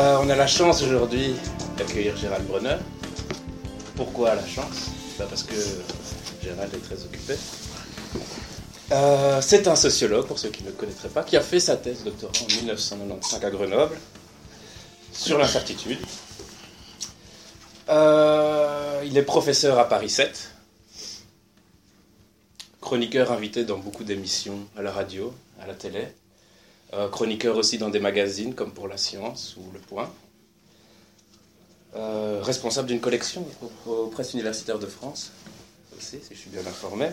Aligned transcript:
Euh, 0.00 0.16
on 0.22 0.30
a 0.30 0.34
la 0.34 0.46
chance 0.46 0.82
aujourd'hui 0.82 1.34
d'accueillir 1.76 2.16
Gérald 2.16 2.46
Brunner. 2.46 2.76
Pourquoi 3.96 4.34
la 4.34 4.46
chance? 4.46 4.88
Bah, 5.18 5.26
Parce 5.28 5.42
que 5.42 5.54
Gérald 6.42 6.72
est 6.72 6.78
très 6.78 7.04
occupé. 7.04 7.34
Euh, 8.92 9.42
c'est 9.42 9.68
un 9.68 9.76
sociologue, 9.76 10.26
pour 10.26 10.38
ceux 10.38 10.48
qui 10.48 10.62
ne 10.62 10.68
le 10.68 10.74
connaîtraient 10.74 11.10
pas, 11.10 11.22
qui 11.22 11.36
a 11.36 11.42
fait 11.42 11.60
sa 11.60 11.76
thèse 11.76 12.02
doctorat 12.02 12.32
en 12.42 12.46
1995 12.46 13.44
à 13.44 13.50
Grenoble 13.50 13.98
sur 15.12 15.36
l'incertitude. 15.36 15.98
Euh, 17.90 19.02
il 19.04 19.18
est 19.18 19.22
professeur 19.22 19.78
à 19.78 19.86
Paris 19.86 20.08
7, 20.08 20.50
chroniqueur 22.80 23.32
invité 23.32 23.64
dans 23.64 23.76
beaucoup 23.76 24.04
d'émissions 24.04 24.60
à 24.78 24.82
la 24.82 24.92
radio, 24.92 25.34
à 25.60 25.66
la 25.66 25.74
télé, 25.74 26.08
euh, 26.92 27.08
chroniqueur 27.08 27.56
aussi 27.56 27.78
dans 27.78 27.90
des 27.90 28.00
magazines 28.00 28.54
comme 28.54 28.72
Pour 28.72 28.88
la 28.88 28.96
Science 28.96 29.56
ou 29.58 29.70
Le 29.72 29.78
Point, 29.78 30.12
euh, 31.96 32.40
responsable 32.42 32.88
d'une 32.88 33.00
collection 33.00 33.46
aux 33.86 34.06
presses 34.06 34.34
universitaires 34.34 34.78
de 34.78 34.86
France, 34.86 35.32
aussi, 35.96 36.18
si 36.22 36.34
je 36.34 36.38
suis 36.38 36.50
bien 36.50 36.66
informé, 36.66 37.08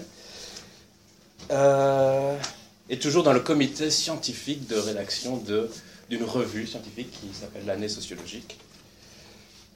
et 2.90 3.00
toujours 3.00 3.24
dans 3.24 3.34
le 3.34 3.40
comité 3.40 3.92
scientifique 3.92 4.68
de 4.68 4.76
rédaction 4.76 5.44
d'une 6.10 6.24
revue 6.24 6.66
scientifique 6.66 7.12
qui 7.12 7.34
s'appelle 7.34 7.66
l'année 7.66 7.90
sociologique. 7.90 8.58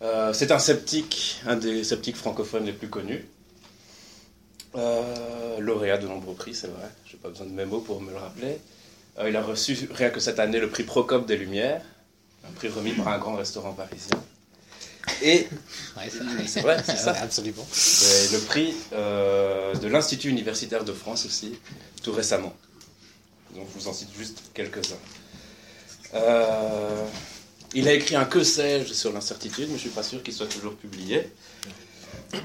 Euh, 0.01 0.33
c'est 0.33 0.51
un 0.51 0.59
sceptique, 0.59 1.41
un 1.45 1.55
des 1.55 1.83
sceptiques 1.83 2.15
francophones 2.15 2.65
les 2.65 2.73
plus 2.73 2.89
connus. 2.89 3.25
Euh, 4.75 5.59
lauréat 5.59 5.97
de 5.97 6.07
nombreux 6.07 6.33
prix, 6.33 6.55
c'est 6.55 6.67
vrai. 6.67 6.89
Je 7.05 7.13
n'ai 7.13 7.19
pas 7.19 7.29
besoin 7.29 7.45
de 7.45 7.51
mes 7.51 7.65
mots 7.65 7.81
pour 7.81 8.01
me 8.01 8.11
le 8.11 8.17
rappeler. 8.17 8.57
Euh, 9.19 9.29
il 9.29 9.35
a 9.35 9.41
reçu, 9.41 9.77
rien 9.91 10.09
que 10.09 10.19
cette 10.19 10.39
année, 10.39 10.59
le 10.59 10.69
prix 10.69 10.83
Procope 10.83 11.25
des 11.25 11.37
Lumières, 11.37 11.81
un 12.47 12.51
prix 12.53 12.69
remis 12.69 12.93
par 12.93 13.09
un 13.09 13.17
grand 13.17 13.35
restaurant 13.35 13.73
parisien. 13.73 14.21
Et 15.21 15.47
c'est 16.47 16.61
vrai, 16.61 16.81
c'est 16.85 16.97
ça. 16.97 17.11
Absolument. 17.21 17.65
le 18.31 18.39
prix 18.45 18.73
de 18.91 19.87
l'Institut 19.87 20.29
universitaire 20.29 20.83
de 20.83 20.93
France 20.93 21.25
aussi, 21.25 21.57
tout 22.03 22.11
récemment. 22.11 22.53
Donc 23.55 23.67
je 23.73 23.79
vous 23.79 23.87
en 23.87 23.93
cite 23.93 24.09
juste 24.17 24.41
quelques-uns. 24.53 24.95
Il 27.73 27.87
a 27.87 27.93
écrit 27.93 28.15
un 28.15 28.25
que 28.25 28.43
sais-je 28.43 28.93
sur 28.93 29.13
l'incertitude, 29.13 29.67
mais 29.69 29.77
je 29.77 29.85
ne 29.85 29.89
suis 29.89 29.89
pas 29.89 30.03
sûr 30.03 30.21
qu'il 30.21 30.33
soit 30.33 30.47
toujours 30.47 30.75
publié. 30.75 31.29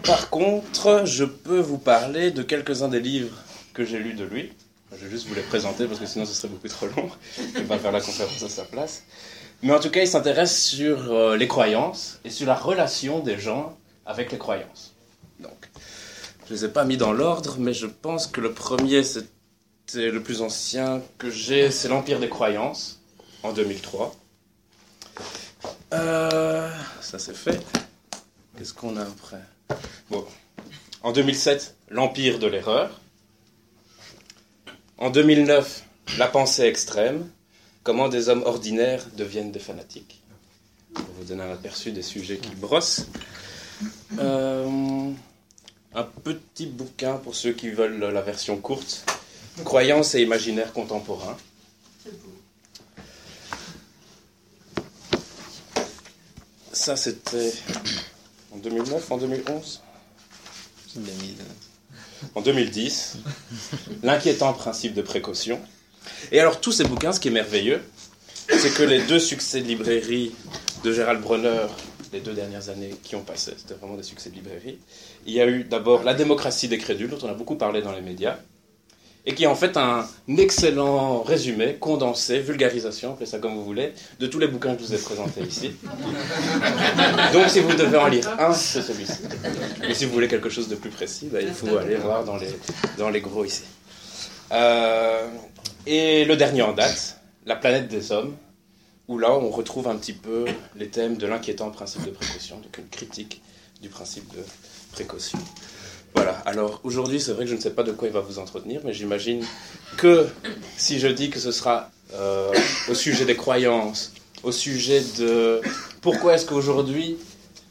Par 0.04 0.30
contre, 0.30 1.04
je 1.04 1.24
peux 1.24 1.58
vous 1.58 1.78
parler 1.78 2.30
de 2.30 2.42
quelques-uns 2.42 2.88
des 2.88 3.00
livres 3.00 3.36
que 3.74 3.84
j'ai 3.84 3.98
lus 3.98 4.14
de 4.14 4.24
lui. 4.24 4.52
Je 4.92 5.04
vais 5.04 5.10
juste 5.10 5.26
vous 5.26 5.34
les 5.34 5.42
présenter 5.42 5.86
parce 5.86 5.98
que 5.98 6.06
sinon 6.06 6.24
ce 6.26 6.32
serait 6.32 6.48
beaucoup 6.48 6.68
trop 6.68 6.86
long. 6.86 7.10
Je 7.36 7.42
ne 7.42 7.62
vais 7.62 7.64
pas 7.64 7.78
faire 7.78 7.92
la 7.92 8.00
conférence 8.00 8.42
à 8.42 8.48
sa 8.48 8.64
place. 8.64 9.02
Mais 9.62 9.72
en 9.72 9.80
tout 9.80 9.90
cas, 9.90 10.02
il 10.02 10.08
s'intéresse 10.08 10.64
sur 10.64 11.12
euh, 11.12 11.36
les 11.36 11.48
croyances 11.48 12.20
et 12.24 12.30
sur 12.30 12.46
la 12.46 12.54
relation 12.54 13.20
des 13.20 13.38
gens 13.38 13.76
avec 14.04 14.30
les 14.30 14.38
croyances. 14.38 14.94
Donc, 15.40 15.70
je 16.46 16.52
ne 16.52 16.58
les 16.58 16.64
ai 16.66 16.68
pas 16.68 16.84
mis 16.84 16.96
dans 16.96 17.12
l'ordre, 17.12 17.56
mais 17.58 17.72
je 17.72 17.86
pense 17.86 18.26
que 18.26 18.40
le 18.40 18.52
premier, 18.52 19.02
c'était 19.02 20.10
le 20.10 20.22
plus 20.22 20.42
ancien 20.42 21.02
que 21.18 21.30
j'ai, 21.30 21.70
c'est 21.70 21.88
l'Empire 21.88 22.20
des 22.20 22.28
croyances, 22.28 23.00
en 23.42 23.52
2003. 23.52 24.14
Euh, 25.94 26.70
ça 27.00 27.18
c'est 27.18 27.36
fait. 27.36 27.60
Qu'est-ce 28.56 28.74
qu'on 28.74 28.96
a 28.96 29.02
après? 29.02 29.42
Bon. 30.10 30.24
En 31.02 31.12
2007, 31.12 31.76
l'empire 31.90 32.38
de 32.38 32.46
l'erreur. 32.46 33.00
En 34.98 35.10
2009, 35.10 35.84
la 36.18 36.26
pensée 36.26 36.62
extrême. 36.62 37.28
Comment 37.82 38.08
des 38.08 38.28
hommes 38.28 38.42
ordinaires 38.44 39.04
deviennent 39.16 39.52
des 39.52 39.60
fanatiques. 39.60 40.22
Pour 40.94 41.04
vous 41.18 41.24
donner 41.24 41.42
un 41.42 41.52
aperçu 41.52 41.92
des 41.92 42.02
sujets 42.02 42.38
qui 42.38 42.54
brossent. 42.54 43.06
Euh, 44.18 45.10
un 45.94 46.02
petit 46.02 46.66
bouquin 46.66 47.18
pour 47.18 47.34
ceux 47.34 47.52
qui 47.52 47.68
veulent 47.68 47.98
la 47.98 48.22
version 48.22 48.56
courte. 48.56 49.04
Croyances 49.64 50.14
et 50.14 50.22
imaginaires 50.22 50.72
contemporains. 50.72 51.36
Ça, 56.72 56.96
c'était 56.96 57.52
en 58.52 58.56
2009, 58.56 59.10
en 59.10 59.18
2011 59.18 59.82
En 62.34 62.40
2010. 62.40 63.18
L'inquiétant 64.02 64.52
principe 64.52 64.94
de 64.94 65.02
précaution. 65.02 65.60
Et 66.32 66.40
alors, 66.40 66.60
tous 66.60 66.72
ces 66.72 66.84
bouquins, 66.84 67.12
ce 67.12 67.20
qui 67.20 67.28
est 67.28 67.32
merveilleux, 67.32 67.82
c'est 68.48 68.72
que 68.72 68.82
les 68.82 69.02
deux 69.02 69.18
succès 69.18 69.60
de 69.60 69.66
librairie 69.66 70.32
de 70.84 70.92
Gérald 70.92 71.20
Bronner, 71.20 71.66
les 72.12 72.20
deux 72.20 72.32
dernières 72.32 72.68
années 72.68 72.94
qui 73.02 73.16
ont 73.16 73.22
passé, 73.22 73.52
c'était 73.56 73.74
vraiment 73.74 73.96
des 73.96 74.02
succès 74.02 74.30
de 74.30 74.36
librairie. 74.36 74.78
Il 75.26 75.32
y 75.32 75.40
a 75.40 75.46
eu 75.46 75.64
d'abord 75.64 76.04
La 76.04 76.14
démocratie 76.14 76.68
des 76.68 76.78
crédules, 76.78 77.10
dont 77.10 77.18
on 77.22 77.28
a 77.28 77.34
beaucoup 77.34 77.56
parlé 77.56 77.82
dans 77.82 77.92
les 77.92 78.02
médias, 78.02 78.38
et 79.26 79.34
qui 79.34 79.42
est 79.42 79.48
en 79.48 79.56
fait 79.56 79.76
un 79.76 80.06
excellent 80.38 81.22
résumé, 81.22 81.74
condensé, 81.80 82.38
vulgarisation, 82.38 83.12
appelez 83.12 83.26
ça 83.26 83.38
comme 83.38 83.54
vous 83.54 83.64
voulez, 83.64 83.92
de 84.20 84.26
tous 84.28 84.38
les 84.38 84.46
bouquins 84.46 84.76
que 84.76 84.82
je 84.82 84.86
vous 84.86 84.94
ai 84.94 84.98
présentés 84.98 85.42
ici. 85.42 85.72
Donc 87.32 87.48
si 87.48 87.58
vous 87.60 87.74
devez 87.74 87.98
en 87.98 88.06
lire 88.06 88.28
un, 88.38 88.52
c'est 88.52 88.82
celui-ci. 88.82 89.22
Mais 89.80 89.94
si 89.94 90.04
vous 90.04 90.12
voulez 90.12 90.28
quelque 90.28 90.48
chose 90.48 90.68
de 90.68 90.76
plus 90.76 90.90
précis, 90.90 91.28
bah, 91.30 91.40
il 91.42 91.52
faut 91.52 91.76
aller 91.76 91.96
voir 91.96 92.24
dans 92.24 92.36
les, 92.36 92.48
dans 92.98 93.10
les 93.10 93.20
gros 93.20 93.44
ici. 93.44 93.64
Euh, 94.52 95.28
et 95.86 96.24
le 96.24 96.36
dernier 96.36 96.62
en 96.62 96.72
date, 96.72 97.20
La 97.46 97.56
planète 97.56 97.88
des 97.88 98.12
hommes, 98.12 98.36
où 99.08 99.18
là 99.18 99.32
on 99.32 99.50
retrouve 99.50 99.88
un 99.88 99.96
petit 99.96 100.12
peu 100.12 100.44
les 100.76 100.88
thèmes 100.88 101.16
de 101.16 101.26
l'inquiétant 101.26 101.70
principe 101.70 102.04
de 102.04 102.10
précaution, 102.10 102.58
donc 102.58 102.78
une 102.78 102.88
critique 102.88 103.40
du 103.80 103.88
principe 103.88 104.32
de 104.34 104.42
précaution. 104.92 105.38
Voilà, 106.16 106.32
alors 106.46 106.80
aujourd'hui, 106.82 107.20
c'est 107.20 107.32
vrai 107.34 107.44
que 107.44 107.50
je 107.50 107.56
ne 107.56 107.60
sais 107.60 107.74
pas 107.74 107.82
de 107.82 107.92
quoi 107.92 108.08
il 108.08 108.14
va 108.14 108.20
vous 108.20 108.38
entretenir, 108.38 108.80
mais 108.84 108.94
j'imagine 108.94 109.44
que 109.98 110.26
si 110.78 110.98
je 110.98 111.08
dis 111.08 111.28
que 111.28 111.38
ce 111.38 111.52
sera 111.52 111.90
euh, 112.14 112.50
au 112.88 112.94
sujet 112.94 113.26
des 113.26 113.36
croyances, 113.36 114.12
au 114.42 114.50
sujet 114.50 115.02
de 115.18 115.60
pourquoi 116.00 116.34
est-ce 116.34 116.46
qu'aujourd'hui, 116.46 117.18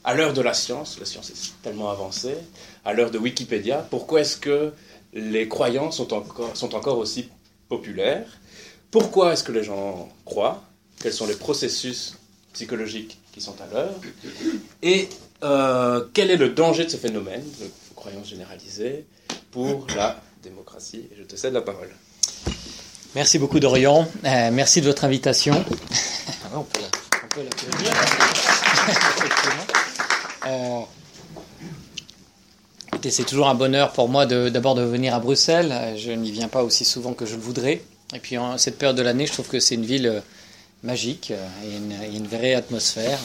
à 0.03 0.13
l'heure 0.13 0.33
de 0.33 0.41
la 0.41 0.53
science, 0.53 0.99
la 0.99 1.05
science 1.05 1.31
est 1.31 1.63
tellement 1.63 1.89
avancée, 1.89 2.35
à 2.85 2.93
l'heure 2.93 3.09
de 3.09 3.17
Wikipédia, 3.17 3.85
pourquoi 3.89 4.21
est-ce 4.21 4.37
que 4.37 4.71
les 5.13 5.47
croyances 5.47 5.97
sont 5.97 6.13
encore, 6.13 6.99
aussi 6.99 7.29
populaires? 7.67 8.27
Pourquoi 8.91 9.33
est-ce 9.33 9.43
que 9.43 9.53
les 9.53 9.63
gens 9.63 10.07
croient? 10.23 10.61
Quels 11.01 11.13
sont 11.13 11.25
les 11.25 11.33
processus 11.33 12.17
psychologiques 12.53 13.17
qui 13.31 13.41
sont 13.41 13.55
à 13.59 13.73
l'heure? 13.73 13.95
Et 14.83 15.09
euh, 15.43 16.05
quel 16.13 16.29
est 16.29 16.37
le 16.37 16.49
danger 16.49 16.85
de 16.85 16.89
ce 16.91 16.97
phénomène? 16.97 17.43
Croyance 18.05 18.29
généralisée 18.29 19.07
pour 19.49 19.87
la 19.95 20.21
démocratie. 20.43 21.07
Et 21.11 21.15
je 21.17 21.23
te 21.23 21.35
cède 21.35 21.53
la 21.53 21.61
parole. 21.61 21.89
Merci 23.15 23.39
beaucoup 23.39 23.59
Dorian. 23.59 24.07
Euh, 24.23 24.51
merci 24.51 24.79
de 24.81 24.85
votre 24.85 25.05
invitation. 25.05 25.65
on 26.53 26.61
peut, 26.61 26.81
c'est 33.09 33.23
toujours 33.23 33.47
un 33.47 33.55
bonheur 33.55 33.91
pour 33.91 34.07
moi 34.07 34.27
d'abord 34.27 34.75
de, 34.75 34.83
venir 34.83 35.15
à 35.15 35.19
Bruxelles. 35.19 35.95
Je 35.97 36.11
n'y 36.11 36.29
viens 36.29 36.47
pas 36.47 36.63
aussi 36.63 36.85
souvent 36.85 37.13
que 37.13 37.25
je 37.25 37.33
le 37.35 37.41
voudrais. 37.41 37.81
Et 38.13 38.19
puis 38.19 38.37
en 38.37 38.59
cette 38.59 38.77
période 38.77 38.97
de 38.97 39.01
l'année, 39.01 39.25
je 39.25 39.33
trouve 39.33 39.47
que 39.47 39.59
c'est 39.59 39.73
une 39.73 39.85
ville 39.85 40.07
euh, 40.07 40.19
magique 40.83 41.31
euh, 41.31 41.47
et 41.65 41.75
une, 41.75 42.17
une 42.17 42.27
vraie 42.27 42.53
atmosphère 42.53 43.17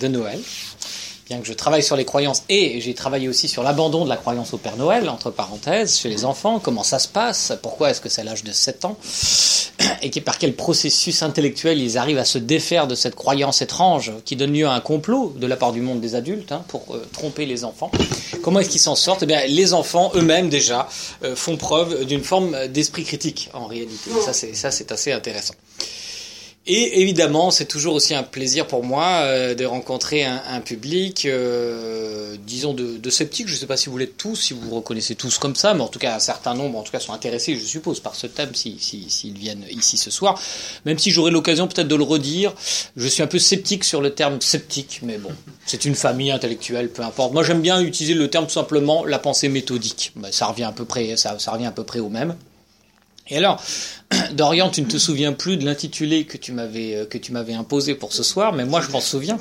de 0.00 0.08
Noël 0.08 0.40
bien 1.32 1.40
que 1.40 1.46
je 1.46 1.54
travaille 1.54 1.82
sur 1.82 1.96
les 1.96 2.04
croyances 2.04 2.42
et 2.50 2.80
j'ai 2.80 2.92
travaillé 2.92 3.26
aussi 3.26 3.48
sur 3.48 3.62
l'abandon 3.62 4.04
de 4.04 4.08
la 4.10 4.16
croyance 4.16 4.52
au 4.52 4.58
Père 4.58 4.76
Noël, 4.76 5.08
entre 5.08 5.30
parenthèses, 5.30 5.98
chez 5.98 6.10
les 6.10 6.26
enfants, 6.26 6.58
comment 6.58 6.82
ça 6.82 6.98
se 6.98 7.08
passe, 7.08 7.54
pourquoi 7.62 7.90
est-ce 7.90 8.02
que 8.02 8.10
c'est 8.10 8.22
l'âge 8.22 8.44
de 8.44 8.52
7 8.52 8.84
ans, 8.84 8.98
et 10.02 10.10
par 10.20 10.36
quel 10.36 10.54
processus 10.54 11.22
intellectuel 11.22 11.80
ils 11.80 11.96
arrivent 11.96 12.18
à 12.18 12.26
se 12.26 12.36
défaire 12.36 12.86
de 12.86 12.94
cette 12.94 13.14
croyance 13.14 13.62
étrange 13.62 14.12
qui 14.26 14.36
donne 14.36 14.52
lieu 14.52 14.66
à 14.66 14.72
un 14.72 14.80
complot 14.80 15.34
de 15.38 15.46
la 15.46 15.56
part 15.56 15.72
du 15.72 15.80
monde 15.80 16.00
des 16.00 16.14
adultes 16.14 16.52
hein, 16.52 16.64
pour 16.68 16.84
euh, 16.90 17.08
tromper 17.12 17.46
les 17.46 17.64
enfants. 17.64 17.90
Comment 18.42 18.60
est-ce 18.60 18.68
qu'ils 18.68 18.80
s'en 18.80 18.94
sortent? 18.94 19.22
Eh 19.22 19.26
bien, 19.26 19.40
les 19.46 19.72
enfants 19.72 20.12
eux-mêmes 20.14 20.50
déjà 20.50 20.86
euh, 21.24 21.34
font 21.34 21.56
preuve 21.56 22.04
d'une 22.04 22.22
forme 22.22 22.68
d'esprit 22.68 23.04
critique 23.04 23.48
en 23.54 23.66
réalité. 23.66 24.10
Ça, 24.20 24.32
c'est 24.70 24.92
assez 24.92 25.12
intéressant. 25.12 25.54
Et 26.64 27.00
évidemment, 27.00 27.50
c'est 27.50 27.64
toujours 27.64 27.94
aussi 27.94 28.14
un 28.14 28.22
plaisir 28.22 28.68
pour 28.68 28.84
moi 28.84 29.22
euh, 29.22 29.56
de 29.56 29.64
rencontrer 29.64 30.24
un, 30.24 30.40
un 30.48 30.60
public, 30.60 31.26
euh, 31.26 32.36
disons, 32.46 32.72
de, 32.72 32.98
de, 32.98 33.10
sceptiques. 33.10 33.48
Je 33.48 33.54
ne 33.54 33.58
sais 33.58 33.66
pas 33.66 33.76
si 33.76 33.88
vous 33.88 33.98
l'êtes 33.98 34.16
tous, 34.16 34.36
si 34.36 34.52
vous 34.54 34.60
vous 34.60 34.76
reconnaissez 34.76 35.16
tous 35.16 35.38
comme 35.38 35.56
ça, 35.56 35.74
mais 35.74 35.80
en 35.80 35.88
tout 35.88 35.98
cas, 35.98 36.14
un 36.14 36.20
certain 36.20 36.54
nombre, 36.54 36.78
en 36.78 36.84
tout 36.84 36.92
cas, 36.92 37.00
sont 37.00 37.14
intéressés, 37.14 37.56
je 37.56 37.64
suppose, 37.64 37.98
par 37.98 38.14
ce 38.14 38.28
thème 38.28 38.54
s'ils 38.54 38.78
si, 38.78 39.06
si, 39.10 39.32
viennent 39.32 39.64
ici 39.70 39.96
ce 39.96 40.12
soir. 40.12 40.40
Même 40.84 41.00
si 41.00 41.10
j'aurai 41.10 41.32
l'occasion 41.32 41.66
peut-être 41.66 41.88
de 41.88 41.96
le 41.96 42.04
redire, 42.04 42.54
je 42.94 43.08
suis 43.08 43.24
un 43.24 43.26
peu 43.26 43.40
sceptique 43.40 43.82
sur 43.82 44.00
le 44.00 44.10
terme 44.10 44.40
sceptique, 44.40 45.00
mais 45.02 45.18
bon, 45.18 45.32
c'est 45.66 45.84
une 45.84 45.96
famille 45.96 46.30
intellectuelle, 46.30 46.90
peu 46.90 47.02
importe. 47.02 47.32
Moi, 47.32 47.42
j'aime 47.42 47.60
bien 47.60 47.80
utiliser 47.80 48.14
le 48.14 48.30
terme 48.30 48.46
tout 48.46 48.52
simplement 48.52 49.04
la 49.04 49.18
pensée 49.18 49.48
méthodique. 49.48 50.12
Ben, 50.14 50.30
ça 50.30 50.46
revient 50.46 50.62
à 50.62 50.72
peu 50.72 50.84
près, 50.84 51.16
ça, 51.16 51.40
ça 51.40 51.50
revient 51.50 51.66
à 51.66 51.72
peu 51.72 51.82
près 51.82 51.98
au 51.98 52.08
même. 52.08 52.36
Et 53.32 53.38
alors, 53.38 53.60
Dorian, 54.32 54.68
tu 54.68 54.82
ne 54.82 54.86
te 54.86 54.98
souviens 54.98 55.32
plus 55.32 55.56
de 55.56 55.64
l'intitulé 55.64 56.24
que 56.24 56.36
tu 56.36 56.52
m'avais 56.52 56.94
euh, 56.94 57.06
que 57.06 57.16
tu 57.16 57.32
m'avais 57.32 57.54
imposé 57.54 57.94
pour 57.94 58.12
ce 58.12 58.22
soir, 58.22 58.52
mais 58.52 58.66
moi 58.66 58.82
je 58.82 58.90
m'en 58.90 59.00
souviens. 59.00 59.38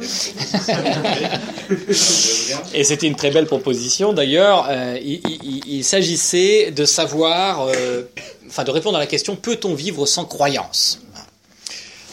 Et 2.74 2.86
c'était 2.86 3.08
une 3.08 3.18
très 3.18 3.32
belle 3.32 3.48
proposition. 3.48 4.14
D'ailleurs, 4.14 4.68
euh, 4.70 4.98
il, 5.02 5.84
s'agissait 5.84 6.72
de 6.72 6.86
savoir, 6.86 7.68
euh, 7.68 8.04
enfin 8.48 8.64
de 8.64 8.72
répondre 8.72 8.96
à 8.96 9.00
la 9.00 9.08
question 9.08 9.36
peut-on 9.36 9.74
vivre 9.74 10.06
sans 10.06 10.24
croyance? 10.24 11.02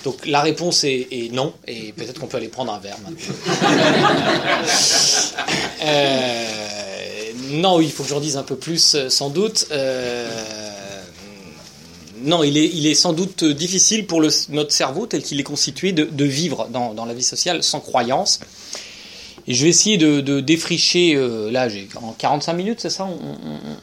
Donc 0.03 0.27
la 0.27 0.41
réponse 0.41 0.83
est, 0.83 1.33
non, 1.33 1.53
et 1.69 1.93
peut-être 1.93 2.19
qu'on 2.19 2.27
peut 2.27 2.39
aller 2.39 2.49
prendre 2.49 2.73
un 2.73 2.81
verre 2.81 2.99
maintenant. 3.05 3.37
non, 7.71 7.81
il 7.81 7.93
faut 7.93 8.03
que 8.03 8.09
j'en 8.09 8.21
dise 8.21 8.37
un 8.37 8.43
peu 8.43 8.57
plus, 8.57 8.97
sans 9.09 9.31
doute 9.31 9.69
non, 12.23 12.43
il 12.43 12.57
est, 12.57 12.67
il 12.67 12.87
est 12.87 12.95
sans 12.95 13.13
doute 13.13 13.45
difficile 13.45 14.07
pour 14.07 14.21
le, 14.21 14.29
notre 14.51 14.73
cerveau 14.73 15.07
tel 15.07 15.23
qu'il 15.23 15.41
est 15.41 15.45
constitué 15.45 15.93
de, 15.93 16.25
vivre 16.25 16.69
dans, 16.71 17.05
la 17.05 17.15
vie 17.15 17.23
sociale 17.23 17.63
sans 17.63 17.81
croyance. 17.81 18.41
Et 19.47 19.55
je 19.55 19.63
vais 19.65 19.71
essayer 19.71 19.97
de, 19.97 20.41
défricher, 20.41 21.15
euh, 21.15 21.51
là 21.51 21.71
j'ai 21.71 21.89
en 22.03 22.13
45 22.13 22.53
minutes, 22.53 22.81
c'est 22.81 22.91
ça 22.91 23.09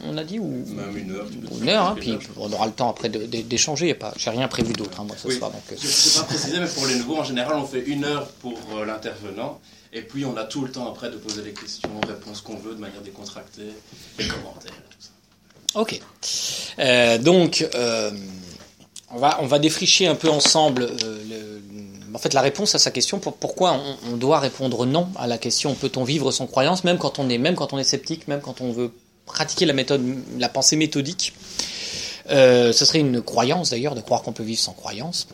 on, 0.03 0.17
a 0.17 0.23
dit 0.23 0.37
ou? 0.37 0.63
Même 0.67 0.95
une 0.95 1.11
heure. 1.11 1.27
Une 1.59 1.69
heure, 1.69 1.85
hein, 1.87 1.95
puis 1.99 2.17
on 2.37 2.51
aura 2.53 2.67
le 2.67 2.71
temps 2.71 2.89
après 2.89 3.09
d'échanger. 3.09 3.97
J'ai 4.17 4.29
rien 4.29 4.47
prévu 4.47 4.73
d'autre 4.73 5.01
hein, 5.01 5.05
moi 5.07 5.15
ce 5.17 5.31
soir. 5.31 5.49
Donc, 5.51 5.61
euh. 5.71 5.75
Je 5.79 5.87
ne 5.87 5.91
sais 5.91 6.19
pas 6.19 6.25
préciser, 6.25 6.59
mais 6.59 6.67
pour 6.67 6.85
les 6.85 6.95
nouveaux, 6.95 7.17
en 7.17 7.23
général, 7.23 7.57
on 7.57 7.65
fait 7.65 7.83
une 7.83 8.03
heure 8.03 8.27
pour 8.41 8.59
euh, 8.75 8.85
l'intervenant. 8.85 9.59
Et 9.91 10.01
puis 10.01 10.25
on 10.25 10.35
a 10.35 10.43
tout 10.43 10.61
le 10.61 10.71
temps 10.71 10.91
après 10.91 11.09
de 11.09 11.15
poser 11.15 11.41
les 11.41 11.53
questions, 11.53 11.89
réponses 12.05 12.41
qu'on 12.41 12.57
veut 12.57 12.75
de 12.75 12.81
manière 12.81 13.01
décontractée, 13.01 13.71
les 14.19 14.27
commentaires. 14.27 14.73
Ok. 15.75 15.99
Euh, 16.79 17.17
donc, 17.17 17.67
euh, 17.75 18.11
on, 19.11 19.17
va, 19.17 19.37
on 19.41 19.45
va 19.45 19.59
défricher 19.59 20.07
un 20.07 20.15
peu 20.15 20.29
ensemble 20.29 20.89
euh, 21.03 21.59
en 22.13 22.17
fait, 22.17 22.33
la 22.33 22.39
réponse 22.39 22.73
à 22.75 22.79
sa 22.79 22.91
question 22.91 23.19
pour 23.19 23.33
pourquoi 23.33 23.77
on, 24.09 24.15
doit 24.15 24.39
répondre 24.39 24.85
non 24.85 25.09
à 25.17 25.27
la 25.27 25.37
question 25.37 25.73
peut-on 25.73 26.05
vivre 26.05 26.31
sans 26.31 26.47
croyance, 26.47 26.85
même 26.85 26.97
quand 26.97 27.19
on 27.19 27.27
est, 27.27 27.37
même 27.37 27.55
quand 27.55 27.73
on 27.73 27.77
est 27.77 27.83
sceptique, 27.83 28.29
même 28.29 28.39
quand 28.39 28.61
on 28.61 28.71
veut 28.71 28.93
pratiquer 29.25 29.65
la 29.65 29.73
méthode, 29.73 30.01
la 30.39 30.47
pensée 30.47 30.77
méthodique. 30.77 31.33
ce 32.29 32.71
serait 32.71 32.99
une 32.99 33.21
croyance 33.21 33.71
d'ailleurs 33.71 33.95
de 33.95 34.01
croire 34.01 34.21
qu'on 34.21 34.31
peut 34.31 34.43
vivre 34.43 34.61
sans 34.61 34.71
croyance. 34.71 35.27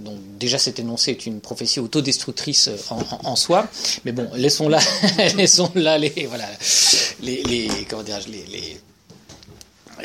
Donc 0.00 0.16
déjà 0.40 0.58
cet 0.58 0.80
énoncé 0.80 1.12
est 1.12 1.24
une 1.24 1.40
prophétie 1.40 1.78
autodestructrice 1.78 2.68
en, 2.90 3.36
soi. 3.36 3.68
Mais 4.04 4.10
bon, 4.10 4.28
laissons 4.34 4.68
là, 4.68 4.80
laissons 5.36 5.70
là 5.76 5.98
les 5.98 6.26
voilà 6.28 6.46
comment 7.88 8.02
les, 8.02 8.44
les 8.50 8.80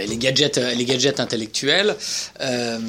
les 0.06 0.18
gadgets, 0.18 0.57
euh, 0.57 0.74
les 0.74 0.86
gadgets 0.86 1.19
intellectuels. 1.19 1.96
Euh, 2.42 2.80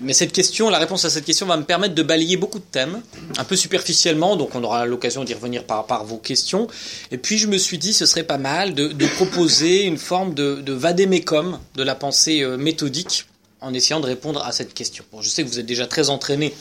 mais 0.00 0.12
cette 0.12 0.32
question, 0.32 0.70
la 0.70 0.78
réponse 0.78 1.04
à 1.04 1.10
cette 1.10 1.24
question 1.24 1.46
va 1.46 1.56
me 1.56 1.64
permettre 1.64 1.94
de 1.94 2.02
balayer 2.04 2.36
beaucoup 2.36 2.60
de 2.60 2.64
thèmes, 2.70 3.02
un 3.36 3.42
peu 3.42 3.56
superficiellement, 3.56 4.36
donc 4.36 4.54
on 4.54 4.62
aura 4.62 4.86
l'occasion 4.86 5.24
d'y 5.24 5.34
revenir 5.34 5.64
par, 5.64 6.04
vos 6.04 6.18
questions. 6.18 6.68
Et 7.10 7.18
puis 7.18 7.36
je 7.36 7.48
me 7.48 7.58
suis 7.58 7.78
dit, 7.78 7.92
ce 7.92 8.06
serait 8.06 8.22
pas 8.22 8.38
mal 8.38 8.74
de, 8.74 9.06
proposer 9.16 9.84
une 9.84 9.98
forme 9.98 10.34
de, 10.34 10.60
de 10.60 10.72
vadémécum 10.72 11.58
de 11.74 11.82
la 11.82 11.96
pensée 11.96 12.42
euh, 12.42 12.56
méthodique 12.56 13.26
en 13.60 13.74
essayant 13.74 13.98
de 13.98 14.06
répondre 14.06 14.44
à 14.44 14.52
cette 14.52 14.72
question. 14.72 15.02
Bon, 15.10 15.20
je 15.20 15.28
sais 15.28 15.42
que 15.42 15.48
vous 15.48 15.58
êtes 15.58 15.66
déjà 15.66 15.88
très 15.88 16.10
entraîné 16.10 16.54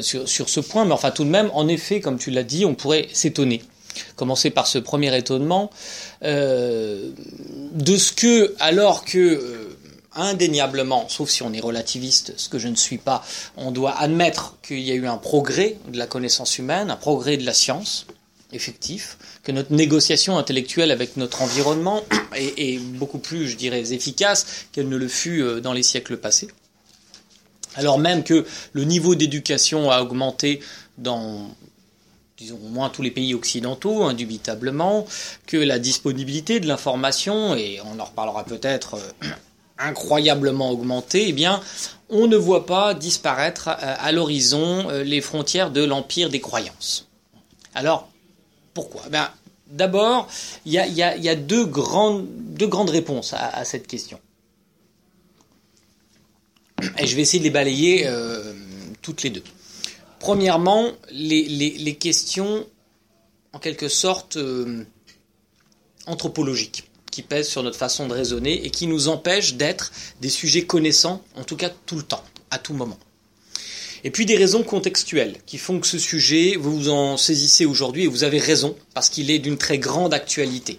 sur, 0.00 0.28
sur, 0.28 0.48
ce 0.48 0.60
point, 0.60 0.84
mais 0.84 0.92
enfin 0.92 1.10
tout 1.10 1.24
de 1.24 1.28
même, 1.28 1.50
en 1.54 1.66
effet, 1.66 1.98
comme 1.98 2.18
tu 2.18 2.30
l'as 2.30 2.44
dit, 2.44 2.64
on 2.64 2.76
pourrait 2.76 3.08
s'étonner. 3.12 3.62
Commencer 4.14 4.50
par 4.50 4.68
ce 4.68 4.78
premier 4.78 5.16
étonnement 5.16 5.70
euh, 6.24 7.10
de 7.72 7.96
ce 7.96 8.12
que, 8.12 8.54
alors 8.58 9.04
que 9.04 9.18
euh, 9.18 9.76
indéniablement, 10.14 11.08
sauf 11.08 11.30
si 11.30 11.42
on 11.42 11.52
est 11.52 11.60
relativiste, 11.60 12.34
ce 12.36 12.48
que 12.48 12.58
je 12.58 12.68
ne 12.68 12.76
suis 12.76 12.98
pas, 12.98 13.24
on 13.56 13.70
doit 13.70 13.96
admettre 13.98 14.56
qu'il 14.62 14.80
y 14.80 14.90
a 14.90 14.94
eu 14.94 15.06
un 15.06 15.16
progrès 15.16 15.76
de 15.88 15.98
la 15.98 16.06
connaissance 16.06 16.58
humaine, 16.58 16.90
un 16.90 16.96
progrès 16.96 17.36
de 17.36 17.46
la 17.46 17.54
science, 17.54 18.06
effectif, 18.52 19.16
que 19.44 19.52
notre 19.52 19.72
négociation 19.72 20.36
intellectuelle 20.36 20.90
avec 20.90 21.16
notre 21.16 21.42
environnement 21.42 22.02
est, 22.34 22.78
beaucoup 22.78 23.18
plus, 23.18 23.48
je 23.48 23.56
dirais, 23.56 23.92
efficace 23.92 24.66
qu'elle 24.72 24.88
ne 24.88 24.96
le 24.96 25.08
fut 25.08 25.40
euh, 25.42 25.60
dans 25.60 25.72
les 25.72 25.82
siècles 25.82 26.16
passés. 26.16 26.48
Alors 27.76 27.98
même 27.98 28.24
que 28.24 28.44
le 28.72 28.84
niveau 28.84 29.14
d'éducation 29.14 29.90
a 29.90 30.02
augmenté 30.02 30.60
dans 30.98 31.54
disons 32.40 32.58
au 32.64 32.68
moins 32.68 32.88
tous 32.88 33.02
les 33.02 33.10
pays 33.10 33.34
occidentaux, 33.34 34.04
indubitablement, 34.04 35.06
que 35.46 35.58
la 35.58 35.78
disponibilité 35.78 36.58
de 36.58 36.66
l'information, 36.66 37.54
et 37.54 37.80
on 37.84 38.00
en 38.00 38.04
reparlera 38.04 38.44
peut-être, 38.44 38.94
euh, 38.94 39.28
incroyablement 39.78 40.70
augmentée, 40.70 41.28
eh 41.28 41.32
bien, 41.32 41.60
on 42.08 42.26
ne 42.26 42.36
voit 42.36 42.64
pas 42.64 42.94
disparaître 42.94 43.68
euh, 43.68 43.94
à 43.98 44.10
l'horizon 44.12 44.88
euh, 44.88 45.04
les 45.04 45.20
frontières 45.20 45.70
de 45.70 45.84
l'empire 45.84 46.30
des 46.30 46.40
croyances. 46.40 47.08
Alors, 47.74 48.08
pourquoi? 48.72 49.02
Ben, 49.10 49.28
D'abord, 49.66 50.26
il 50.66 50.72
y 50.72 50.80
a, 50.80 51.36
deux, 51.36 51.64
grandes, 51.64 52.26
deux 52.28 52.66
grandes 52.66 52.90
réponses 52.90 53.34
à, 53.34 53.64
cette 53.64 53.86
question. 53.86 54.18
Et 56.98 57.06
je 57.06 57.14
vais 57.14 57.22
essayer 57.22 57.38
de 57.38 57.44
les 57.44 57.50
balayer 57.50 58.10
toutes 59.00 59.22
les 59.22 59.30
deux. 59.30 59.44
Premièrement, 60.20 60.92
les, 61.10 61.96
questions, 61.98 62.66
en 63.54 63.58
quelque 63.58 63.88
sorte, 63.88 64.36
euh, 64.36 64.84
anthropologiques, 66.06 66.90
qui 67.10 67.22
pèsent 67.22 67.48
sur 67.48 67.62
notre 67.62 67.78
façon 67.78 68.06
de 68.06 68.12
raisonner 68.12 68.64
et 68.64 68.70
qui 68.70 68.86
nous 68.86 69.08
empêchent 69.08 69.54
d'être 69.54 69.90
des 70.20 70.28
sujets 70.28 70.66
connaissants, 70.66 71.24
en 71.36 71.42
tout 71.42 71.56
cas 71.56 71.70
tout 71.86 71.96
le 71.96 72.02
temps, 72.02 72.22
à 72.50 72.58
tout 72.58 72.74
moment. 72.74 72.98
Et 74.04 74.10
puis 74.10 74.26
des 74.26 74.36
raisons 74.36 74.62
contextuelles 74.62 75.38
qui 75.46 75.56
font 75.56 75.80
que 75.80 75.86
ce 75.86 75.98
sujet, 75.98 76.56
vous 76.56 76.76
vous 76.76 76.88
en 76.90 77.16
saisissez 77.16 77.64
aujourd'hui 77.64 78.04
et 78.04 78.06
vous 78.06 78.22
avez 78.22 78.38
raison, 78.38 78.76
parce 78.94 79.08
qu'il 79.08 79.30
est 79.30 79.38
d'une 79.38 79.58
très 79.58 79.78
grande 79.78 80.12
actualité. 80.12 80.78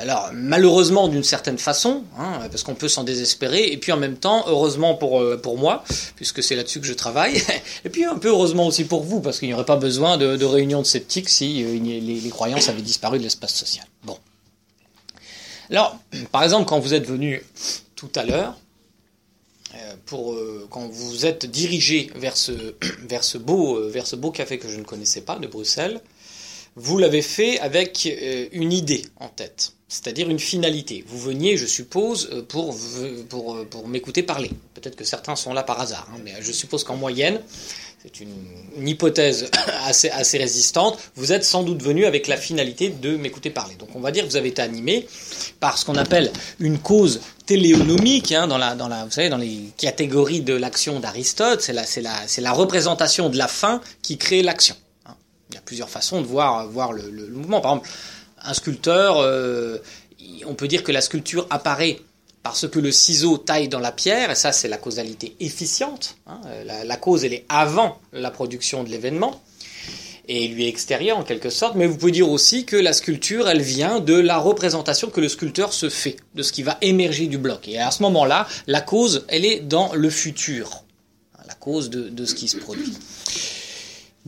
Alors 0.00 0.30
malheureusement 0.32 1.08
d'une 1.08 1.24
certaine 1.24 1.58
façon, 1.58 2.04
hein, 2.16 2.38
parce 2.50 2.62
qu'on 2.62 2.76
peut 2.76 2.88
s'en 2.88 3.02
désespérer, 3.02 3.64
et 3.72 3.76
puis 3.78 3.90
en 3.90 3.96
même 3.96 4.16
temps, 4.16 4.44
heureusement 4.46 4.94
pour, 4.94 5.20
euh, 5.20 5.36
pour 5.36 5.58
moi, 5.58 5.82
puisque 6.14 6.40
c'est 6.40 6.54
là-dessus 6.54 6.80
que 6.80 6.86
je 6.86 6.92
travaille, 6.92 7.42
et 7.84 7.88
puis 7.88 8.04
un 8.04 8.16
peu 8.16 8.28
heureusement 8.28 8.68
aussi 8.68 8.84
pour 8.84 9.02
vous, 9.02 9.20
parce 9.20 9.40
qu'il 9.40 9.48
n'y 9.48 9.54
aurait 9.54 9.64
pas 9.64 9.76
besoin 9.76 10.16
de, 10.16 10.44
réunions 10.44 10.82
de 10.82 10.86
sceptiques 10.86 11.28
si 11.28 11.64
euh, 11.64 11.78
les, 11.80 12.30
croyances 12.30 12.68
avaient 12.68 12.82
disparu 12.82 13.18
de 13.18 13.24
l'espace 13.24 13.54
social. 13.54 13.84
Bon. 14.04 14.16
Alors, 15.68 15.98
par 16.30 16.44
exemple, 16.44 16.66
quand 16.66 16.78
vous 16.78 16.94
êtes 16.94 17.06
venu 17.06 17.42
tout 17.96 18.10
à 18.14 18.24
l'heure, 18.24 18.56
euh, 19.74 20.64
quand 20.70 20.86
vous 20.88 21.26
êtes 21.26 21.44
dirigé 21.44 22.10
vers 22.14 22.36
ce, 22.36 22.52
vers, 23.02 23.24
ce 23.24 23.36
beau, 23.36 23.82
vers 23.88 24.06
ce 24.06 24.14
beau 24.14 24.30
café 24.30 24.58
que 24.58 24.68
je 24.68 24.76
ne 24.76 24.84
connaissais 24.84 25.22
pas 25.22 25.36
de 25.40 25.48
Bruxelles, 25.48 26.00
vous 26.76 26.98
l'avez 26.98 27.22
fait 27.22 27.58
avec 27.58 28.08
une 28.52 28.72
idée 28.72 29.04
en 29.16 29.28
tête 29.28 29.72
c'est-à-dire 29.88 30.28
une 30.28 30.38
finalité. 30.38 31.02
Vous 31.08 31.18
veniez, 31.18 31.56
je 31.56 31.66
suppose, 31.66 32.28
euh, 32.32 32.42
pour, 32.42 32.76
pour, 33.30 33.56
euh, 33.56 33.64
pour 33.64 33.88
m'écouter 33.88 34.22
parler. 34.22 34.50
Peut-être 34.74 34.96
que 34.96 35.04
certains 35.04 35.34
sont 35.34 35.54
là 35.54 35.62
par 35.62 35.80
hasard, 35.80 36.06
hein, 36.12 36.18
mais 36.22 36.34
je 36.40 36.52
suppose 36.52 36.84
qu'en 36.84 36.96
moyenne, 36.96 37.40
c'est 38.02 38.20
une, 38.20 38.86
hypothèse 38.86 39.50
assez, 39.86 40.10
assez 40.10 40.38
résistante, 40.38 40.98
vous 41.16 41.32
êtes 41.32 41.42
sans 41.42 41.62
doute 41.62 41.82
venu 41.82 42.04
avec 42.04 42.28
la 42.28 42.36
finalité 42.36 42.90
de 42.90 43.16
m'écouter 43.16 43.50
parler. 43.50 43.74
Donc 43.76 43.88
on 43.94 44.00
va 44.00 44.12
dire 44.12 44.24
que 44.24 44.30
vous 44.30 44.36
avez 44.36 44.50
été 44.50 44.62
animé 44.62 45.08
par 45.58 45.78
ce 45.78 45.86
qu'on 45.86 45.96
appelle 45.96 46.30
une 46.60 46.78
cause 46.78 47.20
téléonomique, 47.46 48.32
hein, 48.32 48.46
dans, 48.46 48.58
la, 48.58 48.74
dans, 48.74 48.88
la, 48.88 49.06
vous 49.06 49.10
savez, 49.10 49.30
dans 49.30 49.38
les 49.38 49.70
catégories 49.78 50.42
de 50.42 50.54
l'action 50.54 51.00
d'Aristote, 51.00 51.62
c'est 51.62 51.72
la, 51.72 51.84
la, 52.02 52.26
la 52.38 52.52
représentation 52.52 53.30
de 53.30 53.38
la 53.38 53.48
fin 53.48 53.80
qui 54.02 54.18
crée 54.18 54.42
l'action. 54.42 54.76
Hein. 55.06 55.14
Il 55.48 55.54
y 55.54 55.58
a 55.58 55.62
plusieurs 55.62 55.88
façons 55.88 56.20
de 56.20 56.26
voir, 56.26 56.68
voir 56.68 56.92
le, 56.92 57.10
le 57.10 57.26
mouvement. 57.28 57.60
Par 57.60 57.72
exemple, 57.72 57.88
un 58.42 58.54
sculpteur, 58.54 59.18
euh, 59.18 59.78
on 60.46 60.54
peut 60.54 60.68
dire 60.68 60.82
que 60.82 60.92
la 60.92 61.00
sculpture 61.00 61.46
apparaît 61.50 62.00
parce 62.42 62.68
que 62.68 62.78
le 62.78 62.92
ciseau 62.92 63.36
taille 63.36 63.68
dans 63.68 63.80
la 63.80 63.92
pierre, 63.92 64.30
et 64.30 64.34
ça 64.34 64.52
c'est 64.52 64.68
la 64.68 64.78
causalité 64.78 65.36
efficiente, 65.40 66.16
hein. 66.26 66.40
la, 66.64 66.96
cause 66.96 67.24
elle 67.24 67.34
est 67.34 67.44
avant 67.48 68.00
la 68.12 68.30
production 68.30 68.84
de 68.84 68.88
l'événement, 68.88 69.42
et 70.28 70.46
lui 70.48 70.64
est 70.66 70.68
extérieure 70.68 71.18
en 71.18 71.24
quelque 71.24 71.50
sorte, 71.50 71.74
mais 71.74 71.86
vous 71.86 71.96
pouvez 71.96 72.12
dire 72.12 72.30
aussi 72.30 72.64
que 72.64 72.76
la 72.76 72.92
sculpture 72.92 73.48
elle 73.48 73.60
vient 73.60 74.00
de 74.00 74.14
la 74.14 74.38
représentation 74.38 75.10
que 75.10 75.20
le 75.20 75.28
sculpteur 75.28 75.72
se 75.72 75.88
fait, 75.88 76.16
de 76.34 76.42
ce 76.42 76.52
qui 76.52 76.62
va 76.62 76.78
émerger 76.80 77.26
du 77.26 77.38
bloc. 77.38 77.66
Et 77.68 77.78
à 77.78 77.90
ce 77.90 78.02
moment-là, 78.04 78.46
la 78.66 78.80
cause 78.80 79.24
elle 79.28 79.44
est 79.44 79.60
dans 79.60 79.92
le 79.94 80.08
futur, 80.08 80.84
la 81.46 81.54
cause 81.54 81.90
de 81.90 82.24
ce 82.24 82.34
qui 82.34 82.48
se 82.48 82.56
produit. 82.56 82.94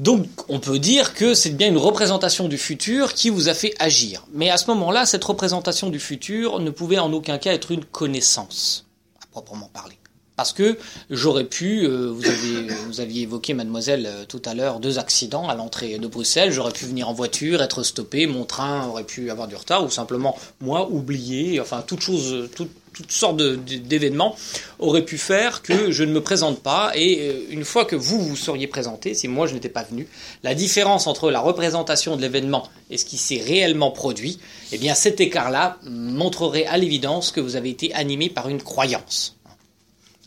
Donc 0.01 0.27
on 0.49 0.61
peut 0.61 0.79
dire 0.79 1.13
que 1.13 1.35
c'est 1.35 1.51
bien 1.51 1.69
une 1.69 1.77
représentation 1.77 2.49
du 2.49 2.57
futur 2.57 3.13
qui 3.13 3.29
vous 3.29 3.51
a 3.51 3.55
fait 3.55 3.75
agir. 3.79 4.27
Mais 4.33 4.49
à 4.49 4.57
ce 4.57 4.67
moment-là, 4.69 5.05
cette 5.05 5.23
représentation 5.23 5.91
du 5.91 6.01
futur 6.01 6.59
ne 6.59 6.71
pouvait 6.71 6.99
en 6.99 7.13
aucun 7.13 7.37
cas 7.37 7.53
être 7.53 7.71
une 7.71 7.85
connaissance, 7.85 8.87
à 9.23 9.27
proprement 9.27 9.69
parler. 9.71 9.99
Parce 10.37 10.55
que 10.55 10.79
j'aurais 11.11 11.45
pu, 11.45 11.85
euh, 11.85 12.11
vous, 12.11 12.25
avez, 12.25 12.75
vous 12.87 13.01
aviez 13.03 13.25
évoqué, 13.25 13.53
mademoiselle, 13.53 14.07
euh, 14.07 14.25
tout 14.25 14.41
à 14.47 14.55
l'heure, 14.55 14.81
deux 14.81 14.99
accidents 14.99 15.51
à 15.51 15.55
l'entrée 15.55 15.99
de 15.99 16.07
Bruxelles. 16.07 16.51
J'aurais 16.51 16.73
pu 16.73 16.87
venir 16.87 17.11
en 17.11 17.13
voiture, 17.13 17.61
être 17.61 17.83
stoppé, 17.83 18.27
mon 18.27 18.47
train 18.47 18.87
aurait 18.87 19.05
pu 19.05 19.31
avoir 19.31 19.49
du 19.49 19.55
retard, 19.55 19.85
ou 19.85 19.91
simplement, 19.91 20.35
moi, 20.63 20.89
oublier, 20.91 21.61
enfin, 21.61 21.85
toute 21.87 22.01
chose, 22.01 22.49
toute, 22.57 22.71
toutes 22.93 23.13
sortes 23.13 23.37
d'événements 23.37 24.37
auraient 24.79 25.05
pu 25.05 25.19
faire 25.19 25.63
que 25.63 25.91
je 25.91 26.05
ne 26.05 26.13
me 26.13 26.21
présente 26.21 26.61
pas. 26.61 26.93
Et 26.95 27.29
euh, 27.29 27.47
une 27.51 27.65
fois 27.65 27.85
que 27.85 27.97
vous 27.97 28.21
vous 28.21 28.37
seriez 28.37 28.67
présenté, 28.67 29.15
si 29.15 29.29
moi 29.29 29.47
je 29.47 29.55
n'étais 29.55 29.69
pas 29.69 29.85
venu, 29.85 30.09
la 30.43 30.55
différence 30.55 31.07
entre 31.07 31.31
la 31.31 31.41
représentation 31.41 32.17
de 32.17 32.23
l'événement 32.23 32.69
et 32.91 32.97
ce 32.97 33.05
qui 33.05 33.17
s'est 33.17 33.43
réellement 33.45 33.91
produit, 33.91 34.39
eh 34.73 34.79
bien 34.79 34.95
cet 34.95 35.21
écart-là 35.21 35.79
montrerait 35.85 36.67
à 36.67 36.77
l'évidence 36.77 37.31
que 37.31 37.41
vous 37.41 37.57
avez 37.57 37.71
été 37.71 37.95
animé 37.95 38.29
par 38.29 38.49
une 38.49 38.63
croyance. 38.63 39.37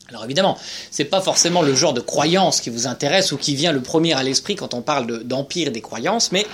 Alors 0.09 0.25
évidemment, 0.25 0.57
c'est 0.91 1.05
pas 1.05 1.21
forcément 1.21 1.61
le 1.61 1.73
genre 1.73 1.93
de 1.93 2.01
croyance 2.01 2.61
qui 2.61 2.69
vous 2.69 2.87
intéresse 2.87 3.31
ou 3.31 3.37
qui 3.37 3.55
vient 3.55 3.71
le 3.71 3.81
premier 3.81 4.13
à 4.13 4.21
l'esprit 4.21 4.55
quand 4.55 4.73
on 4.73 4.81
parle 4.81 5.23
d'empire 5.23 5.71
des 5.71 5.81
croyances, 5.81 6.31
mais 6.31 6.45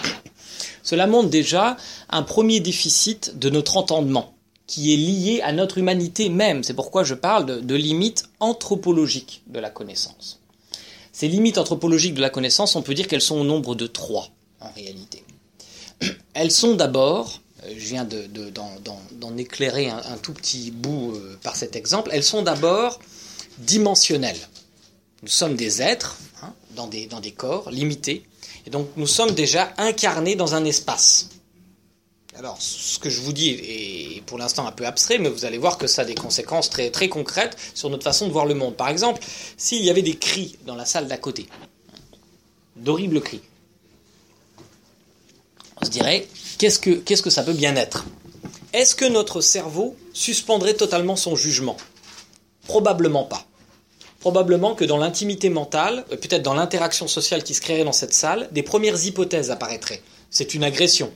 cela 0.84 1.08
montre 1.08 1.30
déjà 1.30 1.76
un 2.10 2.24
premier 2.24 2.60
déficit 2.60 3.38
de 3.38 3.50
notre 3.50 3.78
entendement 3.78 4.34
qui 4.70 4.94
est 4.94 4.98
lié 4.98 5.42
à 5.42 5.52
notre 5.52 5.80
humanité 5.80 6.30
même. 6.30 6.64
C'est 6.64 6.76
pourquoi 6.76 7.04
je 7.04 7.16
parle 7.16 7.66
de, 7.66 7.76
limites 7.76 8.26
anthropologiques 8.40 9.42
de 9.48 9.60
la 9.60 9.72
connaissance. 9.72 10.42
Ces 11.12 11.28
limites 11.28 11.58
anthropologiques 11.58 12.14
de 12.14 12.22
la 12.22 12.30
connaissance, 12.30 12.76
on 12.76 12.84
peut 12.84 12.94
dire 12.94 13.08
qu'elles 13.08 13.20
sont 13.20 13.40
au 13.40 13.44
nombre 13.44 13.74
de 13.74 13.88
trois, 13.88 14.30
en 14.62 14.72
réalité. 14.74 15.24
Elles 16.36 16.52
sont 16.52 16.76
d'abord, 16.76 17.42
euh, 17.64 17.74
je 17.76 17.88
viens 17.88 18.06
d'en 18.06 19.38
éclairer 19.38 19.90
un, 19.90 20.18
tout 20.22 20.34
petit 20.34 20.70
bout 20.70 21.16
euh, 21.16 21.36
par 21.42 21.56
cet 21.56 21.76
exemple, 21.76 22.12
elles 22.14 22.24
sont 22.24 22.44
d'abord 22.44 23.00
dimensionnelles. 23.58 24.48
Nous 25.24 25.30
sommes 25.30 25.56
des 25.56 25.82
êtres 25.82 26.20
hein, 26.44 26.54
dans 26.76 26.88
des 26.88 27.32
corps 27.36 27.72
limités, 27.72 28.24
et 28.68 28.70
donc 28.70 28.88
nous 28.98 29.08
sommes 29.08 29.32
déjà 29.32 29.74
incarnés 29.78 30.36
dans 30.36 30.54
un 30.54 30.64
espace. 30.64 31.30
Alors, 32.40 32.56
ce 32.62 33.00
que 33.00 33.10
je 33.10 33.20
vous 33.20 33.34
dis 33.34 33.50
est 33.50 34.22
pour 34.22 34.38
l'instant 34.38 34.66
un 34.66 34.72
peu 34.72 34.86
abstrait, 34.86 35.18
mais 35.18 35.28
vous 35.28 35.44
allez 35.44 35.58
voir 35.58 35.78
que 35.78 35.88
ça 35.88 36.04
a 36.04 36.06
des 36.06 36.16
conséquences 36.16 36.70
très, 36.70 37.10
concrètes 37.10 37.58
sur 37.74 37.90
notre 37.90 38.06
façon 38.06 38.28
de 38.28 38.32
voir 38.32 38.46
le 38.46 38.54
monde. 38.54 38.78
Par 38.78 38.88
exemple, 38.88 39.22
s'il 39.58 39.84
y 39.84 39.90
avait 39.90 40.04
des 40.04 40.16
cris 40.16 40.58
dans 40.66 40.76
la 40.76 40.86
salle 40.86 41.10
d'à 41.10 41.18
côté, 41.18 41.48
d'horribles 42.78 43.20
cris, 43.20 43.42
on 45.82 45.86
se 45.86 45.92
dirait, 45.92 46.30
qu'est-ce 46.58 46.80
que, 46.80 46.92
qu'est-ce 46.92 47.22
que 47.22 47.30
ça 47.30 47.44
peut 47.44 47.52
bien 47.52 47.76
être? 47.76 48.06
Est-ce 48.72 48.96
que 48.96 49.04
notre 49.04 49.42
cerveau 49.42 49.98
suspendrait 50.14 50.76
totalement 50.76 51.18
son 51.18 51.36
jugement? 51.36 51.76
Probablement 52.68 53.26
pas. 53.26 53.46
Probablement 54.22 54.76
que 54.76 54.86
dans 54.86 54.98
l'intimité 54.98 55.50
mentale, 55.50 56.06
euh, 56.14 56.16
peut-être 56.16 56.44
dans 56.44 56.54
l'interaction 56.54 57.10
sociale 57.10 57.44
qui 57.44 57.54
se 57.54 57.60
créerait 57.60 57.84
dans 57.84 57.92
cette 57.92 58.14
salle, 58.14 58.48
des 58.54 58.64
premières 58.64 59.06
hypothèses 59.06 59.52
apparaîtraient. 59.52 60.02
C'est 60.30 60.54
une 60.54 60.64
agression 60.64 61.12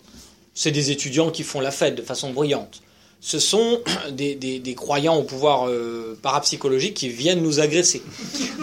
c'est 0.54 0.72
des 0.72 0.92
étudiants 0.92 1.32
qui 1.32 1.44
font 1.44 1.60
la 1.60 1.72
fête 1.72 1.96
de 1.96 2.02
façon 2.02 2.32
bruyante. 2.32 2.82
Ce 3.22 3.40
sont 3.40 3.82
des, 4.12 4.76
croyants 4.76 5.16
au 5.16 5.24
pouvoir 5.24 5.68
euh, 5.68 6.18
parapsychologique 6.22 6.94
qui 6.96 7.10
viennent 7.10 7.42
nous 7.42 7.60
agresser, 7.60 8.04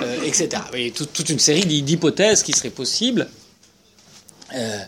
euh, 0.01 0.23
etc. 0.25 0.63
Il 0.75 0.93
toute 0.93 1.29
une 1.29 1.39
série 1.39 1.65
d'hypothèses 1.65 2.43
qui 2.43 2.53
seraient 2.53 2.71
possibles. 2.71 3.29
Euh, 4.55 4.79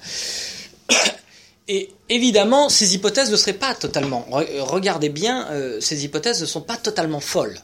et 1.68 1.90
évidemment, 2.08 2.68
ces 2.68 2.94
hypothèses 2.94 3.30
ne 3.30 3.36
seraient 3.36 3.52
pas 3.52 3.74
totalement. 3.74 4.26
Regardez 4.30 5.08
bien, 5.08 5.48
ces 5.80 6.04
hypothèses 6.04 6.40
ne 6.40 6.46
sont 6.46 6.60
pas 6.60 6.76
totalement 6.76 7.20
folles. 7.20 7.58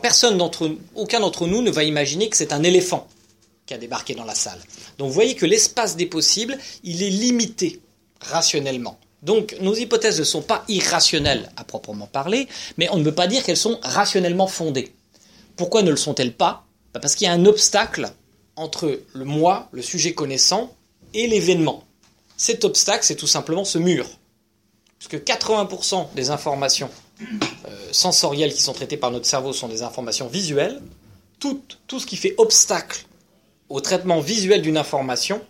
Personne 0.00 0.38
d'entre, 0.38 0.70
aucun 0.94 1.20
d'entre 1.20 1.46
nous 1.46 1.60
ne 1.60 1.70
va 1.70 1.84
imaginer 1.84 2.30
que 2.30 2.38
c'est 2.38 2.54
un 2.54 2.62
éléphant 2.62 3.06
qui 3.66 3.74
a 3.74 3.78
débarqué 3.78 4.14
dans 4.14 4.24
la 4.24 4.34
salle. 4.34 4.58
Donc 4.98 5.08
vous 5.08 5.14
voyez 5.14 5.34
que 5.34 5.44
l'espace 5.44 5.94
des 5.94 6.06
possibles, 6.06 6.58
il 6.82 7.02
est 7.02 7.10
limité 7.10 7.80
rationnellement. 8.30 8.98
Donc 9.22 9.56
nos 9.60 9.74
hypothèses 9.74 10.18
ne 10.18 10.24
sont 10.24 10.42
pas 10.42 10.64
irrationnelles 10.68 11.50
à 11.56 11.64
proprement 11.64 12.06
parler, 12.06 12.46
mais 12.76 12.88
on 12.90 12.98
ne 12.98 13.04
peut 13.04 13.14
pas 13.14 13.26
dire 13.26 13.42
qu'elles 13.42 13.56
sont 13.56 13.78
rationnellement 13.82 14.46
fondées. 14.46 14.92
Pourquoi 15.56 15.82
ne 15.82 15.90
le 15.90 15.96
sont-elles 15.96 16.34
pas? 16.34 16.66
Bah, 16.92 17.00
Parce 17.00 17.14
qu'il 17.14 17.26
y 17.26 17.30
a 17.30 17.32
un 17.32 17.46
obstacle 17.46 18.10
entre 18.56 19.00
le 19.12 19.24
moi, 19.24 19.68
le 19.72 19.82
sujet 19.82 20.14
connaissant, 20.14 20.74
et 21.14 21.26
l'événement. 21.26 21.84
Cet 22.36 22.64
obstacle, 22.64 23.04
c'est 23.04 23.14
tout 23.14 23.26
simplement 23.26 23.64
ce 23.64 23.78
mur. 23.78 24.06
Puisque 24.98 25.24
80% 25.24 26.14
des 26.14 26.30
informations 26.30 26.90
euh, 27.20 27.88
sensorielles 27.92 28.52
qui 28.52 28.62
sont 28.62 28.72
traitées 28.72 28.96
par 28.96 29.10
notre 29.10 29.26
cerveau 29.26 29.52
sont 29.52 29.68
des 29.68 29.82
informations 29.82 30.28
visuelles, 30.28 30.80
tout, 31.38 31.62
tout 31.86 32.00
ce 32.00 32.06
qui 32.06 32.16
fait 32.16 32.34
obstacle 32.38 33.06
au 33.68 33.80
traitement 33.80 34.20
visuel 34.20 34.62
d'une 34.62 34.76
information 34.76 35.40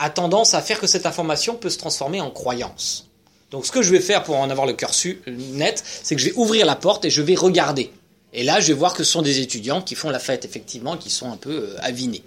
a 0.00 0.10
tendance 0.10 0.54
à 0.54 0.62
faire 0.62 0.80
que 0.80 0.86
cette 0.86 1.06
information 1.06 1.54
peut 1.54 1.70
se 1.70 1.78
transformer 1.78 2.20
en 2.20 2.30
croyance. 2.30 3.08
Donc 3.50 3.66
ce 3.66 3.70
que 3.70 3.82
je 3.82 3.90
vais 3.90 4.00
faire 4.00 4.22
pour 4.24 4.36
en 4.36 4.48
avoir 4.48 4.66
le 4.66 4.72
cœur 4.72 4.92
net, 5.26 5.84
c'est 6.02 6.16
que 6.16 6.20
je 6.20 6.26
vais 6.30 6.36
ouvrir 6.36 6.64
la 6.64 6.74
porte 6.74 7.04
et 7.04 7.10
je 7.10 7.20
vais 7.20 7.34
regarder. 7.34 7.92
Et 8.32 8.42
là, 8.42 8.60
je 8.60 8.68
vais 8.68 8.78
voir 8.78 8.94
que 8.94 9.04
ce 9.04 9.12
sont 9.12 9.22
des 9.22 9.40
étudiants 9.40 9.82
qui 9.82 9.94
font 9.94 10.08
la 10.08 10.20
fête, 10.20 10.44
effectivement, 10.44 10.96
qui 10.96 11.10
sont 11.10 11.30
un 11.30 11.36
peu 11.36 11.50
euh, 11.50 11.76
avinés. 11.80 12.22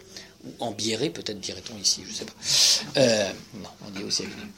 Ou 0.46 0.52
embiérés, 0.60 1.10
peut-être 1.10 1.40
dirait-on 1.40 1.78
ici, 1.78 2.04
je 2.06 2.12
ne 2.12 2.16
sais 2.16 2.26
pas. 2.26 2.34
Euh, 3.00 3.30
non, 3.56 3.70
on 3.88 3.92
dit 3.92 4.04
aussi 4.04 4.24
avinés. 4.24 4.52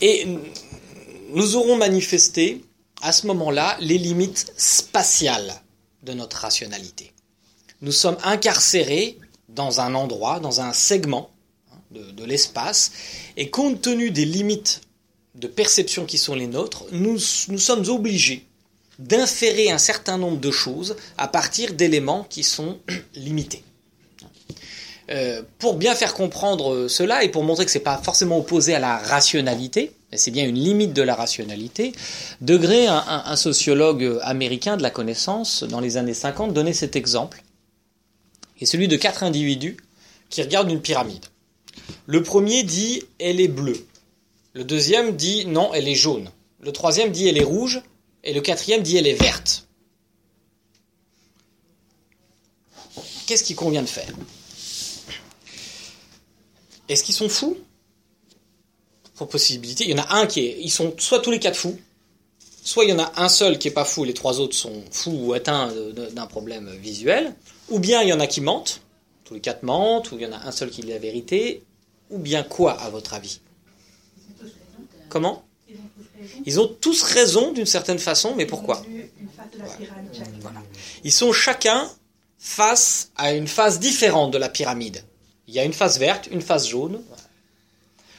Et 0.00 0.26
nous 1.30 1.56
aurons 1.56 1.76
manifesté, 1.76 2.64
à 3.02 3.12
ce 3.12 3.26
moment-là, 3.26 3.76
les 3.80 3.98
limites 3.98 4.52
spatiales 4.56 5.54
de 6.02 6.14
notre 6.14 6.38
rationalité. 6.38 7.12
Nous 7.82 7.92
sommes 7.92 8.16
incarcérés 8.24 9.18
dans 9.48 9.80
un 9.80 9.94
endroit, 9.94 10.40
dans 10.40 10.60
un 10.60 10.72
segment 10.72 11.30
hein, 11.72 11.76
de, 11.90 12.24
l'espace, 12.24 12.92
et 13.36 13.50
compte 13.50 13.80
tenu 13.82 14.10
des 14.10 14.24
limites 14.24 14.82
de 15.34 15.46
perception 15.46 16.04
qui 16.04 16.18
sont 16.18 16.34
les 16.34 16.46
nôtres, 16.46 16.84
nous, 16.92 17.18
nous 17.48 17.58
sommes 17.58 17.88
obligés 17.88 18.44
d'inférer 18.98 19.70
un 19.70 19.78
certain 19.78 20.18
nombre 20.18 20.38
de 20.38 20.50
choses 20.50 20.96
à 21.16 21.28
partir 21.28 21.74
d'éléments 21.74 22.26
qui 22.28 22.42
sont 22.42 22.78
limités. 23.14 23.62
Euh, 25.10 25.42
pour 25.58 25.74
bien 25.74 25.94
faire 25.94 26.12
comprendre 26.12 26.86
cela 26.88 27.24
et 27.24 27.30
pour 27.30 27.42
montrer 27.42 27.64
que 27.64 27.70
ce 27.70 27.78
n'est 27.78 27.84
pas 27.84 27.96
forcément 27.96 28.38
opposé 28.38 28.74
à 28.74 28.78
la 28.78 28.98
rationalité, 28.98 29.92
mais 30.12 30.18
c'est 30.18 30.30
bien 30.30 30.46
une 30.46 30.58
limite 30.58 30.92
de 30.92 31.00
la 31.00 31.14
rationalité, 31.14 31.92
Degré, 32.42 32.88
un, 32.88 33.04
un, 33.06 33.36
sociologue 33.36 34.18
américain 34.20 34.76
de 34.76 34.82
la 34.82 34.90
connaissance, 34.90 35.62
dans 35.62 35.80
les 35.80 35.96
années 35.96 36.12
50, 36.12 36.52
donnait 36.52 36.74
cet 36.74 36.94
exemple 36.94 37.42
et 38.60 38.66
celui 38.66 38.88
de 38.88 38.96
quatre 38.96 39.22
individus 39.22 39.76
qui 40.30 40.42
regardent 40.42 40.70
une 40.70 40.82
pyramide. 40.82 41.24
Le 42.06 42.22
premier 42.22 42.62
dit 42.62 43.02
elle 43.18 43.40
est 43.40 43.48
bleue. 43.48 43.86
Le 44.52 44.64
deuxième 44.64 45.16
dit 45.16 45.46
non, 45.46 45.72
elle 45.74 45.88
est 45.88 45.94
jaune. 45.94 46.30
Le 46.60 46.72
troisième 46.72 47.12
dit 47.12 47.28
elle 47.28 47.38
est 47.38 47.44
rouge. 47.44 47.80
Et 48.24 48.32
le 48.32 48.40
quatrième 48.40 48.82
dit 48.82 48.96
elle 48.96 49.06
est 49.06 49.14
verte. 49.14 49.68
Qu'est-ce 53.26 53.44
qu'il 53.44 53.56
convient 53.56 53.82
de 53.82 53.88
faire? 53.88 54.12
Est-ce 56.88 57.04
qu'ils 57.04 57.14
sont 57.14 57.28
fous? 57.28 57.56
Pour 59.14 59.28
possibilité, 59.28 59.84
il 59.84 59.90
y 59.90 59.94
en 59.94 60.02
a 60.02 60.16
un 60.16 60.26
qui 60.26 60.40
est. 60.40 60.58
Ils 60.60 60.70
sont 60.70 60.94
soit 60.98 61.20
tous 61.20 61.30
les 61.30 61.38
quatre 61.38 61.56
fous, 61.56 61.78
soit 62.64 62.84
il 62.84 62.90
y 62.90 62.92
en 62.92 62.98
a 62.98 63.12
un 63.16 63.28
seul 63.28 63.58
qui 63.58 63.68
est 63.68 63.72
pas 63.72 63.84
fou, 63.84 64.04
les 64.04 64.14
trois 64.14 64.40
autres 64.40 64.56
sont 64.56 64.82
fous 64.90 65.10
ou 65.12 65.32
atteints 65.32 65.72
d'un 66.12 66.26
problème 66.26 66.70
visuel, 66.76 67.34
ou 67.70 67.78
bien 67.78 68.02
il 68.02 68.08
y 68.08 68.12
en 68.12 68.20
a 68.20 68.26
qui 68.26 68.40
mentent, 68.40 68.82
tous 69.24 69.34
les 69.34 69.40
quatre 69.40 69.62
mentent, 69.62 70.12
ou 70.12 70.16
il 70.16 70.22
y 70.22 70.26
en 70.26 70.32
a 70.32 70.38
un 70.46 70.52
seul 70.52 70.70
qui 70.70 70.80
dit 70.80 70.88
la 70.88 70.98
vérité, 70.98 71.62
ou 72.10 72.18
bien 72.18 72.42
quoi 72.42 72.72
à 72.72 72.90
votre 72.90 73.14
avis? 73.14 73.40
Comment? 75.08 75.44
Ils 76.46 76.60
ont 76.60 76.68
tous 76.68 77.02
raison 77.02 77.52
d'une 77.52 77.66
certaine 77.66 77.98
façon, 77.98 78.34
mais 78.36 78.46
pourquoi? 78.46 78.82
Ils 81.04 81.12
sont 81.12 81.32
chacun 81.32 81.88
face 82.38 83.10
à 83.16 83.32
une 83.32 83.48
phase 83.48 83.78
différente 83.80 84.32
de 84.32 84.38
la 84.38 84.48
pyramide. 84.48 85.04
Il 85.46 85.54
y 85.54 85.58
a 85.58 85.64
une 85.64 85.72
face 85.72 85.98
verte, 85.98 86.28
une 86.30 86.42
face 86.42 86.68
jaune. 86.68 87.02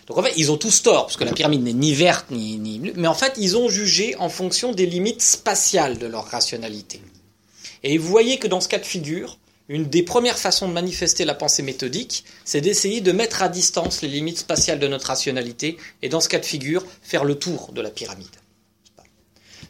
Donc 0.07 0.17
en 0.17 0.23
fait, 0.23 0.33
ils 0.37 0.51
ont 0.51 0.57
tous 0.57 0.81
tort, 0.81 1.05
parce 1.05 1.17
que 1.17 1.23
la 1.23 1.33
pyramide 1.33 1.63
n'est 1.63 1.73
ni 1.73 1.93
verte 1.93 2.31
ni, 2.31 2.57
ni 2.57 2.79
bleue, 2.79 2.93
mais 2.95 3.07
en 3.07 3.13
fait, 3.13 3.33
ils 3.37 3.57
ont 3.57 3.69
jugé 3.69 4.15
en 4.15 4.29
fonction 4.29 4.71
des 4.71 4.87
limites 4.87 5.21
spatiales 5.21 5.99
de 5.99 6.07
leur 6.07 6.25
rationalité. 6.25 7.01
Et 7.83 7.97
vous 7.97 8.07
voyez 8.07 8.39
que 8.39 8.47
dans 8.47 8.61
ce 8.61 8.67
cas 8.67 8.79
de 8.79 8.85
figure, 8.85 9.37
une 9.69 9.85
des 9.85 10.03
premières 10.03 10.37
façons 10.37 10.67
de 10.67 10.73
manifester 10.73 11.25
la 11.25 11.35
pensée 11.35 11.61
méthodique, 11.61 12.25
c'est 12.43 12.59
d'essayer 12.59 13.01
de 13.01 13.11
mettre 13.11 13.43
à 13.43 13.49
distance 13.49 14.01
les 14.01 14.07
limites 14.07 14.39
spatiales 14.39 14.79
de 14.79 14.87
notre 14.87 15.07
rationalité, 15.07 15.77
et 16.01 16.09
dans 16.09 16.19
ce 16.19 16.27
cas 16.27 16.39
de 16.39 16.45
figure, 16.45 16.83
faire 17.03 17.23
le 17.23 17.35
tour 17.35 17.71
de 17.71 17.81
la 17.81 17.91
pyramide. 17.91 18.27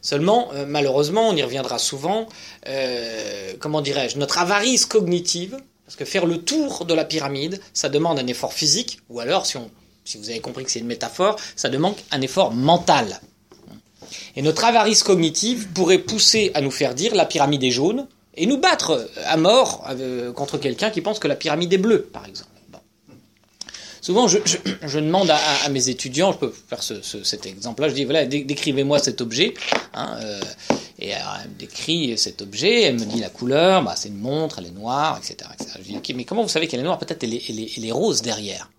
Seulement, 0.01 0.53
euh, 0.53 0.65
malheureusement, 0.65 1.27
on 1.27 1.35
y 1.35 1.43
reviendra 1.43 1.77
souvent, 1.77 2.27
euh, 2.67 3.53
comment 3.59 3.81
dirais-je, 3.81 4.17
notre 4.17 4.37
avarice 4.39 4.85
cognitive, 4.85 5.57
parce 5.85 5.97
que 5.97 6.05
faire 6.05 6.25
le 6.25 6.37
tour 6.37 6.85
de 6.85 6.93
la 6.93 7.03
pyramide, 7.03 7.59
ça 7.73 7.89
demande 7.89 8.19
un 8.19 8.27
effort 8.27 8.53
physique, 8.53 8.99
ou 9.09 9.19
alors, 9.19 9.45
si 9.45 9.57
vous 10.17 10.29
avez 10.29 10.39
compris 10.39 10.63
que 10.63 10.71
c'est 10.71 10.79
une 10.79 10.87
métaphore, 10.87 11.35
ça 11.57 11.67
demande 11.67 11.95
un 12.11 12.21
effort 12.21 12.53
mental. 12.53 13.19
Et 14.35 14.41
notre 14.41 14.65
avarice 14.65 15.03
cognitive 15.03 15.67
pourrait 15.69 15.99
pousser 15.99 16.51
à 16.53 16.61
nous 16.61 16.71
faire 16.71 16.95
dire 16.95 17.15
la 17.15 17.25
pyramide 17.25 17.63
est 17.63 17.71
jaune 17.71 18.07
et 18.35 18.45
nous 18.45 18.57
battre 18.57 19.09
à 19.25 19.37
mort 19.37 19.85
euh, 19.89 20.31
contre 20.31 20.57
quelqu'un 20.57 20.89
qui 20.89 21.01
pense 21.01 21.19
que 21.19 21.27
la 21.27 21.35
pyramide 21.35 21.73
est 21.73 21.77
bleue, 21.77 22.03
par 22.03 22.25
exemple. 22.25 22.49
Souvent, 24.01 24.27
je, 24.27 24.99
demande 24.99 25.29
à, 25.29 25.69
mes 25.69 25.89
étudiants, 25.89 26.31
je 26.31 26.37
peux 26.37 26.53
faire 26.69 26.81
cet 26.81 27.45
exemple-là, 27.45 27.89
je 27.89 27.93
dis 27.93 28.05
voilà, 28.05 28.25
décrivez-moi 28.25 28.97
cet 28.97 29.21
objet. 29.21 29.53
Hein, 29.93 30.17
euh, 30.21 30.39
et 30.99 31.09
elle 31.09 31.49
me 31.49 31.59
décrit 31.59 32.17
cet 32.17 32.41
objet, 32.41 32.83
elle 32.83 32.95
me 32.95 33.05
dit 33.05 33.19
la 33.19 33.29
couleur, 33.29 33.83
bah, 33.83 33.95
c'est 33.95 34.09
une 34.09 34.17
montre, 34.17 34.59
elle 34.59 34.67
est 34.67 34.71
noire, 34.71 35.19
etc. 35.19 35.49
Je 35.77 35.83
dis 35.83 35.97
ok, 35.97 36.13
mais 36.15 36.23
comment 36.23 36.43
vous 36.43 36.49
savez 36.49 36.67
qu'elle 36.67 36.79
est 36.79 36.83
noire? 36.83 36.97
Peut-être 36.97 37.23
elle, 37.23 37.33
elle, 37.33 37.85
est 37.85 37.91
rose 37.91 38.21
derrière. 38.21 38.71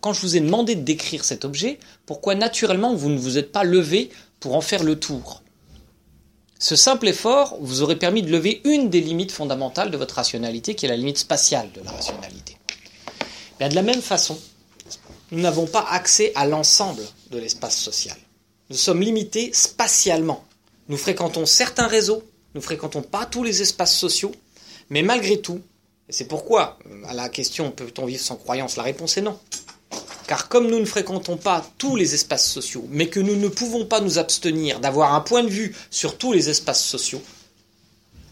Quand 0.00 0.12
je 0.12 0.20
vous 0.20 0.36
ai 0.36 0.40
demandé 0.40 0.76
de 0.76 0.82
décrire 0.82 1.24
cet 1.24 1.44
objet, 1.44 1.78
pourquoi 2.06 2.34
naturellement 2.34 2.94
vous 2.94 3.10
ne 3.10 3.18
vous 3.18 3.38
êtes 3.38 3.52
pas 3.52 3.64
levé 3.64 4.10
pour 4.40 4.54
en 4.54 4.60
faire 4.60 4.82
le 4.82 4.98
tour 4.98 5.44
ce 6.64 6.76
simple 6.76 7.08
effort 7.08 7.58
vous 7.60 7.82
aurait 7.82 7.98
permis 7.98 8.22
de 8.22 8.30
lever 8.30 8.62
une 8.64 8.88
des 8.88 9.02
limites 9.02 9.32
fondamentales 9.32 9.90
de 9.90 9.98
votre 9.98 10.14
rationalité, 10.14 10.74
qui 10.74 10.86
est 10.86 10.88
la 10.88 10.96
limite 10.96 11.18
spatiale 11.18 11.70
de 11.72 11.82
la 11.82 11.90
rationalité. 11.90 12.56
De 13.60 13.74
la 13.74 13.82
même 13.82 14.00
façon, 14.00 14.38
nous 15.30 15.40
n'avons 15.40 15.66
pas 15.66 15.86
accès 15.90 16.32
à 16.34 16.46
l'ensemble 16.46 17.02
de 17.30 17.38
l'espace 17.38 17.76
social. 17.76 18.16
Nous 18.70 18.76
sommes 18.76 19.02
limités 19.02 19.50
spatialement. 19.52 20.42
Nous 20.88 20.96
fréquentons 20.96 21.44
certains 21.44 21.86
réseaux, 21.86 22.22
nous 22.54 22.62
fréquentons 22.62 23.02
pas 23.02 23.26
tous 23.26 23.42
les 23.42 23.60
espaces 23.60 23.94
sociaux, 23.94 24.32
mais 24.88 25.02
malgré 25.02 25.42
tout, 25.42 25.60
et 26.08 26.14
c'est 26.14 26.28
pourquoi 26.28 26.78
à 27.06 27.12
la 27.12 27.28
question 27.28 27.72
peut-on 27.72 28.06
vivre 28.06 28.22
sans 28.22 28.36
croyance, 28.36 28.76
la 28.76 28.84
réponse 28.84 29.18
est 29.18 29.22
non. 29.22 29.38
Car 30.26 30.48
comme 30.48 30.68
nous 30.68 30.80
ne 30.80 30.84
fréquentons 30.84 31.36
pas 31.36 31.64
tous 31.78 31.96
les 31.96 32.14
espaces 32.14 32.50
sociaux, 32.50 32.86
mais 32.90 33.08
que 33.08 33.20
nous 33.20 33.36
ne 33.36 33.48
pouvons 33.48 33.84
pas 33.84 34.00
nous 34.00 34.18
abstenir 34.18 34.80
d'avoir 34.80 35.14
un 35.14 35.20
point 35.20 35.42
de 35.42 35.48
vue 35.48 35.76
sur 35.90 36.16
tous 36.16 36.32
les 36.32 36.48
espaces 36.48 36.84
sociaux, 36.84 37.22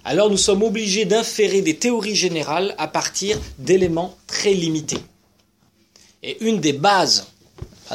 alors 0.04 0.30
nous 0.30 0.36
sommes 0.36 0.62
obligés 0.62 1.04
d'inférer 1.04 1.60
des 1.60 1.76
théories 1.76 2.16
générales 2.16 2.74
à 2.78 2.88
partir 2.88 3.38
d'éléments 3.58 4.16
très 4.26 4.54
limités. 4.54 4.98
Et 6.22 6.42
une 6.44 6.60
des 6.60 6.72
bases 6.72 7.26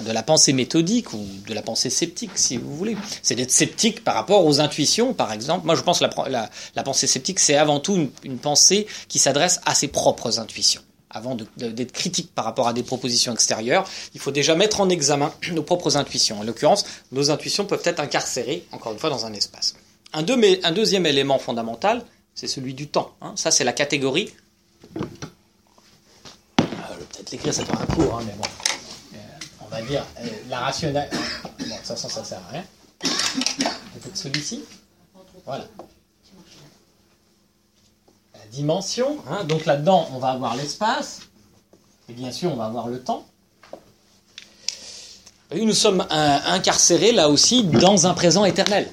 de 0.02 0.12
la 0.12 0.24
pensée 0.24 0.54
méthodique 0.54 1.14
ou 1.14 1.26
de 1.48 1.54
la 1.54 1.62
pensée 1.62 1.90
sceptique, 1.90 2.32
si 2.36 2.58
vous 2.58 2.76
voulez, 2.76 2.96
c'est 3.24 3.36
d'être 3.36 3.52
sceptique 3.52 4.04
par 4.04 4.16
rapport 4.16 4.46
aux 4.46 4.60
intuitions, 4.60 5.14
par 5.14 5.32
exemple. 5.34 5.66
Moi, 5.66 5.76
je 5.76 5.82
pense 5.82 6.00
que 6.00 6.06
la, 6.30 6.84
pensée 6.84 7.08
sceptique, 7.08 7.40
c'est 7.40 7.56
avant 7.56 7.80
tout 7.80 8.10
une 8.24 8.38
pensée 8.38 8.86
qui 9.08 9.18
s'adresse 9.18 9.60
à 9.66 9.74
ses 9.74 9.88
propres 9.88 10.40
intuitions. 10.40 10.82
Avant 11.10 11.36
d'être 11.36 11.94
critique 11.94 12.34
par 12.36 12.44
rapport 12.44 12.68
à 12.68 12.74
des 12.74 12.84
propositions 12.84 13.34
extérieures, 13.34 13.90
il 14.14 14.20
faut 14.20 14.32
déjà 14.32 14.56
mettre 14.56 14.82
en 14.82 14.90
examen 14.90 15.34
nos 15.52 15.64
propres 15.64 15.96
intuitions. 15.98 16.40
En 16.40 16.44
l'occurrence, 16.44 16.86
nos 17.12 17.32
intuitions 17.32 17.66
peuvent 17.66 17.82
être 17.86 18.00
incarcérées, 18.00 18.66
encore 18.72 18.92
une 18.92 19.00
fois, 19.00 19.10
dans 19.10 19.26
un 19.26 19.34
espace. 19.34 19.76
Un, 20.14 20.24
deuxième 20.24 21.06
élément 21.06 21.40
fondamental, 21.40 22.04
c'est 22.36 22.48
celui 22.48 22.74
du 22.74 22.88
temps. 22.88 23.14
Hein. 23.22 23.34
Ça, 23.36 23.52
c'est 23.52 23.64
la 23.64 23.74
catégorie 23.74 24.34
peut-être 27.18 27.32
l'écrire, 27.32 27.54
ça 27.54 27.62
un 27.62 27.94
cours, 27.94 28.18
hein, 28.18 28.24
mais 28.26 28.34
bon. 28.34 28.44
Euh, 29.16 29.18
on 29.62 29.68
va 29.68 29.82
dire 29.82 30.06
euh, 30.20 30.28
la 30.50 30.60
rationale. 30.60 31.10
Bon, 31.68 31.76
façon, 31.84 32.08
ça 32.08 32.24
sert 32.24 32.40
à 32.48 32.52
rien. 32.52 32.64
Peut-être 33.02 34.16
celui-ci. 34.16 34.64
Voilà. 35.46 35.66
Dimension. 38.52 39.18
Hein, 39.30 39.44
donc 39.44 39.66
là-dedans, 39.66 40.10
on 40.14 40.20
va 40.20 40.30
avoir 40.30 40.56
l'espace. 40.56 41.22
Et 42.10 42.14
bien 42.14 42.32
sûr, 42.32 42.52
on 42.52 42.56
va 42.56 42.66
avoir 42.66 42.88
le 42.88 43.00
temps. 43.02 43.26
Nous 45.56 45.74
sommes 45.74 46.06
incarcérés 46.10 47.14
là 47.14 47.30
aussi 47.30 47.64
dans 47.64 48.06
un 48.06 48.14
présent 48.14 48.44
éternel. 48.44 48.90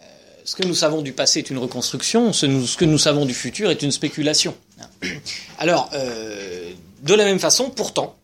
Euh, 0.00 0.04
ce 0.44 0.56
que 0.56 0.66
nous 0.66 0.74
savons 0.74 1.02
du 1.02 1.12
passé 1.12 1.40
est 1.40 1.50
une 1.50 1.58
reconstruction, 1.58 2.32
ce, 2.32 2.46
que 2.76 2.86
nous 2.86 2.98
savons 2.98 3.26
du 3.26 3.34
futur 3.34 3.70
est 3.70 3.82
une 3.82 3.92
spéculation. 3.92 4.54
Alors, 5.58 5.90
euh, 5.92 6.72
de 7.02 7.14
la 7.14 7.24
même 7.24 7.38
façon, 7.38 7.68
pourtant, 7.68 8.16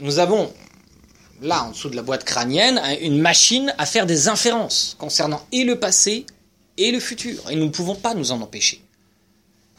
nous 0.00 0.18
avons 0.18 0.52
là, 1.40 1.64
en 1.64 1.70
dessous 1.70 1.88
de 1.88 1.96
la 1.96 2.02
boîte 2.02 2.24
crânienne, 2.24 2.80
une 3.00 3.18
machine 3.18 3.74
à 3.78 3.86
faire 3.86 4.06
des 4.06 4.28
inférences 4.28 4.94
concernant 4.98 5.42
et 5.52 5.64
le 5.64 5.78
passé 5.78 6.26
et 6.76 6.92
le 6.92 7.00
futur. 7.00 7.50
Et 7.50 7.56
nous 7.56 7.64
ne 7.64 7.70
pouvons 7.70 7.94
pas 7.94 8.14
nous 8.14 8.30
en 8.30 8.40
empêcher. 8.42 8.81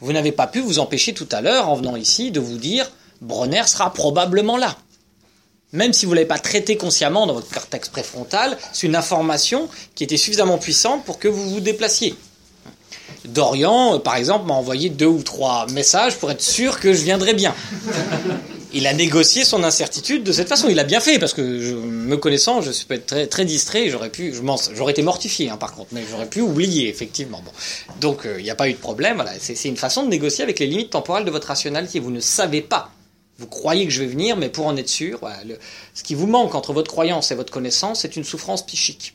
Vous 0.00 0.12
n'avez 0.12 0.32
pas 0.32 0.46
pu 0.46 0.60
vous 0.60 0.78
empêcher 0.78 1.14
tout 1.14 1.28
à 1.32 1.40
l'heure, 1.40 1.68
en 1.68 1.76
venant 1.76 1.96
ici, 1.96 2.30
de 2.30 2.40
vous 2.40 2.58
dire 2.58 2.90
Bronner 3.20 3.62
sera 3.66 3.92
probablement 3.92 4.56
là. 4.56 4.76
Même 5.72 5.92
si 5.92 6.06
vous 6.06 6.12
ne 6.12 6.16
l'avez 6.16 6.28
pas 6.28 6.38
traité 6.38 6.76
consciemment 6.76 7.26
dans 7.26 7.34
votre 7.34 7.50
cortex 7.50 7.88
préfrontal, 7.88 8.56
c'est 8.72 8.86
une 8.86 8.96
information 8.96 9.68
qui 9.94 10.04
était 10.04 10.16
suffisamment 10.16 10.58
puissante 10.58 11.04
pour 11.04 11.18
que 11.18 11.26
vous 11.26 11.50
vous 11.50 11.60
déplaciez. 11.60 12.14
Dorian, 13.24 13.94
euh, 13.94 13.98
par 13.98 14.16
exemple, 14.16 14.46
m'a 14.46 14.54
envoyé 14.54 14.90
deux 14.90 15.06
ou 15.06 15.22
trois 15.22 15.66
messages 15.72 16.16
pour 16.16 16.30
être 16.30 16.42
sûr 16.42 16.78
que 16.78 16.92
je 16.92 17.02
viendrais 17.02 17.34
bien. 17.34 17.54
Il 18.74 18.86
a 18.88 18.92
négocié 18.92 19.44
son 19.44 19.62
incertitude 19.62 20.24
de 20.24 20.32
cette 20.32 20.48
façon. 20.48 20.68
Il 20.68 20.78
a 20.80 20.84
bien 20.84 21.00
fait 21.00 21.18
parce 21.18 21.32
que 21.32 21.40
me 21.42 22.16
connaissant, 22.16 22.60
je 22.60 22.72
suis 22.72 22.86
très, 23.06 23.26
très 23.26 23.44
distrait. 23.44 23.88
J'aurais 23.88 24.10
pu, 24.10 24.34
j'aurais 24.74 24.92
été 24.92 25.02
mortifié 25.02 25.48
hein, 25.48 25.56
par 25.56 25.74
contre, 25.74 25.90
mais 25.92 26.02
j'aurais 26.10 26.28
pu 26.28 26.40
oublier 26.40 26.88
effectivement. 26.88 27.40
Bon. 27.44 27.52
Donc 28.00 28.26
euh, 28.26 28.40
il 28.40 28.44
n'y 28.44 28.50
a 28.50 28.56
pas 28.56 28.68
eu 28.68 28.72
de 28.72 28.78
problème. 28.78 29.16
Voilà. 29.16 29.32
C'est 29.38 29.68
une 29.68 29.76
façon 29.76 30.02
de 30.02 30.08
négocier 30.08 30.42
avec 30.42 30.58
les 30.58 30.66
limites 30.66 30.90
temporelles 30.90 31.24
de 31.24 31.30
votre 31.30 31.46
rationalité. 31.46 32.00
Vous 32.00 32.10
ne 32.10 32.20
savez 32.20 32.62
pas. 32.62 32.90
Vous 33.38 33.46
croyez 33.46 33.84
que 33.84 33.92
je 33.92 34.00
vais 34.00 34.06
venir, 34.06 34.36
mais 34.36 34.48
pour 34.48 34.66
en 34.66 34.76
être 34.76 34.88
sûr, 34.88 35.20
ce 35.94 36.02
qui 36.02 36.14
vous 36.14 36.26
manque 36.26 36.54
entre 36.54 36.72
votre 36.72 36.90
croyance 36.90 37.32
et 37.32 37.34
votre 37.34 37.52
connaissance, 37.52 38.00
c'est 38.00 38.16
une 38.16 38.24
souffrance 38.24 38.64
psychique. 38.66 39.14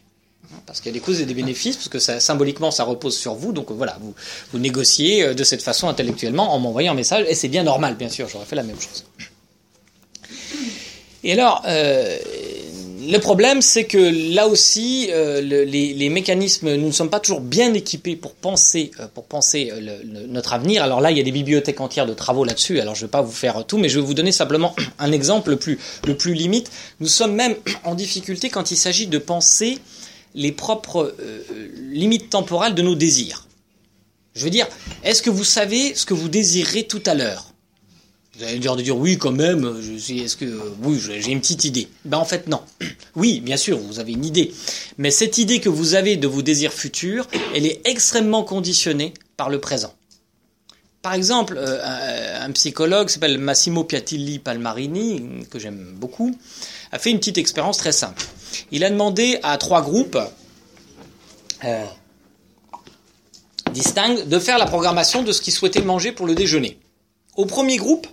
Parce 0.66 0.82
qu'il 0.82 0.92
y 0.92 0.96
a 0.96 1.00
des 1.00 1.06
causes 1.06 1.22
et 1.22 1.26
des 1.26 1.34
bénéfices, 1.34 1.78
parce 1.78 1.90
que 1.90 2.00
ça, 2.00 2.20
symboliquement 2.20 2.72
ça 2.72 2.84
repose 2.84 3.16
sur 3.16 3.36
vous, 3.36 3.52
donc 3.54 3.72
voilà, 3.72 3.98
vous, 4.02 4.16
vous 4.52 4.60
négociez 4.60 5.24
euh, 5.24 5.34
de 5.34 5.44
cette 5.44 5.62
façon 5.62 5.88
intellectuellement 5.88 6.54
en 6.54 6.60
m'envoyant 6.60 6.94
un 6.94 6.96
message, 6.96 7.26
et 7.30 7.36
c'est 7.36 7.48
bien 7.48 7.64
normal, 7.64 7.96
bien 7.96 8.10
sûr, 8.10 8.28
j'aurais 8.28 8.46
fait 8.46 8.56
la 8.56 8.64
même 8.64 8.80
chose. 8.80 9.06
Et 11.24 11.34
alors, 11.34 11.64
euh, 11.68 12.18
le 13.10 13.18
problème, 13.18 13.62
c'est 13.62 13.86
que 13.86 14.34
là 14.34 14.48
aussi, 14.48 15.10
euh, 15.12 15.42
les, 15.42 16.10
mécanismes, 16.10 16.76
nous 16.76 16.88
ne 16.88 16.92
sommes 16.92 17.10
pas 17.10 17.20
toujours 17.20 17.42
bien 17.42 17.74
équipés 17.74 18.16
pour 18.16 18.34
penser, 18.34 18.92
pour 19.14 19.26
penser 19.26 19.72
notre 20.28 20.54
avenir. 20.54 20.84
Alors 20.84 21.02
là, 21.02 21.12
il 21.12 21.18
y 21.18 21.20
a 21.20 21.24
des 21.24 21.32
bibliothèques 21.32 21.82
entières 21.82 22.06
de 22.06 22.14
travaux 22.14 22.44
là-dessus. 22.44 22.80
Alors 22.80 22.96
je 22.96 23.02
ne 23.02 23.08
vais 23.08 23.12
pas 23.12 23.22
vous 23.22 23.32
faire 23.32 23.66
tout, 23.66 23.78
mais 23.78 23.90
je 23.90 24.00
vais 24.00 24.06
vous 24.06 24.14
donner 24.14 24.32
simplement 24.32 24.76
un 25.00 25.12
exemple 25.12 25.52
le 25.52 25.56
plus, 25.58 25.80
le 26.06 26.16
plus 26.16 26.34
limite. 26.34 26.72
Nous 27.00 27.08
sommes 27.08 27.34
même 27.34 27.56
en 27.84 27.96
difficulté 27.96 28.50
quand 28.50 28.72
il 28.72 28.78
s'agit 28.78 29.08
de 29.08 29.18
penser 29.18 29.80
les 30.36 30.52
propres 30.52 31.16
euh, 31.20 31.42
limites 31.92 32.30
temporelles 32.30 32.76
de 32.76 32.82
nos 32.82 32.96
désirs. 32.96 33.48
Je 34.36 34.44
veux 34.44 34.52
dire, 34.52 34.68
est-ce 35.04 35.22
que 35.22 35.30
vous 35.30 35.44
savez 35.44 35.96
ce 35.96 36.06
que 36.06 36.14
vous 36.14 36.30
désirez 36.30 36.84
tout 36.84 37.02
à 37.06 37.16
l'heure? 37.16 37.49
Vous 38.40 38.46
allez 38.46 38.60
dire 38.60 38.78
de 38.78 38.82
dire 38.82 38.96
oui 38.96 39.18
quand 39.18 39.34
même. 39.34 39.82
Est-ce 39.98 40.38
que 40.38 40.46
oui, 40.82 40.98
j'ai 41.20 41.32
une 41.32 41.42
petite 41.42 41.66
idée. 41.66 41.90
Ben 42.06 42.18
en 42.18 42.26
fait 42.26 42.48
non. 42.48 42.62
Oui, 43.16 43.42
bien 43.42 43.58
sûr, 43.58 43.78
vous 43.78 44.00
avez 44.00 44.14
une 44.14 44.24
idée, 44.24 44.54
mais 44.98 45.12
cette 45.12 45.40
idée 45.40 45.60
que 45.60 45.68
vous 45.68 45.96
avez 45.96 46.16
de 46.16 46.28
vos 46.28 46.42
désirs 46.42 46.72
futurs, 46.72 47.28
elle 47.54 47.66
est 47.66 47.82
extrêmement 47.86 48.44
conditionnée 48.44 49.14
par 49.36 49.50
le 49.50 49.60
présent. 49.60 49.94
Par 51.02 51.14
exemple, 51.14 51.56
euh, 51.58 52.40
un, 52.40 52.52
psychologue 52.52 53.10
s'appelle 53.10 53.40
Massimo 53.40 53.84
Piattilli 53.84 54.40
Palmarini, 54.40 55.46
que 55.50 55.60
j'aime 55.60 55.96
beaucoup, 55.98 56.34
a 56.94 57.00
fait 57.00 57.12
une 57.12 57.18
petite 57.18 57.40
expérience 57.40 57.78
très 57.78 57.92
simple. 57.92 58.24
Il 58.72 58.86
a 58.86 58.90
demandé 58.90 59.40
à 59.44 59.58
trois 59.58 59.82
groupes 59.82 60.20
euh, 61.66 61.86
distincts 63.74 64.24
de 64.26 64.40
faire 64.40 64.60
la 64.60 64.66
programmation 64.66 65.24
de 65.24 65.34
ce 65.34 65.42
qu'ils 65.42 65.54
souhaitaient 65.54 65.82
manger 65.82 66.14
pour 66.14 66.26
le 66.26 66.36
déjeuner. 66.36 66.78
Au 67.40 67.46
premier 67.46 67.78
groupe, 67.78 68.06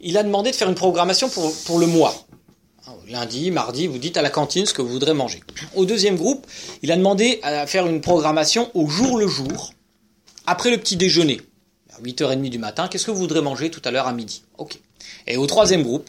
il 0.00 0.16
a 0.16 0.22
demandé 0.22 0.52
de 0.52 0.54
faire 0.54 0.68
une 0.68 0.76
programmation 0.76 1.28
pour, 1.28 1.80
le 1.80 1.86
mois. 1.88 2.14
Lundi, 3.08 3.50
mardi, 3.50 3.88
vous 3.88 3.98
dites 3.98 4.16
à 4.16 4.22
la 4.22 4.30
cantine 4.30 4.66
ce 4.66 4.72
que 4.72 4.80
vous 4.80 4.88
voudrez 4.88 5.14
manger. 5.14 5.42
Au 5.74 5.84
deuxième 5.84 6.14
groupe, 6.14 6.46
il 6.80 6.92
a 6.92 6.96
demandé 6.96 7.40
à 7.42 7.66
faire 7.66 7.88
une 7.88 8.00
programmation 8.00 8.70
au 8.74 8.86
jour 8.86 9.18
le 9.18 9.26
jour, 9.26 9.72
après 10.46 10.70
le 10.70 10.78
petit 10.78 10.94
déjeuner. 10.94 11.40
À 11.98 12.00
8h30 12.02 12.50
du 12.50 12.58
matin, 12.58 12.86
qu'est-ce 12.86 13.04
que 13.04 13.10
vous 13.10 13.18
voudrez 13.18 13.40
manger 13.40 13.68
tout 13.68 13.82
à 13.84 13.90
l'heure 13.90 14.06
à 14.06 14.12
midi? 14.12 14.44
Et 15.26 15.36
au 15.36 15.46
troisième 15.48 15.82
groupe, 15.82 16.08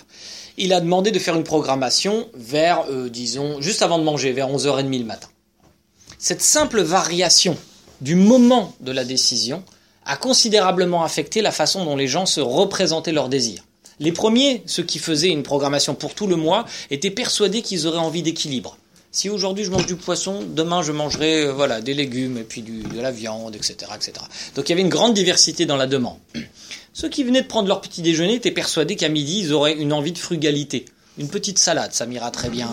il 0.57 0.73
a 0.73 0.79
demandé 0.79 1.09
de 1.09 1.17
faire 1.17 1.35
une 1.35 1.43
programmation 1.43 2.29
vers, 2.35 2.85
euh, 2.87 3.09
disons, 3.09 3.61
juste 3.61 3.81
avant 3.81 3.97
de 3.97 4.03
manger, 4.03 4.31
vers 4.31 4.49
11h30 4.49 4.99
le 4.99 5.05
matin. 5.05 5.29
Cette 6.19 6.43
simple 6.43 6.83
variation 6.83 7.57
du 8.01 8.13
moment 8.13 8.75
de 8.79 8.91
la 8.91 9.05
décision 9.05 9.63
a 10.05 10.17
considérablement 10.17 11.03
affecté 11.03 11.41
la 11.41 11.51
façon 11.51 11.85
dont 11.85 11.95
les 11.95 12.07
gens 12.07 12.25
se 12.25 12.41
représentaient 12.41 13.11
leurs 13.11 13.29
désirs. 13.29 13.63
Les 13.99 14.11
premiers, 14.11 14.63
ceux 14.65 14.83
qui 14.83 14.99
faisaient 14.99 15.29
une 15.29 15.43
programmation 15.43 15.95
pour 15.95 16.15
tout 16.15 16.27
le 16.27 16.35
mois, 16.35 16.65
étaient 16.89 17.11
persuadés 17.11 17.61
qu'ils 17.61 17.87
auraient 17.87 17.99
envie 17.99 18.23
d'équilibre. 18.23 18.77
Si 19.11 19.29
aujourd'hui 19.29 19.63
je 19.63 19.69
mange 19.69 19.85
du 19.85 19.95
poisson, 19.95 20.41
demain 20.43 20.81
je 20.81 20.91
mangerai 20.91 21.43
euh, 21.43 21.53
voilà 21.53 21.81
des 21.81 21.93
légumes 21.93 22.39
et 22.39 22.43
puis 22.43 22.63
de 22.63 22.99
la 22.99 23.11
viande, 23.11 23.55
etc., 23.55 23.75
etc. 23.95 24.13
Donc 24.55 24.67
il 24.67 24.71
y 24.71 24.73
avait 24.73 24.81
une 24.81 24.89
grande 24.89 25.13
diversité 25.13 25.67
dans 25.67 25.77
la 25.77 25.85
demande. 25.85 26.17
Ceux 26.93 27.09
qui 27.09 27.23
venaient 27.23 27.43
de 27.43 27.47
prendre 27.47 27.67
leur 27.67 27.79
petit 27.81 28.01
déjeuner 28.01 28.33
étaient 28.33 28.51
persuadés 28.51 28.95
qu'à 28.95 29.09
midi, 29.09 29.41
ils 29.41 29.53
auraient 29.53 29.73
une 29.73 29.93
envie 29.93 30.13
de 30.13 30.17
frugalité. 30.17 30.85
Une 31.19 31.27
petite 31.27 31.59
salade, 31.59 31.93
ça 31.93 32.07
m'ira 32.07 32.31
très 32.31 32.49
bien. 32.49 32.69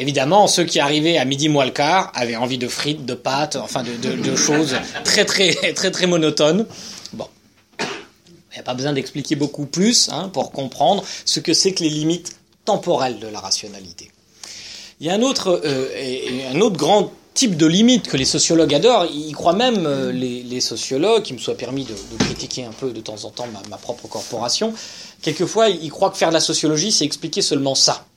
Évidemment, 0.00 0.46
ceux 0.46 0.62
qui 0.62 0.78
arrivaient 0.78 1.18
à 1.18 1.24
midi 1.24 1.48
moins 1.48 1.64
le 1.64 1.72
quart 1.72 2.12
avaient 2.14 2.36
envie 2.36 2.56
de 2.56 2.68
frites, 2.68 3.04
de 3.04 3.14
pâtes, 3.14 3.56
enfin 3.56 3.82
de, 3.82 4.36
choses 4.36 4.76
très 5.04 5.24
très 5.24 5.52
très 5.74 5.90
très 5.90 6.06
monotones. 6.06 6.66
Bon, 7.12 7.26
il 7.80 8.54
n'y 8.54 8.60
a 8.60 8.62
pas 8.62 8.74
besoin 8.74 8.92
d'expliquer 8.92 9.34
beaucoup 9.34 9.66
plus 9.66 10.08
hein, 10.12 10.30
pour 10.32 10.52
comprendre 10.52 11.04
ce 11.24 11.40
que 11.40 11.52
c'est 11.52 11.72
que 11.72 11.82
les 11.82 11.90
limites 11.90 12.36
temporelles 12.64 13.18
de 13.18 13.26
la 13.26 13.40
rationalité. 13.40 14.08
Il 15.00 15.08
y 15.08 15.10
a 15.10 15.14
un 15.14 15.22
autre, 15.22 15.60
euh, 15.64 16.52
un 16.52 16.60
autre 16.60 16.76
grand 16.76 17.12
type 17.34 17.56
de 17.56 17.66
limite 17.66 18.08
que 18.08 18.16
les 18.16 18.24
sociologues 18.24 18.74
adorent. 18.74 19.06
Ils 19.12 19.34
croient 19.34 19.52
même, 19.52 19.84
euh, 19.86 20.12
les, 20.12 20.60
sociologues, 20.60 21.22
qui 21.22 21.32
me 21.32 21.38
soit 21.38 21.56
permis 21.56 21.84
de, 21.84 21.94
critiquer 22.18 22.64
un 22.64 22.72
peu 22.72 22.90
de 22.90 23.00
temps 23.00 23.24
en 23.24 23.30
temps 23.30 23.46
ma, 23.68 23.76
propre 23.78 24.06
corporation, 24.08 24.74
quelquefois 25.22 25.68
ils 25.68 25.90
croient 25.90 26.10
que 26.10 26.16
faire 26.16 26.30
de 26.30 26.34
la 26.34 26.40
sociologie, 26.40 26.92
c'est 26.92 27.04
expliquer 27.04 27.42
seulement 27.42 27.74
ça. 27.76 28.07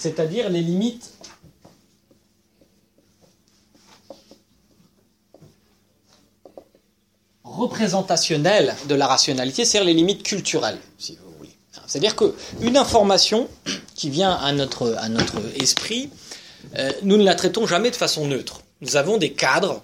C'est-à-dire 0.00 0.48
les 0.48 0.62
limites 0.62 1.10
représentationnelles 7.44 8.74
de 8.88 8.94
la 8.94 9.06
rationalité, 9.06 9.66
c'est-à-dire 9.66 9.88
les 9.88 9.92
limites 9.92 10.22
culturelles, 10.22 10.78
si 10.98 11.18
vous 11.22 11.36
voulez. 11.36 11.50
C'est-à-dire 11.86 12.16
qu'une 12.16 12.78
information 12.78 13.46
qui 13.94 14.08
vient 14.08 14.32
à 14.32 14.52
notre, 14.52 14.96
esprit, 15.56 16.08
euh, 16.78 16.92
nous 17.02 17.18
ne 17.18 17.22
la 17.24 17.34
traitons 17.34 17.66
jamais 17.66 17.90
de 17.90 17.96
façon 17.96 18.26
neutre. 18.26 18.62
Nous 18.80 18.96
avons 18.96 19.18
des 19.18 19.34
cadres 19.34 19.82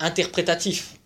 interprétatifs. 0.00 0.96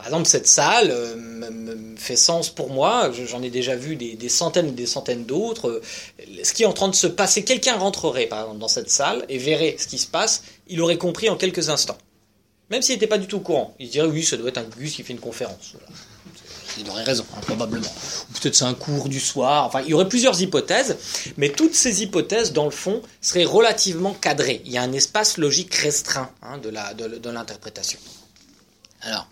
Par 0.00 0.08
exemple, 0.08 0.28
cette 0.28 0.46
salle 0.46 0.90
euh, 0.90 1.94
fait 1.96 2.16
sens 2.16 2.50
pour 2.50 2.70
moi. 2.70 3.10
J'en 3.26 3.42
ai 3.42 3.50
déjà 3.50 3.76
vu 3.76 3.96
des, 3.96 4.28
centaines 4.28 4.68
et 4.68 4.72
des 4.72 4.86
centaines 4.86 5.24
d'autres. 5.24 5.68
Euh, 5.68 5.82
ce 6.42 6.52
qui 6.52 6.62
est 6.62 6.66
en 6.66 6.72
train 6.72 6.88
de 6.88 6.94
se 6.94 7.06
passer, 7.06 7.44
quelqu'un 7.44 7.76
rentrerait 7.76 8.26
par 8.26 8.40
exemple 8.40 8.58
dans 8.58 8.68
cette 8.68 8.90
salle 8.90 9.24
et 9.28 9.38
verrait 9.38 9.76
ce 9.78 9.86
qui 9.86 9.98
se 9.98 10.06
passe. 10.06 10.42
Il 10.68 10.80
aurait 10.80 10.98
compris 10.98 11.28
en 11.28 11.36
quelques 11.36 11.68
instants. 11.68 11.98
Même 12.70 12.82
s'il 12.82 12.94
n'était 12.94 13.06
pas 13.06 13.18
du 13.18 13.26
tout 13.26 13.38
au 13.38 13.40
courant. 13.40 13.74
Il 13.78 13.90
dirait 13.90 14.08
oui, 14.08 14.24
ça 14.24 14.36
doit 14.36 14.48
être 14.48 14.58
un 14.58 14.64
Gus 14.64 14.94
qui 14.94 15.02
fait 15.02 15.12
une 15.12 15.20
conférence 15.20 15.74
il 16.78 16.88
aurait 16.90 17.04
raison, 17.04 17.24
hein, 17.36 17.40
probablement. 17.42 17.86
Ou 17.86 18.32
peut-être 18.40 18.54
c'est 18.54 18.64
un 18.64 18.74
cours 18.74 19.08
du 19.08 19.20
soir. 19.20 19.66
Enfin, 19.66 19.82
il 19.82 19.90
y 19.90 19.94
aurait 19.94 20.08
plusieurs 20.08 20.40
hypothèses, 20.40 20.96
mais 21.36 21.50
toutes 21.50 21.74
ces 21.74 22.02
hypothèses, 22.02 22.52
dans 22.52 22.64
le 22.64 22.70
fond, 22.70 23.02
seraient 23.20 23.44
relativement 23.44 24.14
cadrées. 24.14 24.62
Il 24.64 24.72
y 24.72 24.78
a 24.78 24.82
un 24.82 24.92
espace 24.92 25.36
logique 25.36 25.74
restreint 25.74 26.30
hein, 26.42 26.58
de, 26.58 27.30
l'interprétation. 27.30 27.98
Alors, 29.02 29.28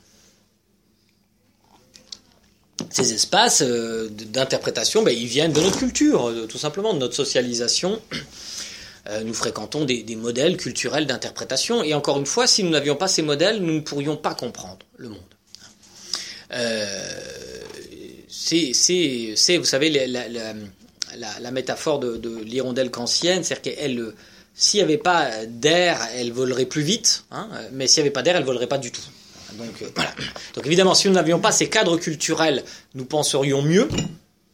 ces 2.91 3.13
espaces 3.13 3.63
euh, 3.63 4.09
d'interprétation, 4.11 5.03
ben, 5.03 5.15
ils 5.17 5.27
viennent 5.27 5.53
de 5.53 5.61
notre 5.61 5.79
culture, 5.79 6.29
euh, 6.29 6.47
tout 6.47 6.59
simplement, 6.59 6.95
de 6.95 6.99
notre 6.99 7.15
socialisation. 7.15 8.01
Euh, 9.09 9.23
nous 9.25 9.35
fréquentons 9.35 9.85
des, 9.85 10.05
modèles 10.17 10.57
culturels 10.57 11.07
d'interprétation, 11.07 11.83
et 11.83 11.95
encore 11.95 12.19
une 12.19 12.27
fois, 12.27 12.47
si 12.47 12.63
nous 12.63 12.71
n'avions 12.71 12.97
pas 12.97 13.09
ces 13.09 13.23
modèles, 13.23 13.61
nous 13.63 13.75
ne 13.75 13.81
pourrions 13.81 14.17
pas 14.17 14.35
comprendre 14.35 14.79
le 14.97 15.09
monde. 15.09 15.19
Euh, 16.53 16.87
c'est, 18.29 19.57
vous 19.57 19.65
savez, 19.65 19.91
la, 19.91 21.51
métaphore 21.51 22.01
de, 22.01 22.17
de 22.17 22.43
l'hirondelle 22.43 22.91
kantienne, 22.91 23.45
c'est-à-dire 23.45 23.75
qu'elle, 23.75 24.13
s'il 24.55 24.79
n'y 24.79 24.85
avait 24.85 24.99
pas 24.99 25.47
d'air, 25.47 26.01
elle 26.15 26.33
volerait 26.33 26.67
plus 26.67 26.83
vite, 26.83 27.25
hein, 27.31 27.49
mais 27.73 27.87
s'il 27.87 28.03
n'y 28.03 28.09
avait 28.09 28.13
pas 28.13 28.23
d'air, 28.23 28.37
elle 28.37 28.45
volerait 28.45 28.67
pas 28.67 28.79
du 28.79 28.93
tout. 28.93 29.03
Donc, 29.55 29.83
euh, 29.83 29.87
voilà. 29.95 30.11
Donc 30.55 30.67
évidemment, 30.67 30.95
si 30.95 31.09
nous 31.09 31.15
n'avions 31.15 31.41
pas 31.41 31.53
ces 31.53 31.69
cadres 31.69 31.97
culturels, 31.97 32.65
nous 32.95 33.05
penserions 33.05 33.63
mieux, 33.63 33.89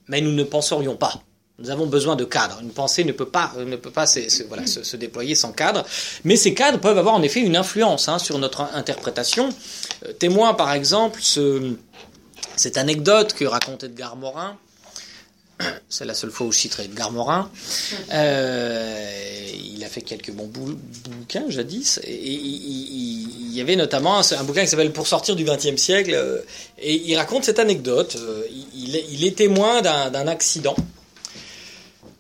mais 0.09 0.21
nous 0.21 0.33
ne 0.33 0.45
penserions 0.45 0.97
pas. 0.97 1.23
Nous 1.59 1.71
avons 1.71 1.87
besoin 1.87 2.17
de 2.17 2.25
cadres. 2.25 2.59
Une 2.63 2.71
pensée 2.71 3.05
ne 3.05 3.13
peut 3.13 3.29
pas, 3.29 3.53
ne 3.57 3.77
peut 3.77 3.93
pas 3.93 4.07
se, 4.07 4.97
déployer 4.97 5.37
sans 5.37 5.53
cadre. 5.53 5.85
Mais 6.25 6.35
ces 6.35 6.53
cadres 6.53 6.81
peuvent 6.81 6.99
avoir 6.99 7.15
en 7.15 7.23
effet 7.23 7.41
une 7.41 7.57
influence 7.57 8.09
hein, 8.09 8.19
sur 8.19 8.39
notre 8.39 8.63
interprétation. 8.75 9.51
Euh, 10.05 10.13
témoin, 10.13 10.55
par 10.55 10.73
exemple, 10.73 11.21
ce, 11.23 11.75
cette 12.57 12.77
anecdote 12.77 13.35
que 13.35 13.45
raconte 13.45 13.85
Edgar 13.85 14.17
Morin. 14.17 14.57
C'est 15.89 16.05
la 16.05 16.15
seule 16.15 16.31
fois 16.31 16.47
où 16.47 16.53
je 16.53 16.59
citerai 16.59 16.85
Edgar 16.85 17.13
Morin. 17.13 17.51
Euh, 18.13 19.51
il 19.73 19.85
a 19.85 19.89
fait 19.89 20.03
quelques 20.03 20.33
bons 20.33 20.51
bouquins 20.51 21.49
jadis. 21.49 22.01
Et, 22.05 22.33
il, 22.33 23.53
y 23.55 23.61
avait 23.61 23.77
notamment 23.77 24.19
un, 24.19 24.45
bouquin 24.45 24.63
qui 24.63 24.69
s'appelle 24.69 24.93
Pour 24.93 25.07
sortir 25.07 25.37
du 25.37 25.45
XXe 25.45 25.77
siècle. 25.77 26.13
Euh, 26.15 26.41
et 26.79 26.95
il 26.95 27.17
raconte 27.17 27.45
cette 27.45 27.59
anecdote. 27.61 28.17
Il, 28.75 28.97
il 29.11 29.25
est 29.25 29.37
témoin 29.37 29.83
d'un 29.83 30.27
accident 30.27 30.77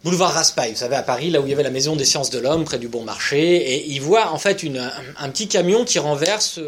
boulevard 0.05 0.35
Raspail, 0.35 0.73
vous 0.73 0.79
savez, 0.79 0.97
à 0.97 1.03
Paris, 1.03 1.31
là 1.31 1.41
où 1.41 1.47
il 1.47 1.51
y 1.51 1.53
avait 1.55 1.63
la 1.63 1.71
maison 1.71 1.97
des 1.97 2.05
sciences 2.05 2.31
de 2.31 2.39
l'homme, 2.39 2.65
près 2.65 2.79
du 2.79 2.89
bon 2.89 3.03
marché, 3.03 3.57
et 3.57 3.89
il 3.89 4.01
voit 4.03 4.31
en 4.31 4.39
fait 4.39 4.63
un, 5.19 5.29
petit 5.31 5.49
camion 5.49 5.85
qui 5.85 5.99
renverse 5.99 6.61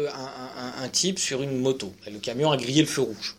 un, 0.81 0.89
type 0.89 1.19
sur 1.19 1.43
une 1.43 1.57
moto. 1.59 1.93
Le 2.11 2.17
camion 2.17 2.51
a 2.51 2.57
grillé 2.57 2.81
le 2.81 2.87
feu 2.87 3.01
rouge. 3.01 3.35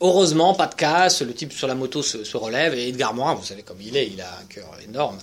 Heureusement, 0.00 0.52
pas 0.52 0.66
de 0.66 0.74
casse, 0.74 1.22
le 1.22 1.32
type 1.32 1.54
sur 1.54 1.66
la 1.66 1.74
moto 1.74 2.02
se, 2.02 2.36
relève, 2.36 2.74
et 2.74 2.88
Edgar 2.88 3.14
Morin, 3.14 3.34
vous 3.34 3.44
savez 3.44 3.62
comme 3.62 3.80
il 3.80 3.96
est, 3.96 4.08
il 4.08 4.20
a 4.20 4.28
un 4.28 4.44
cœur 4.46 4.70
énorme, 4.86 5.16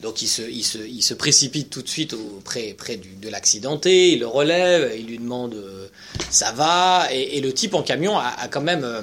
donc 0.00 0.20
il 0.20 0.28
se, 0.28 1.14
précipite 1.14 1.70
tout 1.70 1.80
de 1.80 1.88
suite 1.88 2.12
auprès 2.12 2.74
près 2.74 2.96
de 2.98 3.28
l'accidenté, 3.30 4.12
il 4.12 4.20
le 4.20 4.26
relève, 4.26 4.92
il 4.98 5.06
lui 5.06 5.18
demande 5.18 5.54
euh, 5.54 5.88
ça 6.28 6.52
va, 6.52 7.08
et, 7.10 7.40
le 7.40 7.54
type 7.54 7.72
en 7.74 7.82
camion 7.82 8.18
a, 8.18 8.28
a 8.38 8.48
quand 8.48 8.60
même... 8.60 8.84
Euh, 8.84 9.00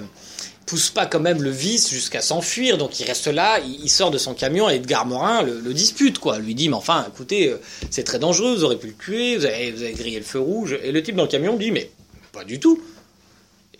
pousse 0.65 0.89
pas 0.89 1.05
quand 1.05 1.19
même 1.19 1.41
le 1.41 1.49
vice 1.49 1.89
jusqu'à 1.89 2.21
s'enfuir, 2.21 2.77
donc 2.77 2.99
il 2.99 3.05
reste 3.05 3.27
là, 3.27 3.59
il, 3.59 3.89
sort 3.89 4.11
de 4.11 4.17
son 4.17 4.33
camion 4.33 4.69
et 4.69 4.75
Edgar 4.75 5.05
Morin 5.05 5.43
le, 5.43 5.73
dispute, 5.73 6.19
quoi. 6.19 6.39
Lui 6.39 6.55
dit, 6.55 6.69
mais 6.69 6.75
enfin, 6.75 7.05
écoutez, 7.07 7.49
euh, 7.49 7.57
c'est 7.89 8.03
très 8.03 8.19
dangereux, 8.19 8.55
vous 8.55 8.63
aurez 8.63 8.77
pu 8.77 8.87
le 8.87 8.93
tuer, 8.93 9.37
vous 9.37 9.45
avez, 9.45 9.93
grillé 9.93 10.17
le 10.17 10.25
feu 10.25 10.39
rouge. 10.39 10.77
Et 10.83 10.91
le 10.91 11.03
type 11.03 11.15
dans 11.15 11.23
le 11.23 11.29
camion 11.29 11.55
dit, 11.55 11.71
mais 11.71 11.91
pas 12.31 12.43
du 12.43 12.59
tout. 12.59 12.81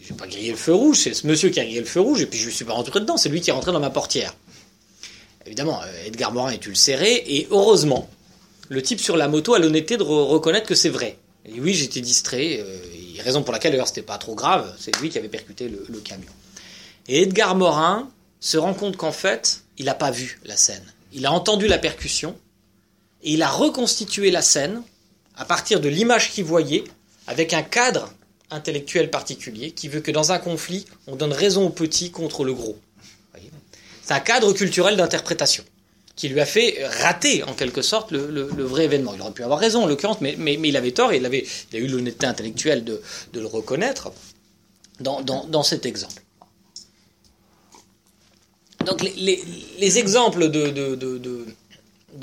Je 0.06 0.14
n'ai 0.14 0.18
pas 0.18 0.28
grillé 0.28 0.52
le 0.52 0.58
feu 0.58 0.74
rouge, 0.74 1.00
c'est 1.00 1.14
ce 1.14 1.26
monsieur 1.26 1.50
qui 1.50 1.60
a 1.60 1.64
grillé 1.64 1.80
le 1.80 1.86
feu 1.86 2.00
rouge, 2.00 2.22
et 2.22 2.26
puis 2.26 2.40
je 2.40 2.46
ne 2.46 2.52
suis 2.52 2.66
pas 2.66 2.74
rentré 2.74 3.00
dedans, 3.00 3.18
c'est 3.18 3.30
lui 3.30 3.42
qui 3.42 3.50
est 3.50 3.54
rentré 3.54 3.72
dans 3.72 3.80
ma 3.80 3.90
portière. 3.90 4.36
Évidemment, 5.46 5.82
euh, 5.82 6.06
Edgar 6.06 6.32
Morin 6.32 6.52
est 6.52 6.66
ulcéré, 6.66 7.24
et 7.28 7.48
heureusement, 7.52 8.10
le 8.70 8.82
type 8.82 9.00
sur 9.00 9.18
la 9.18 9.28
moto 9.28 9.54
a 9.54 9.60
l'honnêteté 9.60 9.98
de 9.98 10.04
reconnaître 10.04 10.68
que 10.68 10.76
c'est 10.76 10.90
vrai. 10.90 11.18
Et 11.46 11.60
oui, 11.60 11.74
j'étais 11.74 12.02
distrait, 12.02 12.60
euh, 12.60 12.78
raison 13.22 13.44
pour 13.44 13.54
laquelle 13.54 13.72
d'ailleurs 13.72 13.88
c'était 13.88 14.02
pas 14.02 14.18
trop 14.18 14.36
grave, 14.36 14.76
c'est 14.80 14.96
lui 15.00 15.10
qui 15.10 15.18
avait 15.18 15.30
percuté 15.30 15.68
le 15.68 16.00
camion. 16.00 16.32
Et 17.08 17.24
Edgar 17.24 17.56
Morin 17.56 18.10
se 18.40 18.58
rend 18.58 18.74
compte 18.74 18.98
qu'en 18.98 19.12
fait, 19.12 19.64
il 19.78 19.86
n'a 19.86 19.94
pas 19.94 20.12
vu 20.12 20.40
la 20.46 20.58
scène. 20.58 20.84
Il 21.14 21.26
a 21.26 21.32
entendu 21.32 21.68
la 21.68 21.78
percussion 21.78 22.36
et 23.24 23.34
il 23.34 23.42
a 23.42 23.50
reconstitué 23.50 24.32
la 24.32 24.42
scène 24.42 24.82
à 25.36 25.46
partir 25.46 25.80
de 25.80 25.90
l'image 25.90 26.32
qu'il 26.32 26.46
voyait 26.46 26.84
avec 27.28 27.54
un 27.54 27.64
cadre 27.64 28.14
intellectuel 28.52 29.10
particulier 29.10 29.72
qui 29.72 29.88
veut 29.88 30.02
que 30.02 30.12
dans 30.12 30.32
un 30.32 30.40
conflit, 30.40 30.86
on 31.08 31.16
donne 31.16 31.34
raison 31.34 31.66
au 31.66 31.70
petit 31.70 32.12
contre 32.12 32.44
le 32.44 32.54
gros. 32.54 32.78
C'est 34.04 34.14
un 34.14 34.20
cadre 34.20 34.54
culturel 34.54 34.98
d'interprétation 34.98 35.64
qui 36.16 36.30
lui 36.30 36.40
a 36.40 36.46
fait 36.46 36.78
rater 37.02 37.44
en 37.44 37.54
quelque 37.54 37.82
sorte 37.82 38.12
le, 38.12 38.44
vrai 38.44 38.86
événement. 38.86 39.14
Il 39.16 39.22
aurait 39.22 39.32
pu 39.32 39.44
avoir 39.44 39.60
raison 39.60 39.84
en 39.84 39.86
l'occurrence, 39.86 40.22
mais, 40.22 40.36
mais, 40.38 40.58
il 40.64 40.78
avait 40.78 40.92
tort 40.92 41.12
et 41.12 41.18
il, 41.18 41.26
avait, 41.26 41.46
a 41.74 41.78
eu 41.78 41.88
l'honnêteté 41.88 42.26
intellectuelle 42.26 42.84
de, 42.86 43.02
le 43.34 43.46
reconnaître 43.46 44.12
dans 45.00 45.64
cet 45.64 45.86
exemple. 45.86 46.22
Donc 48.86 49.02
les, 49.02 49.98
exemples 49.98 50.50
de, 50.50 51.46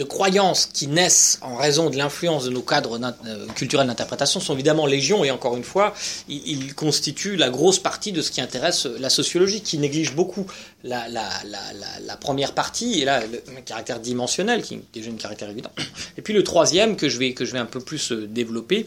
croyances 0.04 0.66
qui 0.66 0.86
naissent 0.86 1.38
en 1.42 1.56
raison 1.56 1.90
de 1.90 1.96
l'influence 1.96 2.44
de 2.44 2.50
nos 2.50 2.62
cadres 2.62 2.98
euh, 3.26 3.46
culturels 3.54 3.86
d'interprétation 3.86 4.40
sont 4.40 4.54
évidemment 4.54 4.86
légion 4.86 5.24
et 5.24 5.30
encore 5.30 5.56
une 5.56 5.64
fois, 5.64 5.94
ils, 6.28 6.74
constituent 6.74 7.36
la 7.36 7.50
grosse 7.50 7.78
partie 7.78 8.12
de 8.12 8.22
ce 8.22 8.30
qui 8.30 8.40
intéresse 8.40 8.86
la 8.86 9.10
sociologie, 9.10 9.60
qui 9.60 9.78
néglige 9.78 10.14
beaucoup 10.14 10.46
la, 10.84 11.06
première 12.20 12.54
partie 12.54 13.00
et 13.00 13.04
là 13.04 13.20
le, 13.26 13.42
caractère 13.64 14.00
dimensionnel, 14.00 14.62
qui 14.62 14.74
est 14.74 14.82
déjà 14.92 15.10
un 15.10 15.14
caractère 15.14 15.50
évident. 15.50 15.70
Et 16.16 16.22
puis 16.22 16.32
le 16.32 16.42
troisième 16.42 16.96
que 16.96 17.08
je 17.08 17.18
vais, 17.18 17.34
que 17.34 17.44
je 17.44 17.52
vais 17.52 17.58
un 17.58 17.66
peu 17.66 17.80
plus 17.80 18.12
euh, 18.12 18.26
développer, 18.26 18.86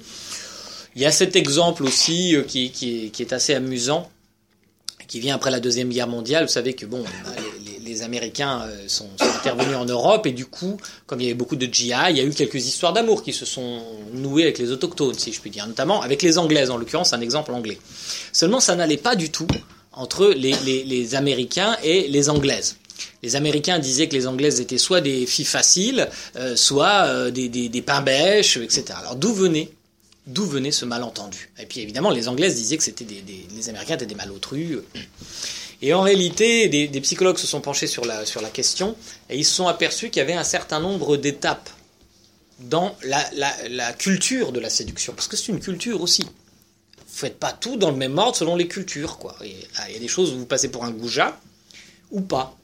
il 0.96 1.02
y 1.02 1.06
a 1.06 1.12
cet 1.12 1.36
exemple 1.36 1.84
aussi 1.84 2.36
euh, 2.36 2.44
qui, 2.44 2.72
qui 2.72 3.12
est 3.20 3.34
assez 3.34 3.54
amusant 3.54 4.10
qui 5.08 5.20
vient 5.20 5.36
après 5.36 5.52
la 5.52 5.60
Deuxième 5.60 5.90
Guerre 5.90 6.08
mondiale. 6.08 6.46
Vous 6.46 6.52
savez 6.52 6.74
que 6.74 6.86
bon, 6.86 7.04
Américains 8.06 8.62
euh, 8.62 8.86
sont, 8.88 9.10
intervenus 9.20 9.76
en 9.76 9.86
Europe 9.86 10.26
et 10.26 10.32
du 10.32 10.46
coup, 10.46 10.78
comme 11.06 11.20
il 11.20 11.24
y 11.24 11.28
avait 11.28 11.36
beaucoup 11.36 11.56
de 11.56 11.66
GI, 11.66 11.94
il 12.10 12.18
y 12.18 12.20
a 12.20 12.24
eu 12.24 12.32
quelques 12.32 12.66
histoires 12.66 12.94
d'amour 12.94 13.24
qui 13.24 13.34
se 13.34 13.46
sont 13.46 13.82
nouées 14.14 14.44
avec 14.44 14.58
les 14.58 14.72
autochtones, 14.72 15.18
si 15.18 15.34
je 15.34 15.42
puis 15.42 15.50
dire, 15.50 15.68
notamment 15.68 16.02
avec 16.02 16.22
les 16.22 16.38
Anglaises, 16.38 16.70
en 16.70 16.78
l'occurrence 16.78 17.14
un 17.14 17.22
exemple 17.22 17.52
anglais. 17.52 17.78
Seulement, 18.32 18.60
ça 18.60 18.76
n'allait 18.76 18.98
pas 18.98 19.16
du 19.16 19.30
tout 19.30 19.48
entre 19.92 20.28
les, 20.28 21.16
Américains 21.16 21.78
et 21.84 22.08
les 22.08 22.30
Anglaises. 22.30 22.78
Les 23.24 23.36
Américains 23.36 23.80
disaient 23.80 24.08
que 24.08 24.16
les 24.16 24.28
Anglaises 24.28 24.62
étaient 24.62 24.78
soit 24.78 25.02
des 25.02 25.26
filles 25.26 25.46
faciles, 25.46 26.10
euh, 26.36 26.56
soit 26.56 27.06
euh, 27.08 27.32
des, 27.32 27.50
des, 27.50 27.82
pains 27.82 28.02
bêches, 28.02 28.58
etc. 28.58 28.86
Alors 29.00 29.16
d'où 29.16 29.34
venait 29.34 29.70
d'où 30.28 30.46
venait 30.46 30.72
ce 30.72 30.86
malentendu? 30.86 31.52
Et 31.60 31.66
puis 31.66 31.82
évidemment, 31.82 32.10
les 32.10 32.28
Anglaises 32.28 32.56
disaient 32.56 32.78
que 32.78 32.84
c'était 32.84 33.06
des, 33.06 33.24
les 33.56 33.70
Américains 33.70 33.96
étaient 33.96 34.06
des 34.06 34.16
malotrus. 34.16 34.80
Et 35.82 35.94
en 35.94 36.02
réalité, 36.02 36.68
des, 36.68 37.02
psychologues 37.02 37.38
se 37.38 37.48
sont 37.48 37.62
penchés 37.62 37.88
sur 37.88 38.06
la, 38.06 38.26
sur 38.26 38.42
la 38.42 38.50
question 38.50 38.96
et 39.30 39.38
ils 39.38 39.46
se 39.46 39.54
sont 39.54 39.68
aperçus 39.68 40.10
qu'il 40.10 40.20
y 40.20 40.24
avait 40.24 40.34
un 40.34 40.44
certain 40.44 40.80
nombre 40.80 41.18
d'étapes 41.18 41.70
dans 42.60 42.96
la, 43.04 43.94
culture 43.94 44.52
de 44.52 44.60
la 44.60 44.70
séduction, 44.70 45.14
parce 45.14 45.28
que 45.28 45.38
c'est 45.38 45.52
une 45.52 45.60
culture 45.60 46.02
aussi. 46.02 46.24
Vous 46.24 47.22
faites 47.22 47.40
pas 47.40 47.52
tout 47.52 47.78
dans 47.78 47.92
le 47.92 47.98
même 47.98 48.18
ordre 48.18 48.36
selon 48.36 48.56
les 48.56 48.68
cultures, 48.68 49.18
quoi. 49.18 49.36
Ah, 49.78 49.90
il 49.90 49.94
y 49.94 49.98
a 49.98 50.00
des 50.00 50.08
choses 50.08 50.34
où 50.34 50.40
vous 50.40 50.46
passez 50.46 50.70
pour 50.70 50.86
un 50.86 50.92
goujat 50.92 51.40
ou 52.12 52.22
pas. 52.22 52.58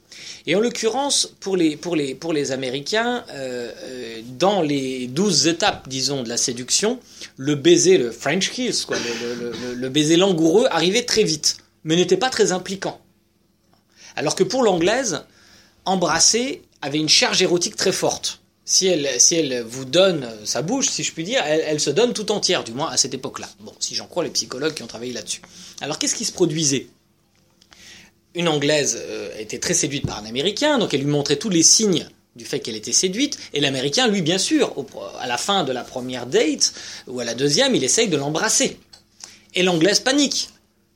Et 0.46 0.56
en 0.56 0.60
l'occurrence, 0.60 1.34
pour 1.40 1.56
les, 1.56 1.78
pour 1.78 1.96
les, 1.96 2.16
pour 2.16 2.34
les 2.34 2.52
Américains, 2.52 3.24
euh, 3.32 3.72
euh, 3.84 4.22
dans 4.38 4.62
les 4.62 5.08
douze 5.08 5.48
étapes, 5.48 5.88
disons, 5.88 6.24
de 6.24 6.30
la 6.30 6.38
séduction, 6.38 7.00
le 7.38 7.56
baiser, 7.56 7.98
le 7.98 8.12
French 8.12 8.52
kiss, 8.52 8.86
quoi, 8.86 8.98
le, 8.98 9.74
le 9.74 9.90
baiser 9.90 10.18
langoureux, 10.18 10.68
arrivait 10.70 11.04
très 11.04 11.24
vite, 11.24 11.58
mais 11.84 11.96
n'était 11.96 12.18
pas 12.18 12.30
très 12.30 12.52
impliquant. 12.52 13.00
Alors 14.16 14.36
que 14.36 14.44
pour 14.44 14.64
l'anglaise, 14.64 15.24
embrasser 15.86 16.62
avait 16.82 17.00
une 17.00 17.10
charge 17.10 17.42
érotique 17.42 17.76
très 17.76 17.92
forte. 17.92 18.42
Si 18.64 18.88
elle, 18.88 19.20
si 19.20 19.36
elle 19.36 19.64
vous 19.64 19.86
donne 19.86 20.30
sa 20.46 20.62
bouche, 20.62 20.88
si 20.88 21.04
je 21.04 21.12
puis 21.12 21.24
dire, 21.24 21.44
elle, 21.44 21.80
se 21.80 21.90
donne 21.90 22.14
tout 22.14 22.32
entière, 22.32 22.64
du 22.64 22.74
moins 22.74 22.90
à 22.90 22.98
cette 22.98 23.14
époque-là. 23.14 23.50
Bon, 23.60 23.74
si 23.80 23.96
j'en 23.96 24.08
crois 24.08 24.24
les 24.24 24.30
psychologues 24.30 24.74
qui 24.74 24.84
ont 24.84 24.88
travaillé 24.88 25.14
là-dessus. 25.14 25.42
Alors 25.82 25.98
qu'est-ce 26.00 26.16
qui 26.16 26.26
se 26.26 26.32
produisait? 26.32 26.88
Une 28.34 28.48
Anglaise 28.48 28.98
euh, 29.02 29.30
était 29.38 29.60
très 29.60 29.74
séduite 29.74 30.06
par 30.08 30.20
un 30.20 30.26
Américain, 30.26 30.78
donc 30.78 30.94
elle 30.94 31.02
lui 31.02 31.08
montrait 31.08 31.36
tous 31.36 31.50
les 31.50 31.64
signes 31.64 32.08
du 32.36 32.46
fait 32.46 32.60
qu'elle 32.60 32.78
était 32.78 32.94
séduite, 32.94 33.38
et 33.54 33.60
l'Américain, 33.60 34.08
lui, 34.08 34.22
bien 34.22 34.38
sûr, 34.38 34.74
à 35.20 35.28
la 35.28 35.38
fin 35.38 35.66
de 35.66 35.74
la 35.74 35.84
première 35.84 36.28
date, 36.28 36.74
ou 37.08 37.20
à 37.20 37.26
la 37.26 37.34
deuxième, 37.34 37.76
il 37.76 37.84
essaye 37.84 38.08
de 38.08 38.16
l'embrasser. 38.16 38.80
Et 39.54 39.64
l'Anglaise 39.64 40.00
panique. 40.00 40.50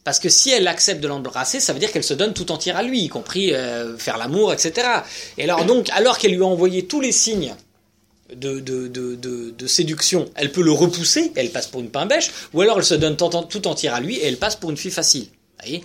Parce 0.06 0.20
que 0.20 0.30
si 0.30 0.52
elle 0.52 0.68
accepte 0.68 1.02
de 1.02 1.08
l'embrasser, 1.08 1.60
ça 1.60 1.74
veut 1.74 1.80
dire 1.80 1.92
qu'elle 1.92 2.04
se 2.04 2.14
donne 2.14 2.34
tout 2.34 2.52
entière 2.52 2.78
à 2.78 2.84
lui, 2.84 3.02
y 3.02 3.10
compris 3.10 3.54
euh, 3.54 3.98
faire 3.98 4.20
l'amour, 4.20 4.54
etc. 4.54 4.88
Et 5.40 5.44
alors 5.46 5.66
donc, 5.66 5.90
alors 5.90 6.20
qu'elle 6.20 6.34
lui 6.34 6.44
a 6.44 6.46
envoyé 6.46 6.86
tous 6.86 7.02
les 7.02 7.12
signes 7.12 7.56
de, 8.32 8.60
de, 8.60 9.68
séduction, 9.68 10.30
elle 10.36 10.52
peut 10.52 10.62
le 10.62 10.72
repousser, 10.72 11.32
elle 11.36 11.50
passe 11.50 11.66
pour 11.66 11.82
une 11.82 11.90
pain 11.90 12.06
bêche, 12.06 12.30
ou 12.54 12.62
alors 12.62 12.78
elle 12.78 12.86
se 12.86 12.94
donne 12.94 13.18
tout 13.18 13.68
entière 13.68 13.96
à 13.96 14.00
lui 14.00 14.18
et 14.18 14.28
elle 14.28 14.38
passe 14.38 14.56
pour 14.56 14.70
une 14.70 14.78
fille 14.78 14.92
facile. 14.92 15.28
Voyez? 15.60 15.84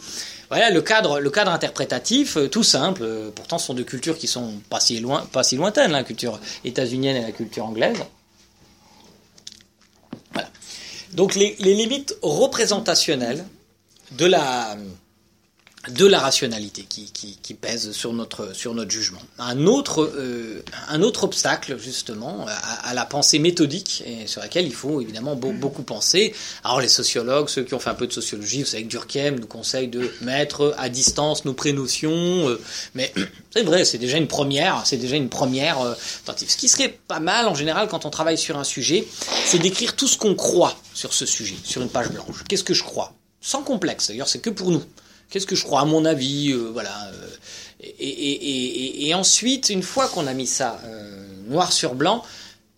Voilà 0.51 0.69
le 0.69 0.83
cadre, 0.83 1.19
le 1.19 1.31
cadre 1.31 1.53
interprétatif, 1.53 2.37
euh, 2.37 2.49
tout 2.49 2.65
simple. 2.65 3.03
Euh, 3.05 3.31
pourtant, 3.35 3.57
ce 3.57 3.69
sont 3.69 3.75
deux 3.75 3.85
cultures 3.85 4.19
qui 4.19 4.27
sont 4.27 4.53
pas 4.69 4.81
si, 4.81 5.01
loin, 5.01 5.27
pas 5.33 5.45
si 5.45 5.57
lointaines, 5.57 5.93
la 5.93 6.05
culture 6.05 6.39
états-unienne 6.65 7.17
et 7.17 7.23
la 7.23 7.33
culture 7.33 7.65
anglaise. 7.65 7.97
Voilà. 10.35 10.51
Donc 11.15 11.37
les 11.37 11.55
limites 11.59 12.17
représentationnelles 12.21 13.47
de 14.13 14.27
la, 14.27 14.77
de 15.89 16.07
la 16.07 16.19
rationalité 16.19 16.85
qui, 16.87 17.11
qui, 17.11 17.55
pèse 17.55 17.93
sur 17.93 18.13
notre, 18.13 18.55
sur 18.55 18.75
notre 18.75 18.91
jugement. 18.91 19.21
Un 19.39 19.67
autre, 19.67 20.03
euh, 20.15 20.63
un 20.89 21.01
autre 21.03 21.25
obstacle, 21.25 21.79
justement, 21.79 22.47
à, 22.85 22.93
la 22.93 23.07
pensée 23.07 23.39
méthodique, 23.39 24.03
et 24.07 24.27
sur 24.27 24.43
laquelle 24.43 24.67
il 24.67 24.75
faut 24.75 25.01
évidemment 25.01 25.37
beaucoup 25.37 25.83
penser. 25.83 26.35
Alors, 26.65 26.81
les 26.81 26.89
sociologues, 26.89 27.49
ceux 27.49 27.65
qui 27.65 27.73
ont 27.73 27.79
fait 27.79 27.91
un 27.91 27.95
peu 27.95 28.07
de 28.07 28.13
sociologie, 28.13 28.61
vous 28.63 28.69
savez 28.69 28.85
que 28.85 28.89
Durkheim 28.89 29.37
nous 29.41 29.47
conseille 29.47 29.89
de 29.89 30.13
mettre 30.21 30.75
à 30.77 30.91
distance 30.91 31.47
nos 31.47 31.55
prénotions, 31.55 32.49
euh, 32.49 32.61
mais 32.95 33.13
c'est 33.51 33.63
vrai, 33.63 33.85
c'est 33.87 33.99
déjà 33.99 34.19
une 34.19 34.29
première, 34.29 34.83
c'est 34.85 34.99
déjà 34.99 35.17
une 35.17 35.31
première 35.31 35.81
euh, 35.81 35.95
tentative. 36.27 36.51
Ce 36.51 36.57
qui 36.59 36.69
serait 36.69 36.99
pas 37.09 37.21
mal, 37.21 37.49
en 37.49 37.55
général, 37.55 37.89
quand 37.89 38.05
on 38.05 38.11
travaille 38.11 38.39
sur 38.39 38.59
un 38.59 38.65
sujet, 38.65 39.07
c'est 39.47 39.59
d'écrire 39.59 39.97
tout 39.97 40.07
ce 40.07 40.19
qu'on 40.19 40.35
croit 40.35 40.77
sur 40.95 41.15
ce 41.15 41.25
sujet, 41.25 41.57
sur 41.65 41.81
une 41.81 41.89
page 41.89 42.11
blanche. 42.11 42.45
Qu'est-ce 42.49 42.65
que 42.65 42.75
je 42.75 42.85
crois? 42.85 43.15
Sans 43.41 43.63
complexe. 43.63 44.09
D'ailleurs, 44.09 44.29
c'est 44.29 44.41
que 44.41 44.51
pour 44.51 44.71
nous. 44.71 44.85
Qu'est-ce 45.31 45.47
que 45.47 45.55
je 45.55 45.65
crois 45.65 45.81
à 45.81 45.85
mon 45.85 46.05
avis, 46.05 46.51
euh, 46.51 46.71
voilà. 46.73 47.11
Euh, 47.13 47.27
et, 47.99 49.15
ensuite, 49.15 49.71
une 49.71 49.83
fois 49.83 50.09
qu'on 50.09 50.27
a 50.27 50.35
mis 50.35 50.47
ça 50.47 50.81
euh, 50.85 51.27
noir 51.47 51.73
sur 51.73 51.95
blanc, 51.95 52.25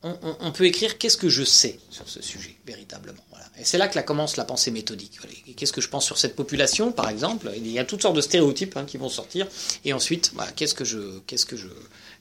on, 0.05 0.51
peut 0.51 0.67
écrire 0.67 0.99
qu'est-ce 0.99 1.17
que 1.17 1.29
je 1.29 1.45
sais 1.45 1.79
sur 1.89 2.09
ce 2.09 2.21
sujet 2.21 2.57
véritablement. 2.67 3.23
Et 3.59 3.65
c'est 3.65 3.79
là 3.79 3.87
que 3.87 3.99
commence 4.01 4.37
la 4.37 4.45
pensée 4.45 4.73
méthodique. 4.73 5.19
Qu'est-ce 5.57 5.73
que 5.73 5.81
je 5.81 5.89
pense 5.89 6.05
sur 6.05 6.19
cette 6.19 6.35
population, 6.35 6.91
par 6.91 7.09
exemple? 7.09 7.53
Il 7.57 7.71
y 7.71 7.79
a 7.79 7.85
toutes 7.85 8.03
sortes 8.03 8.17
de 8.17 8.21
stéréotypes 8.21 8.77
hein, 8.77 8.85
qui 8.85 8.97
vont 8.97 9.09
sortir. 9.09 9.47
Et 9.85 9.93
ensuite, 9.93 10.33
qu'est-ce 10.57 10.75
que 10.75 10.85
je, 10.85 11.21
qu'est-ce 11.27 11.47
que 11.47 11.57
je, 11.57 11.69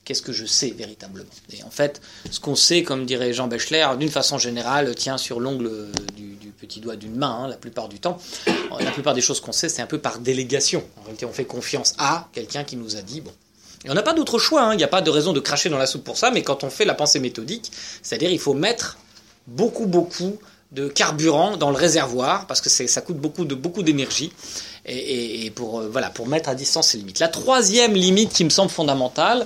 qu'est-ce 0.05 0.21
que 0.21 0.31
je 0.31 0.45
sais 0.45 0.71
véritablement 0.71 1.29
Et 1.51 1.63
en 1.63 1.69
fait, 1.69 2.01
ce 2.29 2.39
qu'on 2.39 2.55
sait, 2.55 2.83
comme 2.83 3.05
dirait 3.05 3.33
Jean 3.33 3.47
Bechler, 3.47 3.87
d'une 3.99 4.09
façon 4.09 4.37
générale, 4.37 4.93
tient 4.95 5.17
sur 5.17 5.39
l'ongle 5.39 5.91
du, 6.15 6.37
petit 6.59 6.79
doigt 6.79 6.95
d'une 6.95 7.15
main, 7.15 7.43
hein, 7.43 7.47
la 7.47 7.57
plupart 7.57 7.89
du 7.89 7.99
temps. 7.99 8.19
La 8.79 8.91
plupart 8.91 9.15
des 9.15 9.21
choses 9.21 9.41
qu'on 9.41 9.51
sait, 9.51 9.67
c'est 9.67 9.81
un 9.81 9.87
peu 9.87 9.97
par 9.97 10.19
délégation. 10.19 10.83
En 10.97 11.01
réalité, 11.01 11.25
on 11.25 11.33
fait 11.33 11.45
confiance 11.45 11.95
à 11.97 12.27
quelqu'un 12.33 12.63
qui 12.63 12.75
nous 12.75 12.95
a 12.97 13.01
dit, 13.01 13.21
bon. 13.21 13.31
Et 13.83 13.89
on 13.89 13.95
n'a 13.95 14.03
pas 14.03 14.13
d'autre 14.13 14.37
choix, 14.37 14.61
hein. 14.61 14.73
il 14.73 14.77
n'y 14.77 14.83
a 14.83 14.87
pas 14.87 15.01
de 15.01 15.09
raison 15.09 15.33
de 15.33 15.39
cracher 15.39 15.69
dans 15.69 15.79
la 15.79 15.87
soupe 15.87 16.03
pour 16.03 16.17
ça, 16.17 16.29
mais 16.29 16.43
quand 16.43 16.63
on 16.63 16.69
fait 16.69 16.85
la 16.85 16.93
pensée 16.93 17.19
méthodique, 17.19 17.71
c'est-à-dire 18.03 18.29
il 18.29 18.37
faut 18.37 18.53
mettre 18.53 18.99
beaucoup, 19.47 19.87
beaucoup 19.87 20.37
de 20.71 20.87
carburant 20.87 21.57
dans 21.57 21.71
le 21.71 21.75
réservoir, 21.75 22.45
parce 22.45 22.61
que 22.61 22.69
ça 22.69 23.01
coûte 23.01 23.17
beaucoup 23.17 23.43
de 23.43 23.55
beaucoup 23.55 23.81
d'énergie, 23.81 24.31
et, 24.85 25.51
pour, 25.51 25.79
euh, 25.79 25.89
voilà, 25.91 26.09
pour 26.09 26.27
mettre 26.27 26.49
à 26.49 26.55
distance 26.55 26.89
ces 26.89 26.97
limites. 26.97 27.19
La 27.19 27.27
troisième 27.27 27.93
limite 27.93 28.33
qui 28.33 28.43
me 28.43 28.49
semble 28.49 28.71
fondamentale, 28.71 29.45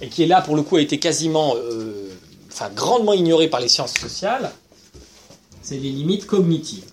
et 0.00 0.08
qui 0.08 0.22
est 0.22 0.26
là 0.26 0.40
pour 0.40 0.56
le 0.56 0.62
coup 0.62 0.76
a 0.76 0.80
été 0.80 0.98
quasiment, 0.98 1.54
euh, 1.56 2.08
enfin 2.52 2.70
grandement 2.74 3.12
ignorée 3.12 3.48
par 3.48 3.60
les 3.60 3.68
sciences 3.68 3.94
sociales, 3.94 4.50
c'est 5.62 5.76
les 5.76 5.90
limites 5.90 6.26
cognitives. 6.26 6.84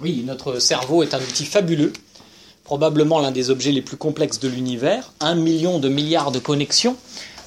Oui, 0.00 0.22
notre 0.26 0.58
cerveau 0.58 1.02
est 1.02 1.14
un 1.14 1.20
outil 1.20 1.46
fabuleux, 1.46 1.92
probablement 2.64 3.18
l'un 3.20 3.30
des 3.30 3.50
objets 3.50 3.72
les 3.72 3.82
plus 3.82 3.96
complexes 3.96 4.38
de 4.38 4.48
l'univers, 4.48 5.12
un 5.20 5.34
million 5.34 5.78
de 5.78 5.88
milliards 5.88 6.32
de 6.32 6.38
connexions. 6.38 6.96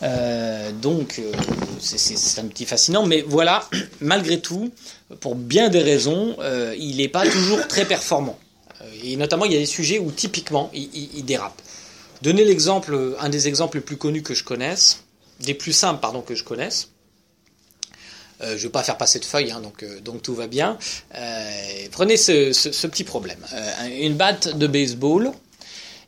Euh, 0.01 0.71
donc 0.71 1.19
euh, 1.19 1.31
c'est 1.79 2.39
un 2.41 2.45
outil 2.45 2.65
fascinant, 2.65 3.05
mais 3.05 3.23
voilà, 3.27 3.67
malgré 4.01 4.39
tout, 4.39 4.71
pour 5.19 5.35
bien 5.35 5.69
des 5.69 5.81
raisons, 5.81 6.35
il 6.77 6.97
n'est 6.97 7.07
pas 7.07 7.27
toujours 7.27 7.67
très 7.67 7.85
performant. 7.85 8.37
Et 9.03 9.15
notamment, 9.17 9.45
il 9.45 9.53
y 9.53 9.55
a 9.55 9.59
des 9.59 9.65
sujets 9.65 9.99
où 9.99 10.11
typiquement, 10.11 10.71
il 10.73 11.23
dérape. 11.25 11.61
Donner 12.21 12.43
l'exemple, 12.43 13.15
un 13.19 13.29
des 13.29 13.47
exemples 13.47 13.77
les 13.77 13.83
plus 13.83 13.97
connus 13.97 14.23
que 14.23 14.33
je 14.33 14.43
connaisse, 14.43 15.03
des 15.39 15.53
plus 15.53 15.73
simples, 15.73 16.01
pardon, 16.01 16.21
que 16.21 16.35
je 16.35 16.43
connaisse. 16.43 16.89
Euh, 18.41 18.51
je 18.51 18.53
ne 18.53 18.57
vais 18.63 18.69
pas 18.69 18.83
faire 18.83 18.97
passer 18.97 19.19
de 19.19 19.25
feuille, 19.25 19.51
hein, 19.51 19.59
donc, 19.61 19.83
euh, 19.83 19.99
donc 19.99 20.21
tout 20.21 20.33
va 20.33 20.47
bien. 20.47 20.77
Euh, 21.15 21.87
prenez 21.91 22.17
ce, 22.17 22.87
petit 22.87 23.03
problème. 23.03 23.39
une 23.99 24.15
batte 24.15 24.57
de 24.57 24.67
baseball 24.67 25.31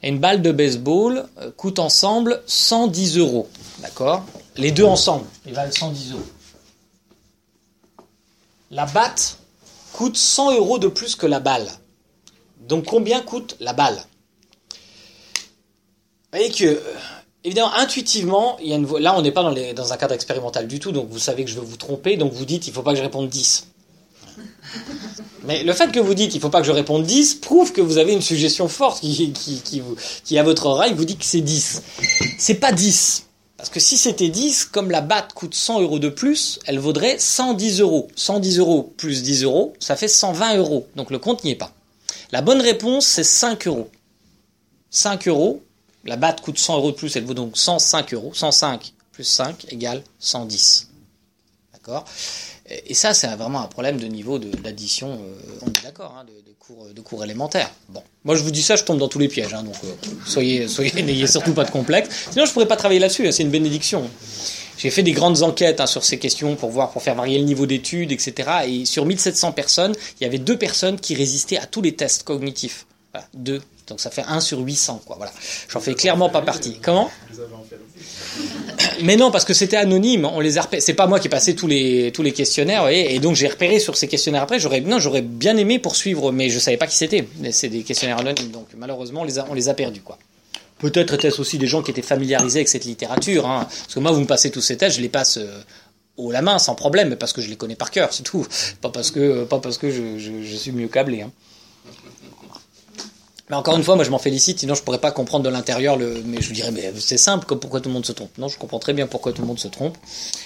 et 0.04 0.10
une 0.10 0.20
balle 0.20 0.42
de 0.42 0.52
baseball 0.52 1.28
coûtent 1.58 1.80
ensemble 1.80 2.42
110 2.48 3.18
euros. 3.18 3.50
D'accord? 3.80 4.26
Les 4.56 4.72
deux 4.72 4.86
ensemble, 4.86 5.26
ils 5.46 5.54
valent 5.54 5.72
110 5.72 6.14
euros. 6.14 6.26
La 8.72 8.86
batte 8.86 9.38
coûte 9.92 10.18
100 10.18 10.56
euros 10.56 10.80
de 10.80 10.88
plus 10.88 11.16
que 11.16 11.26
la 11.26 11.40
balle. 11.40 11.68
Donc 12.62 12.86
combien 12.86 13.22
coûte 13.22 13.58
la 13.60 13.74
balle? 13.74 14.02
Voyez 16.32 16.52
que, 16.52 16.66
euh, 16.66 16.80
évidemment, 17.44 17.74
intuitivement, 17.74 18.58
il 18.62 18.70
y 18.70 18.74
a 18.74 18.76
une 18.76 18.88
là, 18.98 19.16
on 19.18 19.22
n'est 19.22 19.32
pas 19.32 19.44
dans, 19.44 19.50
les, 19.50 19.74
dans, 19.74 19.94
un 19.94 19.98
cadre 19.98 20.14
expérimental 20.14 20.68
du 20.68 20.80
tout, 20.80 20.92
donc 20.92 21.10
vous 21.10 21.20
savez 21.20 21.44
que 21.44 21.50
je 21.50 21.56
veux 21.56 21.66
vous 21.66 21.78
tromper, 21.78 22.18
donc 22.18 22.34
vous 22.34 22.46
dites, 22.46 22.68
il 22.68 22.72
ne 22.72 22.76
faut 22.76 22.84
pas 22.84 22.92
que 22.92 22.98
je 22.98 23.04
réponde 23.04 23.30
10. 23.30 23.68
Mais 25.44 25.64
le 25.64 25.74
fait 25.74 25.92
que 25.92 26.00
vous 26.00 26.14
dites, 26.14 26.34
il 26.34 26.38
ne 26.38 26.42
faut 26.42 26.50
pas 26.50 26.62
que 26.62 26.68
je 26.68 26.72
réponde 26.72 27.04
10, 27.04 27.36
prouve 27.36 27.74
que 27.74 27.82
vous 27.82 27.98
avez 27.98 28.14
une 28.14 28.22
suggestion 28.22 28.68
forte 28.68 29.02
qui, 29.02 29.34
qui, 29.34 29.62
qui, 29.62 29.80
vous, 29.80 29.96
qui 30.24 30.38
à 30.38 30.44
votre 30.44 30.68
oreille 30.68 30.94
vous 30.94 31.06
dit 31.06 31.18
que 31.18 31.26
c'est 31.26 31.42
10. 31.42 31.82
C'est 32.38 32.56
pas 32.56 32.72
10. 32.72 33.26
Parce 33.62 33.70
que 33.70 33.80
si 33.80 33.96
c'était 33.96 34.30
10, 34.30 34.66
comme 34.66 34.90
la 34.90 35.02
batte 35.02 35.34
coûte 35.34 35.54
100 35.54 35.82
euros 35.82 36.00
de 36.00 36.10
plus, 36.10 36.60
elle 36.66 36.80
vaudrait 36.80 37.20
110 37.20 37.82
euros. 37.82 38.08
110 38.16 38.58
euros 38.58 38.92
plus 38.98 39.22
10 39.22 39.44
euros, 39.44 39.74
ça 39.80 39.96
fait 39.96 40.08
120 40.08 40.58
euros. 40.58 40.88
Donc 40.96 41.12
le 41.12 41.20
compte 41.20 41.44
n'y 41.44 41.52
est 41.52 41.56
pas. 41.56 41.72
La 42.32 42.42
bonne 42.42 42.60
réponse, 42.60 43.06
c'est 43.06 43.24
5 43.24 43.68
euros. 43.68 43.90
5 44.90 45.28
euros, 45.28 45.62
la 46.06 46.16
batte 46.16 46.42
coûte 46.42 46.58
100 46.58 46.78
euros 46.78 46.92
de 46.92 46.96
plus, 46.96 47.16
elle 47.16 47.26
vaut 47.26 47.34
donc 47.34 47.58
105 47.58 48.14
euros. 48.14 48.32
105 48.34 48.94
plus 49.12 49.24
5 49.24 49.72
égale 49.72 50.04
110. 50.20 50.90
D'accord? 51.74 52.06
Et 52.88 52.94
ça, 52.94 53.14
c'est 53.14 53.28
vraiment 53.28 53.62
un 53.62 53.68
problème 53.68 53.98
de 53.98 54.08
niveau 54.08 54.40
d'addition, 54.40 55.12
euh, 55.12 55.60
on 55.62 55.68
est 55.68 55.84
d'accord, 55.84 56.16
hein, 56.18 56.26
de, 56.26 56.54
cours, 56.54 56.86
de 56.86 57.24
élémentaires. 57.26 57.70
Bon, 57.90 58.02
moi 58.24 58.36
je 58.36 58.44
vous 58.44 58.52
dis 58.52 58.62
ça, 58.62 58.78
je 58.78 58.84
tombe 58.84 58.98
dans 58.98 59.10
tous 59.10 59.20
les 59.20 59.28
pièges, 59.28 59.54
hein, 59.54 59.64
donc 59.64 59.76
euh, 59.84 59.94
soyez, 60.26 60.70
soyez, 60.70 60.94
n'ayez 61.04 61.28
surtout 61.28 61.54
pas 61.54 61.66
de 61.66 61.72
complexe. 61.72 62.28
Sinon, 62.32 62.46
je 62.46 62.54
pourrais 62.54 62.68
pas 62.68 62.78
travailler 62.78 63.00
là-dessus, 63.02 63.28
hein, 63.28 63.32
c'est 63.32 63.44
une 63.44 63.50
bénédiction. 63.50 64.10
J'ai 64.78 64.90
fait 64.90 65.04
des 65.04 65.12
grandes 65.12 65.44
enquêtes 65.44 65.86
sur 65.86 66.04
ces 66.04 66.18
questions 66.18 66.56
pour 66.56 66.70
voir, 66.72 66.92
pour 66.92 67.04
faire 67.04 67.16
varier 67.16 67.40
le 67.40 67.44
niveau 67.44 67.66
d'études, 67.66 68.12
etc. 68.12 68.50
Et 68.68 68.86
sur 68.86 69.06
1700 69.06 69.52
personnes, 69.52 69.94
il 70.20 70.24
y 70.24 70.26
avait 70.26 70.40
deux 70.40 70.58
personnes 70.58 71.00
qui 71.00 71.14
résistaient 71.14 71.58
à 71.58 71.66
tous 71.66 71.82
les 71.82 71.96
tests 71.96 72.24
cognitifs. 72.24 72.88
Voilà, 73.12 73.28
deux 73.34 73.62
donc 73.88 74.00
ça 74.00 74.10
fait 74.10 74.24
1 74.28 74.40
sur 74.40 74.60
800, 74.60 75.02
quoi. 75.06 75.16
Voilà. 75.18 75.32
J'en 75.70 75.80
fais 75.80 75.94
clairement 75.96 76.30
pas 76.30 76.42
partie. 76.42 76.78
Comment 76.82 77.10
Mais 79.04 79.16
non, 79.16 79.32
parce 79.32 79.46
que 79.46 79.54
c'était 79.54 79.78
anonyme. 79.78 80.26
On 80.26 80.40
les 80.40 80.58
a 80.58 80.68
C'est 80.80 80.94
pas 80.94 81.08
moi 81.08 81.20
qui 81.20 81.28
ai 81.28 81.30
passé 81.30 81.56
tous 81.56 81.68
les 81.68 82.12
tous 82.14 82.24
les 82.24 82.32
questionnaires, 82.32 82.88
et 82.90 83.20
donc 83.20 83.36
j'ai 83.36 83.48
repéré 83.48 83.80
sur 83.80 83.98
ces 83.98 84.08
questionnaires 84.08 84.44
après. 84.44 84.60
J'aurais 84.60 84.82
non, 84.82 85.00
j'aurais 85.00 85.22
bien 85.22 85.58
aimé 85.58 85.80
poursuivre, 85.80 86.32
mais 86.32 86.50
je 86.50 86.60
savais 86.60 86.78
pas 86.78 86.88
qui 86.88 86.96
c'était. 86.96 87.28
C'est 87.52 87.70
des 87.70 87.84
questionnaires 87.84 88.20
anonymes, 88.20 88.52
donc 88.52 88.68
malheureusement 88.78 89.22
on 89.22 89.26
les 89.26 89.40
a 89.40 89.48
on 89.50 89.54
les 89.54 89.70
a 89.70 89.74
perdus, 89.74 90.02
quoi. 90.02 90.18
Peut-être 90.80 91.14
était-ce 91.14 91.40
aussi 91.42 91.58
des 91.58 91.68
gens 91.68 91.82
qui 91.84 91.92
étaient 91.92 92.02
familiarisés 92.02 92.60
avec 92.60 92.70
cette 92.70 92.86
littérature, 92.86 93.46
hein. 93.48 93.68
parce 93.70 93.94
que 93.94 94.00
moi 94.00 94.12
vous 94.12 94.22
me 94.22 94.26
passez 94.26 94.50
tous 94.52 94.62
ces 94.62 94.78
tests, 94.78 94.98
je 94.98 95.02
les 95.02 95.10
passe. 95.10 95.38
Euh, 95.38 95.62
haut 96.18 96.32
la 96.32 96.42
main 96.42 96.60
sans 96.60 96.76
problème, 96.76 97.16
parce 97.16 97.34
que 97.34 97.42
je 97.42 97.50
les 97.50 97.56
connais 97.56 97.76
par 97.76 97.90
cœur, 97.90 98.14
c'est 98.14 98.24
tout. 98.24 98.46
Pas 98.82 98.90
parce 98.90 99.12
que, 99.12 99.44
pas 99.46 99.60
parce 99.60 99.78
que 99.78 99.90
je, 99.90 100.18
je- 100.20 100.44
je 100.44 100.56
suis 100.56 100.72
mieux 100.72 100.88
câblé. 100.90 101.22
hein. 101.22 101.32
Mais 103.52 103.58
encore 103.58 103.76
une 103.76 103.84
fois, 103.84 103.96
moi 103.98 104.06
je 104.06 104.10
m'en 104.10 104.18
félicite, 104.18 104.60
sinon 104.62 104.76
je 104.76 104.82
pourrais 104.82 104.98
pas 105.02 105.12
comprendre 105.12 105.44
de 105.44 105.50
l'intérieur 105.50 105.98
le. 105.98 106.24
Mais 106.26 106.42
je 106.42 106.48
vous 106.48 106.54
dirais, 106.54 106.72
mais 106.72 106.94
c'est 106.98 107.18
simple, 107.18 107.46
pourquoi 107.58 107.82
tout 107.82 107.90
le 107.90 107.94
monde 107.94 108.06
se 108.06 108.14
trompe. 108.14 108.36
Non, 108.38 108.48
je 108.48 108.58
comprends 108.58 108.80
très 108.80 108.94
bien 108.94 109.08
pourquoi 109.08 109.34
tout 109.34 109.42
le 109.42 109.48
monde 109.48 109.60
se 109.60 109.68
trompe. 109.68 109.98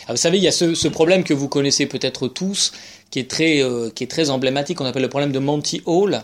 Ah, 0.08 0.12
vous 0.14 0.18
savez, 0.18 0.38
il 0.38 0.44
y 0.44 0.48
a 0.48 0.52
ce, 0.52 0.74
ce 0.74 0.88
problème 0.88 1.24
que 1.24 1.34
vous 1.36 1.48
connaissez 1.48 1.86
peut-être 1.86 2.28
tous, 2.28 2.72
qui 3.12 3.20
est 3.20 3.30
très, 3.30 3.62
euh, 3.62 3.92
qui 3.92 4.04
est 4.04 4.08
très 4.08 4.32
emblématique, 4.32 4.82
on 4.82 4.86
appelle 4.86 5.04
le 5.04 5.10
problème 5.10 5.32
de 5.32 5.38
Monty 5.38 5.84
Hall. 5.86 6.24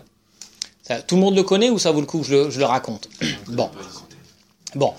Ça, 0.82 1.04
tout 1.04 1.16
le 1.16 1.22
monde 1.22 1.36
le 1.36 1.44
connaît 1.44 1.70
ou 1.70 1.78
ça 1.78 1.92
vaut 1.92 2.00
le 2.02 2.08
coup 2.08 2.22
que 2.22 2.26
je 2.26 2.34
le, 2.34 2.50
je 2.50 2.58
le 2.60 2.66
raconte? 2.66 3.08
Bon. 3.48 3.70
Bon. 4.74 4.94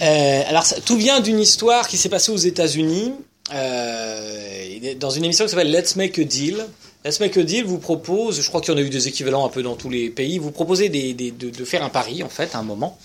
Euh, 0.00 0.42
alors, 0.48 0.64
ça- 0.64 0.80
tout 0.80 0.96
vient 0.96 1.20
d'une 1.20 1.40
histoire 1.40 1.88
qui 1.88 1.98
s'est 1.98 2.08
passée 2.08 2.32
aux 2.32 2.36
États-Unis, 2.38 3.12
euh, 3.52 4.94
dans 4.98 5.10
une 5.10 5.24
émission 5.24 5.44
qui 5.44 5.50
s'appelle 5.50 5.70
Let's 5.70 5.96
Make 5.96 6.18
a 6.18 6.24
Deal. 6.24 6.64
Let's 7.06 7.20
Make 7.20 7.36
a 7.36 7.44
Deal 7.44 7.64
vous 7.64 7.78
propose, 7.78 8.40
je 8.40 8.48
crois 8.48 8.60
qu'il 8.60 8.74
y 8.74 8.76
en 8.76 8.80
a 8.80 8.82
eu 8.82 8.90
des 8.90 9.06
équivalents 9.06 9.46
un 9.46 9.48
peu 9.48 9.62
dans 9.62 9.76
tous 9.76 9.88
les 9.88 10.10
pays, 10.10 10.38
vous 10.38 10.50
proposez 10.50 10.88
de, 10.88 11.64
faire 11.64 11.84
un 11.84 11.88
pari, 11.88 12.24
en 12.24 12.28
fait, 12.28 12.56
à 12.56 12.58
un 12.58 12.64
moment. 12.64 12.98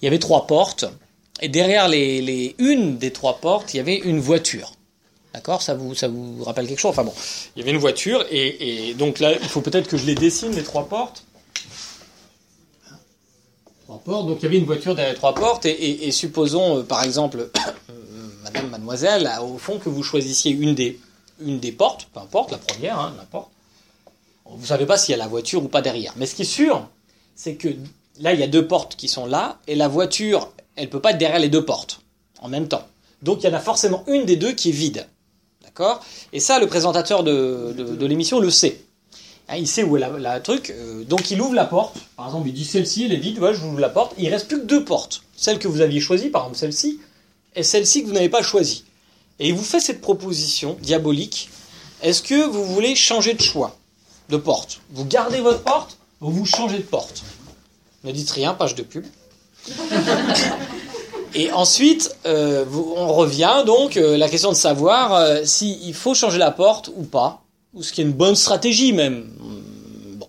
Il 0.00 0.04
y 0.04 0.08
avait 0.08 0.20
trois 0.20 0.46
portes, 0.46 0.84
et 1.40 1.48
derrière 1.48 1.88
les, 1.88 2.54
une 2.58 2.98
des 2.98 3.10
trois 3.10 3.38
portes, 3.38 3.74
il 3.74 3.78
y 3.78 3.80
avait 3.80 3.96
une 3.96 4.20
voiture. 4.20 4.74
D'accord? 5.34 5.60
Ça 5.60 5.74
vous, 5.74 5.92
ça 5.96 6.06
vous 6.06 6.44
rappelle 6.44 6.68
quelque 6.68 6.78
chose? 6.78 6.92
Enfin 6.92 7.02
bon, 7.02 7.12
il 7.56 7.58
y 7.58 7.62
avait 7.62 7.72
une 7.72 7.80
voiture, 7.80 8.24
et, 8.30 8.94
donc 8.96 9.18
là, 9.18 9.32
il 9.32 9.48
faut 9.48 9.60
peut-être 9.60 9.88
que 9.88 9.96
je 9.96 10.06
les 10.06 10.14
dessine, 10.14 10.52
les 10.52 10.62
trois 10.62 10.88
portes. 10.88 11.24
Trois 13.86 13.98
portes, 13.98 14.28
donc 14.28 14.38
il 14.38 14.44
y 14.44 14.46
avait 14.46 14.58
une 14.58 14.66
voiture 14.66 14.94
derrière 14.94 15.14
les 15.14 15.18
trois 15.18 15.34
portes, 15.34 15.66
et, 15.66 16.12
supposons, 16.12 16.78
euh, 16.78 16.82
par 16.84 17.02
exemple, 17.02 17.50
euh, 17.90 17.92
madame, 18.44 18.68
mademoiselle, 18.70 19.28
au 19.42 19.58
fond, 19.58 19.80
que 19.80 19.88
vous 19.88 20.04
choisissiez 20.04 20.52
une 20.52 20.76
des, 20.76 21.00
une 21.40 21.60
des 21.60 21.72
portes, 21.72 22.08
peu 22.12 22.20
importe, 22.20 22.50
la 22.50 22.58
première, 22.58 22.98
hein, 22.98 23.14
n'importe. 23.16 23.50
Vous 24.46 24.66
savez 24.66 24.86
pas 24.86 24.96
s'il 24.96 25.12
y 25.12 25.14
a 25.14 25.18
la 25.18 25.28
voiture 25.28 25.62
ou 25.62 25.68
pas 25.68 25.82
derrière. 25.82 26.14
Mais 26.16 26.26
ce 26.26 26.34
qui 26.34 26.42
est 26.42 26.46
sûr, 26.46 26.88
c'est 27.34 27.54
que 27.54 27.68
là, 28.20 28.32
il 28.32 28.40
y 28.40 28.42
a 28.42 28.46
deux 28.48 28.66
portes 28.66 28.96
qui 28.96 29.08
sont 29.08 29.26
là, 29.26 29.58
et 29.66 29.74
la 29.74 29.88
voiture, 29.88 30.52
elle 30.76 30.88
peut 30.88 31.00
pas 31.00 31.10
être 31.10 31.18
derrière 31.18 31.38
les 31.38 31.48
deux 31.48 31.64
portes 31.64 32.00
en 32.40 32.48
même 32.48 32.68
temps. 32.68 32.86
Donc 33.22 33.42
il 33.42 33.46
y 33.46 33.50
en 33.50 33.54
a 33.54 33.60
forcément 33.60 34.04
une 34.06 34.24
des 34.24 34.36
deux 34.36 34.52
qui 34.52 34.70
est 34.70 34.72
vide. 34.72 35.06
D'accord? 35.64 36.04
Et 36.32 36.40
ça, 36.40 36.58
le 36.58 36.66
présentateur 36.66 37.24
de, 37.24 38.04
l'émission 38.06 38.40
le 38.40 38.50
sait. 38.50 38.80
Hein, 39.48 39.56
il 39.56 39.66
sait 39.66 39.82
où 39.82 39.96
est 39.96 40.00
la, 40.00 40.10
la 40.10 40.40
truc. 40.40 40.70
euh, 40.70 41.04
donc 41.04 41.30
il 41.30 41.40
ouvre 41.40 41.54
la 41.54 41.64
porte. 41.64 41.96
Par 42.16 42.26
exemple, 42.26 42.48
il 42.48 42.54
dit 42.54 42.64
celle-ci, 42.64 43.04
elle 43.04 43.12
est 43.12 43.16
vide. 43.16 43.38
Voilà, 43.38 43.54
je 43.54 43.60
vous 43.60 43.68
ouvre 43.68 43.80
la 43.80 43.88
porte. 43.88 44.14
Il 44.18 44.28
reste 44.28 44.48
plus 44.48 44.60
que 44.60 44.66
deux 44.66 44.84
portes. 44.84 45.22
Celle 45.36 45.58
que 45.58 45.68
vous 45.68 45.80
aviez 45.80 46.00
choisie, 46.00 46.28
par 46.28 46.42
exemple 46.42 46.58
celle-ci, 46.58 47.00
et 47.54 47.62
celle-ci 47.62 48.02
que 48.02 48.08
vous 48.08 48.14
n'avez 48.14 48.28
pas 48.28 48.42
choisie. 48.42 48.84
Et 49.40 49.48
il 49.48 49.54
vous 49.54 49.64
fait 49.64 49.80
cette 49.80 50.00
proposition 50.00 50.76
diabolique. 50.80 51.48
Est-ce 52.02 52.22
que 52.22 52.46
vous 52.46 52.64
voulez 52.64 52.94
changer 52.94 53.34
de 53.34 53.42
choix 53.42 53.76
de 54.28 54.36
porte? 54.36 54.80
Vous 54.90 55.04
gardez 55.04 55.40
votre 55.40 55.62
porte 55.62 55.98
ou 56.20 56.30
vous 56.30 56.44
changez 56.44 56.78
de 56.78 56.82
porte? 56.82 57.22
Ne 58.04 58.12
dites 58.12 58.30
rien, 58.30 58.54
page 58.54 58.74
de 58.74 58.82
pub. 58.82 59.04
Et 61.34 61.52
ensuite, 61.52 62.16
euh, 62.26 62.64
on 62.72 63.12
revient 63.12 63.62
donc 63.66 63.96
euh, 63.96 64.16
la 64.16 64.28
question 64.28 64.50
de 64.50 64.56
savoir 64.56 65.14
euh, 65.14 65.44
s'il 65.44 65.94
faut 65.94 66.14
changer 66.14 66.38
la 66.38 66.50
porte 66.50 66.90
ou 66.96 67.04
pas, 67.04 67.42
ou 67.74 67.82
ce 67.82 67.92
qui 67.92 68.00
est 68.00 68.04
une 68.04 68.12
bonne 68.12 68.34
stratégie 68.34 68.92
même. 68.92 69.30
Bon. 70.14 70.28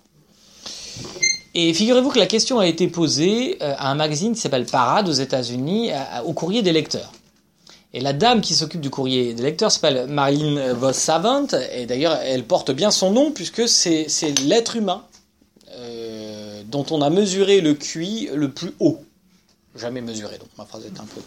Et 1.56 1.74
figurez-vous 1.74 2.10
que 2.10 2.20
la 2.20 2.26
question 2.26 2.60
a 2.60 2.68
été 2.68 2.88
posée 2.88 3.58
euh, 3.62 3.74
à 3.78 3.90
un 3.90 3.96
magazine 3.96 4.34
qui 4.34 4.42
s'appelle 4.42 4.66
Parade 4.66 5.08
aux 5.08 5.14
États-Unis, 5.14 5.92
au 6.26 6.34
courrier 6.34 6.62
des 6.62 6.74
lecteurs. 6.74 7.12
Et 7.94 8.02
la 8.02 8.14
dame 8.14 8.42
qui 8.42 8.54
s'occupe 8.54 8.82
du 8.82 8.92
courrier 8.92 9.34
des 9.34 9.42
lecteurs 9.42 9.72
s'appelle 9.72 10.06
Marilyn 10.08 10.74
Vos 10.74 10.94
Savant, 10.94 11.48
et 11.74 11.88
d'ailleurs 11.88 12.20
elle 12.24 12.44
porte 12.44 12.72
bien 12.72 12.92
son 12.92 13.12
nom 13.12 13.32
puisque 13.32 13.68
c'est 13.68 14.08
l'être 14.46 14.76
humain 14.76 15.04
euh, 15.76 16.62
dont 16.68 16.86
on 16.92 17.02
a 17.02 17.10
mesuré 17.10 17.62
le 17.62 17.74
QI 17.74 18.30
le 18.34 18.52
plus 18.52 18.74
haut. 18.80 19.04
Jamais 19.76 20.02
mesuré, 20.02 20.38
donc 20.38 20.50
ma 20.58 20.66
phrase 20.66 20.86
est 20.86 21.00
un 21.00 21.06
peu. 21.06 21.22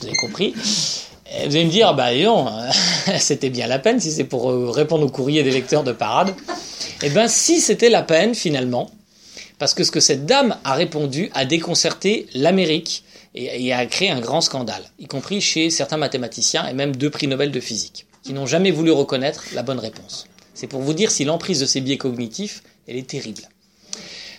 Vous 0.00 0.06
avez 0.06 0.16
compris 0.16 0.54
Vous 0.54 1.54
allez 1.54 1.64
me 1.64 1.70
dire, 1.70 1.94
bah 1.94 2.12
non, 2.16 2.46
c'était 3.18 3.50
bien 3.50 3.68
la 3.68 3.78
peine 3.78 4.00
si 4.00 4.10
c'est 4.10 4.24
pour 4.24 4.50
euh, 4.50 4.70
répondre 4.70 5.06
au 5.06 5.10
courrier 5.10 5.44
des 5.44 5.52
lecteurs 5.52 5.84
de 5.84 5.92
parade. 5.92 6.34
Eh 7.02 7.10
bien, 7.10 7.28
si 7.28 7.60
c'était 7.60 7.90
la 7.90 8.02
peine 8.02 8.34
finalement, 8.34 8.90
parce 9.58 9.74
que 9.74 9.84
ce 9.84 9.92
que 9.92 10.00
cette 10.00 10.26
dame 10.26 10.56
a 10.64 10.74
répondu 10.74 11.30
a 11.34 11.44
déconcerté 11.44 12.26
l'Amérique 12.34 13.04
et, 13.34 13.72
a 13.72 13.86
créé 13.86 14.10
un 14.10 14.20
grand 14.20 14.40
scandale, 14.40 14.84
y 14.98 15.06
compris 15.06 15.40
chez 15.40 15.70
certains 15.70 15.96
mathématiciens 15.96 16.66
et 16.66 16.74
même 16.74 16.94
deux 16.94 17.10
prix 17.10 17.26
Nobel 17.26 17.50
de 17.50 17.60
physique, 17.60 18.06
qui 18.22 18.32
n'ont 18.32 18.46
jamais 18.46 18.70
voulu 18.70 18.90
reconnaître 18.90 19.44
la 19.54 19.62
bonne 19.62 19.78
réponse. 19.78 20.26
C'est 20.54 20.66
pour 20.66 20.82
vous 20.82 20.94
dire 20.94 21.10
si 21.10 21.24
l'emprise 21.24 21.60
de 21.60 21.66
ces 21.66 21.80
biais 21.80 21.98
cognitifs, 21.98 22.62
elle 22.86 22.96
est 22.96 23.08
terrible. 23.08 23.48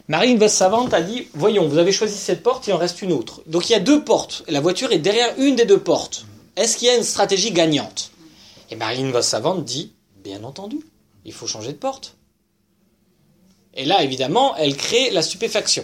Marine 0.08 0.38
Vos 0.38 0.50
Savante 0.50 0.94
a 0.94 1.02
dit 1.02 1.28
Voyons, 1.34 1.68
vous 1.68 1.78
avez 1.78 1.92
choisi 1.92 2.18
cette 2.18 2.44
porte, 2.44 2.68
il 2.68 2.74
en 2.74 2.78
reste 2.78 3.02
une 3.02 3.14
autre. 3.14 3.42
Donc 3.48 3.70
il 3.70 3.72
y 3.72 3.76
a 3.76 3.80
deux 3.80 4.04
portes. 4.04 4.44
La 4.48 4.60
voiture 4.60 4.92
est 4.92 5.00
derrière 5.00 5.34
une 5.38 5.56
des 5.56 5.66
deux 5.66 5.80
portes. 5.80 6.26
Est-ce 6.56 6.78
qu'il 6.78 6.88
y 6.88 6.92
a 6.92 6.98
une 6.98 7.04
stratégie 7.04 7.52
gagnante? 7.52 8.12
Et 8.70 8.76
Marine 8.76 9.12
Vos 9.12 9.22
Savante 9.22 9.64
dit 9.64 9.94
Bien 10.24 10.44
entendu, 10.44 10.78
il 11.26 11.34
faut 11.34 11.48
changer 11.48 11.72
de 11.72 11.78
porte. 11.78 12.16
Et 13.74 13.86
là, 13.86 14.04
évidemment, 14.04 14.56
elle 14.58 14.76
crée 14.76 15.10
la 15.10 15.22
stupéfaction. 15.22 15.84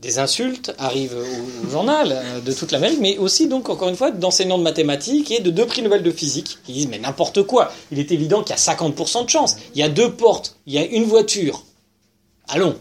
Des 0.00 0.18
insultes 0.18 0.72
arrivent 0.78 1.16
au, 1.16 1.70
journal 1.70 2.10
euh, 2.10 2.40
de 2.40 2.52
toute 2.52 2.72
l'Amérique, 2.72 3.00
mais 3.00 3.18
aussi, 3.18 3.48
donc, 3.48 3.68
encore 3.68 3.90
une 3.90 3.96
fois, 3.96 4.10
d'enseignants 4.10 4.56
de 4.56 4.62
mathématiques 4.62 5.30
et 5.30 5.40
de 5.40 5.50
deux 5.50 5.66
prix 5.66 5.82
Nobel 5.82 6.02
de 6.02 6.10
physique 6.10 6.58
qui 6.64 6.72
disent 6.72 6.88
Mais 6.88 6.98
n'importe 6.98 7.42
quoi 7.42 7.70
Il 7.92 7.98
est 7.98 8.10
évident 8.10 8.42
qu'il 8.42 8.56
y 8.56 8.58
a 8.58 8.74
50% 8.74 9.24
de 9.26 9.28
chance. 9.28 9.56
Il 9.74 9.80
y 9.80 9.82
a 9.82 9.90
deux 9.90 10.10
portes, 10.12 10.56
il 10.66 10.72
y 10.72 10.78
a 10.78 10.86
une 10.86 11.04
voiture. 11.04 11.64
Allons, 12.48 12.76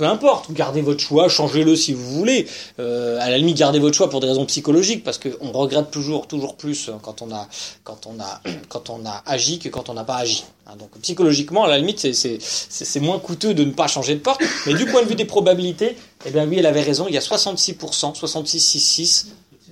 peu 0.00 0.06
importe, 0.06 0.50
gardez 0.52 0.80
votre 0.80 1.00
choix, 1.00 1.28
changez-le 1.28 1.76
si 1.76 1.92
vous 1.92 2.10
voulez. 2.14 2.48
Euh, 2.78 3.18
à 3.20 3.28
la 3.28 3.36
limite, 3.36 3.58
gardez 3.58 3.78
votre 3.78 3.94
choix 3.94 4.08
pour 4.08 4.20
des 4.20 4.26
raisons 4.28 4.46
psychologiques, 4.46 5.04
parce 5.04 5.18
qu'on 5.18 5.52
regrette 5.52 5.90
toujours, 5.90 6.26
toujours 6.26 6.56
plus 6.56 6.88
quand 7.02 7.20
on 7.20 7.30
a, 7.34 7.46
quand 7.84 8.06
on 8.06 8.18
a, 8.18 8.40
quand 8.70 8.88
on 8.88 9.04
a 9.04 9.22
agi 9.26 9.58
que 9.58 9.68
quand 9.68 9.90
on 9.90 9.94
n'a 9.94 10.04
pas 10.04 10.16
agi. 10.16 10.44
Hein, 10.66 10.76
donc 10.78 10.88
psychologiquement, 11.02 11.64
à 11.64 11.68
la 11.68 11.76
limite, 11.76 11.98
c'est- 12.14 13.00
moins 13.00 13.18
coûteux 13.18 13.52
de 13.52 13.62
ne 13.62 13.72
pas 13.72 13.88
changer 13.88 14.14
de 14.14 14.20
porte. 14.20 14.40
Mais 14.66 14.72
du 14.72 14.86
point 14.86 15.02
de 15.02 15.06
vue 15.08 15.16
des 15.16 15.26
probabilités, 15.26 15.98
eh 16.24 16.30
bien 16.30 16.46
oui, 16.48 16.56
elle 16.58 16.66
avait 16.66 16.80
raison. 16.80 17.04
Il 17.06 17.12
y 17.14 17.18
a 17.18 17.20
66%, 17.20 18.14
66,6 18.14 19.26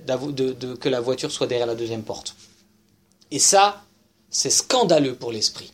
d'avo- 0.05 0.31
de, 0.31 0.51
de, 0.53 0.75
que 0.75 0.89
la 0.89 1.01
voiture 1.01 1.31
soit 1.31 1.47
derrière 1.47 1.65
la 1.65 1.73
deuxième 1.75 2.03
porte. 2.03 2.35
Et 3.31 3.39
ça, 3.39 3.81
c'est 4.29 4.51
scandaleux 4.51 5.15
pour 5.15 5.31
l'esprit. 5.31 5.71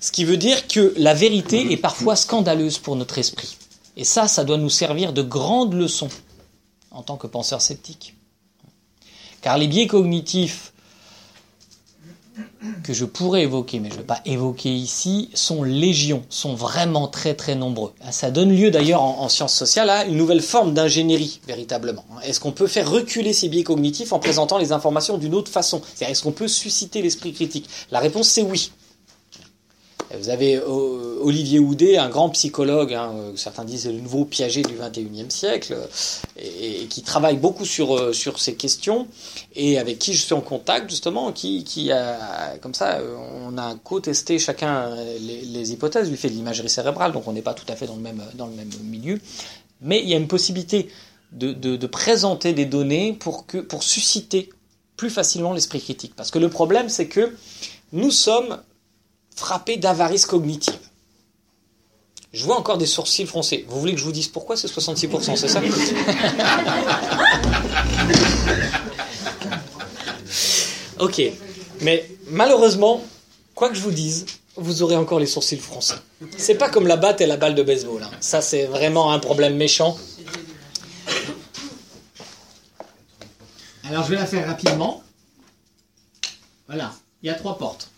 Ce 0.00 0.12
qui 0.12 0.24
veut 0.24 0.36
dire 0.36 0.66
que 0.68 0.94
la 0.96 1.14
vérité 1.14 1.72
est 1.72 1.76
parfois 1.76 2.16
scandaleuse 2.16 2.78
pour 2.78 2.96
notre 2.96 3.18
esprit. 3.18 3.56
Et 3.96 4.04
ça, 4.04 4.28
ça 4.28 4.44
doit 4.44 4.58
nous 4.58 4.70
servir 4.70 5.12
de 5.12 5.22
grande 5.22 5.74
leçon 5.74 6.08
en 6.90 7.02
tant 7.02 7.16
que 7.16 7.26
penseurs 7.26 7.62
sceptiques. 7.62 8.14
Car 9.40 9.58
les 9.58 9.68
biais 9.68 9.86
cognitifs 9.86 10.72
que 12.84 12.92
je 12.92 13.04
pourrais 13.04 13.42
évoquer, 13.42 13.80
mais 13.80 13.88
je 13.88 13.94
ne 13.94 14.00
vais 14.00 14.06
pas 14.06 14.20
évoquer 14.24 14.72
ici, 14.72 15.30
sont 15.34 15.62
légion, 15.62 16.24
sont 16.28 16.54
vraiment 16.54 17.08
très 17.08 17.34
très 17.34 17.54
nombreux. 17.54 17.92
Ça 18.10 18.30
donne 18.30 18.54
lieu 18.54 18.70
d'ailleurs 18.70 19.02
en, 19.02 19.20
en 19.20 19.28
sciences 19.28 19.54
sociales 19.54 19.90
à 19.90 20.04
une 20.04 20.16
nouvelle 20.16 20.40
forme 20.40 20.74
d'ingénierie, 20.74 21.40
véritablement. 21.46 22.04
Est-ce 22.24 22.40
qu'on 22.40 22.52
peut 22.52 22.66
faire 22.66 22.90
reculer 22.90 23.32
ces 23.32 23.48
biais 23.48 23.64
cognitifs 23.64 24.12
en 24.12 24.18
présentant 24.18 24.58
les 24.58 24.72
informations 24.72 25.18
d'une 25.18 25.34
autre 25.34 25.50
façon? 25.50 25.82
Est-ce 26.00 26.22
qu'on 26.22 26.32
peut 26.32 26.48
susciter 26.48 27.02
l'esprit 27.02 27.32
critique? 27.32 27.68
La 27.90 28.00
réponse, 28.00 28.28
c'est 28.28 28.42
oui. 28.42 28.70
Vous 30.16 30.30
avez 30.30 30.56
euh, 30.56 31.18
Olivier 31.20 31.58
Houdet, 31.58 31.98
un 31.98 32.08
grand 32.08 32.30
psychologue, 32.30 32.94
hein, 32.94 33.12
euh, 33.14 33.32
certains 33.36 33.64
disent 33.64 33.86
le 33.86 34.00
nouveau 34.00 34.24
Piaget 34.24 34.62
du 34.62 34.74
21e 34.74 35.28
siècle, 35.28 35.74
euh, 35.74 35.86
et, 36.36 36.86
qui 36.86 37.02
travaille 37.02 37.36
beaucoup 37.36 37.66
sur, 37.66 38.14
sur 38.14 38.38
ces 38.38 38.54
questions, 38.54 39.06
et 39.54 39.78
avec 39.78 39.98
qui 39.98 40.14
je 40.14 40.22
suis 40.22 40.32
en 40.32 40.40
contact 40.40 40.88
justement, 40.88 41.32
qui, 41.32 41.62
qui 41.62 41.92
a, 41.92 42.56
comme 42.62 42.72
ça, 42.72 43.00
on 43.46 43.58
a 43.58 43.74
co-testé 43.74 44.38
chacun 44.38 44.94
les, 45.20 45.42
les 45.42 45.72
hypothèses, 45.72 46.08
lui 46.08 46.16
fait 46.16 46.30
de 46.30 46.34
l'imagerie 46.34 46.70
cérébrale, 46.70 47.12
donc 47.12 47.28
on 47.28 47.32
n'est 47.32 47.42
pas 47.42 47.54
tout 47.54 47.70
à 47.70 47.76
fait 47.76 47.86
dans 47.86 47.96
le 47.96 48.02
même, 48.02 48.22
dans 48.34 48.46
le 48.46 48.54
même 48.54 48.70
milieu, 48.84 49.20
mais 49.82 50.00
il 50.02 50.08
y 50.08 50.14
a 50.14 50.16
une 50.16 50.28
possibilité 50.28 50.88
de, 51.32 51.52
de, 51.52 51.76
de 51.76 51.86
présenter 51.86 52.54
des 52.54 52.64
données 52.64 53.12
pour, 53.12 53.46
que, 53.46 53.58
pour 53.58 53.82
susciter 53.82 54.48
plus 54.96 55.10
facilement 55.10 55.52
l'esprit 55.52 55.80
critique. 55.80 56.14
Parce 56.16 56.30
que 56.30 56.38
le 56.38 56.48
problème, 56.48 56.88
c'est 56.88 57.08
que 57.08 57.36
nous 57.92 58.10
sommes 58.10 58.58
frappé 59.38 59.76
d'avarice 59.76 60.26
cognitive. 60.26 60.74
Je 62.32 62.44
vois 62.44 62.58
encore 62.58 62.76
des 62.76 62.86
sourcils 62.86 63.26
froncés. 63.26 63.64
Vous 63.68 63.80
voulez 63.80 63.92
que 63.94 64.00
je 64.00 64.04
vous 64.04 64.12
dise 64.12 64.28
pourquoi 64.28 64.56
c'est 64.56 64.68
66%, 64.68 65.36
c'est 65.36 65.48
ça? 65.48 65.60
Ok, 70.98 71.22
mais 71.82 72.08
malheureusement, 72.30 73.02
quoi 73.54 73.68
que 73.68 73.76
je 73.76 73.80
vous 73.82 73.92
dise, 73.92 74.26
vous 74.56 74.82
aurez 74.82 74.96
encore 74.96 75.20
les 75.20 75.26
sourcils 75.26 75.56
froncés. 75.58 75.94
C'est 76.36 76.56
pas 76.56 76.68
comme 76.68 76.88
la 76.88 76.96
batte 76.96 77.20
et 77.20 77.26
la 77.26 77.36
balle 77.36 77.54
de 77.54 77.62
baseball. 77.62 78.02
hein. 78.02 78.10
Ça, 78.20 78.40
c'est 78.40 78.64
vraiment 78.66 79.12
un 79.12 79.20
problème 79.20 79.56
méchant. 79.56 79.96
Alors, 83.84 84.02
je 84.04 84.10
vais 84.10 84.16
la 84.16 84.26
faire 84.26 84.46
rapidement. 84.48 85.02
Voilà, 86.66 86.92
il 87.22 87.28
y 87.28 87.30
a 87.30 87.34
trois 87.34 87.56
portes. 87.56 87.90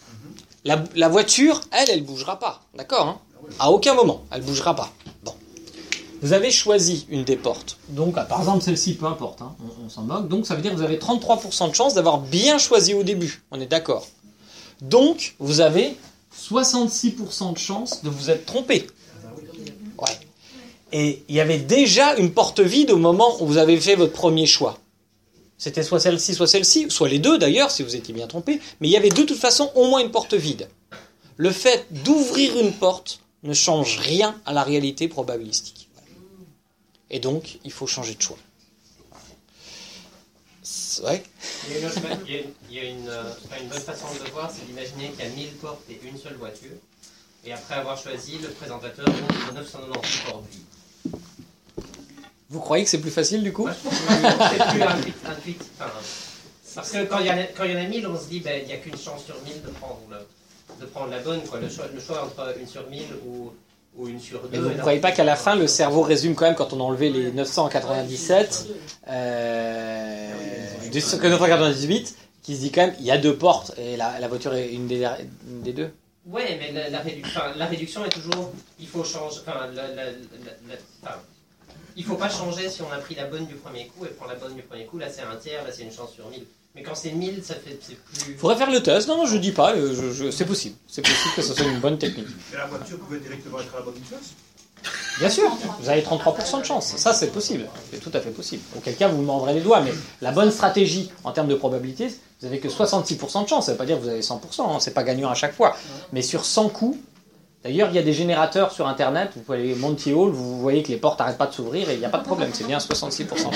La, 0.65 1.09
voiture, 1.09 1.61
elle, 1.73 1.91
elle 1.91 2.05
bougera 2.05 2.39
pas, 2.39 2.63
d'accord 2.75 3.07
hein? 3.07 3.19
À 3.59 3.71
aucun 3.71 3.95
moment, 3.95 4.25
elle 4.31 4.43
bougera 4.43 4.77
pas. 4.77 4.93
Bon. 5.25 5.35
Vous 6.23 6.35
avez 6.35 6.51
choisi 6.51 7.07
une 7.09 7.25
des 7.25 7.37
portes. 7.37 7.79
Donc, 7.89 8.15
par 8.15 8.41
exemple, 8.41 8.63
celle-ci, 8.63 8.95
peu 8.95 9.07
importe, 9.07 9.41
hein, 9.41 9.55
on, 9.61 9.87
on 9.87 9.89
s'en 9.89 10.03
moque. 10.03 10.29
Donc, 10.29 10.47
ça 10.47 10.55
veut 10.55 10.61
dire 10.61 10.73
que 10.73 10.77
vous 10.77 10.83
avez 10.83 10.99
33% 10.99 11.71
de 11.71 11.75
chance 11.75 11.95
d'avoir 11.95 12.19
bien 12.19 12.59
choisi 12.59 12.93
au 12.93 13.03
début. 13.03 13.43
On 13.51 13.61
est 13.61 13.67
d'accord. 13.67 14.07
Donc, 14.83 15.35
vous 15.39 15.61
avez 15.61 15.97
66% 16.37 17.55
de 17.55 17.59
chance 17.59 18.03
de 18.03 18.11
vous 18.11 18.31
être 18.31 18.45
trompé. 18.47 18.87
Ouais. 19.99 20.19
Et 20.93 21.23
il 21.29 21.35
y 21.35 21.41
avait 21.41 21.59
déjà 21.59 22.17
une 22.17 22.33
porte 22.33 22.61
vide 22.61 22.91
au 22.91 22.97
moment 22.97 23.41
où 23.41 23.47
vous 23.47 23.59
avez 23.59 23.79
fait 23.79 23.95
votre 23.95 24.13
premier 24.13 24.47
choix. 24.47 24.79
C'était 25.63 25.83
soit 25.83 26.01
celle-ci, 26.01 26.35
soit 26.35 26.47
celle-ci, 26.47 26.91
soit 26.91 27.11
les 27.11 27.19
deux 27.19 27.37
d'ailleurs, 27.37 27.71
si 27.71 27.83
vous 27.83 27.95
étiez 27.95 28.15
bien 28.15 28.27
trompé, 28.27 28.61
mais 28.81 28.89
il 28.89 28.91
y 28.91 28.97
avait 28.97 29.11
de 29.11 29.15
toute 29.23 29.37
façon 29.39 29.71
au 29.75 29.87
moins 29.89 30.01
une 30.01 30.11
porte 30.11 30.33
vide. 30.33 30.69
Le 31.37 31.51
fait 31.51 31.87
d'ouvrir 31.91 32.59
une 32.59 32.73
porte 32.73 33.21
ne 33.43 33.53
change 33.53 33.99
rien 33.99 34.41
à 34.47 34.55
la 34.55 34.63
réalité 34.63 35.07
probabilistique. 35.07 35.91
Et 37.11 37.19
donc, 37.21 37.59
il 37.63 37.73
faut 37.73 37.87
changer 37.87 38.15
de 38.15 38.23
choix. 38.23 38.39
C'est- 40.63 41.03
Ouais. 41.03 41.23
Il 41.69 41.75
y 41.75 41.77
a 41.77 42.35
une, 42.39 42.47
il 42.71 42.77
y 42.77 42.81
a 42.81 42.85
une- 43.59 43.69
bonne 43.69 43.81
façon 43.81 44.07
de 44.19 44.25
le 44.25 44.31
voir, 44.31 44.51
c'est 44.55 44.67
d'imaginer 44.67 45.11
qu'il 45.11 45.25
y 45.25 45.29
a 45.29 45.31
1000 45.31 45.53
portes 45.57 45.83
et 45.91 46.01
une 46.07 46.19
seule 46.19 46.37
voiture. 46.37 46.73
Et 47.45 47.53
après 47.53 47.75
avoir 47.75 47.99
choisi, 48.03 48.39
le 48.39 48.49
présentateur 48.49 49.07
montre 49.09 49.53
998 49.55 50.25
portes 50.31 50.45
vides. 50.51 50.61
Vous 52.51 52.61
croyez 52.61 52.85
que 52.85 52.91
c'est 52.91 53.01
plus 53.01 53.11
facile 53.11 53.43
du 53.43 53.53
coup 53.53 53.69
c'est 53.69 54.65
plus 54.73 54.83
intuitif. 54.83 55.57
enfin, 55.79 55.91
parce 56.75 56.91
que 56.91 57.05
quand 57.05 57.19
il 57.21 57.27
y 57.27 57.31
en 57.31 57.39
a, 57.39 57.43
quand 57.57 57.65
il 57.65 57.73
y 57.73 57.77
en 57.77 57.81
a 57.81 57.85
1000, 57.87 58.07
on 58.07 58.19
se 58.19 58.27
dit 58.29 58.41
ben, 58.41 58.61
il 58.63 58.67
n'y 58.67 58.73
a 58.73 58.77
qu'une 58.77 58.97
chance 58.97 59.25
sur 59.25 59.35
1000 59.45 59.63
de 59.63 59.69
prendre, 59.71 60.01
le- 60.11 60.27
de 60.81 60.87
prendre 60.87 61.11
la 61.11 61.19
bonne. 61.21 61.41
Quoi. 61.43 61.61
Le, 61.61 61.69
choix, 61.69 61.87
le 61.93 62.01
choix 62.01 62.25
entre 62.25 62.57
une 62.59 62.67
sur 62.67 62.89
1000 62.89 63.03
ou, 63.27 63.53
ou 63.97 64.09
une 64.09 64.21
sur 64.21 64.41
2. 64.43 64.49
Mais 64.53 64.59
vous 64.59 64.71
ne 64.71 64.79
croyez 64.79 65.01
pas 65.01 65.11
qu'à 65.13 65.25
la 65.25 65.37
fin, 65.37 65.55
le 65.57 65.67
cerveau 65.67 66.03
résume 66.03 66.35
quand 66.35 66.45
même, 66.47 66.55
quand 66.55 66.73
on 66.73 66.81
a 66.81 66.85
enlevé 66.85 67.11
les 67.11 67.33
997, 67.33 68.67
euh, 69.09 70.31
que 70.93 71.27
998, 71.29 72.17
qui 72.43 72.57
se 72.57 72.61
dit 72.61 72.71
quand 72.73 72.83
même, 72.83 72.95
il 73.01 73.05
y 73.07 73.11
a 73.11 73.19
deux 73.19 73.37
portes, 73.37 73.73
et 73.79 73.97
la, 73.97 74.19
la 74.21 74.29
voiture 74.29 74.55
est 74.55 74.73
une 74.73 74.87
des, 74.87 75.05
une 75.49 75.63
des 75.63 75.73
deux 75.73 75.91
Ouais, 76.27 76.57
mais 76.61 76.71
la, 76.73 76.91
la, 76.91 76.99
rédu- 77.01 77.23
enfin, 77.25 77.53
la 77.57 77.67
réduction 77.67 78.05
est 78.05 78.11
toujours. 78.11 78.53
Il 78.79 78.87
faut 78.87 79.03
changer. 79.03 79.41
Enfin, 79.47 79.67
la, 79.75 79.85
il 81.97 82.05
faut 82.05 82.17
pas 82.17 82.29
changer 82.31 82.69
si 82.69 82.83
on 82.83 82.93
a 82.93 82.99
pris 82.99 83.15
la 83.15 83.25
bonne 83.27 83.47
du 83.47 83.55
premier 83.55 83.87
coup 83.89 84.05
et 84.05 84.09
prendre 84.09 84.33
la 84.33 84.39
bonne 84.39 84.55
du 84.55 84.63
premier 84.63 84.85
coup. 84.87 84.99
Là, 84.99 85.07
c'est 85.09 85.23
un 85.23 85.37
tiers, 85.37 85.63
là, 85.65 85.71
c'est 85.73 85.83
une 85.83 85.93
chance 85.93 86.13
sur 86.15 86.29
1000. 86.29 86.45
Mais 86.75 86.83
quand 86.83 86.95
c'est 86.95 87.11
1000, 87.11 87.43
ça 87.45 87.55
fait. 87.55 87.79
C'est 87.81 87.97
plus. 87.97 88.35
faudrait 88.37 88.57
faire 88.57 88.71
le 88.71 88.81
test, 88.83 89.09
non, 89.09 89.17
non, 89.17 89.27
je 89.27 89.37
dis 89.37 89.51
pas, 89.53 89.73
euh, 89.75 89.93
je- 89.95 90.13
je- 90.13 90.31
c'est 90.31 90.45
possible. 90.45 90.77
C'est 90.87 91.03
possible 91.03 91.35
que 91.35 91.43
ce 91.43 91.53
soit 91.55 91.67
une 91.67 91.81
bonne 91.81 91.99
technique. 91.99 92.29
Et 92.53 92.57
la 92.57 92.67
voiture 92.67 92.99
pouvait 92.99 93.19
directement 93.19 93.59
être 93.61 93.75
à 93.75 93.79
la 93.79 93.85
bonne 93.85 93.95
place 93.95 94.21
Bien 95.19 95.29
sûr, 95.29 95.51
vous 95.81 95.89
avez 95.91 96.01
33% 96.01 96.59
de 96.61 96.65
chance, 96.65 96.97
ça 96.97 97.13
c'est 97.13 97.27
possible, 97.27 97.67
c'est 97.93 97.99
tout 98.01 98.11
à 98.15 98.21
fait 98.21 98.31
possible. 98.31 98.63
Auquel 98.75 98.97
cas 98.97 99.09
vous 99.09 99.19
me 99.19 99.27
mordrez 99.27 99.53
les 99.53 99.61
doigts, 99.61 99.83
mais 99.83 99.93
la 100.23 100.33
bonne 100.33 100.51
stratégie 100.51 101.11
en 101.25 101.33
termes 101.33 101.49
de 101.49 101.55
probabilité, 101.55 102.09
vous 102.41 102.47
avez 102.47 102.61
que 102.61 102.69
66% 102.71 103.43
de 103.43 103.49
chance, 103.49 103.67
ça 103.67 103.73
veut 103.73 103.77
pas 103.79 103.85
dire 103.85 103.99
que 103.99 104.03
vous 104.03 104.09
avez 104.09 104.23
100%, 104.23 104.75
hein, 104.75 104.79
c'est 104.81 104.95
pas 104.95 105.03
gagnant 105.03 105.29
à 105.29 105.35
chaque 105.35 105.55
fois. 105.55 105.77
Mais 106.15 106.23
sur 106.23 106.47
100 106.47 106.71
coups, 106.71 106.97
d'ailleurs 107.65 107.89
il 107.91 107.97
y 107.97 107.99
a 107.99 108.03
des 108.03 108.13
générateurs 108.13 108.73
sur 108.73 108.87
internet, 108.89 109.31
vous 109.37 109.43
pouvez 109.43 109.59
aller 109.59 109.75
Monty 109.75 110.13
Hall, 110.13 110.31
vous 110.31 110.61
voyez 110.61 110.83
que 110.83 110.89
les 110.89 110.97
portes 110.97 111.19
n'arrêtent 111.19 111.39
pas 111.39 111.47
de 111.47 111.55
s'ouvrir 111.55 111.89
et 111.91 111.95
il 111.95 111.99
n'y 111.99 112.05
a 112.05 112.09
pas 112.11 112.19
de 112.19 112.25
problème, 112.25 112.51
c'est 112.53 112.67
bien 112.67 112.79
66% 112.79 113.25
de 113.29 113.37
chance. 113.39 113.51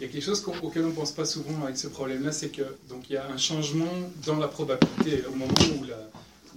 Il 0.00 0.06
y 0.06 0.08
a 0.08 0.12
quelque 0.12 0.24
chose 0.24 0.40
qu'on- 0.42 0.56
auquel 0.62 0.84
on 0.84 0.88
ne 0.88 0.92
pense 0.92 1.12
pas 1.12 1.24
souvent 1.24 1.64
avec 1.64 1.76
ce 1.78 1.88
problème-là, 1.88 2.32
c'est 2.32 2.48
que 2.48 2.62
donc 2.88 3.04
il 3.08 3.14
y 3.14 3.16
a 3.16 3.24
un 3.32 3.38
changement 3.38 3.86
dans 4.26 4.36
la 4.36 4.48
probabilité 4.48 5.24
au 5.28 5.32
moment 5.32 5.52
où, 5.80 5.84
la- 5.84 6.08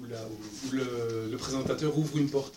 où 0.01 0.05
la- 0.09 0.17
où 0.67 0.71
le, 0.73 1.29
le 1.31 1.37
présentateur 1.37 1.97
ouvre 1.97 2.17
une 2.17 2.29
porte. 2.29 2.53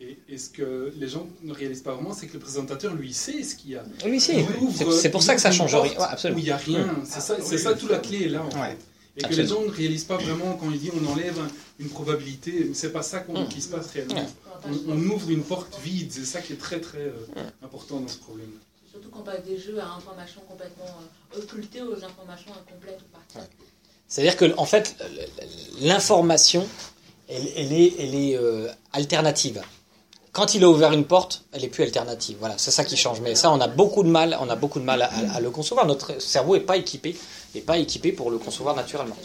Et, 0.00 0.18
et 0.28 0.38
ce 0.38 0.50
que 0.50 0.92
les 0.98 1.06
gens 1.08 1.26
ne 1.44 1.54
réalisent 1.54 1.82
pas 1.82 1.92
vraiment, 1.94 2.12
c'est 2.12 2.26
que 2.26 2.32
le 2.34 2.40
présentateur, 2.40 2.92
lui, 2.94 3.14
sait 3.14 3.42
ce 3.44 3.54
qu'il 3.54 3.70
y 3.70 3.76
a. 3.76 3.84
Oui, 4.04 4.20
si, 4.20 4.32
Il 4.32 4.44
ouvre- 4.60 4.72
c'est 4.76 4.90
c'est 5.02 5.08
pour 5.08 5.22
ça 5.22 5.36
que 5.36 5.40
ça 5.40 5.52
change 5.52 5.72
rien, 5.74 5.92
Ouais, 5.92 5.96
absolument. 6.10 6.36
Où 6.38 6.42
il 6.42 6.44
n'y 6.46 6.50
a 6.50 6.56
rien. 6.56 6.86
C'est 7.04 7.20
ça, 7.20 7.36
c'est 7.40 7.58
ça 7.58 7.74
toute 7.74 7.90
la 7.90 7.98
clé 7.98 8.24
est 8.24 8.28
là, 8.28 8.42
en 8.44 8.50
fait. 8.50 8.58
Ouais. 8.58 8.76
Et 9.16 9.22
que 9.22 9.32
les 9.34 9.46
gens 9.46 9.62
ne 9.62 9.70
réalisent 9.70 10.04
pas 10.04 10.16
vraiment 10.16 10.54
quand 10.60 10.68
il 10.72 10.80
dit 10.80 10.90
on 11.00 11.12
enlève 11.12 11.38
un- 11.38 11.48
une 11.78 11.88
probabilité. 11.88 12.70
C'est 12.74 12.92
pas 12.92 13.02
ça 13.02 13.20
qu'on- 13.20 13.42
Mm. 13.42 13.48
qui 13.48 13.60
se 13.60 13.68
passe 13.68 13.86
réellement. 13.92 14.14
Ouais. 14.14 14.26
On, 14.88 14.92
on 14.92 14.98
ouvre 15.10 15.30
une 15.30 15.42
porte 15.42 15.78
vide. 15.82 16.10
C'est 16.12 16.24
ça 16.24 16.40
qui 16.40 16.52
est 16.52 16.56
très 16.60 16.80
très 16.80 16.98
euh, 16.98 17.12
important 17.62 18.00
dans 18.00 18.08
ce 18.08 18.18
problème. 18.18 18.50
Surtout 18.90 19.08
qu'on 19.10 19.22
passe 19.22 19.42
des 19.44 19.58
jeux 19.58 19.78
à 19.80 19.86
informations 19.96 20.40
complètement 20.48 20.84
euh, 21.34 21.38
occultées 21.40 21.82
aux 21.82 21.96
informations 22.04 22.52
incomplètes 22.52 23.00
ou 23.00 23.12
pas. 23.16 23.42
C'est-à-dire 24.06 24.36
que, 24.36 24.54
en 24.56 24.64
fait, 24.66 24.94
l'information, 25.80 26.66
elle, 27.28 27.48
elle 27.56 27.72
est, 27.72 27.94
elle 27.98 28.14
est 28.14 28.36
euh, 28.36 28.68
alternative. 28.92 29.60
Quand 30.32 30.54
il 30.54 30.64
a 30.64 30.68
ouvert 30.68 30.92
une 30.92 31.04
porte, 31.04 31.44
elle 31.52 31.64
est 31.64 31.68
plus 31.68 31.82
alternative. 31.84 32.36
Voilà, 32.40 32.56
c'est 32.58 32.70
ça 32.72 32.84
qui 32.84 32.96
change. 32.96 33.20
Mais 33.20 33.34
ça, 33.34 33.50
on 33.52 33.60
a 33.60 33.68
beaucoup 33.68 34.02
de 34.02 34.08
mal, 34.08 34.36
on 34.40 34.48
a 34.50 34.56
beaucoup 34.56 34.80
de 34.80 34.84
mal 34.84 35.02
à, 35.02 35.06
à- 35.06 35.34
à 35.36 35.40
le 35.40 35.50
concevoir. 35.50 35.86
Notre 35.86 36.20
cerveau 36.20 36.54
est 36.56 36.60
pas 36.60 36.76
équipé, 36.76 37.16
est 37.54 37.60
pas 37.60 37.78
équipé 37.78 38.12
pour 38.12 38.30
le 38.30 38.38
concevoir 38.38 38.74
naturellement. 38.76 39.16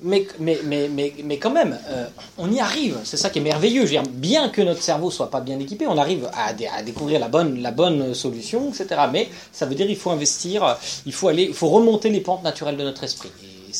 Mais, 0.00 0.28
mais, 0.38 0.60
mais, 0.64 0.88
mais, 0.88 1.12
mais 1.24 1.38
quand 1.38 1.50
même, 1.50 1.76
euh, 1.88 2.06
on 2.36 2.52
y 2.52 2.60
arrive. 2.60 2.98
C'est 3.02 3.16
ça 3.16 3.30
qui 3.30 3.40
est 3.40 3.42
merveilleux. 3.42 3.84
Bien 4.10 4.48
que 4.48 4.62
notre 4.62 4.80
cerveau 4.82 5.10
soit 5.10 5.28
pas 5.30 5.40
bien 5.40 5.58
équipé, 5.58 5.88
on 5.88 5.98
arrive 5.98 6.30
à, 6.34 6.52
dé- 6.52 6.68
à 6.68 6.82
découvrir 6.84 7.18
la 7.18 7.26
bonne, 7.28 7.60
la 7.60 7.72
bonne 7.72 8.14
solution, 8.14 8.68
etc. 8.68 9.00
Mais 9.12 9.28
ça 9.50 9.66
veut 9.66 9.74
dire 9.74 9.86
qu'il 9.86 9.96
faut 9.96 10.10
investir, 10.10 10.76
il 11.04 11.12
faut 11.12 11.26
aller, 11.28 11.44
il 11.44 11.54
faut 11.54 11.68
remonter 11.68 12.10
les 12.10 12.20
pentes 12.20 12.44
naturelles 12.44 12.76
de 12.76 12.84
notre 12.84 13.02
esprit. 13.02 13.30
Et 13.42 13.72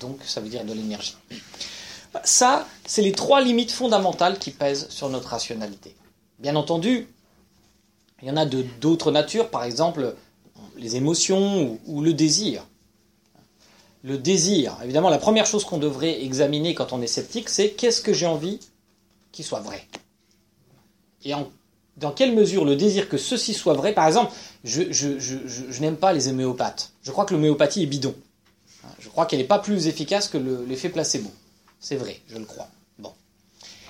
donc, 0.00 0.18
ça 0.24 0.40
veut 0.40 0.48
dire 0.48 0.64
de 0.64 0.72
l'énergie. 0.72 1.16
Ça, 2.24 2.66
c'est 2.86 3.02
les 3.02 3.12
trois 3.12 3.40
limites 3.40 3.72
fondamentales 3.72 4.38
qui 4.38 4.50
pèsent 4.52 4.86
sur 4.88 5.08
notre 5.08 5.28
rationalité. 5.28 5.94
Bien 6.38 6.54
entendu, 6.56 7.08
il 8.22 8.28
y 8.28 8.30
en 8.30 8.36
a 8.36 8.46
d'autres 8.46 9.10
natures, 9.10 9.50
par 9.50 9.64
exemple 9.64 10.14
les 10.78 10.96
émotions 10.96 11.78
ou 11.86 12.02
le 12.02 12.12
désir. 12.12 12.64
Le 14.06 14.18
désir, 14.18 14.76
évidemment, 14.84 15.10
la 15.10 15.18
première 15.18 15.46
chose 15.46 15.64
qu'on 15.64 15.78
devrait 15.78 16.22
examiner 16.22 16.74
quand 16.76 16.92
on 16.92 17.02
est 17.02 17.08
sceptique, 17.08 17.48
c'est 17.48 17.70
qu'est-ce 17.70 18.00
que 18.00 18.12
j'ai 18.12 18.26
envie 18.26 18.60
qu'il 19.32 19.44
soit 19.44 19.58
vrai. 19.58 19.84
Et 21.24 21.32
dans 21.96 22.12
quelle 22.12 22.32
mesure 22.32 22.64
le 22.64 22.76
désir 22.76 23.08
que 23.08 23.16
ceci 23.16 23.52
soit 23.52 23.74
vrai, 23.74 23.92
par 23.92 24.06
exemple, 24.06 24.32
je, 24.62 25.80
n'aime 25.80 25.96
pas 25.96 26.12
les 26.12 26.28
homéopathes. 26.28 26.92
Je 27.02 27.10
crois 27.10 27.24
que 27.24 27.34
l'homéopathie 27.34 27.82
est 27.82 27.86
bidon. 27.86 28.14
Je 29.00 29.08
crois 29.08 29.26
qu'elle 29.26 29.40
n'est 29.40 29.44
pas 29.44 29.58
plus 29.58 29.88
efficace 29.88 30.28
que 30.28 30.38
le- 30.38 30.64
l'effet 30.68 30.88
placebo. 30.88 31.28
C'est 31.80 31.96
vrai, 31.96 32.20
je 32.28 32.38
le 32.38 32.44
crois. 32.44 32.68
Bon. 33.00 33.10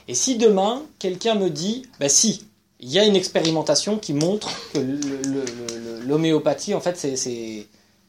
Et 0.08 0.14
si 0.14 0.38
demain, 0.38 0.82
quelqu'un 0.98 1.34
me 1.34 1.50
dit, 1.50 1.82
bah 2.00 2.08
si, 2.08 2.46
il 2.80 2.88
y 2.88 2.98
a 2.98 3.04
une 3.04 3.16
expérimentation 3.16 3.98
qui 3.98 4.14
montre 4.14 4.48
que 4.72 4.78
l'homéopathie, 6.06 6.72
en 6.72 6.80
fait, 6.80 6.96
c'est... 6.96 7.66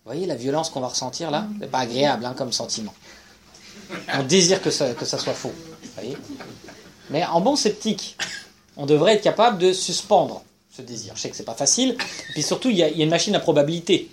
Vous 0.07 0.13
voyez 0.13 0.25
la 0.25 0.35
violence 0.35 0.69
qu'on 0.69 0.79
va 0.79 0.87
ressentir 0.87 1.31
là? 1.31 1.45
C'est 1.59 1.69
pas 1.69 1.79
agréable 1.79 2.25
hein, 2.25 2.33
comme 2.33 2.53
sentiment. 2.53 2.93
On 4.17 4.23
désire 4.23 4.61
que 4.61 4.69
ça, 4.69 4.95
soit 5.03 5.33
faux. 5.33 5.51
Mais 7.09 7.25
en 7.25 7.41
bon 7.41 7.57
sceptique, 7.57 8.15
on 8.77 8.85
devrait 8.85 9.15
être 9.15 9.21
capable 9.21 9.57
de 9.57 9.73
suspendre 9.73 10.43
ce 10.71 10.81
désir. 10.81 11.11
Je 11.17 11.23
sais 11.23 11.29
que 11.29 11.35
c'est 11.35 11.43
pas 11.43 11.55
facile. 11.55 11.97
Et 12.29 12.31
puis 12.31 12.41
surtout, 12.41 12.69
il 12.69 12.77
y, 12.77 12.83
a, 12.83 12.87
il 12.87 12.97
y 12.97 13.01
a 13.01 13.03
une 13.03 13.09
machine 13.09 13.35
à 13.35 13.41
probabilité 13.41 14.09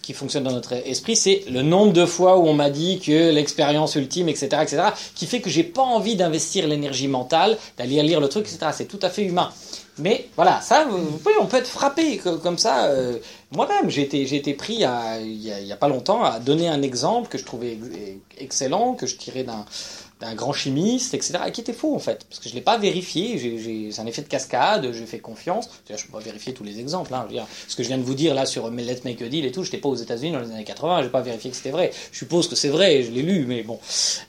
qui 0.00 0.14
fonctionne 0.14 0.44
dans 0.44 0.52
notre 0.52 0.72
esprit, 0.72 1.14
c'est 1.14 1.44
le 1.50 1.60
nombre 1.60 1.92
de 1.92 2.06
fois 2.06 2.38
où 2.38 2.46
on 2.46 2.54
m'a 2.54 2.70
dit 2.70 2.98
que 2.98 3.30
l'expérience 3.30 3.96
ultime, 3.96 4.30
etc., 4.30 4.46
etc., 4.62 4.82
qui 5.14 5.26
fait 5.26 5.42
que 5.42 5.50
j'ai 5.50 5.62
pas 5.62 5.82
envie 5.82 6.16
d'investir 6.16 6.66
l'énergie 6.66 7.08
mentale, 7.08 7.58
d'aller 7.76 8.02
lire 8.02 8.18
le 8.18 8.30
truc, 8.30 8.46
etc. 8.46 8.70
C'est 8.72 8.88
tout 8.88 9.00
à 9.02 9.10
fait 9.10 9.24
humain. 9.24 9.52
Mais 9.98 10.28
voilà, 10.36 10.60
ça, 10.60 10.84
vous, 10.84 11.18
pouvez, 11.18 11.34
on 11.40 11.46
peut 11.46 11.56
être 11.58 11.68
frappé 11.68 12.18
co- 12.18 12.38
comme 12.38 12.58
ça. 12.58 12.86
euh, 12.86 13.18
Moi-même, 13.52 13.90
j'ai 13.90 14.02
été, 14.02 14.22
été 14.34 14.54
pris 14.54 14.74
il 14.74 14.80
y, 14.80 15.72
a, 15.72 15.76
pas 15.76 15.88
longtemps 15.88 16.24
à 16.24 16.38
donner 16.38 16.68
un 16.68 16.82
exemple 16.82 17.28
que 17.28 17.38
je 17.38 17.44
trouvais 17.44 17.72
ex- 17.72 18.18
excellent, 18.38 18.94
que 18.94 19.06
je 19.06 19.16
tirais 19.16 19.44
d'un 19.44 20.34
grand 20.34 20.52
chimiste, 20.52 21.14
etc., 21.14 21.34
et 21.46 21.52
qui 21.52 21.60
était 21.60 21.72
faux 21.72 21.94
en 21.94 21.98
fait, 22.00 22.24
parce 22.28 22.40
que 22.40 22.48
je 22.48 22.54
l'ai 22.54 22.60
pas 22.60 22.76
vérifié, 22.76 23.90
c'est 23.92 24.00
un 24.00 24.06
effet 24.06 24.22
de 24.22 24.26
cascade, 24.28 24.90
j'ai 24.92 25.06
fait 25.06 25.20
confiance, 25.20 25.68
je 25.88 25.94
peux 26.06 26.12
pas 26.12 26.18
vérifier 26.18 26.52
tous 26.52 26.64
les 26.64 26.80
exemples, 26.80 27.14
hein, 27.14 27.26
je 27.30 27.38
ce 27.68 27.76
que 27.76 27.82
je 27.84 27.88
viens 27.88 27.98
de 27.98 28.02
vous 28.02 28.14
dire 28.14 28.34
là 28.34 28.44
sur 28.44 28.68
Let's 28.70 29.04
Make 29.04 29.22
a 29.22 29.28
Deal 29.28 29.44
et 29.46 29.52
tout, 29.52 29.62
j'étais 29.62 29.78
pas 29.78 29.88
aux 29.88 29.94
États-Unis 29.94 30.32
dans 30.32 30.40
les 30.40 30.50
années 30.50 30.64
80, 30.64 31.02
j'ai 31.04 31.08
pas 31.08 31.20
vérifié 31.20 31.50
que 31.50 31.56
c'était 31.56 31.70
vrai, 31.70 31.92
je 32.10 32.18
suppose 32.18 32.48
que 32.48 32.56
c'est 32.56 32.68
vrai, 32.68 33.04
je 33.04 33.12
l'ai 33.12 33.22
lu, 33.22 33.44
mais 33.46 33.62
bon. 33.62 33.78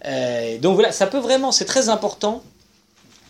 Euh, 0.06 0.58
donc 0.60 0.76
voilà, 0.76 0.92
ça 0.92 1.08
peut 1.08 1.18
vraiment, 1.20 1.52
c'est 1.52 1.66
très 1.66 1.90
important 1.90 2.44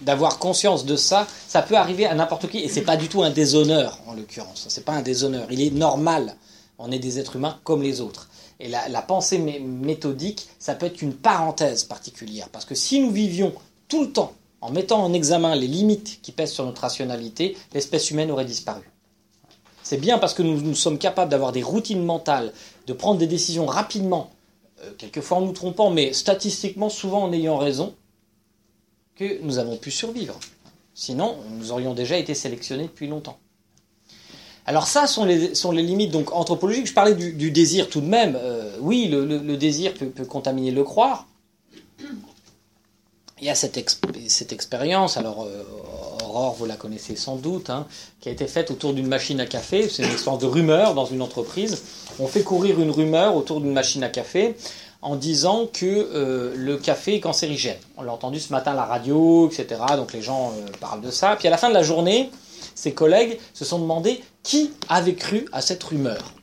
d'avoir 0.01 0.39
conscience 0.39 0.85
de 0.85 0.95
ça, 0.95 1.27
ça 1.47 1.61
peut 1.61 1.75
arriver 1.75 2.05
à 2.05 2.15
n'importe 2.15 2.49
qui, 2.49 2.59
et 2.59 2.69
c'est 2.69 2.81
pas 2.81 2.97
du 2.97 3.07
tout 3.09 3.23
un 3.23 3.29
déshonneur 3.29 3.99
en 4.07 4.13
l'occurrence, 4.13 4.65
c'est 4.69 4.85
pas 4.85 4.93
un 4.93 5.01
déshonneur, 5.01 5.47
il 5.51 5.61
est 5.61 5.71
normal, 5.71 6.35
on 6.77 6.91
est 6.91 6.99
des 6.99 7.19
êtres 7.19 7.35
humains 7.35 7.59
comme 7.63 7.81
les 7.81 8.01
autres. 8.01 8.29
Et 8.61 8.67
la, 8.67 9.01
pensée 9.01 9.39
mé- 9.39 9.61
méthodique, 9.61 10.47
ça 10.59 10.75
peut 10.75 10.85
être 10.85 11.01
une 11.01 11.13
parenthèse 11.13 11.85
particulière, 11.85 12.49
parce 12.49 12.65
que 12.65 12.75
si 12.75 12.99
nous 12.99 13.11
vivions 13.11 13.53
tout 13.87 14.03
le 14.03 14.11
temps 14.11 14.33
en 14.61 14.71
mettant 14.71 15.01
en 15.03 15.13
examen 15.13 15.55
les 15.55 15.67
limites 15.67 16.19
qui 16.21 16.33
pèsent 16.33 16.51
sur 16.51 16.65
notre 16.65 16.81
rationalité, 16.81 17.55
l'espèce 17.73 18.11
humaine 18.11 18.31
aurait 18.31 18.43
disparu. 18.45 18.83
C'est 19.83 19.97
bien 19.97 20.17
parce 20.17 20.33
que 20.33 20.43
nous, 20.43 20.59
nous 20.59 20.75
sommes 20.75 20.97
capables 20.97 21.31
d'avoir 21.31 21.53
des 21.53 21.63
routines 21.63 22.03
mentales, 22.03 22.51
de 22.85 22.93
prendre 22.93 23.17
des 23.17 23.27
décisions 23.27 23.65
rapidement 23.65 24.29
euh, 24.83 24.91
quelquefois 24.97 25.37
en 25.37 25.41
nous 25.41 25.53
trompant, 25.53 25.89
mais 25.89 26.11
statistiquement 26.11 26.89
souvent 26.89 27.23
en 27.23 27.31
ayant 27.33 27.57
raison, 27.57 27.95
que 29.20 29.41
nous 29.41 29.59
avons 29.59 29.76
pu 29.76 29.91
survivre. 29.91 30.39
Sinon, 30.95 31.38
nous 31.51 31.72
aurions 31.72 31.93
déjà 31.93 32.17
été 32.17 32.34
sélectionnés 32.34 32.84
depuis 32.84 33.07
longtemps. 33.07 33.38
Alors 34.65 34.88
ça 34.88 35.07
sont 35.07 35.26
les, 35.26 35.55
sont 35.55 35.72
les 35.72 35.82
limites 35.82 36.11
donc 36.11 36.34
anthropologiques. 36.34 36.88
Je 36.88 36.93
parlais 36.93 37.15
du, 37.15 37.51
désir 37.51 37.89
tout 37.89 38.01
de 38.01 38.05
même. 38.05 38.38
Euh, 38.39 38.78
oui, 38.80 39.07
le, 39.07 39.57
désir 39.57 39.93
peut, 39.93 40.26
contaminer 40.26 40.72
le 40.72 40.84
croire. 40.84 41.28
Il 43.41 43.45
y 43.45 43.49
a 43.49 43.55
cette, 43.55 43.80
cette 44.28 44.53
expérience, 44.53 45.17
alors 45.17 45.43
euh, 45.43 45.63
Aurore, 46.24 46.55
vous 46.55 46.65
la 46.65 46.76
connaissez 46.76 47.15
sans 47.15 47.38
doute, 47.38 47.70
hein, 47.70 47.88
qui 48.20 48.30
a 48.30 48.32
été 48.32 48.47
faite 48.47 48.70
autour 48.70 48.93
d'une 48.93 49.07
machine 49.07 49.39
à 49.39 49.45
café. 49.45 49.89
C'est 49.89 50.03
une 50.03 50.13
histoire 50.13 50.38
de 50.38 50.45
rumeur 50.45 50.93
dans 50.93 51.05
une 51.05 51.22
entreprise. 51.22 51.82
On 52.20 52.28
fait 52.28 52.43
courir 52.43 52.80
une 52.80 52.91
rumeur 52.91 53.36
autour 53.36 53.61
d'une 53.61 53.74
machine 53.74 54.03
à 54.03 54.09
café 54.09 54.55
en 55.01 55.15
disant 55.15 55.67
que 55.71 55.85
euh, 55.85 56.53
le 56.55 56.77
café 56.77 57.15
est 57.15 57.19
cancérigène. 57.19 57.77
On 57.97 58.01
l'a 58.01 58.11
entendu 58.11 58.39
ce 58.39 58.51
matin 58.51 58.71
à 58.71 58.75
la 58.75 58.85
radio, 58.85 59.49
etc. 59.49 59.81
Donc 59.95 60.13
les 60.13 60.21
gens 60.21 60.51
euh, 60.51 60.65
parlent 60.79 61.01
de 61.01 61.11
ça. 61.11 61.35
Puis 61.37 61.47
à 61.47 61.51
la 61.51 61.57
fin 61.57 61.69
de 61.69 61.73
la 61.73 61.83
journée, 61.83 62.29
ses 62.75 62.93
collègues 62.93 63.39
se 63.53 63.63
sont 63.63 63.79
demandé 63.79 64.21
qui 64.43 64.71
avait 64.89 65.15
cru 65.15 65.45
à 65.51 65.61
cette 65.61 65.83
rumeur. 65.83 66.33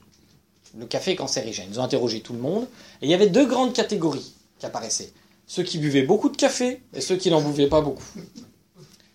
Le 0.79 0.87
café 0.87 1.13
est 1.13 1.17
cancérigène. 1.17 1.67
Ils 1.71 1.81
ont 1.81 1.83
interrogé 1.83 2.21
tout 2.21 2.33
le 2.33 2.39
monde. 2.39 2.67
Et 3.03 3.07
il 3.07 3.11
y 3.11 3.15
avait 3.15 3.29
deux 3.29 3.47
grandes 3.47 3.73
catégories 3.73 4.35
qui 4.59 4.67
apparaissaient. 4.67 5.13
Ceux 5.47 5.63
qui 5.63 5.79
buvaient 5.79 6.03
beaucoup 6.03 6.29
de 6.29 6.37
café 6.37 6.83
et 6.95 7.01
ceux 7.01 7.17
qui 7.17 7.31
n'en 7.31 7.41
buvaient 7.41 7.69
pas 7.69 7.81
beaucoup. 7.81 8.05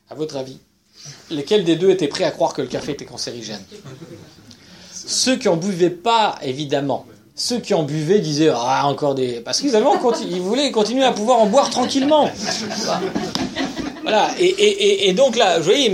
À 0.09 0.15
votre 0.15 0.37
avis, 0.37 0.59
lesquels 1.29 1.63
des 1.63 1.75
deux 1.75 1.89
étaient 1.89 2.07
prêts 2.07 2.23
à 2.23 2.31
croire 2.31 2.53
que 2.53 2.61
le 2.61 2.67
café 2.67 2.93
était 2.93 3.05
cancérigène? 3.05 3.63
Ceux 4.91 5.37
qui 5.37 5.47
en 5.47 5.57
buvaient 5.57 5.89
pas, 5.89 6.37
évidemment. 6.41 7.05
Ceux 7.43 7.59
qui 7.59 7.73
en 7.73 7.81
buvaient 7.81 8.19
disaient 8.19 8.51
ah 8.53 8.83
encore 8.85 9.15
des 9.15 9.41
parce 9.41 9.61
qu'ils 9.61 9.75
avaient 9.75 9.87
ils 10.29 10.41
voulaient 10.41 10.69
continuer 10.69 11.03
à 11.03 11.11
pouvoir 11.11 11.39
en 11.39 11.47
boire 11.47 11.71
tranquillement. 11.71 12.29
Voilà 14.03 14.29
et, 14.39 14.45
et- 14.45 15.09
et- 15.09 15.13
donc 15.13 15.35
là, 15.35 15.57
vous 15.57 15.63
voyez, 15.65 15.91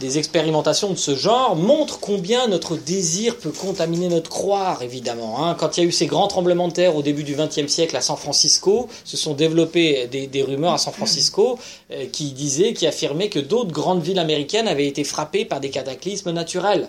des 0.00 0.16
expérimentations 0.16 0.88
de 0.88 0.96
ce 0.96 1.14
genre 1.14 1.54
montrent 1.54 2.00
combien 2.00 2.46
notre 2.48 2.76
désir 2.76 3.36
peut 3.36 3.50
contaminer 3.52 4.08
notre 4.08 4.30
croire, 4.30 4.82
évidemment. 4.82 5.44
hein. 5.46 5.54
Quand 5.58 5.76
il 5.76 5.80
y 5.80 5.82
a 5.84 5.86
eu 5.86 5.92
ces 5.92 6.06
grands 6.06 6.28
tremblements 6.28 6.68
de 6.68 6.72
terre 6.72 6.96
au 6.96 7.02
début 7.02 7.24
du 7.24 7.34
XXe 7.36 7.66
siècle 7.70 7.94
à 7.98 8.00
San 8.00 8.16
Francisco, 8.16 8.88
se 9.04 9.18
sont 9.18 9.34
développées 9.34 10.06
des, 10.10 10.26
des 10.28 10.42
rumeurs 10.42 10.72
à 10.72 10.78
San 10.78 10.94
Francisco 10.94 11.58
euh, 11.90 12.06
qui 12.10 12.32
disaient, 12.32 12.72
qui 12.72 12.86
affirmaient 12.86 13.28
que 13.28 13.38
d'autres 13.40 13.72
grandes 13.72 14.02
villes 14.02 14.18
américaines 14.18 14.66
avaient 14.66 14.86
été 14.88 15.04
frappées 15.04 15.44
par 15.44 15.60
des 15.60 15.68
cataclysmes 15.68 16.30
naturels. 16.30 16.88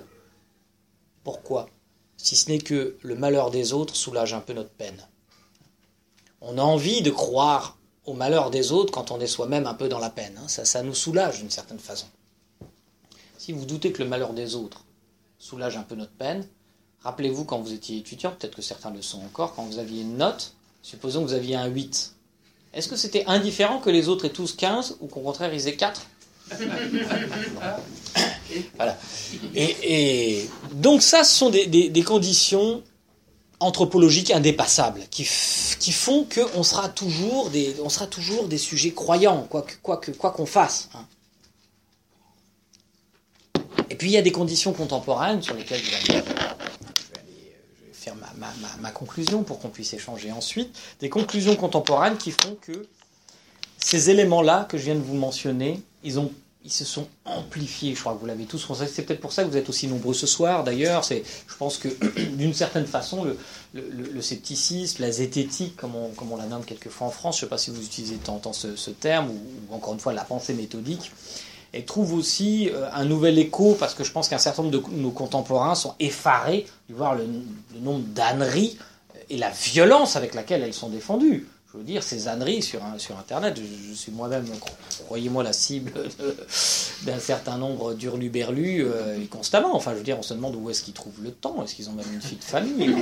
Pourquoi? 1.25 1.67
Si 2.23 2.35
ce 2.35 2.49
n'est 2.49 2.59
que 2.59 2.97
le 3.01 3.15
malheur 3.15 3.49
des 3.49 3.73
autres 3.73 3.95
soulage 3.95 4.33
un 4.33 4.41
peu 4.41 4.53
notre 4.53 4.69
peine. 4.69 5.07
On 6.39 6.59
a 6.59 6.61
envie 6.61 7.01
de 7.01 7.09
croire 7.09 7.79
au 8.05 8.13
malheur 8.13 8.51
des 8.51 8.71
autres 8.71 8.91
quand 8.93 9.09
on 9.09 9.19
est 9.19 9.27
soi-même 9.27 9.65
un 9.65 9.73
peu 9.73 9.89
dans 9.89 9.97
la 9.97 10.11
peine. 10.11 10.37
hein. 10.37 10.47
Ça, 10.47 10.63
ça 10.63 10.83
nous 10.83 10.93
soulage 10.93 11.39
d'une 11.39 11.49
certaine 11.49 11.79
façon. 11.79 12.05
Si 13.39 13.51
vous 13.53 13.65
doutez 13.65 13.91
que 13.91 14.03
le 14.03 14.09
malheur 14.09 14.33
des 14.33 14.55
autres 14.55 14.85
soulage 15.39 15.77
un 15.77 15.81
peu 15.81 15.95
notre 15.95 16.11
peine, 16.11 16.47
rappelez-vous 17.01 17.43
quand 17.43 17.59
vous 17.59 17.73
étiez 17.73 17.97
étudiant, 17.97 18.31
peut-être 18.31 18.55
que 18.55 18.61
certains 18.61 18.91
le 18.91 19.01
sont 19.01 19.21
encore, 19.23 19.55
quand 19.55 19.63
vous 19.63 19.79
aviez 19.79 20.03
une 20.03 20.17
note, 20.17 20.53
supposons 20.83 21.21
que 21.21 21.29
vous 21.29 21.33
aviez 21.33 21.55
un 21.55 21.65
8. 21.65 22.15
Est-ce 22.73 22.87
que 22.87 22.95
c'était 22.95 23.25
indifférent 23.25 23.79
que 23.79 23.89
les 23.89 24.09
autres 24.09 24.25
aient 24.25 24.29
tous 24.29 24.55
15 24.55 24.97
ou 25.01 25.07
qu'au 25.07 25.21
contraire 25.21 25.53
ils 25.55 25.67
aient 25.67 25.75
4 25.75 26.05
Voilà. 28.75 28.97
Et, 29.55 30.45
donc 30.73 31.01
ça, 31.01 31.23
ce 31.23 31.33
sont 31.35 31.49
des, 31.49 32.03
conditions 32.03 32.83
anthropologiques 33.59 34.31
indépassables 34.31 35.01
qui, 35.11 35.27
qui 35.79 35.91
font 35.91 36.25
qu'on 36.25 36.63
sera 36.63 36.89
toujours 36.89 37.49
des, 37.51 37.75
on 37.83 37.89
sera 37.89 38.07
toujours 38.07 38.47
des 38.47 38.57
sujets 38.57 38.91
croyants, 38.91 39.43
quoi 39.49 39.61
que- 39.61 39.75
quoi 39.83 39.97
que- 39.97 40.11
quoi 40.11 40.31
qu'on 40.31 40.45
fasse. 40.47 40.89
hein. 40.95 41.05
Et 43.89 43.95
puis 43.95 44.09
il 44.09 44.13
y 44.13 44.17
a 44.17 44.21
des 44.21 44.31
conditions 44.31 44.73
contemporaines 44.73 45.41
sur 45.43 45.53
lesquelles 45.53 45.81
je 45.83 46.11
vais 46.13 46.23
faire 47.93 48.15
ma- 48.15 48.33
ma- 48.37 48.77
ma 48.81 48.91
conclusion 48.91 49.43
pour 49.43 49.59
qu'on 49.59 49.69
puisse 49.69 49.93
échanger 49.93 50.31
ensuite. 50.31 50.75
Des 50.99 51.09
conclusions 51.09 51.55
contemporaines 51.55 52.17
qui 52.17 52.31
font 52.31 52.55
que 52.61 52.87
ces 53.77 54.09
éléments-là 54.09 54.65
que 54.69 54.77
je 54.77 54.85
viens 54.85 54.95
de 54.95 55.01
vous 55.01 55.15
mentionner, 55.15 55.81
ils, 56.03 56.19
ont, 56.19 56.31
ils 56.63 56.71
se 56.71 56.85
sont 56.85 57.07
amplifiés. 57.25 57.95
Je 57.95 57.99
crois 57.99 58.13
que 58.13 58.19
vous 58.19 58.25
l'avez 58.25 58.45
tous 58.45 58.63
constaté. 58.65 58.91
C'est 58.93 59.01
peut-être 59.03 59.19
pour 59.19 59.33
ça 59.33 59.43
que 59.43 59.49
vous 59.49 59.57
êtes 59.57 59.69
aussi 59.69 59.87
nombreux 59.87 60.13
ce 60.13 60.27
soir. 60.27 60.63
D'ailleurs, 60.63 61.03
c'est, 61.03 61.23
je 61.47 61.55
pense 61.55 61.77
que 61.77 61.87
d'une 62.35 62.53
certaine 62.53 62.85
façon, 62.85 63.25
le, 63.73 64.21
scepticisme, 64.21 65.01
la 65.01 65.11
zététique, 65.11 65.75
comme 65.75 65.95
on, 65.95 66.09
comme 66.09 66.31
on 66.31 66.37
la 66.37 66.45
nomme 66.45 66.63
quelquefois 66.63 67.07
en 67.07 67.11
France, 67.11 67.39
je 67.39 67.45
ne 67.45 67.47
sais 67.47 67.49
pas 67.49 67.57
si 67.57 67.71
vous 67.71 67.83
utilisez 67.83 68.19
en 68.27 68.37
temps 68.37 68.53
ce, 68.53 68.75
ce 68.75 68.91
terme, 68.91 69.31
ou, 69.31 69.73
encore 69.73 69.93
une 69.93 69.99
fois 69.99 70.13
la 70.13 70.23
pensée 70.23 70.53
méthodique, 70.53 71.11
et 71.73 71.83
trouve 71.83 72.13
aussi 72.13 72.69
euh, 72.69 72.89
un 72.93 73.05
nouvel 73.05 73.39
écho, 73.39 73.75
parce 73.79 73.95
que 73.95 74.03
je 74.03 74.11
pense 74.11 74.27
qu'un 74.27 74.37
certain 74.37 74.63
nombre 74.63 74.77
de 74.77 74.95
nos 74.95 75.11
contemporains 75.11 75.75
sont 75.75 75.95
effarés 75.99 76.67
de 76.89 76.95
voir 76.95 77.15
le, 77.15 77.25
le 77.73 77.79
nombre 77.79 78.03
d'âneries 78.07 78.77
et 79.29 79.37
la 79.37 79.49
violence 79.49 80.15
avec 80.15 80.35
laquelle 80.35 80.61
elles 80.61 80.73
sont 80.73 80.89
défendues. 80.89 81.47
Je 81.73 81.77
veux 81.77 81.83
dire, 81.85 82.03
ces 82.03 82.27
âneries 82.27 82.61
sur, 82.61 82.81
sur 82.97 83.17
Internet, 83.17 83.57
je, 83.57 83.93
suis 83.93 84.11
moi-même, 84.11 84.45
cro- 84.59 84.73
croyez-moi, 85.05 85.41
la 85.41 85.53
cible 85.53 85.93
d'un 87.03 87.19
certain 87.19 87.57
nombre 87.57 87.93
d'hurluberlus 87.93 88.85
euh, 88.85 89.21
et 89.21 89.27
constamment. 89.27 89.73
Enfin, 89.73 89.91
je 89.93 89.97
veux 89.99 90.03
dire, 90.03 90.19
on 90.19 90.21
se 90.21 90.33
demande 90.33 90.55
où 90.57 90.69
est-ce 90.69 90.83
qu'ils 90.83 90.93
trouvent 90.93 91.23
le 91.23 91.31
temps. 91.31 91.63
Est-ce 91.63 91.75
qu'ils 91.75 91.89
ont 91.89 91.93
même 91.93 92.11
une 92.13 92.21
fille 92.21 92.37
de 92.39 92.43
famille 92.43 92.93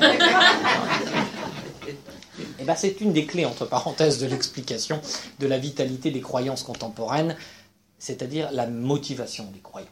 Et 2.59 2.63
ben, 2.63 2.76
c'est 2.76 3.01
une 3.01 3.11
des 3.11 3.26
clés, 3.26 3.45
entre 3.45 3.65
parenthèses, 3.65 4.20
de 4.20 4.28
l'explication 4.28 5.01
de 5.39 5.47
la 5.47 5.57
vitalité 5.57 6.11
des 6.11 6.22
croyances 6.22 6.61
contemporaines, 6.63 7.36
c'est-à-dire 7.97 8.51
la 8.51 8.67
motivation 8.67 9.45
des 9.51 9.59
croyants. 9.59 9.88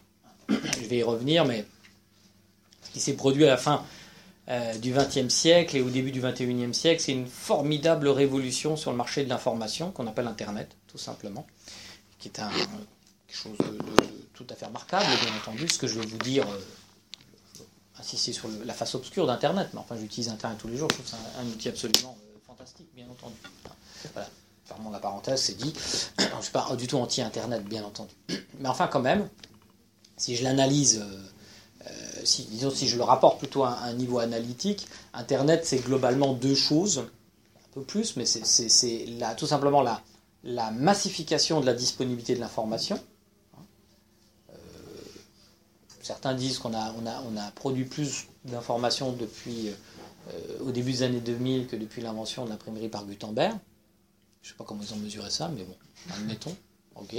Je 0.50 0.88
vais 0.88 0.98
y 0.98 1.04
revenir, 1.04 1.46
mais 1.46 1.66
ce 2.84 2.92
qui 2.92 3.00
s'est 3.00 3.14
produit 3.14 3.44
à 3.46 3.50
la 3.50 3.58
fin 3.58 3.84
euh, 4.50 4.78
du 4.78 4.94
XXe 4.94 5.28
siècle 5.28 5.76
et 5.76 5.82
au 5.82 5.90
début 5.90 6.12
du 6.12 6.22
XXIe 6.22 6.74
siècle, 6.74 7.02
c'est 7.02 7.12
une 7.12 7.28
formidable 7.28 8.08
révolution 8.08 8.78
sur 8.78 8.92
le 8.92 8.98
marché 8.98 9.26
de 9.26 9.30
l'information 9.30 9.92
qu'on 9.92 10.08
appelle 10.08 10.28
Internet, 10.28 10.78
tout 10.88 10.98
simplement, 10.98 11.46
qui 12.18 12.30
est 12.30 12.40
un, 12.40 12.50
quelque 12.50 13.38
chose 13.38 13.58
de, 13.58 13.78
tout 14.34 14.48
à 14.50 14.56
fait 14.56 14.66
remarquable, 14.66 15.06
bien 15.22 15.36
entendu. 15.42 15.68
Ce 15.68 15.78
que 15.78 15.88
je 15.88 16.00
vais 16.00 16.06
vous 16.06 16.18
dire, 16.20 16.48
euh, 16.50 17.62
insister 18.00 18.32
sur 18.32 18.48
la 18.64 18.74
face 18.74 18.96
obscure 18.96 19.28
d'Internet, 19.28 19.68
mais 19.74 19.80
enfin, 19.80 19.98
j'utilise 20.00 20.30
Internet 20.30 20.58
tous 20.60 20.70
les 20.70 20.78
jours, 20.78 20.88
je 20.92 20.96
trouve 20.96 21.08
c'est 21.08 21.40
un, 21.40 21.44
un 21.44 21.48
outil 21.48 21.68
absolument 21.68 22.18
euh, 22.18 22.38
fantastique, 22.48 22.88
bien 22.96 23.08
entendu. 23.10 23.36
Voilà, 24.14 24.30
fermons 24.64 24.92
la 24.92 25.00
parenthèse, 25.00 25.42
c'est 25.42 25.58
dit. 25.58 25.74
Je 26.20 26.24
ne 26.24 26.42
suis 26.42 26.54
pas 26.54 26.74
du 26.78 26.88
tout 26.88 26.98
anti-Internet, 26.98 27.66
bien 27.66 27.84
entendu. 27.84 28.14
Mais 28.60 28.70
enfin, 28.70 28.88
quand 28.88 29.02
même, 29.02 29.28
si 30.16 30.38
je 30.38 30.44
l'analyse. 30.46 31.04
Euh, 31.88 32.22
si, 32.24 32.44
disons, 32.46 32.70
si 32.72 32.88
je 32.88 32.98
le 32.98 33.04
rapporte 33.04 33.40
plutôt 33.40 33.64
à 33.64 33.80
un 33.84 33.94
niveau 33.94 34.20
analytique, 34.20 34.88
Internet, 35.14 35.66
c'est 35.66 35.80
globalement 35.80 36.34
deux 36.34 36.56
choses, 36.56 37.00
un 37.00 37.70
peu 37.74 37.82
plus, 37.82 38.16
mais 38.18 38.26
c'est- 38.26 39.06
tout 39.38 39.48
simplement 39.48 39.82
la, 39.82 40.02
la 40.44 40.72
massification 40.72 41.62
de 41.62 41.66
la 41.66 41.74
disponibilité 41.74 42.36
de 42.36 42.40
l'information. 42.40 43.00
Euh, 44.50 44.54
certains 46.02 46.34
disent 46.34 46.58
qu'on 46.60 46.74
a, 46.74 46.94
on 47.02 47.06
a, 47.06 47.22
on 47.32 47.38
a 47.38 47.52
produit 47.52 47.86
plus 47.86 48.28
d'informations 48.46 49.12
depuis 49.12 49.70
euh, 49.70 50.60
au 50.66 50.72
début 50.72 50.92
des 50.92 51.04
années 51.04 51.20
2000 51.22 51.68
que 51.68 51.76
depuis 51.76 52.02
l'invention 52.02 52.46
de 52.46 52.50
l'imprimerie 52.50 52.90
par 52.90 53.06
Gutenberg. 53.06 53.56
Je 54.42 54.50
ne 54.50 54.54
sais 54.54 54.58
pas 54.58 54.64
comment 54.64 54.82
ils 54.84 54.94
ont 54.94 54.98
mesuré 54.98 55.30
ça, 55.30 55.50
mais 55.50 55.64
bon, 55.64 55.76
admettons. 56.14 56.56
Ok. 56.96 57.16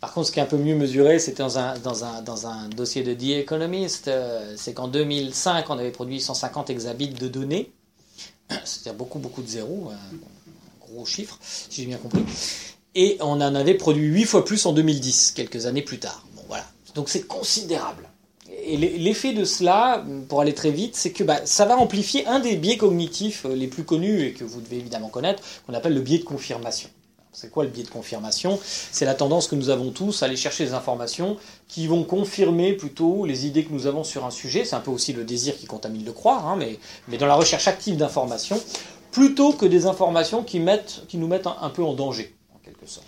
Par 0.00 0.14
contre, 0.14 0.28
ce 0.28 0.32
qui 0.32 0.38
est 0.38 0.42
un 0.42 0.46
peu 0.46 0.56
mieux 0.56 0.76
mesuré, 0.76 1.18
c'était 1.18 1.42
dans 1.42 1.58
un, 1.58 2.68
dossier 2.68 3.02
de 3.02 3.12
The 3.12 3.40
Economist, 3.42 4.08
euh, 4.08 4.54
c'est 4.56 4.72
qu'en 4.72 4.88
2005, 4.88 5.68
on 5.68 5.78
avait 5.78 5.90
produit 5.90 6.20
150 6.20 6.70
exabits 6.70 7.08
de 7.08 7.28
données, 7.28 7.70
c'est-à-dire 8.48 8.94
beaucoup, 8.94 9.18
beaucoup 9.18 9.42
de 9.42 9.48
zéros, 9.48 9.90
un 9.92 10.86
gros 10.86 11.04
chiffre, 11.04 11.38
si 11.42 11.82
j'ai 11.82 11.86
bien 11.86 11.98
compris, 11.98 12.22
et 12.94 13.18
on 13.20 13.32
en 13.32 13.54
avait 13.54 13.74
produit 13.74 14.06
8 14.06 14.24
fois 14.24 14.44
plus 14.44 14.64
en 14.64 14.72
2010, 14.72 15.32
quelques 15.32 15.66
années 15.66 15.82
plus 15.82 15.98
tard. 15.98 16.24
Donc 16.94 17.08
c'est 17.08 17.26
considérable. 17.26 18.08
Et 18.64 18.76
l'effet 18.76 19.32
de 19.32 19.44
cela, 19.44 20.04
pour 20.28 20.40
aller 20.40 20.54
très 20.54 20.70
vite, 20.70 20.96
c'est 20.96 21.12
que 21.12 21.24
bah, 21.24 21.40
ça 21.44 21.64
va 21.64 21.76
amplifier 21.76 22.26
un 22.26 22.40
des 22.40 22.56
biais 22.56 22.76
cognitifs 22.76 23.46
euh, 23.46 23.54
les 23.54 23.68
plus 23.68 23.84
connus 23.84 24.22
et 24.22 24.32
que 24.32 24.44
vous 24.44 24.60
devez 24.60 24.78
évidemment 24.78 25.08
connaître, 25.08 25.42
qu'on 25.66 25.74
appelle 25.74 25.94
le 25.94 26.00
biais 26.00 26.18
de 26.18 26.24
confirmation. 26.24 26.90
C'est 27.32 27.50
quoi 27.50 27.64
le 27.64 27.70
biais 27.70 27.84
de 27.84 27.88
confirmation? 27.88 28.58
C'est 28.62 29.04
la 29.04 29.14
tendance 29.14 29.46
que 29.46 29.54
nous 29.54 29.70
avons 29.70 29.90
tous 29.90 30.22
à 30.22 30.26
aller 30.26 30.36
chercher 30.36 30.64
des 30.64 30.72
informations 30.72 31.36
qui 31.68 31.86
vont 31.86 32.02
confirmer 32.02 32.72
plutôt 32.72 33.24
les 33.24 33.46
idées 33.46 33.64
que 33.64 33.72
nous 33.72 33.86
avons 33.86 34.02
sur 34.02 34.26
un 34.26 34.30
sujet. 34.30 34.64
C'est 34.64 34.74
un 34.74 34.80
peu 34.80 34.90
aussi 34.90 35.12
le 35.12 35.24
désir 35.24 35.56
qui 35.56 35.66
contamine 35.66 36.04
le 36.04 36.12
croire, 36.12 36.48
hein, 36.48 36.56
mais, 36.56 36.78
mais 37.08 37.18
dans 37.18 37.26
la 37.26 37.36
recherche 37.36 37.68
active 37.68 37.96
d'informations, 37.96 38.60
plutôt 39.12 39.52
que 39.52 39.66
des 39.66 39.86
informations 39.86 40.42
qui, 40.42 40.58
nous 40.58 41.28
mettent 41.28 41.46
un, 41.46 41.70
peu 41.70 41.84
en 41.84 41.94
danger, 41.94 42.34
en 42.54 42.58
quelque 42.58 42.86
sorte. 42.86 43.06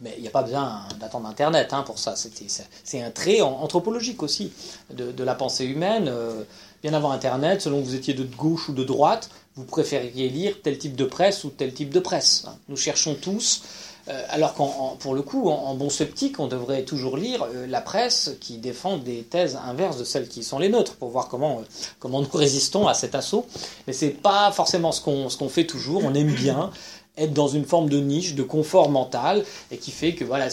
Mais 0.00 0.14
il 0.16 0.22
n'y 0.22 0.28
a 0.28 0.32
pas 0.32 0.42
besoin 0.42 0.88
d'attendre 0.98 1.28
Internet 1.28 1.72
hein, 1.72 1.82
pour 1.82 1.98
ça. 1.98 2.14
C'est 2.16 3.02
un 3.02 3.10
trait 3.10 3.40
anthropologique 3.40 4.22
aussi 4.22 4.52
de, 4.92 5.12
de 5.12 5.24
la 5.24 5.34
pensée 5.34 5.64
humaine. 5.64 6.08
Euh, 6.08 6.42
bien 6.82 6.94
avant 6.94 7.12
Internet, 7.12 7.62
selon 7.62 7.80
que 7.80 7.86
vous 7.86 7.94
étiez 7.94 8.12
de 8.12 8.24
gauche 8.24 8.68
ou 8.68 8.72
de 8.72 8.82
droite, 8.82 9.30
vous 9.56 9.64
préfériez 9.64 10.28
lire 10.28 10.56
tel 10.62 10.78
type 10.78 10.96
de 10.96 11.04
presse 11.04 11.44
ou 11.44 11.50
tel 11.50 11.72
type 11.74 11.90
de 11.90 12.00
presse. 12.00 12.44
hein. 12.48 12.56
Nous 12.68 12.76
cherchons 12.76 13.14
tous, 13.14 13.62
euh, 14.08 14.22
alors 14.30 14.54
qu'en 14.54 14.64
en- 14.66 14.96
pour 14.96 15.14
le 15.14 15.22
coup, 15.22 15.48
en, 15.50 15.74
bon 15.74 15.90
sceptique, 15.90 16.40
on 16.40 16.46
devrait 16.48 16.82
toujours 16.84 17.16
lire 17.16 17.44
euh, 17.54 17.66
la 17.66 17.80
presse 17.80 18.32
qui 18.40 18.56
défend 18.58 18.96
des 18.96 19.22
thèses 19.22 19.58
inverses 19.64 19.98
de 19.98 20.04
celles 20.04 20.26
qui 20.28 20.42
sont 20.42 20.58
les 20.58 20.68
nôtres, 20.70 20.94
pour 20.96 21.10
voir 21.10 21.28
comment, 21.28 21.58
euh, 21.58 21.62
comment 22.00 22.20
nous 22.22 22.28
résistons 22.32 22.88
à 22.88 22.94
cet 22.94 23.14
assaut. 23.14 23.46
Mais 23.86 23.92
c'est 23.92 24.08
pas 24.10 24.50
forcément 24.52 24.90
ce 24.90 25.00
qu'on 25.02 25.28
ce 25.28 25.36
qu'on 25.36 25.48
fait 25.50 25.66
toujours. 25.66 26.02
On 26.04 26.14
aime 26.14 26.32
bien 26.32 26.70
être 27.18 27.34
dans 27.34 27.48
une 27.48 27.64
forme 27.64 27.90
de 27.90 27.98
niche, 27.98 28.34
de 28.34 28.42
confort 28.42 28.90
mental, 28.90 29.44
et 29.70 29.76
qui 29.76 29.90
fait 29.90 30.14
que 30.14 30.24
voilà, 30.24 30.48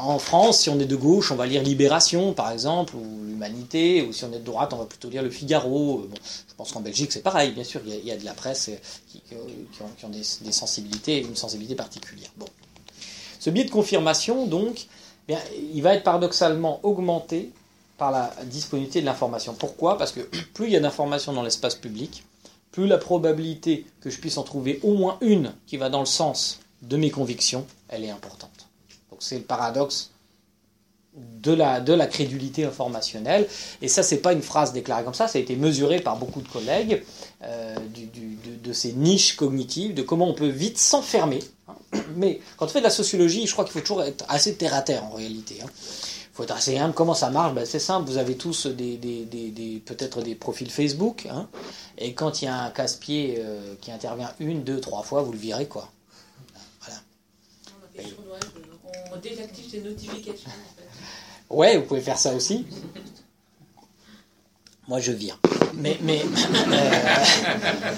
en 0.00 0.18
France, 0.18 0.60
si 0.60 0.70
on 0.70 0.78
est 0.78 0.86
de 0.86 0.96
gauche, 0.96 1.32
on 1.32 1.36
va 1.36 1.46
lire 1.46 1.62
Libération, 1.62 2.32
par 2.34 2.52
exemple, 2.52 2.94
ou 2.94 3.24
l'Humanité, 3.26 4.02
ou 4.02 4.12
si 4.12 4.24
on 4.24 4.32
est 4.32 4.38
de 4.38 4.44
droite, 4.44 4.72
on 4.72 4.76
va 4.76 4.84
plutôt 4.84 5.10
lire 5.10 5.22
Le 5.22 5.30
Figaro. 5.30 6.00
Euh, 6.00 6.16
je 6.48 6.54
pense 6.56 6.72
qu'en 6.72 6.80
Belgique, 6.80 7.10
c'est 7.10 7.22
pareil, 7.22 7.50
bien 7.50 7.64
sûr, 7.64 7.80
il 7.84 8.06
y, 8.06 8.12
a, 8.12 8.16
de 8.16 8.24
la 8.24 8.34
presse 8.34 8.68
euh, 8.68 8.76
qui, 9.10 9.20
qui 9.22 10.04
ont, 10.04 10.08
des 10.08 10.52
sensibilités, 10.52 11.20
une 11.20 11.36
sensibilité 11.36 11.74
particulière. 11.74 12.30
Bon. 12.36 12.46
Ce 13.40 13.50
biais 13.50 13.64
de 13.64 13.70
confirmation, 13.70 14.46
donc, 14.46 14.86
eh 15.28 15.32
bien, 15.32 15.40
il 15.74 15.82
va 15.82 15.94
être 15.94 16.04
paradoxalement 16.04 16.78
augmenté 16.84 17.50
par 17.96 18.12
la 18.12 18.32
disponibilité 18.44 19.00
de 19.00 19.06
l'information. 19.06 19.54
Pourquoi? 19.54 19.98
Parce 19.98 20.12
que 20.12 20.20
plus 20.54 20.66
il 20.66 20.72
y 20.72 20.76
a 20.76 20.80
d'informations 20.80 21.32
dans 21.32 21.42
l'espace 21.42 21.74
public, 21.74 22.22
plus 22.72 22.86
la 22.86 22.98
probabilité 22.98 23.86
que 24.00 24.10
je 24.10 24.18
puisse 24.18 24.38
en 24.38 24.42
trouver 24.42 24.80
au 24.82 24.94
moins 24.94 25.18
une 25.20 25.52
qui 25.66 25.76
va 25.76 25.88
dans 25.88 26.00
le 26.00 26.06
sens 26.06 26.60
de 26.82 26.96
mes 26.96 27.10
convictions, 27.10 27.66
elle 27.88 28.04
est 28.04 28.10
importante. 28.10 28.68
Donc 29.10 29.20
c'est 29.20 29.38
le 29.38 29.44
paradoxe 29.44 30.10
de 31.42 31.52
la, 31.52 31.80
de 31.80 31.92
la 31.92 32.06
crédulité 32.06 32.64
informationnelle. 32.64 33.48
Et 33.82 33.88
ça, 33.88 34.02
c'est 34.02 34.18
pas 34.18 34.32
une 34.32 34.42
phrase 34.42 34.72
déclarée 34.72 35.04
comme 35.04 35.14
ça, 35.14 35.28
ça 35.28 35.38
a 35.38 35.40
été 35.40 35.56
mesuré 35.56 36.00
par 36.00 36.16
beaucoup 36.16 36.40
de 36.40 36.48
collègues 36.48 37.02
euh, 37.42 37.74
de, 38.62 38.72
ces 38.72 38.92
niches 38.92 39.36
cognitives, 39.36 39.94
de 39.94 40.02
comment 40.02 40.28
on 40.28 40.34
peut 40.34 40.48
vite 40.48 40.78
s'enfermer. 40.78 41.40
hein. 41.68 41.74
Mais 42.16 42.40
quand 42.56 42.66
on 42.66 42.68
fait 42.68 42.80
de 42.80 42.84
la 42.84 42.90
sociologie, 42.90 43.46
je 43.46 43.52
crois 43.52 43.64
qu'il 43.64 43.72
faut 43.72 43.80
toujours 43.80 44.02
être 44.02 44.24
assez 44.28 44.54
terre 44.54 44.74
à 44.74 44.82
terre 44.82 45.04
en 45.04 45.10
réalité. 45.10 45.58
hein. 45.62 45.68
Faut 46.38 46.44
être 46.44 46.54
assez 46.54 46.78
humble. 46.78 46.94
Comment 46.94 47.14
ça 47.14 47.30
marche 47.30 47.52
Ben, 47.52 47.66
C'est 47.66 47.80
simple, 47.80 48.08
vous 48.08 48.16
avez 48.16 48.36
tous 48.36 48.68
des, 48.68 48.96
des- 48.96 49.24
des- 49.24 49.50
des- 49.50 49.82
peut-être 49.84 50.22
des 50.22 50.36
profils 50.36 50.70
Facebook. 50.70 51.26
hein. 51.28 51.48
et 51.98 52.12
quand 52.14 52.40
il 52.40 52.44
y 52.44 52.48
a 52.48 52.54
un 52.62 52.70
casse-pied 52.70 53.38
euh, 53.40 53.74
qui 53.80 53.90
intervient 53.90 54.30
une, 54.38 54.62
deux, 54.62 54.80
trois 54.80 55.02
fois, 55.02 55.22
vous 55.22 55.32
le 55.32 55.38
virez 55.38 55.66
quoi. 55.66 55.90
Voilà. 56.80 57.00
On 59.12 59.16
désactive 59.16 59.68
ses 59.68 59.80
notifications. 59.80 60.48
En 60.48 60.76
fait. 60.76 61.56
Ouais, 61.56 61.76
vous 61.78 61.86
pouvez 61.86 62.00
faire 62.02 62.18
ça 62.18 62.32
aussi. 62.32 62.64
Moi, 64.86 65.00
je 65.00 65.10
vire. 65.10 65.40
Mais, 65.74 65.98
mais 66.02 66.22
euh, 66.22 66.84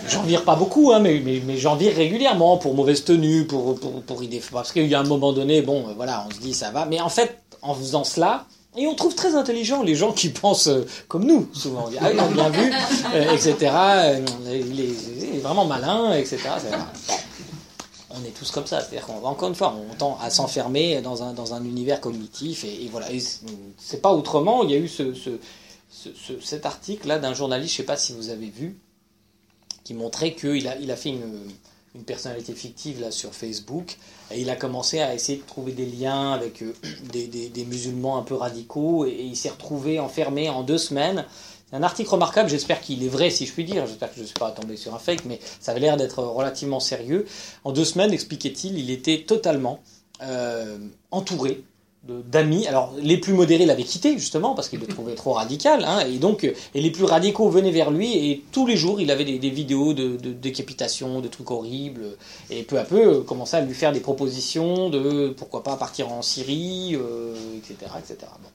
j'en 0.09 0.23
vire 0.23 0.45
pas 0.47 0.57
beaucoup, 0.57 0.93
hein, 0.93 0.99
mais, 1.01 1.21
mais, 1.23 1.43
mais 1.47 1.59
j'en 1.59 1.77
vire 1.77 1.95
régulièrement 1.95 2.57
pour 2.57 2.75
mauvaise 2.75 3.05
tenue, 3.05 3.47
pour, 3.47 3.79
pour, 3.79 4.03
pour 4.03 4.23
idée. 4.23 4.43
Parce 4.51 4.73
qu'il 4.73 4.87
y 4.87 4.95
a 4.95 5.01
un 5.01 5.05
moment 5.05 5.35
donné, 5.35 5.61
bon, 5.61 5.93
voilà, 5.95 6.27
on 6.27 6.35
se 6.35 6.41
dit 6.41 6.55
ça 6.55 6.71
va. 6.71 6.87
Mais 6.87 7.01
en 7.03 7.11
fait, 7.11 7.37
en 7.63 7.75
faisant 7.75 8.05
cela, 8.05 8.47
et 8.77 8.87
on 8.87 8.95
trouve 8.95 9.15
très 9.15 9.35
intelligent 9.35 9.83
les 9.83 9.95
gens 9.97 10.13
qui 10.13 10.29
pensent 10.43 10.69
euh, 10.69 10.87
comme 11.09 11.25
nous, 11.25 11.49
souvent. 11.53 11.85
On 11.87 11.91
dit, 11.91 11.97
ah, 12.01 12.13
il 12.13 12.19
a 12.21 12.27
bien 12.29 12.49
vu, 12.51 12.73
euh, 13.15 13.33
etc. 13.33 13.57
euh, 13.73 14.25
il, 14.47 14.81
est, 14.81 14.95
il 15.31 15.37
est 15.37 15.41
vraiment 15.41 15.65
malin, 15.65 16.13
etc. 16.15 16.39
On 18.13 18.25
est 18.25 18.31
tous 18.37 18.51
comme 18.51 18.67
ça, 18.67 18.81
c'est-à-dire 18.81 19.07
qu'on 19.07 19.25
encore 19.25 19.49
une 19.49 19.55
fois, 19.55 19.75
on 19.91 19.95
tend 19.95 20.19
à 20.21 20.31
s'enfermer 20.31 21.01
dans 21.01 21.23
un, 21.23 21.33
dans 21.33 21.55
un 21.55 21.65
univers 21.65 22.01
cognitif 22.01 22.65
et, 22.65 22.85
et 22.85 22.89
voilà. 22.89 23.11
Et 23.13 23.21
c'est- 23.21 24.03
pas 24.03 24.13
autrement. 24.13 24.65
Il 24.65 24.71
y 24.71 24.75
a 24.75 24.79
eu 24.79 24.89
ce, 24.89 25.15
ce- 25.15 25.39
ce- 25.91 26.09
ce- 26.15 26.41
cet 26.41 26.67
article-là 26.67 27.19
d'un 27.21 27.35
journaliste, 27.35 27.73
je 27.73 27.77
sais 27.79 27.83
pas 27.85 27.97
si 27.97 28.13
vous 28.13 28.31
avez 28.31 28.49
vu, 28.49 28.77
qui 29.85 29.95
montrait 29.95 30.35
qu'il 30.35 30.67
a, 30.67 30.77
il 30.79 30.91
a 30.91 30.97
fait 30.97 31.11
une, 31.11 31.23
une 31.95 32.05
personnalité 32.05 32.55
fictive 32.55 33.01
là 33.01 33.11
sur 33.11 33.35
Facebook 33.35 33.97
il 34.37 34.51
a 34.51 34.57
commencé 34.57 35.01
à 35.01 35.15
essayer 35.15 35.39
de 35.39 35.47
trouver 35.47 35.73
des 35.73 35.87
liens 35.87 36.33
avec 36.33 36.63
euh, 36.63 36.75
des, 37.13 37.65
musulmans 37.65 38.19
un 38.19 38.23
peu 38.23 38.35
radicaux 38.35 39.05
et, 39.05 39.17
il 39.21 39.37
s'est 39.37 39.51
retrouvé 39.51 39.99
enfermé 39.99 40.49
en 40.49 40.63
deux 40.63 40.79
semaines. 40.79 41.25
C'est 41.69 41.77
un 41.77 41.83
article 41.83 42.11
remarquable, 42.11 42.49
j'espère 42.51 42.81
qu'il 42.81 43.05
est 43.05 43.09
vrai 43.09 43.31
si 43.31 43.47
je 43.47 43.53
puis 43.53 43.65
dire, 43.65 43.87
j'espère 43.87 44.11
que 44.11 44.17
je 44.17 44.23
ne 44.23 44.27
suis 44.27 44.39
pas 44.39 44.51
tombé 44.51 44.77
sur 44.77 44.95
un 44.95 44.99
fake, 44.99 45.25
mais 45.25 45.39
ça 45.61 45.71
avait 45.71 45.81
l'air 45.81 45.97
d'être 45.97 46.23
relativement 46.23 46.81
sérieux. 46.81 47.27
En 47.63 47.71
deux 47.71 47.85
semaines, 47.85 48.13
expliquait-il, 48.13 48.77
il 48.77 48.91
était 48.91 49.23
totalement 49.23 49.81
euh, 50.23 50.79
entouré 51.13 51.63
d'amis. 52.05 52.67
Alors, 52.67 52.95
les 52.99 53.19
plus 53.19 53.35
modérés 53.35 53.67
l'avaient 53.67 53.85
quitté, 53.85 54.17
justement, 54.19 54.55
parce 54.55 54.69
qu'ils 54.69 54.81
le 54.81 54.87
trouvaient 54.87 55.15
trop 55.15 55.33
radical. 55.35 55.85
hein, 55.85 56.01
et 56.01 56.19
donc, 56.19 56.45
euh, 56.45 56.55
et 56.75 56.81
les 56.81 56.91
plus 56.91 57.05
radicaux 57.05 57.49
venaient 57.51 57.71
vers 57.71 57.91
lui, 57.91 58.31
et 58.31 58.43
tous 58.53 58.67
les 58.67 58.77
jours, 58.77 59.01
il 59.01 59.11
avait 59.11 59.25
des, 59.25 59.51
vidéos 59.51 59.93
de, 59.93 60.17
de 60.17 60.33
décapitation, 60.33 61.21
de 61.21 61.29
trucs 61.29 61.51
horribles. 61.51 62.17
Et 62.49 62.63
peu 62.63 62.79
à 62.79 62.85
peu, 62.85 63.17
euh, 63.17 63.21
commençait 63.21 63.59
à 63.59 63.61
lui 63.61 63.75
faire 63.75 63.93
des 63.93 64.01
propositions 64.01 64.89
de 64.89 65.35
pourquoi 65.37 65.63
pas 65.63 65.77
partir 65.77 66.11
en 66.11 66.23
Syrie, 66.23 66.95
euh, 66.97 67.35
etc. 67.59 67.93
etc. 67.99 68.17
Bon. 68.43 68.49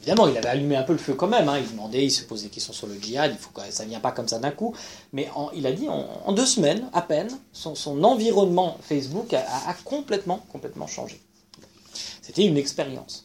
Évidemment, 0.00 0.28
il 0.28 0.36
avait 0.38 0.48
allumé 0.48 0.76
un 0.76 0.82
peu 0.82 0.92
le 0.92 0.98
feu 0.98 1.14
quand 1.14 1.26
même. 1.26 1.48
hein, 1.48 1.58
Il 1.58 1.70
demandait, 1.70 2.04
il 2.04 2.10
se 2.10 2.24
posait 2.24 2.44
des 2.44 2.50
questions 2.50 2.72
sur 2.72 2.86
le 2.86 2.94
djihad. 3.00 3.32
Il 3.32 3.38
faut 3.38 3.50
que 3.50 3.60
ça 3.70 3.84
ne 3.84 3.90
vient 3.90 4.00
pas 4.00 4.12
comme 4.12 4.28
ça 4.28 4.38
d'un 4.38 4.50
coup. 4.50 4.74
Mais 5.12 5.28
il 5.54 5.66
a 5.66 5.72
dit 5.72 5.88
en, 5.90 6.32
deux 6.32 6.46
semaines, 6.46 6.88
à 6.94 7.02
peine, 7.02 7.28
son, 7.52 7.74
son 7.74 8.02
environnement 8.02 8.78
Facebook 8.80 9.34
a 9.34 9.74
complètement, 9.84 10.42
complètement 10.50 10.86
changé. 10.86 11.20
C'était 12.24 12.46
une 12.46 12.56
expérience. 12.56 13.24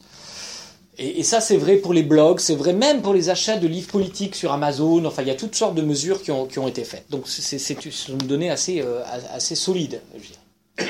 Et, 0.97 1.23
ça, 1.23 1.39
c'est 1.39 1.55
vrai 1.55 1.77
pour 1.77 1.93
les 1.93 2.03
blogs, 2.03 2.39
c'est 2.39 2.55
vrai 2.55 2.73
même 2.73 3.01
pour 3.01 3.13
les 3.13 3.29
achats 3.29 3.55
de 3.55 3.65
livres 3.65 3.87
politiques 3.87 4.35
sur 4.35 4.51
Amazon. 4.51 5.05
Enfin, 5.05 5.21
il 5.21 5.29
y 5.29 5.31
a 5.31 5.35
toutes 5.35 5.55
sortes 5.55 5.75
de 5.75 5.81
mesures 5.81 6.21
qui 6.21 6.31
ont, 6.31 6.67
été 6.67 6.83
faites. 6.83 7.09
Donc, 7.09 7.23
c'est 7.27 7.85
une 8.09 8.17
donnée 8.17 8.49
assez, 8.49 8.81
euh, 8.81 9.01
solide, 9.39 10.01
je 10.17 10.27
dirais. 10.27 10.89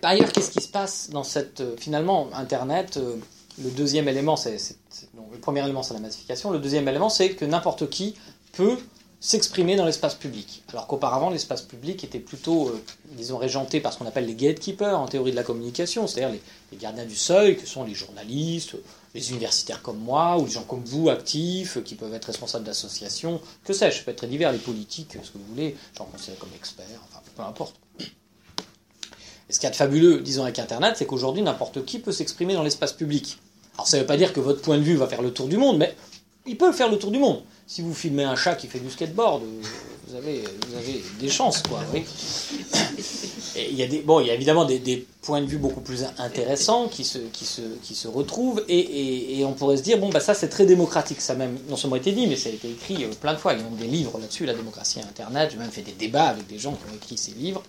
Par 0.00 0.10
ailleurs, 0.10 0.32
qu'est-ce 0.32 0.50
qui 0.50 0.60
se 0.60 0.68
passe 0.68 1.10
dans 1.10 1.22
cette. 1.22 1.60
euh, 1.60 1.76
finalement, 1.76 2.28
Internet, 2.34 2.96
euh, 2.96 3.16
le 3.62 3.70
deuxième 3.70 4.08
élément, 4.08 4.34
c'est. 4.34 4.56
le 5.14 5.38
premier 5.38 5.62
élément, 5.62 5.84
c'est 5.84 5.94
la 5.94 6.00
massification. 6.00 6.50
Le 6.50 6.58
deuxième 6.58 6.88
élément, 6.88 7.08
c'est 7.08 7.30
que 7.30 7.44
n'importe 7.44 7.88
qui 7.88 8.16
peut 8.52 8.78
s'exprimer 9.20 9.74
dans 9.74 9.84
l'espace 9.84 10.14
public. 10.14 10.62
Alors 10.68 10.86
qu'auparavant, 10.86 11.30
l'espace 11.30 11.62
public 11.62 12.04
était 12.04 12.20
plutôt, 12.20 12.68
euh, 12.68 12.82
disons, 13.12 13.36
régenté 13.36 13.80
par 13.80 13.92
ce 13.92 13.98
qu'on 13.98 14.06
appelle 14.06 14.26
les 14.26 14.34
gatekeepers 14.34 14.98
en 14.98 15.08
théorie 15.08 15.32
de 15.32 15.36
la 15.36 15.42
communication, 15.42 16.06
c'est-à-dire 16.06 16.38
les, 16.70 16.78
gardiens 16.78 17.04
du 17.04 17.16
seuil, 17.16 17.56
que 17.56 17.66
sont 17.66 17.82
les 17.82 17.94
journalistes, 17.94 18.76
les 19.14 19.30
universitaires 19.30 19.82
comme 19.82 19.98
moi, 19.98 20.38
ou 20.38 20.44
les 20.44 20.52
gens 20.52 20.62
comme 20.62 20.84
vous, 20.84 21.08
actifs, 21.08 21.82
qui 21.82 21.96
peuvent 21.96 22.14
être 22.14 22.26
responsables 22.26 22.64
d'associations, 22.64 23.40
que 23.64 23.72
sais-je, 23.72 23.98
ça 23.98 24.04
peut 24.04 24.12
être 24.12 24.18
très 24.18 24.28
divers, 24.28 24.52
les 24.52 24.58
politiques, 24.58 25.16
ce 25.22 25.30
que 25.30 25.38
vous 25.38 25.46
voulez, 25.48 25.76
gens 25.96 26.04
considérés 26.04 26.38
comme 26.38 26.50
experts, 26.54 26.86
enfin, 27.08 27.20
peu 27.34 27.42
importe. 27.42 27.74
Et 29.48 29.52
ce 29.52 29.58
qu'il 29.58 29.66
y 29.66 29.68
a 29.68 29.70
de 29.70 29.76
fabuleux, 29.76 30.20
disons, 30.20 30.44
avec 30.44 30.58
Internet, 30.58 30.94
c'est 30.96 31.06
qu'aujourd'hui, 31.06 31.42
n'importe 31.42 31.84
qui 31.84 31.98
peut 31.98 32.12
s'exprimer 32.12 32.54
dans 32.54 32.62
l'espace 32.62 32.92
public. 32.92 33.38
Alors, 33.74 33.88
ça 33.88 33.96
ne 33.96 34.02
veut 34.02 34.06
pas 34.06 34.16
dire 34.16 34.32
que 34.32 34.40
votre 34.40 34.60
point 34.60 34.76
de 34.76 34.82
vue 34.82 34.96
va 34.96 35.08
faire 35.08 35.22
le 35.22 35.32
tour 35.32 35.48
du 35.48 35.56
monde, 35.56 35.78
mais 35.78 35.96
il 36.46 36.56
peut 36.56 36.72
faire 36.72 36.90
le 36.90 36.98
tour 36.98 37.10
du 37.10 37.18
monde. 37.18 37.42
Si 37.70 37.82
vous 37.82 37.92
filmez 37.92 38.24
un 38.24 38.34
chat 38.34 38.54
qui 38.54 38.66
fait 38.66 38.78
du 38.78 38.88
skateboard, 38.88 39.42
euh, 39.42 39.62
vous 40.06 40.16
avez, 40.16 40.42
des 41.20 41.28
chances, 41.28 41.62
quoi. 41.62 41.80
oui. 41.92 42.02
Il 43.56 43.74
y 43.74 43.82
a 43.82 43.86
bon, 44.06 44.20
il 44.20 44.28
y 44.28 44.30
a 44.30 44.34
évidemment 44.34 44.64
des, 44.64 45.06
points 45.20 45.42
de 45.42 45.46
vue 45.46 45.58
beaucoup 45.58 45.82
plus 45.82 46.06
intéressants 46.16 46.88
qui 46.88 47.04
se, 47.04 48.08
retrouvent, 48.08 48.64
et, 48.70 49.42
on 49.44 49.52
pourrait 49.52 49.76
se 49.76 49.82
dire, 49.82 49.98
bon, 49.98 50.08
bah 50.08 50.20
ça 50.20 50.32
c'est 50.32 50.48
très 50.48 50.64
démocratique, 50.64 51.20
ça 51.20 51.34
même 51.34 51.58
non 51.68 51.76
seulement 51.76 51.96
été 51.96 52.12
dit, 52.12 52.26
mais 52.26 52.36
ça 52.36 52.48
a 52.48 52.52
été 52.52 52.70
écrit 52.70 53.04
euh, 53.04 53.10
plein 53.20 53.34
de 53.34 53.38
fois. 53.38 53.52
Il 53.52 53.58
y 53.58 53.62
a 53.62 53.66
des 53.78 53.86
livres 53.86 54.18
là-dessus, 54.18 54.46
la 54.46 54.54
démocratie 54.54 55.00
et 55.00 55.02
Internet. 55.02 55.50
J'ai 55.52 55.58
même 55.58 55.70
fait 55.70 55.82
des 55.82 55.92
débats 55.92 56.28
avec 56.28 56.46
des 56.46 56.58
gens 56.58 56.72
qui 56.72 56.90
ont 56.90 56.96
écrit 56.96 57.18
ces 57.18 57.32
livres. 57.32 57.62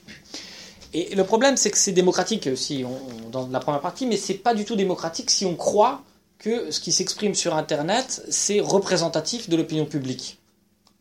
Et 0.93 1.14
le 1.14 1.26
problème, 1.26 1.58
c'est 1.58 1.72
que 1.72 1.78
c'est 1.78 1.91
démocratique 1.91 2.56
si 2.56 2.86
on, 2.86 3.28
on- 3.28 3.30
dans 3.32 3.47
la 3.50 3.60
première 3.60 3.82
partie, 3.82 4.06
mais 4.06 4.16
c'est 4.16 4.36
pas 4.36 4.54
du 4.54 4.64
tout 4.64 4.78
démocratique 4.78 5.30
si 5.30 5.45
on 5.45 5.56
croit 5.56 6.04
que 6.40 6.72
ce 6.72 6.80
qui 6.80 6.92
s'exprime 6.92 7.36
sur 7.36 7.56
Internet, 7.56 8.24
c'est 8.30 8.62
représentatif 8.62 9.50
de 9.50 9.58
l'opinion 9.58 9.86
publique. 9.86 10.40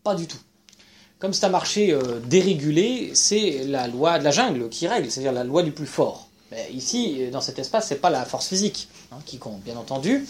Pas 0.03 0.15
du 0.15 0.27
tout. 0.27 0.39
Comme 1.19 1.33
c'est 1.33 1.47
un 1.47 1.51
marché 1.51 1.93
euh, 1.93 2.21
dérégulé, 2.27 3.13
c'est 3.15 3.65
la 3.65 3.89
loi 3.89 4.19
de 4.19 4.25
la 4.25 4.31
jungle 4.31 4.69
qui 4.69 4.87
règle, 4.87 5.11
c'est-à-dire 5.11 5.33
la 5.33 5.45
loi 5.45 5.63
du 5.63 5.73
plus 5.73 5.87
fort. 5.87 6.29
Mais 6.51 6.69
ici, 6.73 7.29
dans 7.31 7.41
cet 7.41 7.59
espace, 7.59 7.89
c'est 7.89 8.01
pas 8.01 8.11
la 8.11 8.25
force 8.25 8.49
physique 8.49 8.89
hein, 9.13 9.19
qui 9.25 9.39
compte, 9.39 9.61
bien 9.63 9.77
entendu. 9.77 10.27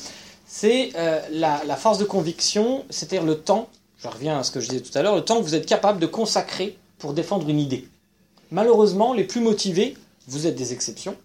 C'est 0.47 0.91
euh, 0.97 1.21
la, 1.31 1.63
la 1.65 1.77
force 1.77 1.99
de 1.99 2.05
conviction, 2.05 2.85
c'est-à-dire 2.91 3.25
le 3.25 3.39
temps. 3.39 3.69
Je 3.99 4.09
reviens 4.09 4.39
à 4.39 4.43
ce 4.43 4.51
que 4.51 4.61
je 4.61 4.69
disais 4.69 4.83
tout 4.83 4.97
à 4.97 5.03
l'heure, 5.03 5.17
le 5.17 5.25
temps 5.25 5.39
que 5.39 5.43
vous 5.43 5.55
êtes 5.55 5.67
capable 5.67 6.01
de 6.01 6.07
consacrer 6.07 6.79
pour 6.99 7.13
défendre 7.13 7.49
une 7.49 7.61
idée. 7.61 7.89
Malheureusement, 8.51 9.13
les 9.13 9.25
plus 9.25 9.41
motivés, 9.41 9.97
vous 10.27 10.47
êtes 10.47 10.55
des 10.55 10.73
exceptions. 10.73 11.17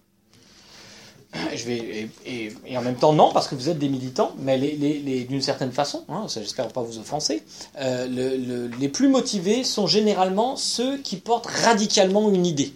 Je 1.56 1.66
vais, 1.66 2.10
et, 2.28 2.78
en 2.78 2.82
même 2.82 2.96
temps, 2.96 3.12
non, 3.14 3.32
parce 3.34 3.48
que 3.48 3.56
vous 3.56 3.70
êtes 3.70 3.80
des 3.80 3.90
militants, 3.90 4.34
mais 4.38 4.58
d'une 4.60 5.42
certaine 5.42 5.72
façon, 5.72 6.04
hein, 6.10 6.26
j'espère 6.28 6.68
pas 6.68 6.82
vous 6.84 7.00
offenser, 7.00 7.44
euh, 7.80 8.06
le- 8.08 8.38
le- 8.38 8.68
les 8.80 8.88
plus 8.90 9.08
motivés 9.08 9.64
sont 9.64 9.88
généralement 9.88 10.56
ceux 10.56 10.98
qui 11.00 11.16
portent 11.18 11.48
radicalement 11.48 12.30
une 12.30 12.46
idée, 12.46 12.74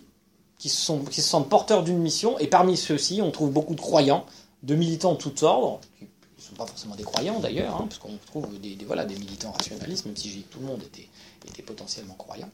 qui, 0.58 0.70
sont, 0.70 1.00
qui 1.00 1.22
se 1.22 1.30
sentent 1.30 1.50
porteurs 1.50 1.84
d'une 1.84 2.00
mission, 2.00 2.40
et 2.40 2.48
parmi 2.48 2.78
ceux-ci, 2.78 3.22
on 3.22 3.30
trouve 3.30 3.52
beaucoup 3.52 3.76
de 3.76 3.82
croyants, 3.82 4.26
de 4.64 4.74
militants 4.74 5.14
de 5.14 5.18
tous 5.20 5.44
ordres, 5.44 5.80
qui 6.00 6.06
ne 6.06 6.42
sont 6.50 6.56
pas 6.56 6.66
forcément 6.66 6.96
des 6.96 7.04
croyants 7.04 7.40
d'ailleurs, 7.40 7.76
hein, 7.76 7.86
parce 7.88 8.00
qu'on 8.00 8.18
trouve 8.26 8.60
des, 8.60 8.76
voilà, 8.88 9.06
des 9.06 9.16
militants 9.16 9.52
rationalistes, 9.52 10.06
même 10.08 10.18
si 10.18 10.30
j'ai 10.32 10.40
tout 10.40 10.60
le 10.60 10.66
monde 10.66 10.82
était, 10.82 11.08
qui 11.42 11.50
étaient 11.50 11.62
potentiellement 11.62 12.16
croyants. 12.16 12.50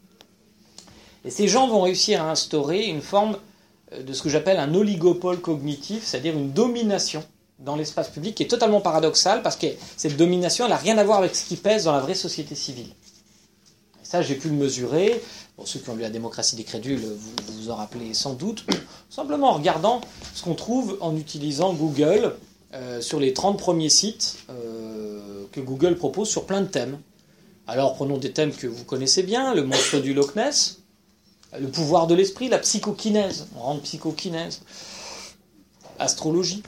Et 1.24 1.30
ces 1.32 1.47
gens 1.47 1.70
vont 1.70 1.82
réussir 1.82 2.22
à 2.22 2.30
instaurer 2.32 2.88
une 2.88 3.01
forme 3.01 3.38
de 4.02 4.14
ce 4.14 4.22
que 4.22 4.30
j'appelle 4.30 4.58
un 4.58 4.74
oligopole 4.74 5.39
cognitif, 5.39 6.04
c'est-à-dire 6.06 6.34
une 6.34 6.52
domination 6.52 7.24
dans 7.60 7.76
l'espace 7.76 8.10
public 8.10 8.36
qui 8.36 8.44
est 8.44 8.48
totalement 8.48 8.82
paradoxale 8.82 9.41
parce 9.41 9.56
que 9.56 9.68
cette 9.98 10.18
domination, 10.18 10.68
n'a 10.68 10.76
rien 10.76 10.98
à 10.98 11.04
voir 11.04 11.20
avec 11.20 11.36
ce 11.36 11.46
qui 11.46 11.56
pèse 11.56 11.86
dans 11.86 11.94
la 11.94 12.00
vraie 12.00 12.16
société 12.16 12.56
civile. 12.56 12.89
Et 12.89 14.06
ça, 14.06 14.22
j'ai 14.22 14.36
pu 14.36 14.50
le 14.50 14.56
mesurer. 14.56 15.22
Pour 15.56 15.68
ceux 15.68 15.80
qui 15.80 15.89
ont 15.89 15.96
lu 15.96 16.02
La 16.02 16.10
démocratie 16.10 16.56
des 16.56 16.64
crédules, 16.64 17.00
vous 17.00 17.32
vous 17.54 17.70
en 17.70 17.76
rappelez 17.76 18.14
sans 18.14 18.34
doute. 18.34 18.66
Simplement 19.10 19.50
en 19.52 19.54
regardant 19.54 20.02
ce 20.34 20.44
qu'on 20.44 20.56
trouve 20.56 20.98
en 21.00 21.16
utilisant 21.16 21.74
Google 21.74 22.34
euh, 22.74 23.02
sur 23.02 23.20
les 23.20 23.34
30 23.34 23.60
premiers 23.60 23.89
sites 23.89 24.39
euh, 24.50 25.46
que 25.52 25.60
Google 25.60 25.96
propose 25.96 26.28
sur 26.28 26.46
plein 26.46 26.62
de 26.62 26.68
thèmes. 26.68 26.98
Alors 27.68 27.94
prenons 27.94 28.18
des 28.18 28.32
thèmes 28.32 28.52
que 28.52 28.66
vous 28.68 28.84
connaissez 28.84 29.24
bien, 29.24 29.54
le 29.54 29.64
monstre 29.64 30.00
du 30.00 30.14
Loch 30.14 30.36
Ness, 30.36 30.80
le 31.60 31.68
pouvoir 31.68 32.08
de 32.08 32.16
l'esprit, 32.16 32.49
la 32.49 32.60
psychokinèse, 32.60 33.47
on 33.58 33.62
rentre 33.62 33.82
psychokinèse, 33.82 34.62
astrologie, 35.99 36.64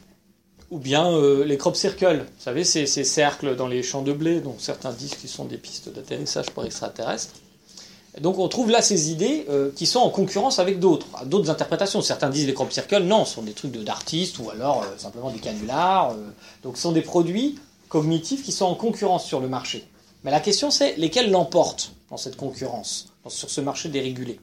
ou 0.71 0.79
bien 0.79 1.11
euh, 1.11 1.45
les 1.45 1.57
crop 1.57 1.75
circles, 1.75 2.25
vous 2.25 2.43
savez, 2.43 2.63
ces, 2.63 2.85
cercles 2.85 3.55
dans 3.55 3.67
les 3.67 3.83
champs 3.83 4.01
de 4.01 4.13
blé, 4.13 4.41
dont 4.41 4.55
certains 4.57 4.91
disent 4.91 5.15
qu'ils 5.15 5.29
sont 5.29 5.45
des 5.45 5.57
pistes 5.57 5.89
d'atterrissage 5.89 6.47
pour 6.47 6.65
extraterrestres. 6.65 7.33
Donc 8.21 8.39
on 8.39 8.47
trouve 8.47 8.71
là 8.71 8.81
ces 8.81 9.11
idées 9.11 9.45
euh, 9.49 9.71
qui 9.75 9.85
sont 9.85 9.99
en 9.99 10.09
concurrence 10.09 10.59
avec 10.59 10.79
d'autres, 10.79 11.07
d'autres 11.25 11.49
interprétations. 11.49 12.01
Certains 12.01 12.29
disent 12.29 12.47
les 12.47 12.53
crop 12.53 12.71
circles, 12.71 13.03
non, 13.03 13.25
ce 13.25 13.35
sont 13.35 13.41
des 13.41 13.51
trucs 13.51 13.71
d'artistes 13.71 14.39
ou 14.39 14.49
alors 14.49 14.83
euh, 14.83 14.97
simplement 14.97 15.29
des 15.29 15.39
canulars. 15.39 16.15
donc 16.63 16.77
ce 16.77 16.83
sont 16.83 16.93
des 16.93 17.01
produits 17.01 17.59
cognitifs 17.89 18.43
qui 18.43 18.53
sont 18.53 18.65
en 18.65 18.75
concurrence 18.75 19.25
sur 19.25 19.41
le 19.41 19.49
marché. 19.49 19.85
Mais 20.23 20.31
la 20.31 20.39
question 20.39 20.71
c'est 20.71 20.95
lesquels 20.95 21.29
l'emportent 21.29 21.91
dans 22.09 22.17
cette 22.17 22.37
concurrence, 22.37 23.09
sur 23.27 23.49
ce 23.49 23.59
marché 23.59 23.89
dérégulé? 23.89 24.39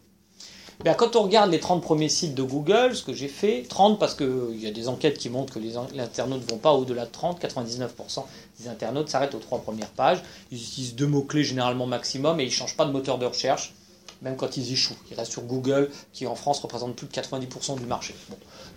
Bien, 0.85 0.95
quand 0.95 1.15
on 1.15 1.23
regarde 1.23 1.51
les 1.53 1.61
30 1.61 1.81
premiers 1.81 2.09
sites 2.09 2.35
de 2.35 2.43
Google, 2.43 2.97
ce 2.97 3.05
que 3.05 3.13
j'ai 3.13 3.29
fait, 3.29 3.65
30 3.69 4.01
parce 4.01 4.15
qu'il 4.17 4.59
y 4.61 4.67
a 4.67 4.73
des 4.73 4.89
enquêtes 4.89 5.17
qui 5.17 5.29
montrent 5.31 5.55
que 5.55 5.61
les, 5.61 5.77
in- 5.77 5.87
les 5.95 6.01
internautes 6.01 6.45
ne 6.45 6.51
vont 6.51 6.59
pas 6.59 6.73
au-delà 6.73 7.07
de 7.07 7.11
30, 7.13 7.41
99% 7.41 8.25
des 8.59 8.69
internautes 8.69 9.09
s'arrêtent 9.09 9.35
aux 9.37 9.39
trois 9.39 9.61
premières 9.61 9.91
pages. 9.91 10.23
Ils 10.51 10.59
utilisent 10.61 10.97
deux 10.97 11.07
mots-clés 11.07 11.45
généralement 11.45 11.87
maximum 11.87 12.41
et 12.41 12.45
ils 12.45 12.49
ne 12.49 12.53
changent 12.53 12.77
pas 12.77 12.85
de 12.85 12.91
moteur 12.91 13.19
de 13.19 13.27
recherche, 13.27 13.75
même 14.23 14.37
quand 14.37 14.57
ils 14.57 14.73
échouent. 14.73 14.97
Ils 15.11 15.17
restent 15.17 15.31
sur 15.31 15.43
Google, 15.43 15.89
qui 16.13 16.27
en 16.27 16.35
France 16.35 16.59
représente 16.59 16.97
plus 16.97 17.07
de 17.07 17.13
90% 17.13 17.79
du 17.79 17.87
marché. 17.87 18.17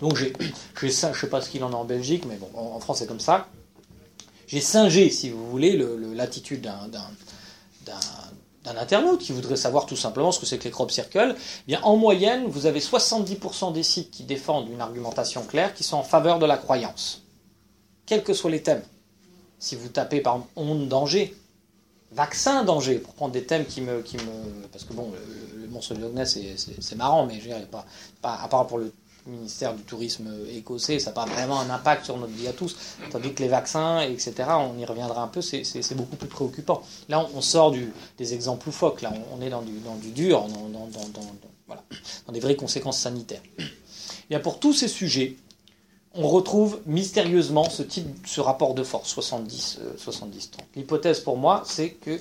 Donc 0.00 0.14
j'ai 0.16 0.32
je 0.80 0.86
ne 0.86 0.90
sais 0.92 1.28
pas 1.28 1.40
ce 1.40 1.50
qu'il 1.50 1.64
en 1.64 1.72
est 1.72 1.74
en 1.74 1.84
Belgique, 1.84 2.22
mais 2.28 2.36
bon, 2.36 2.48
en, 2.56 2.78
France 2.78 2.98
c'est 3.00 3.06
comme 3.08 3.18
ça. 3.18 3.48
J'ai 4.46 4.60
singé, 4.60 5.10
si 5.10 5.28
vous 5.30 5.50
voulez, 5.50 5.72
le- 5.72 5.96
le- 5.96 6.14
l'attitude 6.14 6.60
d'un- 6.60 6.88
d'un 8.66 8.76
internaute 8.76 9.20
qui 9.20 9.32
voudrait 9.32 9.56
savoir 9.56 9.86
tout 9.86 9.96
simplement 9.96 10.32
ce 10.32 10.40
que 10.40 10.46
c'est 10.46 10.58
que 10.58 10.64
les 10.64 10.70
crop 10.70 10.90
circles, 10.90 11.36
eh 11.36 11.66
bien, 11.66 11.80
en 11.82 11.96
moyenne, 11.96 12.46
vous 12.48 12.66
avez 12.66 12.80
70% 12.80 13.72
des 13.72 13.84
sites 13.84 14.10
qui 14.10 14.24
défendent 14.24 14.68
une 14.68 14.80
argumentation 14.80 15.42
claire 15.44 15.72
qui 15.72 15.84
sont 15.84 15.96
en 15.96 16.02
faveur 16.02 16.40
de 16.40 16.46
la 16.46 16.56
croyance. 16.58 17.22
Quels 18.06 18.24
que 18.24 18.34
soient 18.34 18.50
les 18.50 18.62
thèmes. 18.62 18.82
Si 19.58 19.76
vous 19.76 19.88
tapez 19.88 20.20
par 20.20 20.34
exemple 20.34 20.52
onde 20.56 20.88
danger, 20.88 21.34
vaccin 22.12 22.64
danger, 22.64 22.98
pour 22.98 23.14
prendre 23.14 23.32
des 23.32 23.44
thèmes 23.44 23.64
qui 23.64 23.80
me. 23.80 24.02
Qui 24.02 24.16
me 24.16 24.66
parce 24.72 24.84
que 24.84 24.92
bon, 24.92 25.10
le, 25.56 25.68
monstre 25.68 25.94
du 25.94 26.00
Loch 26.00 26.12
Ness, 26.12 26.38
c'est- 26.56 26.94
marrant, 26.94 27.26
mais 27.26 27.40
je 27.40 27.50
a 27.50 27.58
pas, 27.60 27.84
pas, 28.22 28.38
à 28.40 28.48
part 28.48 28.66
pour 28.66 28.78
le 28.78 28.92
ministère 29.26 29.74
du 29.74 29.82
tourisme 29.82 30.28
écossais, 30.52 30.98
ça 30.98 31.10
n'a 31.10 31.14
pas 31.14 31.26
vraiment 31.26 31.60
un 31.60 31.70
impact 31.70 32.04
sur 32.04 32.16
notre 32.16 32.32
vie 32.32 32.48
à 32.48 32.52
tous. 32.52 32.76
Tandis 33.10 33.32
que 33.32 33.42
les 33.42 33.48
vaccins, 33.48 34.00
etc., 34.00 34.34
on 34.50 34.78
y 34.78 34.84
reviendra 34.84 35.22
un 35.22 35.28
peu, 35.28 35.40
c'est- 35.42 35.94
beaucoup 35.94 36.16
plus 36.16 36.28
préoccupant. 36.28 36.82
Là, 37.08 37.26
on, 37.34 37.40
sort 37.40 37.74
des 38.18 38.34
exemples 38.34 38.66
loufoques, 38.66 39.02
là, 39.02 39.12
on, 39.32 39.38
on 39.38 39.42
est 39.42 39.50
dans 39.50 39.62
du, 39.62 40.10
dur, 40.10 40.46
dans, 42.26 42.32
des 42.32 42.40
vraies 42.40 42.56
conséquences 42.56 42.98
sanitaires. 42.98 43.42
Eh 43.58 43.64
Bien, 44.30 44.40
pour 44.40 44.58
tous 44.58 44.72
ces 44.72 44.88
sujets, 44.88 45.36
on 46.16 46.28
retrouve 46.28 46.80
mystérieusement 46.86 47.68
ce 47.68 47.82
type, 47.82 48.06
rapport 48.38 48.74
de 48.74 48.82
force, 48.82 49.08
70, 49.10 49.78
euh, 49.80 49.92
70 49.98 50.50
30. 50.50 50.66
L'hypothèse 50.74 51.20
pour 51.20 51.36
moi, 51.36 51.62
c'est 51.66 51.90
que 51.90 52.20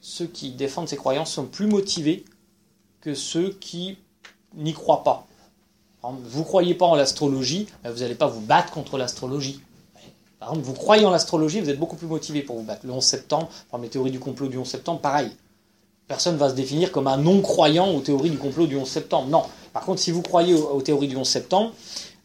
ceux 0.00 0.26
qui 0.26 0.52
défendent 0.52 0.88
ces 0.88 0.96
croyances 0.96 1.32
sont 1.32 1.46
plus 1.46 1.66
motivés 1.66 2.24
que 3.00 3.14
ceux 3.14 3.50
qui 3.50 3.98
n'y 4.54 4.72
croient 4.72 5.02
pas. 5.02 5.26
Vous 6.24 6.40
ne 6.40 6.44
croyez 6.44 6.74
pas 6.74 6.86
en 6.86 6.94
l'astrologie, 6.94 7.66
ben, 7.82 7.90
vous 7.90 8.00
n'allez 8.00 8.14
pas 8.14 8.26
vous 8.26 8.40
battre 8.40 8.72
contre 8.72 8.98
l'astrologie. 8.98 9.60
Par 10.38 10.50
exemple, 10.50 10.66
vous 10.66 10.74
croyez 10.74 11.06
en 11.06 11.10
l'astrologie, 11.10 11.60
vous 11.60 11.70
êtes 11.70 11.78
beaucoup 11.78 11.96
plus 11.96 12.06
motivé 12.06 12.42
pour 12.42 12.56
vous 12.56 12.62
battre. 12.64 12.82
Le 12.84 12.92
11 12.92 13.02
septembre, 13.02 13.48
par 13.70 13.80
les 13.80 13.88
théories 13.88 14.10
du 14.10 14.20
complot 14.20 14.48
du 14.48 14.58
11 14.58 14.66
septembre, 14.68 15.00
pareil. 15.00 15.30
Personne 16.06 16.34
ne 16.34 16.38
va 16.38 16.50
se 16.50 16.54
définir 16.54 16.92
comme 16.92 17.06
un 17.06 17.16
non-croyant 17.16 17.90
aux 17.90 18.00
théories 18.00 18.28
du 18.28 18.36
complot 18.36 18.66
du 18.66 18.76
11 18.76 18.86
septembre. 18.86 19.28
Non. 19.28 19.44
Par 19.72 19.84
contre, 19.84 20.00
si 20.00 20.10
vous 20.10 20.20
croyez 20.20 20.52
aux, 20.52 20.82
théories 20.82 21.08
du 21.08 21.16
11 21.16 21.26
septembre, 21.26 21.72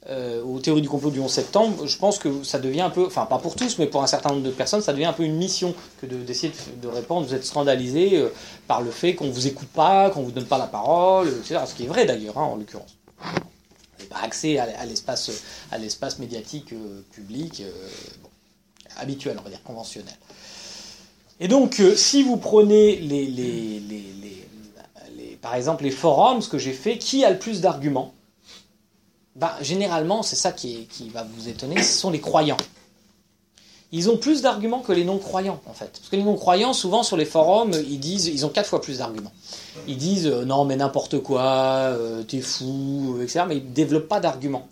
euh, 0.10 0.44
aux 0.44 0.60
théories 0.60 0.82
du 0.82 0.90
complot 0.90 1.12
du 1.12 1.22
11 1.22 1.32
septembre, 1.32 1.88
je 1.88 1.98
pense 1.98 2.20
que 2.20 2.44
ça 2.44 2.60
devient 2.60 2.82
un 2.82 2.90
peu, 2.90 3.06
enfin 3.06 3.26
pas 3.26 3.38
pour 3.38 3.56
tous, 3.56 3.78
mais 3.80 3.86
pour 3.86 4.04
un 4.04 4.08
certain 4.08 4.32
nombre 4.32 4.44
de 4.44 4.52
personnes, 4.52 4.82
ça 4.82 4.92
devient 4.92 5.06
un 5.06 5.14
peu 5.14 5.24
une 5.24 5.38
mission 5.38 5.74
que 6.02 6.06
de- 6.06 6.18
d'essayer 6.18 6.52
de, 6.82 6.88
répondre. 6.90 7.26
Vous 7.26 7.34
êtes 7.34 7.46
scandalisé 7.46 8.18
euh, 8.18 8.34
par 8.68 8.82
le 8.82 8.92
fait 8.92 9.16
qu'on 9.16 9.30
vous 9.30 9.48
écoute 9.48 9.70
pas, 9.70 10.10
qu'on 10.10 10.24
vous 10.24 10.32
donne 10.32 10.46
pas 10.46 10.58
la 10.58 10.68
parole, 10.68 11.30
etc. 11.30 11.62
Ce 11.66 11.74
qui 11.74 11.86
est 11.86 11.88
vrai 11.88 12.06
d'ailleurs, 12.06 12.38
hein, 12.38 12.44
en 12.44 12.56
l'occurrence. 12.58 12.98
N'avez 14.00 14.10
pas 14.10 14.22
accès 14.22 14.58
à, 14.58 14.86
l'espace, 14.86 15.30
à 15.72 15.78
l'espace 15.78 16.20
médiatique 16.20 16.74
euh, 16.74 17.02
public 17.12 17.62
euh, 17.62 17.72
habituel, 18.98 19.38
on 19.40 19.44
va 19.44 19.50
dire 19.50 19.62
conventionnel. 19.64 20.16
Et 21.42 21.48
donc, 21.48 21.80
euh, 21.80 21.96
si 21.96 22.24
vous 22.24 22.38
prenez 22.38 22.96
les, 22.98 23.26
les, 23.28 23.80
les, 23.80 24.00
les- 25.16 25.36
par 25.42 25.56
exemple 25.56 25.84
les 25.84 25.92
forums, 25.92 26.42
ce 26.42 26.50
que 26.50 26.58
j'ai 26.58 26.74
fait, 26.74 26.98
qui 26.98 27.24
a 27.24 27.30
le 27.32 27.40
plus 27.40 27.62
d'arguments 27.62 28.14
ben, 29.36 29.52
Généralement, 29.62 30.22
c'est 30.24 30.36
ça 30.36 30.52
qui, 30.52 30.86
qui 30.88 31.10
va 31.10 31.24
vous 31.24 31.48
étonner, 31.48 31.82
ce 31.82 31.94
sont 31.98 32.10
les 32.10 32.20
croyants. 32.20 32.58
Ils 33.92 34.10
ont 34.10 34.18
plus 34.18 34.42
d'arguments 34.42 34.82
que 34.82 34.92
les 34.92 35.04
non-croyants, 35.04 35.60
en 35.66 35.74
fait. 35.74 35.92
Parce 35.98 36.10
que 36.10 36.16
les 36.16 36.24
non-croyants, 36.24 36.74
souvent 36.74 37.04
sur 37.04 37.18
les 37.18 37.26
forums, 37.26 37.72
ils 37.74 38.00
disent, 38.00 38.28
ils 38.28 38.46
ont 38.46 38.50
quatre 38.50 38.68
fois 38.70 38.82
plus 38.82 39.00
d'arguments. 39.00 39.32
Ils 39.90 39.98
disent 39.98 40.28
euh, 40.28 40.46
non, 40.46 40.64
mais 40.66 40.76
n'importe 40.78 41.20
quoi, 41.20 41.42
euh, 41.44 42.24
t'es 42.24 42.40
fou, 42.42 43.16
euh, 43.18 43.24
etc. 43.24 43.42
Mais 43.48 43.58
ils 43.58 43.64
ne 43.66 43.74
développent 43.74 44.08
pas 44.08 44.20
d'arguments. 44.20 44.68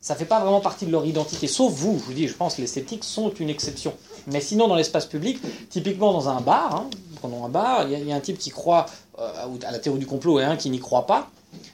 Ça 0.00 0.14
fait 0.14 0.24
pas 0.24 0.40
vraiment 0.40 0.60
partie 0.60 0.86
de 0.86 0.92
leur 0.92 1.04
identité. 1.04 1.46
Sauf 1.46 1.72
vous, 1.74 1.98
je 1.98 2.04
vous 2.04 2.12
dis, 2.14 2.26
je 2.28 2.34
pense 2.34 2.54
que 2.54 2.62
les 2.62 2.66
sceptiques 2.66 3.04
sont 3.04 3.30
une 3.34 3.50
exception. 3.50 3.92
Mais 4.28 4.40
sinon, 4.40 4.68
dans 4.68 4.76
l'espace 4.76 5.04
public, 5.06 5.38
typiquement 5.68 6.12
dans 6.14 6.28
un 6.30 6.40
bar, 6.40 6.74
hein, 6.74 6.90
prenons 7.16 7.44
un 7.44 7.48
bar, 7.50 7.86
il 7.86 8.06
y, 8.08 8.12
a- 8.12 8.14
un 8.16 8.20
type 8.20 8.38
qui 8.38 8.48
croit 8.50 8.86
à 9.18 9.46
la 9.70 9.78
théorie 9.78 9.98
du 9.98 10.06
complot 10.06 10.40
et 10.40 10.44
un 10.44 10.56
qui 10.56 10.70
n'y 10.70 10.78
croit 10.78 11.06
pas. 11.06 11.28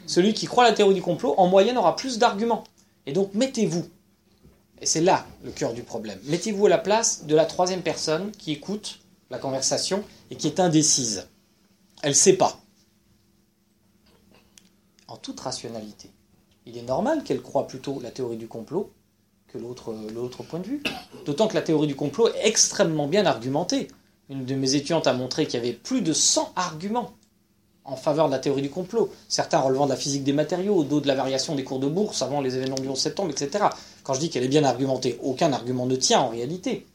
Celui 0.07 0.35
qui 0.35 0.47
croit 0.47 0.65
à 0.65 0.71
la 0.71 0.75
théorie 0.75 0.95
du 0.95 1.03
complot, 1.03 1.35
en 1.37 1.47
moyenne, 1.47 1.79
aura 1.79 1.95
plus 1.95 2.19
d'arguments. 2.19 2.65
Et 3.07 3.13
donc, 3.13 3.31
mettez-vous, 3.35 3.85
et 4.81 4.87
c'est 4.87 5.01
là 5.03 5.25
le 5.45 5.53
cœur 5.53 5.73
du 5.73 5.83
problème, 5.83 6.19
mettez-vous 6.25 6.67
à 6.67 6.69
la 6.71 6.79
place 6.79 7.27
de 7.27 7.37
la 7.37 7.45
troisième 7.45 7.83
personne 7.83 8.33
qui 8.33 8.51
écoute 8.53 8.99
la 9.31 9.39
conversation 9.39 10.03
et 10.33 10.37
qui 10.37 10.49
est 10.49 10.59
indécise. 10.59 11.29
Elle 12.03 12.11
ne 12.11 12.15
sait 12.15 12.33
pas. 12.33 12.59
En 15.09 15.17
toute 15.17 15.41
rationalité. 15.41 16.11
Il 16.67 16.77
est 16.77 16.83
normal 16.83 17.23
qu'elle 17.23 17.43
croie 17.43 17.67
plutôt 17.67 18.01
la 18.01 18.11
théorie 18.11 18.37
du 18.37 18.49
complot 18.49 18.91
que 19.47 19.59
l'autre 19.59 19.95
l'autre 20.13 20.43
point 20.43 20.59
de 20.59 20.67
vue. 20.67 20.83
D'autant 21.25 21.47
que 21.47 21.55
la 21.55 21.63
théorie 21.63 21.87
du 21.87 21.95
complot 21.95 22.29
est 22.29 22.47
extrêmement 22.47 23.07
bien 23.07 23.25
argumentée. 23.25 23.89
Une 24.29 24.45
de 24.45 24.55
mes 24.57 24.75
étudiantes 24.75 25.07
a 25.07 25.13
montré 25.13 25.47
qu'il 25.47 25.61
y 25.61 25.63
avait 25.63 25.73
plus 25.73 26.03
de 26.03 26.13
100 26.13 26.53
arguments 26.57 27.13
en 27.85 27.95
faveur 27.97 28.27
de 28.27 28.33
la 28.33 28.41
théorie 28.41 28.63
du 28.63 28.71
complot. 28.71 29.13
Certains 29.29 29.61
relevant 29.61 29.85
de 29.87 29.91
la 29.91 29.97
physique 29.97 30.25
des 30.25 30.33
matériaux, 30.33 30.83
d'autres 30.83 31.03
de 31.03 31.09
la 31.09 31.15
variation 31.15 31.55
des 31.55 31.63
cours 31.63 31.79
de 31.79 31.87
bourse 31.87 32.23
avant 32.23 32.41
les 32.41 32.57
événements 32.57 32.77
du 32.77 32.89
11 32.89 32.99
septembre, 32.99 33.31
etc. 33.31 33.67
Quand 34.03 34.15
je 34.15 34.21
dis 34.21 34.31
qu'elle 34.31 34.43
est 34.43 34.49
bien 34.49 34.65
argumentée, 34.65 35.19
aucun 35.23 35.53
argument 35.53 35.87
ne 35.87 35.95
tient 35.95 36.21
en 36.21 36.29
réalité. 36.29 36.87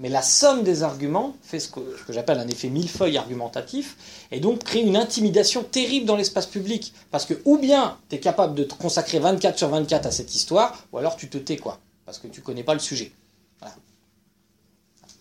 Mais 0.00 0.08
la 0.08 0.22
somme 0.22 0.62
des 0.62 0.82
arguments 0.82 1.36
fait 1.42 1.60
ce 1.60 1.68
que, 1.68 1.80
j'appelle 2.08 2.38
un 2.38 2.48
effet 2.48 2.70
millefeuille 2.70 3.18
argumentatif, 3.18 4.24
et 4.32 4.40
donc 4.40 4.64
crée 4.64 4.80
une 4.80 4.96
intimidation 4.96 5.62
terrible 5.62 6.06
dans 6.06 6.16
l'espace 6.16 6.46
public. 6.46 6.94
Parce 7.10 7.26
que 7.26 7.34
ou 7.44 7.58
bien 7.58 7.98
tu 8.08 8.16
es 8.16 8.18
capable 8.18 8.54
de 8.54 8.64
te 8.64 8.74
consacrer 8.74 9.18
24 9.18 9.58
sur 9.58 9.68
24 9.68 10.06
à 10.06 10.10
cette 10.10 10.34
histoire, 10.34 10.86
ou 10.92 10.98
alors 10.98 11.16
tu 11.16 11.28
te 11.28 11.36
tais, 11.36 11.58
quoi. 11.58 11.78
Parce 12.06 12.18
que 12.18 12.28
tu 12.28 12.40
connais 12.40 12.64
pas 12.64 12.72
le 12.72 12.80
sujet. 12.80 13.12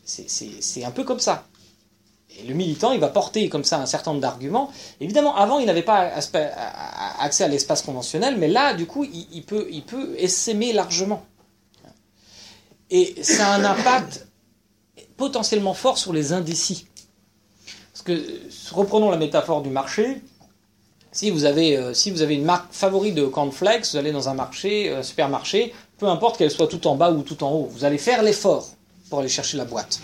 C'est- 0.05 0.84
un 0.84 0.91
peu 0.91 1.03
comme 1.03 1.19
ça. 1.19 1.45
Et 2.39 2.43
le 2.47 2.55
militant, 2.55 2.93
il 2.93 2.99
va 3.01 3.09
porter 3.09 3.49
comme 3.49 3.65
ça 3.65 3.80
un 3.80 3.86
certain 3.86 4.11
nombre 4.11 4.21
d'arguments. 4.21 4.71
Évidemment, 5.01 5.36
avant, 5.36 5.59
il 5.59 5.65
n'avait 5.65 5.84
pas 5.84 6.09
accès 7.19 7.43
à 7.43 7.47
l'espace 7.49 7.82
conventionnel, 7.82 8.38
mais 8.38 8.47
là, 8.47 8.73
du 8.73 8.88
coup, 8.88 9.03
il, 9.03 9.27
il 9.32 9.43
peut, 9.43 9.67
il 9.69 9.84
peut 9.84 10.15
essaimer 10.17 10.71
largement. 10.71 11.23
Et 12.89 13.21
ça 13.21 13.49
a 13.49 13.55
un 13.55 13.65
impact 13.65 14.28
potentiellement 15.20 15.76
fort 15.76 15.97
sur 15.99 16.13
les 16.13 16.34
indécis. 16.34 16.88
Parce 17.93 18.03
que, 18.03 18.13
euh, 18.13 18.39
reprenons 18.72 19.11
la 19.11 19.17
métaphore 19.17 19.61
du 19.61 19.70
marché. 19.70 20.22
Si 21.11 21.30
vous 21.32 21.43
avez, 21.45 21.76
euh, 21.78 21.93
si 21.93 22.09
vous 22.11 22.22
avez 22.22 22.36
une 22.36 22.45
marque 22.45 22.72
favorite 22.72 23.15
de 23.15 23.26
cornflakes, 23.26 23.86
vous 23.91 23.97
allez 23.97 24.11
dans 24.11 24.30
un 24.30 24.34
marché, 24.34 24.91
un 24.91 25.03
supermarché, 25.03 25.74
peu 25.97 26.07
importe 26.07 26.38
qu'elle 26.38 26.51
soit 26.51 26.67
tout 26.67 26.88
en 26.88 26.95
bas 26.95 27.11
ou 27.11 27.22
tout 27.24 27.43
en 27.43 27.51
haut, 27.51 27.70
vous 27.72 27.84
allez 27.84 27.97
faire 27.97 28.24
l'effort 28.24 28.70
pour 29.09 29.20
aller 29.20 29.28
chercher 29.30 29.57
la 29.57 29.65
boîte. 29.65 29.99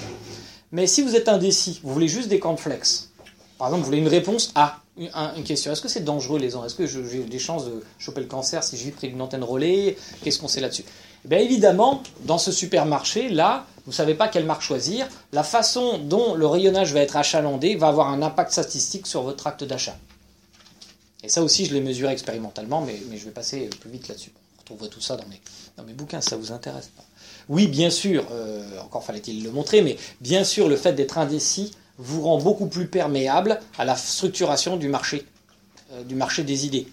Mais 0.71 0.87
si 0.87 1.01
vous 1.01 1.15
êtes 1.15 1.29
indécis, 1.29 1.79
vous 1.83 1.93
voulez 1.93 2.07
juste 2.07 2.27
des 2.27 2.39
cornflakes, 2.39 3.07
par 3.57 3.67
exemple, 3.67 3.81
vous 3.83 3.85
voulez 3.85 3.99
une 3.99 4.07
réponse 4.09 4.51
à 4.55 4.79
une, 4.97 5.09
un- 5.13 5.33
une 5.35 5.43
question. 5.43 5.71
Est-ce 5.71 5.81
que 5.81 5.87
c'est 5.87 6.03
dangereux 6.03 6.39
les 6.39 6.55
ondes 6.55 6.65
Est-ce 6.65 6.75
que 6.75 6.87
j'ai 6.87 7.19
des 7.23 7.39
chances 7.39 7.65
de 7.65 7.83
choper 7.99 8.19
le 8.21 8.27
cancer 8.27 8.63
si 8.63 8.75
je 8.75 8.83
vis 8.83 8.91
près 8.91 9.07
d'une 9.07 9.21
antenne 9.21 9.43
relais? 9.43 9.95
Qu'est-ce 10.23 10.39
qu'on 10.39 10.47
sait 10.49 10.59
là-dessus? 10.59 10.83
Eh 11.23 11.27
bien 11.29 11.37
évidemment, 11.39 12.01
dans 12.23 12.37
ce 12.39 12.51
supermarché, 12.51 13.29
là, 13.29 13.65
vous 13.85 13.91
ne 13.91 13.95
savez 13.95 14.15
pas 14.15 14.27
quelle 14.27 14.45
marque 14.45 14.63
choisir. 14.63 15.07
La 15.31 15.43
façon 15.43 15.99
dont 15.99 16.33
le 16.33 16.47
rayonnage 16.47 16.93
va 16.93 17.01
être 17.01 17.17
achalandé 17.17 17.75
va 17.75 17.87
avoir 17.87 18.09
un 18.09 18.23
impact 18.23 18.51
statistique 18.51 19.05
sur 19.05 19.21
votre 19.21 19.45
acte 19.45 19.63
d'achat. 19.63 19.95
Et 21.23 21.29
ça 21.29 21.43
aussi, 21.43 21.65
je 21.65 21.73
l'ai 21.73 21.81
mesuré 21.81 22.11
expérimentalement, 22.11 22.81
mais, 22.81 22.99
je 23.15 23.25
vais 23.25 23.31
passer 23.31 23.69
plus 23.79 23.89
vite 23.89 24.07
là-dessus. 24.07 24.31
On 24.35 24.61
retrouvera 24.61 24.87
tout 24.87 25.01
ça 25.01 25.17
dans 25.17 25.83
mes, 25.83 25.93
bouquins, 25.93 26.21
ça 26.21 26.35
vous 26.35 26.51
intéresse. 26.51 26.89
Oui, 27.47 27.67
bien 27.67 27.91
sûr, 27.91 28.25
euh, 28.31 28.79
encore 28.81 29.03
fallait-il 29.03 29.43
le 29.43 29.51
montrer, 29.51 29.83
mais 29.83 29.97
bien 30.19 30.43
sûr, 30.43 30.67
le 30.67 30.77
fait 30.77 30.93
d'être 30.93 31.19
indécis 31.19 31.71
vous 31.99 32.21
rend 32.23 32.39
beaucoup 32.39 32.67
plus 32.67 32.87
perméable 32.87 33.59
à 33.77 33.85
la 33.85 33.95
structuration 33.95 34.77
du 34.77 34.87
marché, 34.87 35.25
euh, 35.93 36.03
du 36.03 36.15
marché 36.15 36.43
des 36.43 36.65
idées. 36.65 36.87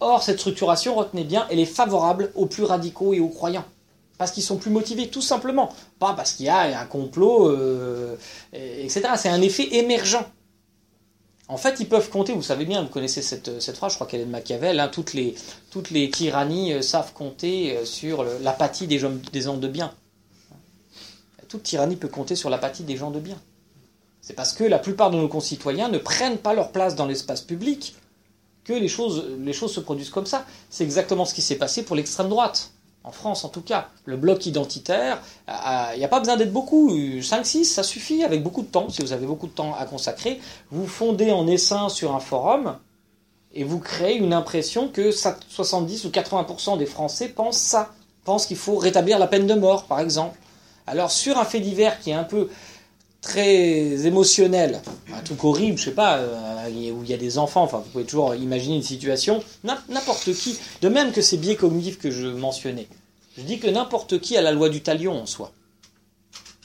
Or, 0.00 0.22
cette 0.22 0.38
structuration, 0.38 0.94
retenez 0.94 1.24
bien, 1.24 1.46
elle 1.50 1.58
est 1.58 1.66
favorable 1.66 2.32
aux 2.34 2.46
plus 2.46 2.64
radicaux 2.64 3.12
et 3.12 3.20
aux 3.20 3.28
croyants. 3.28 3.64
Parce 4.18 4.32
qu'ils 4.32 4.42
sont 4.42 4.56
plus 4.56 4.70
motivés, 4.70 5.08
tout 5.08 5.22
simplement. 5.22 5.72
Pas 6.00 6.12
parce 6.12 6.32
qu'il 6.32 6.46
y 6.46 6.48
a 6.48 6.80
un 6.80 6.86
complot, 6.86 7.48
euh, 7.48 8.16
etc. 8.52 9.02
C'est 9.16 9.28
un 9.28 9.40
effet 9.40 9.76
émergent. 9.76 10.24
En 11.46 11.56
fait, 11.56 11.80
ils 11.80 11.88
peuvent 11.88 12.10
compter, 12.10 12.34
vous 12.34 12.42
savez 12.42 12.66
bien, 12.66 12.82
vous 12.82 12.88
connaissez 12.88 13.22
cette, 13.22 13.74
phrase, 13.74 13.92
je 13.92 13.96
crois 13.96 14.06
qu'elle 14.06 14.20
est 14.20 14.26
de 14.26 14.30
Machiavel, 14.30 14.78
hein, 14.80 14.90
toutes, 14.92 15.14
les, 15.14 16.10
tyrannies 16.10 16.74
euh, 16.74 16.82
savent 16.82 17.14
compter 17.14 17.74
euh, 17.74 17.84
sur 17.86 18.22
l'apathie 18.42 18.86
des, 18.86 18.98
gens- 18.98 19.10
de 19.56 19.68
bien. 19.68 19.94
Toute 21.48 21.62
tyrannie 21.62 21.96
peut 21.96 22.08
compter 22.08 22.36
sur 22.36 22.50
l'apathie 22.50 22.82
des 22.82 22.98
gens 22.98 23.10
de 23.10 23.20
bien. 23.20 23.40
C'est 24.20 24.34
parce 24.34 24.52
que 24.52 24.64
la 24.64 24.78
plupart 24.78 25.10
de 25.10 25.16
nos 25.16 25.28
concitoyens 25.28 25.88
ne 25.88 25.96
prennent 25.96 26.36
pas 26.36 26.52
leur 26.52 26.70
place 26.70 26.96
dans 26.96 27.06
l'espace 27.06 27.40
public 27.40 27.96
que 28.64 28.74
les 28.74 28.88
choses 28.88 29.24
se 29.72 29.80
produisent 29.80 30.10
comme 30.10 30.26
ça. 30.26 30.44
C'est 30.68 30.84
exactement 30.84 31.24
ce 31.24 31.32
qui 31.32 31.40
s'est 31.40 31.56
passé 31.56 31.82
pour 31.82 31.96
l'extrême 31.96 32.28
droite. 32.28 32.72
En 33.08 33.10
France, 33.10 33.42
en 33.44 33.48
tout 33.48 33.62
cas. 33.62 33.88
Le 34.04 34.18
bloc 34.18 34.44
identitaire, 34.44 35.22
euh, 35.48 35.52
il 35.94 35.98
n'y 35.98 36.04
a 36.04 36.08
pas 36.08 36.18
besoin 36.20 36.36
d'être 36.36 36.52
beaucoup. 36.52 36.90
5-6, 37.22 37.64
ça 37.64 37.82
suffit, 37.82 38.22
avec 38.22 38.42
beaucoup 38.42 38.60
de 38.60 38.66
temps. 38.66 38.90
Si 38.90 39.00
vous 39.00 39.12
avez 39.14 39.24
beaucoup 39.26 39.46
de 39.46 39.52
temps 39.52 39.74
à 39.78 39.86
consacrer, 39.86 40.38
vous 40.70 40.86
fondez 40.86 41.32
en 41.32 41.46
essaim 41.46 41.88
sur 41.88 42.14
un 42.14 42.20
forum 42.20 42.76
et 43.54 43.64
vous 43.64 43.78
créez 43.78 44.16
une 44.16 44.34
impression 44.34 44.88
que 44.88 45.10
ça- 45.10 45.38
70 45.48 46.04
ou 46.04 46.10
80% 46.10 46.76
des 46.76 46.84
Français 46.84 47.28
pensent 47.28 47.56
ça. 47.56 47.92
Pensent 48.24 48.44
qu'il 48.44 48.58
faut 48.58 48.76
rétablir 48.76 49.18
la 49.18 49.26
peine 49.26 49.46
de 49.46 49.54
mort, 49.54 49.84
par 49.84 50.00
exemple. 50.00 50.38
Alors, 50.86 51.10
sur 51.10 51.38
un 51.38 51.46
fait 51.46 51.60
divers 51.60 51.98
qui 52.00 52.10
est 52.10 52.14
un 52.14 52.24
peu 52.24 52.50
très 53.22 54.06
émotionnel, 54.06 54.80
un 55.14 55.20
truc 55.20 55.42
horrible, 55.44 55.76
je 55.78 55.86
sais 55.86 55.90
pas, 55.90 56.18
euh, 56.18 56.68
où 56.92 57.02
il 57.02 57.10
y 57.10 57.14
a 57.14 57.16
des 57.16 57.36
enfants, 57.38 57.62
enfin 57.62 57.78
vous 57.78 57.90
pouvez 57.90 58.04
toujours 58.04 58.34
imaginer 58.34 58.76
une 58.76 58.82
situation, 58.82 59.42
n'im- 59.64 59.78
n'importe 59.88 60.32
qui, 60.34 60.56
de 60.82 60.88
même 60.88 61.10
que 61.10 61.20
ces 61.20 61.36
biais 61.36 61.56
cognitifs 61.56 61.98
que 61.98 62.10
je 62.12 62.28
mentionnais, 62.28 62.86
je 63.38 63.42
dis 63.44 63.58
que 63.58 63.68
n'importe 63.68 64.20
qui 64.20 64.36
a 64.36 64.42
la 64.42 64.52
loi 64.52 64.68
du 64.68 64.80
talion 64.82 65.20
en 65.22 65.26
soi. 65.26 65.52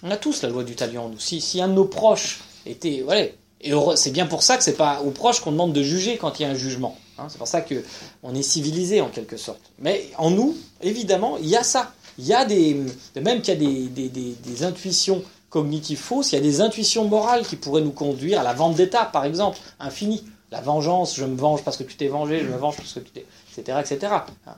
On 0.04 0.12
a 0.12 0.18
tous 0.18 0.42
la 0.42 0.50
loi 0.50 0.64
du 0.64 0.76
talion 0.76 1.06
en 1.06 1.10
nous. 1.10 1.20
Si, 1.20 1.62
un 1.62 1.68
de 1.70 1.74
nos 1.74 1.86
proches 1.86 2.42
était, 2.66 3.02
voilà, 3.06 3.22
et 3.62 3.72
c'est 3.96 4.12
bien 4.12 4.26
pour 4.26 4.44
ça 4.44 4.58
que 4.58 4.64
c'est 4.64 4.74
pas 4.76 5.02
aux 5.02 5.12
proches 5.12 5.40
qu'on 5.40 5.52
demande 5.54 5.72
de 5.72 5.82
juger 5.84 6.18
quand 6.18 6.40
il 6.40 6.44
y 6.44 6.46
a 6.46 6.50
un 6.50 6.56
jugement. 6.56 6.98
hein. 7.18 7.28
c'est 7.30 7.38
pour 7.38 7.48
ça 7.48 7.62
que 7.62 7.82
on 8.22 8.36
est 8.36 8.42
civilisé 8.42 9.00
en 9.00 9.08
quelque 9.08 9.38
sorte. 9.38 9.62
Mais 9.80 10.10
en 10.18 10.32
nous, 10.32 10.58
évidemment, 10.82 11.38
il 11.38 11.48
y 11.48 11.56
a 11.56 11.64
ça. 11.64 11.94
Il 12.20 12.26
y 12.26 12.34
a 12.34 12.44
des, 12.46 12.76
de 13.16 13.20
même 13.22 13.42
qu'il 13.42 13.54
y 13.54 13.58
a 13.58 13.88
des, 13.90 14.10
des- 14.10 14.36
des- 14.36 14.64
intuitions 14.64 15.24
cognitives 15.50 15.98
fausses, 16.00 16.32
il 16.32 16.36
y 16.36 16.38
a 16.38 16.42
des 16.42 16.62
intuitions 16.62 17.08
morales 17.08 17.46
qui 17.46 17.56
pourraient 17.56 17.82
nous 17.82 17.92
conduire 17.92 18.40
à 18.40 18.44
la 18.44 18.54
vendetta, 18.54 19.06
par 19.06 19.24
exemple, 19.26 19.58
infinie. 19.80 20.24
La 20.52 20.62
vengeance, 20.62 21.16
je 21.16 21.26
me 21.26 21.36
venge 21.36 21.64
parce 21.64 21.78
que 21.78 21.84
tu 21.84 21.96
t'es 21.96 22.08
vengé, 22.08 22.40
je 22.42 22.46
me 22.48 22.58
venge 22.58 22.76
parce 22.78 22.94
que 22.94 23.00
tu 23.00 23.10
t'es, 23.12 23.26
etc., 23.58 23.80
etc. 23.82 24.14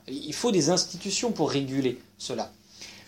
Il 0.07 0.33
faut 0.33 0.51
des 0.51 0.69
institutions 0.69 1.31
pour 1.31 1.49
réguler 1.51 1.99
cela. 2.17 2.51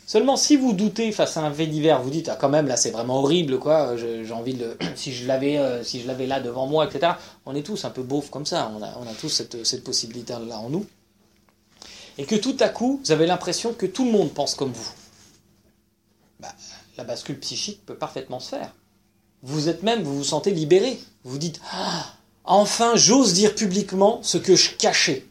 Seulement, 0.08 0.38
si 0.38 0.56
vous 0.56 0.72
doutez 0.72 1.12
face 1.12 1.36
à 1.36 1.42
un 1.42 1.52
fait 1.52 1.68
divers, 1.68 2.02
vous 2.02 2.10
dites 2.10 2.30
ah 2.30 2.38
quand 2.40 2.48
même 2.48 2.66
là 2.66 2.78
c'est 2.78 2.92
vraiment 2.92 3.20
horrible 3.20 3.60
quoi, 3.60 3.98
j'ai 3.98 4.32
envie 4.32 4.54
de 4.54 4.78
si 4.96 5.12
je 5.14 5.28
l'avais 5.28 5.58
euh, 5.58 5.84
si 5.84 6.00
je 6.02 6.08
l'avais 6.08 6.26
là 6.26 6.40
devant 6.40 6.66
moi 6.66 6.86
etc. 6.86 7.12
On 7.46 7.54
est 7.54 7.62
tous 7.62 7.84
un 7.84 7.90
peu 7.90 8.04
beaufs 8.04 8.30
comme 8.30 8.46
ça, 8.46 8.72
on 8.74 8.82
a, 8.82 8.98
on 9.02 9.04
a 9.06 9.14
tous 9.20 9.28
cette, 9.28 9.66
cette 9.66 9.84
possibilité 9.84 10.32
là 10.48 10.60
en 10.60 10.70
nous. 10.70 10.86
Et 12.18 12.26
que 12.26 12.36
tout 12.36 12.56
à 12.62 12.70
coup 12.70 13.02
vous 13.04 13.12
avez 13.12 13.26
l'impression 13.26 13.74
que 13.74 13.86
tout 13.86 14.06
le 14.06 14.12
monde 14.12 14.32
pense 14.32 14.56
comme 14.56 14.72
vous. 14.72 14.90
Bah, 16.40 16.56
la 16.96 17.04
bascule 17.04 17.40
psychique 17.42 17.86
peut 17.86 17.96
parfaitement 17.96 18.40
se 18.40 18.52
faire. 18.52 18.74
Vous 19.44 19.68
êtes 19.68 19.84
même, 19.84 20.04
vous 20.04 20.20
vous 20.20 20.24
sentez 20.24 20.52
libéré. 20.52 20.98
Vous 21.26 21.38
dites 21.38 21.60
ah, 21.74 22.06
enfin 22.46 22.96
j'ose 22.96 23.34
dire 23.34 23.56
publiquement 23.56 24.22
ce 24.24 24.38
que 24.38 24.56
je 24.56 24.70
cachais. 24.78 25.26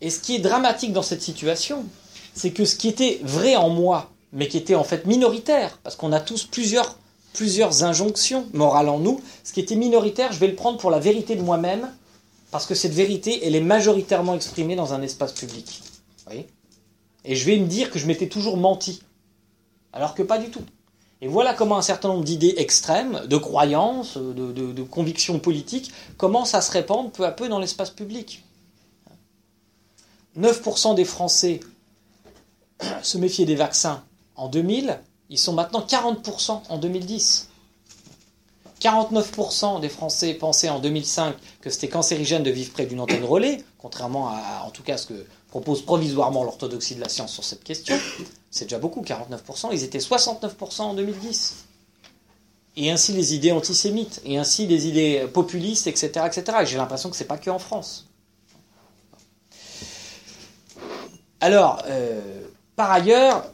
Et 0.00 0.10
ce 0.10 0.20
qui 0.20 0.36
est 0.36 0.40
dramatique 0.40 0.92
dans 0.92 1.02
cette 1.02 1.22
situation, 1.22 1.84
c'est 2.34 2.52
que 2.52 2.64
ce 2.64 2.76
qui 2.76 2.88
était 2.88 3.20
vrai 3.22 3.56
en 3.56 3.68
moi, 3.68 4.10
mais 4.32 4.48
qui 4.48 4.56
était 4.56 4.74
en 4.74 4.84
fait 4.84 5.06
minoritaire, 5.06 5.78
parce 5.82 5.96
qu'on 5.96 6.12
a 6.12 6.20
tous 6.20 6.44
plusieurs, 6.44 6.96
injonctions 7.82 8.46
morales 8.52 8.88
en 8.88 8.98
nous, 8.98 9.20
ce 9.44 9.52
qui 9.52 9.60
était 9.60 9.76
minoritaire, 9.76 10.32
je 10.32 10.38
vais 10.38 10.48
le 10.48 10.54
prendre 10.54 10.78
pour 10.78 10.90
la 10.90 10.98
vérité 10.98 11.36
de 11.36 11.42
moi-même, 11.42 11.90
parce 12.50 12.66
que 12.66 12.74
cette 12.74 12.94
vérité, 12.94 13.46
elle 13.46 13.54
est 13.54 13.60
majoritairement 13.60 14.34
exprimée 14.34 14.76
dans 14.76 14.94
un 14.94 15.02
espace 15.02 15.32
public. 15.32 15.82
Et 17.24 17.34
je 17.34 17.44
vais 17.44 17.58
me 17.58 17.66
dire 17.66 17.90
que 17.90 17.98
je 17.98 18.06
m'étais 18.06 18.28
toujours 18.28 18.56
menti, 18.56 19.02
alors 19.92 20.14
que 20.14 20.22
pas 20.22 20.38
du 20.38 20.50
tout. 20.50 20.62
Et 21.20 21.26
voilà 21.26 21.52
comment 21.52 21.76
un 21.76 21.82
certain 21.82 22.08
nombre 22.08 22.24
d'idées 22.24 22.54
extrêmes, 22.58 23.22
de 23.26 23.36
croyances, 23.36 24.16
de 24.16 24.82
convictions 24.84 25.40
politiques 25.40 25.90
commencent 26.16 26.54
à 26.54 26.60
se 26.60 26.70
répandre 26.70 27.10
peu 27.10 27.26
à 27.26 27.32
peu 27.32 27.48
dans 27.48 27.58
l'espace 27.58 27.90
public. 27.90 28.44
9% 30.38 30.94
des 30.94 31.04
Français 31.04 31.60
se 33.02 33.18
méfiaient 33.18 33.44
des 33.44 33.56
vaccins 33.56 34.04
en 34.36 34.48
2000, 34.48 35.00
ils 35.30 35.38
sont 35.38 35.52
maintenant 35.52 35.80
40% 35.80 36.62
en 36.68 36.78
2010. 36.78 37.48
49% 38.80 39.80
des 39.80 39.88
Français 39.88 40.34
pensaient 40.34 40.68
en 40.68 40.78
2005 40.78 41.34
que 41.60 41.70
c'était 41.70 41.88
cancérigène 41.88 42.44
de 42.44 42.50
vivre 42.50 42.72
près 42.72 42.86
d'une 42.86 43.00
antenne 43.00 43.24
relais, 43.24 43.64
contrairement 43.78 44.28
à, 44.28 44.62
en 44.64 44.70
tout 44.70 44.84
cas, 44.84 44.96
ce 44.96 45.06
que 45.06 45.26
propose 45.48 45.82
provisoirement 45.82 46.44
l'orthodoxie 46.44 46.94
de 46.94 47.00
la 47.00 47.08
science 47.08 47.32
sur 47.32 47.42
cette 47.42 47.64
question. 47.64 47.96
C'est 48.50 48.66
déjà 48.66 48.78
beaucoup, 48.78 49.02
49%. 49.02 49.70
Ils 49.72 49.82
étaient 49.82 49.98
69% 49.98 50.82
en 50.82 50.94
2010. 50.94 51.64
Et 52.76 52.92
ainsi 52.92 53.12
les 53.12 53.34
idées 53.34 53.50
antisémites, 53.50 54.20
et 54.24 54.38
ainsi 54.38 54.68
les 54.68 54.86
idées 54.86 55.26
populistes, 55.32 55.88
etc. 55.88 56.10
etc. 56.26 56.58
Et 56.62 56.66
j'ai 56.66 56.76
l'impression 56.76 57.10
que 57.10 57.16
c'est 57.16 57.24
pas 57.24 57.38
que 57.38 57.50
en 57.50 57.58
France. 57.58 58.07
Alors, 61.40 61.82
euh, 61.86 62.20
par 62.74 62.90
ailleurs, 62.90 63.44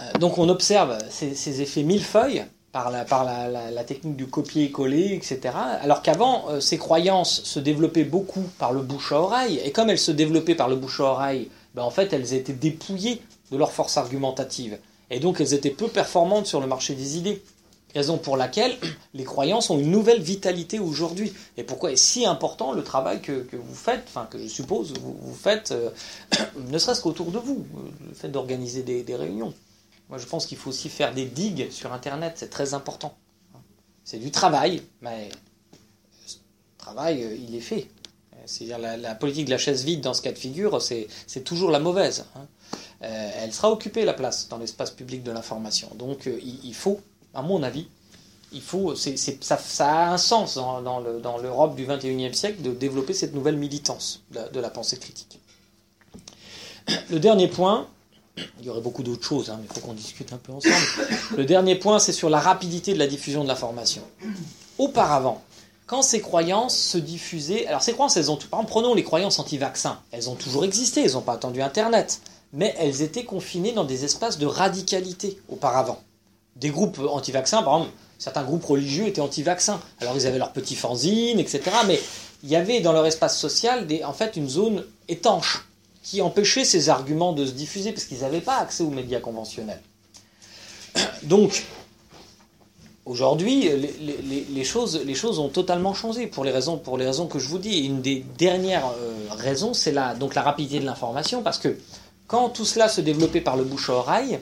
euh, 0.00 0.12
donc 0.20 0.38
on 0.38 0.48
observe 0.48 0.96
ces, 1.10 1.60
effets 1.60 1.82
millefeuilles 1.82 2.44
par, 2.70 2.90
la, 2.90 3.04
par 3.04 3.24
la 3.24 3.84
technique 3.84 4.14
du 4.14 4.28
copier-coller, 4.28 5.14
etc. 5.14 5.40
Alors 5.82 6.02
qu'avant, 6.02 6.50
euh, 6.50 6.60
ces 6.60 6.78
croyances 6.78 7.42
se 7.42 7.58
développaient 7.58 8.04
beaucoup 8.04 8.44
par 8.58 8.72
le 8.72 8.82
bouche 8.82 9.10
à 9.10 9.20
oreille, 9.20 9.60
et 9.64 9.72
comme 9.72 9.90
elles 9.90 9.98
se 9.98 10.12
développaient 10.12 10.54
par 10.54 10.68
le 10.68 10.76
bouche 10.76 11.00
à 11.00 11.04
oreille, 11.04 11.50
ben, 11.74 11.82
en 11.82 11.90
fait, 11.90 12.12
elles 12.12 12.32
étaient 12.32 12.52
dépouillées 12.52 13.20
de 13.50 13.56
leur 13.56 13.72
force 13.72 13.96
argumentative, 13.96 14.78
et 15.10 15.18
donc 15.18 15.40
elles 15.40 15.54
étaient 15.54 15.70
peu 15.70 15.88
performantes 15.88 16.46
sur 16.46 16.60
le 16.60 16.68
marché 16.68 16.94
des 16.94 17.18
idées. 17.18 17.42
Raison 17.94 18.18
pour 18.18 18.36
laquelle 18.36 18.76
les 19.14 19.24
croyances 19.24 19.70
ont 19.70 19.78
une 19.78 19.90
nouvelle 19.90 20.20
vitalité 20.20 20.78
aujourd'hui. 20.78 21.32
Et 21.56 21.64
pourquoi 21.64 21.90
est 21.90 21.96
si 21.96 22.26
important 22.26 22.72
le 22.72 22.84
travail 22.84 23.22
que, 23.22 23.40
que 23.42 23.56
vous 23.56 23.74
faites, 23.74 24.04
enfin 24.08 24.26
que 24.30 24.38
je 24.38 24.46
suppose 24.46 24.92
vous, 25.00 25.16
vous 25.18 25.34
faites, 25.34 25.72
euh, 25.72 25.90
ne 26.68 26.78
serait-ce 26.78 27.00
qu'autour 27.00 27.30
de 27.30 27.38
vous, 27.38 27.66
le 28.06 28.14
fait 28.14 28.28
d'organiser 28.28 28.82
des, 28.82 29.16
réunions. 29.16 29.54
Moi 30.10 30.18
je 30.18 30.26
pense 30.26 30.44
qu'il 30.44 30.58
faut 30.58 30.68
aussi 30.68 30.90
faire 30.90 31.14
des 31.14 31.24
digues 31.24 31.70
sur 31.70 31.92
Internet, 31.94 32.34
c'est 32.36 32.50
très 32.50 32.74
important. 32.74 33.16
C'est 34.04 34.18
du 34.18 34.30
travail, 34.30 34.82
mais 35.00 35.30
ce 36.26 36.36
travail, 36.76 37.22
euh, 37.24 37.36
il 37.36 37.54
est 37.54 37.60
fait. 37.60 37.88
C'est-à-dire 38.44 38.78
la, 38.78 38.96
la 38.96 39.14
politique 39.14 39.46
de 39.46 39.50
la 39.50 39.58
chaise 39.58 39.84
vide 39.84 40.00
dans 40.00 40.14
ce 40.14 40.22
cas 40.22 40.32
de 40.32 40.38
figure, 40.38 40.80
c'est 40.80 41.08
toujours 41.44 41.70
la 41.70 41.78
mauvaise. 41.78 42.26
hein. 42.36 42.46
Euh, 43.02 43.30
elle 43.36 43.52
sera 43.52 43.70
occupée 43.70 44.04
la 44.04 44.12
place 44.12 44.48
dans 44.48 44.58
l'espace 44.58 44.90
public 44.90 45.22
de 45.22 45.30
l'information. 45.30 45.88
Donc 45.94 46.28
il 46.42 46.74
faut, 46.74 47.00
à 47.34 47.42
mon 47.42 47.62
avis, 47.62 47.86
il 48.52 48.62
faut, 48.62 48.94
ça, 48.96 49.56
a 49.80 50.12
un 50.12 50.18
sens 50.18 50.54
dans, 50.54 50.80
dans 50.80 51.00
le- 51.00 51.20
dans 51.20 51.36
l'Europe 51.38 51.74
du 51.76 51.86
21e 51.86 52.32
siècle 52.32 52.62
de 52.62 52.70
développer 52.72 53.12
cette 53.12 53.34
nouvelle 53.34 53.56
militance 53.56 54.22
de 54.30 54.36
la, 54.36 54.48
de 54.48 54.60
la 54.60 54.70
pensée 54.70 54.96
critique. 54.98 55.38
Le 57.10 57.20
dernier 57.20 57.48
point, 57.48 57.86
il 58.60 58.66
y 58.66 58.70
aurait 58.70 58.80
beaucoup 58.80 59.02
d'autres 59.02 59.26
choses, 59.26 59.50
hein, 59.50 59.58
mais 59.60 59.66
il 59.70 59.74
faut 59.74 59.86
qu'on 59.86 59.92
discute 59.92 60.32
un 60.32 60.38
peu 60.38 60.52
ensemble. 60.52 60.74
Le 61.36 61.44
dernier 61.44 61.74
point, 61.74 61.98
c'est 61.98 62.12
sur 62.12 62.30
la 62.30 62.40
rapidité 62.40 62.94
de 62.94 62.98
la 62.98 63.06
diffusion 63.06 63.42
de 63.42 63.48
l'information. 63.48 64.02
Auparavant, 64.78 65.42
quand 65.86 66.02
ces 66.02 66.20
croyances 66.20 66.76
se 66.76 66.96
diffusaient, 66.98 67.66
alors 67.66 67.82
ces 67.82 67.92
croyances, 67.92 68.16
elles 68.16 68.30
ont, 68.30 68.36
par 68.36 68.60
exemple, 68.60 68.70
prenons 68.70 68.94
les 68.94 69.04
croyances 69.04 69.38
anti-vaccins, 69.38 70.00
elles 70.12 70.30
ont 70.30 70.34
toujours 70.36 70.64
existé, 70.64 71.02
elles 71.04 71.12
n'ont 71.12 71.20
pas 71.20 71.32
attendu 71.34 71.60
Internet, 71.60 72.20
mais 72.54 72.74
elles 72.78 73.02
étaient 73.02 73.24
confinées 73.24 73.72
dans 73.72 73.84
des 73.84 74.04
espaces 74.04 74.38
de 74.38 74.46
radicalité 74.46 75.38
auparavant. 75.50 76.00
Des 76.60 76.70
groupes 76.70 77.00
anti-vaccins, 77.08 77.62
par 77.62 77.78
exemple, 77.78 77.92
certains 78.18 78.42
groupes 78.42 78.64
religieux 78.64 79.06
étaient 79.06 79.20
anti-vaccins. 79.20 79.80
Alors 80.00 80.16
ils 80.16 80.26
avaient 80.26 80.38
leurs 80.38 80.52
petits 80.52 80.74
fanzines, 80.74 81.38
etc. 81.38 81.62
Mais 81.86 82.00
il 82.42 82.48
y 82.48 82.56
avait 82.56 82.80
dans 82.80 82.92
leur 82.92 83.06
espace 83.06 83.38
social 83.38 83.86
en 84.04 84.12
fait 84.12 84.36
une 84.36 84.48
zone 84.48 84.84
étanche 85.08 85.64
qui 86.02 86.22
empêchait 86.22 86.64
ces 86.64 86.88
arguments 86.88 87.32
de 87.32 87.44
se 87.44 87.52
diffuser 87.52 87.92
parce 87.92 88.04
qu'ils 88.04 88.20
n'avaient 88.20 88.40
pas 88.40 88.56
accès 88.56 88.82
aux 88.82 88.90
médias 88.90 89.20
conventionnels. 89.20 89.82
Donc, 91.24 91.64
aujourd'hui, 93.04 93.68
les 94.50 94.64
choses, 94.64 95.02
les 95.04 95.14
choses 95.14 95.38
ont 95.38 95.48
totalement 95.48 95.94
changé 95.94 96.26
pour 96.26 96.44
les 96.44 96.50
raisons, 96.50 96.78
pour 96.78 96.98
les 96.98 97.06
raisons 97.06 97.26
que 97.26 97.38
je 97.38 97.48
vous 97.48 97.58
dis. 97.58 97.74
Et 97.74 97.84
une 97.84 98.00
des 98.00 98.24
dernières 98.38 98.86
euh, 98.86 99.14
raisons, 99.30 99.74
c'est 99.74 99.92
la, 99.92 100.14
donc 100.14 100.34
la 100.34 100.42
rapidité 100.42 100.80
de 100.80 100.86
l'information 100.86 101.42
parce 101.42 101.58
que 101.58 101.76
quand 102.26 102.50
tout 102.50 102.64
cela 102.64 102.88
se 102.88 103.00
développait 103.00 103.40
par 103.40 103.56
le 103.56 103.64
bouche 103.64 103.90
à 103.90 103.94
oreille, 103.94 104.38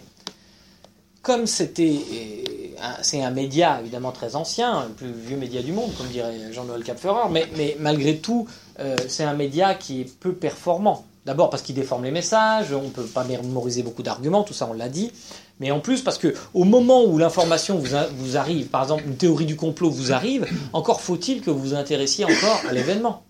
comme 1.27 1.49
c'était, 1.49 1.99
euh, 2.13 2.93
c'est 3.03 3.21
un 3.21 3.33
média 3.33 3.81
évidemment 3.81 4.13
très 4.13 4.37
ancien, 4.37 4.85
le 4.87 4.93
plus 4.95 5.11
vieux 5.11 5.37
média 5.37 5.61
du 5.61 5.73
monde, 5.73 5.91
comme 5.99 6.07
dirait 6.07 6.53
Jean-Noël 6.53 6.85
Capferrer, 6.85 7.29
mais, 7.33 7.77
malgré 7.81 8.19
tout, 8.19 8.47
euh, 8.79 8.95
c'est 9.09 9.25
un 9.25 9.35
média 9.35 9.75
qui 9.75 10.03
est 10.03 10.19
peu 10.21 10.35
performant. 10.35 11.05
D'abord 11.25 11.51
parce 11.51 11.65
qu'il 11.65 11.75
déforme 11.75 12.05
les 12.05 12.13
messages, 12.13 12.73
on 12.73 12.85
ne 12.85 12.91
peut 12.91 13.03
pas 13.03 13.25
mémoriser 13.25 13.83
beaucoup 13.83 14.05
d'arguments, 14.05 14.45
tout 14.45 14.55
ça 14.55 14.69
on 14.71 14.73
l'a 14.73 14.89
dit. 14.89 15.11
Mais 15.59 15.73
en 15.73 15.81
plus 15.81 16.03
parce 16.03 16.17
que 16.17 16.33
au 16.55 16.63
moment 16.63 17.03
où 17.03 17.19
l'information 17.19 17.77
vous, 17.77 17.97
vous 18.19 18.37
arrive, 18.37 18.69
par 18.69 18.83
exemple 18.83 19.03
une 19.05 19.17
théorie 19.17 19.47
du 19.47 19.57
complot 19.57 19.91
vous 19.91 20.13
arrive, 20.13 20.47
encore 20.73 21.01
faut-il 21.01 21.41
que 21.41 21.51
vous 21.51 21.59
vous 21.59 21.75
intéressiez 21.75 22.25
encore 22.25 22.61
à 22.69 22.73
l'événement. 22.73 23.25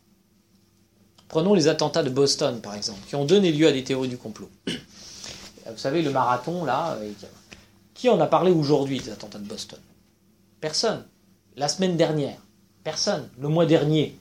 Prenons 1.29 1.55
les 1.55 1.67
attentats 1.69 2.03
de 2.03 2.11
Boston 2.11 2.61
par 2.61 2.75
exemple, 2.75 2.99
qui 3.09 3.17
ont 3.17 3.25
donné 3.25 3.53
lieu 3.53 3.67
à 3.67 3.73
des 3.73 3.85
théories 3.85 4.09
du 4.09 4.19
complot. 4.19 4.51
Vous 4.67 5.79
savez 5.79 6.03
le 6.03 6.11
marathon 6.11 6.67
là, 6.67 6.99
euh, 7.01 7.11
qui 7.97 8.09
en 8.09 8.21
a 8.21 8.27
parlé 8.27 8.53
aujourd'hui 8.53 9.01
des 9.01 9.11
attentats 9.11 9.39
de 9.39 9.49
Boston? 9.49 9.81
Personne. 10.61 11.05
La 11.57 11.69
semaine 11.69 11.97
dernière, 11.97 12.37
personne. 12.85 13.29
Le 13.41 13.49
mois 13.49 13.67
dernier, 13.67 14.17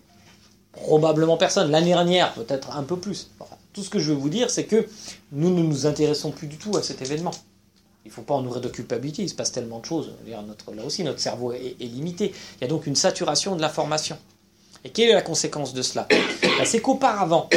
probablement 0.71 1.37
personne. 1.37 1.69
L'année 1.69 1.87
dernière, 1.87 2.33
peut-être 2.33 2.75
un 2.75 2.83
peu 2.83 2.97
plus. 2.97 3.29
Enfin, 3.39 3.57
tout 3.73 3.83
ce 3.83 3.89
que 3.89 3.99
je 3.99 4.11
veux 4.11 4.17
vous 4.17 4.29
dire, 4.29 4.49
c'est 4.49 4.63
que 4.63 4.87
nous 5.33 5.53
ne 5.53 5.61
nous 5.61 5.85
intéressons 5.85 6.31
plus 6.31 6.47
du 6.47 6.57
tout 6.57 6.75
à 6.77 6.81
cet 6.81 7.01
événement. 7.01 7.31
Il 8.05 8.09
ne 8.09 8.13
faut 8.13 8.21
pas 8.21 8.35
en 8.35 8.41
nourrir 8.41 8.61
de 8.61 8.69
culpabilité, 8.69 9.23
il 9.23 9.29
se 9.29 9.35
passe 9.35 9.51
tellement 9.51 9.79
de 9.79 9.85
choses. 9.85 10.13
Là 10.27 10.43
aussi, 10.85 11.03
notre 11.03 11.19
cerveau 11.19 11.51
est, 11.51 11.75
limité. 11.79 12.33
Il 12.57 12.61
y 12.61 12.63
a 12.63 12.67
donc 12.67 12.87
une 12.87 12.95
saturation 12.95 13.55
de 13.55 13.61
l'information. 13.61 14.17
Et 14.83 14.91
quelle 14.91 15.09
est 15.09 15.13
la 15.13 15.23
conséquence 15.23 15.73
de 15.73 15.81
cela? 15.81 16.07
Ben, 16.09 16.65
C'est 16.65 16.81
qu'auparavant, 16.81 17.49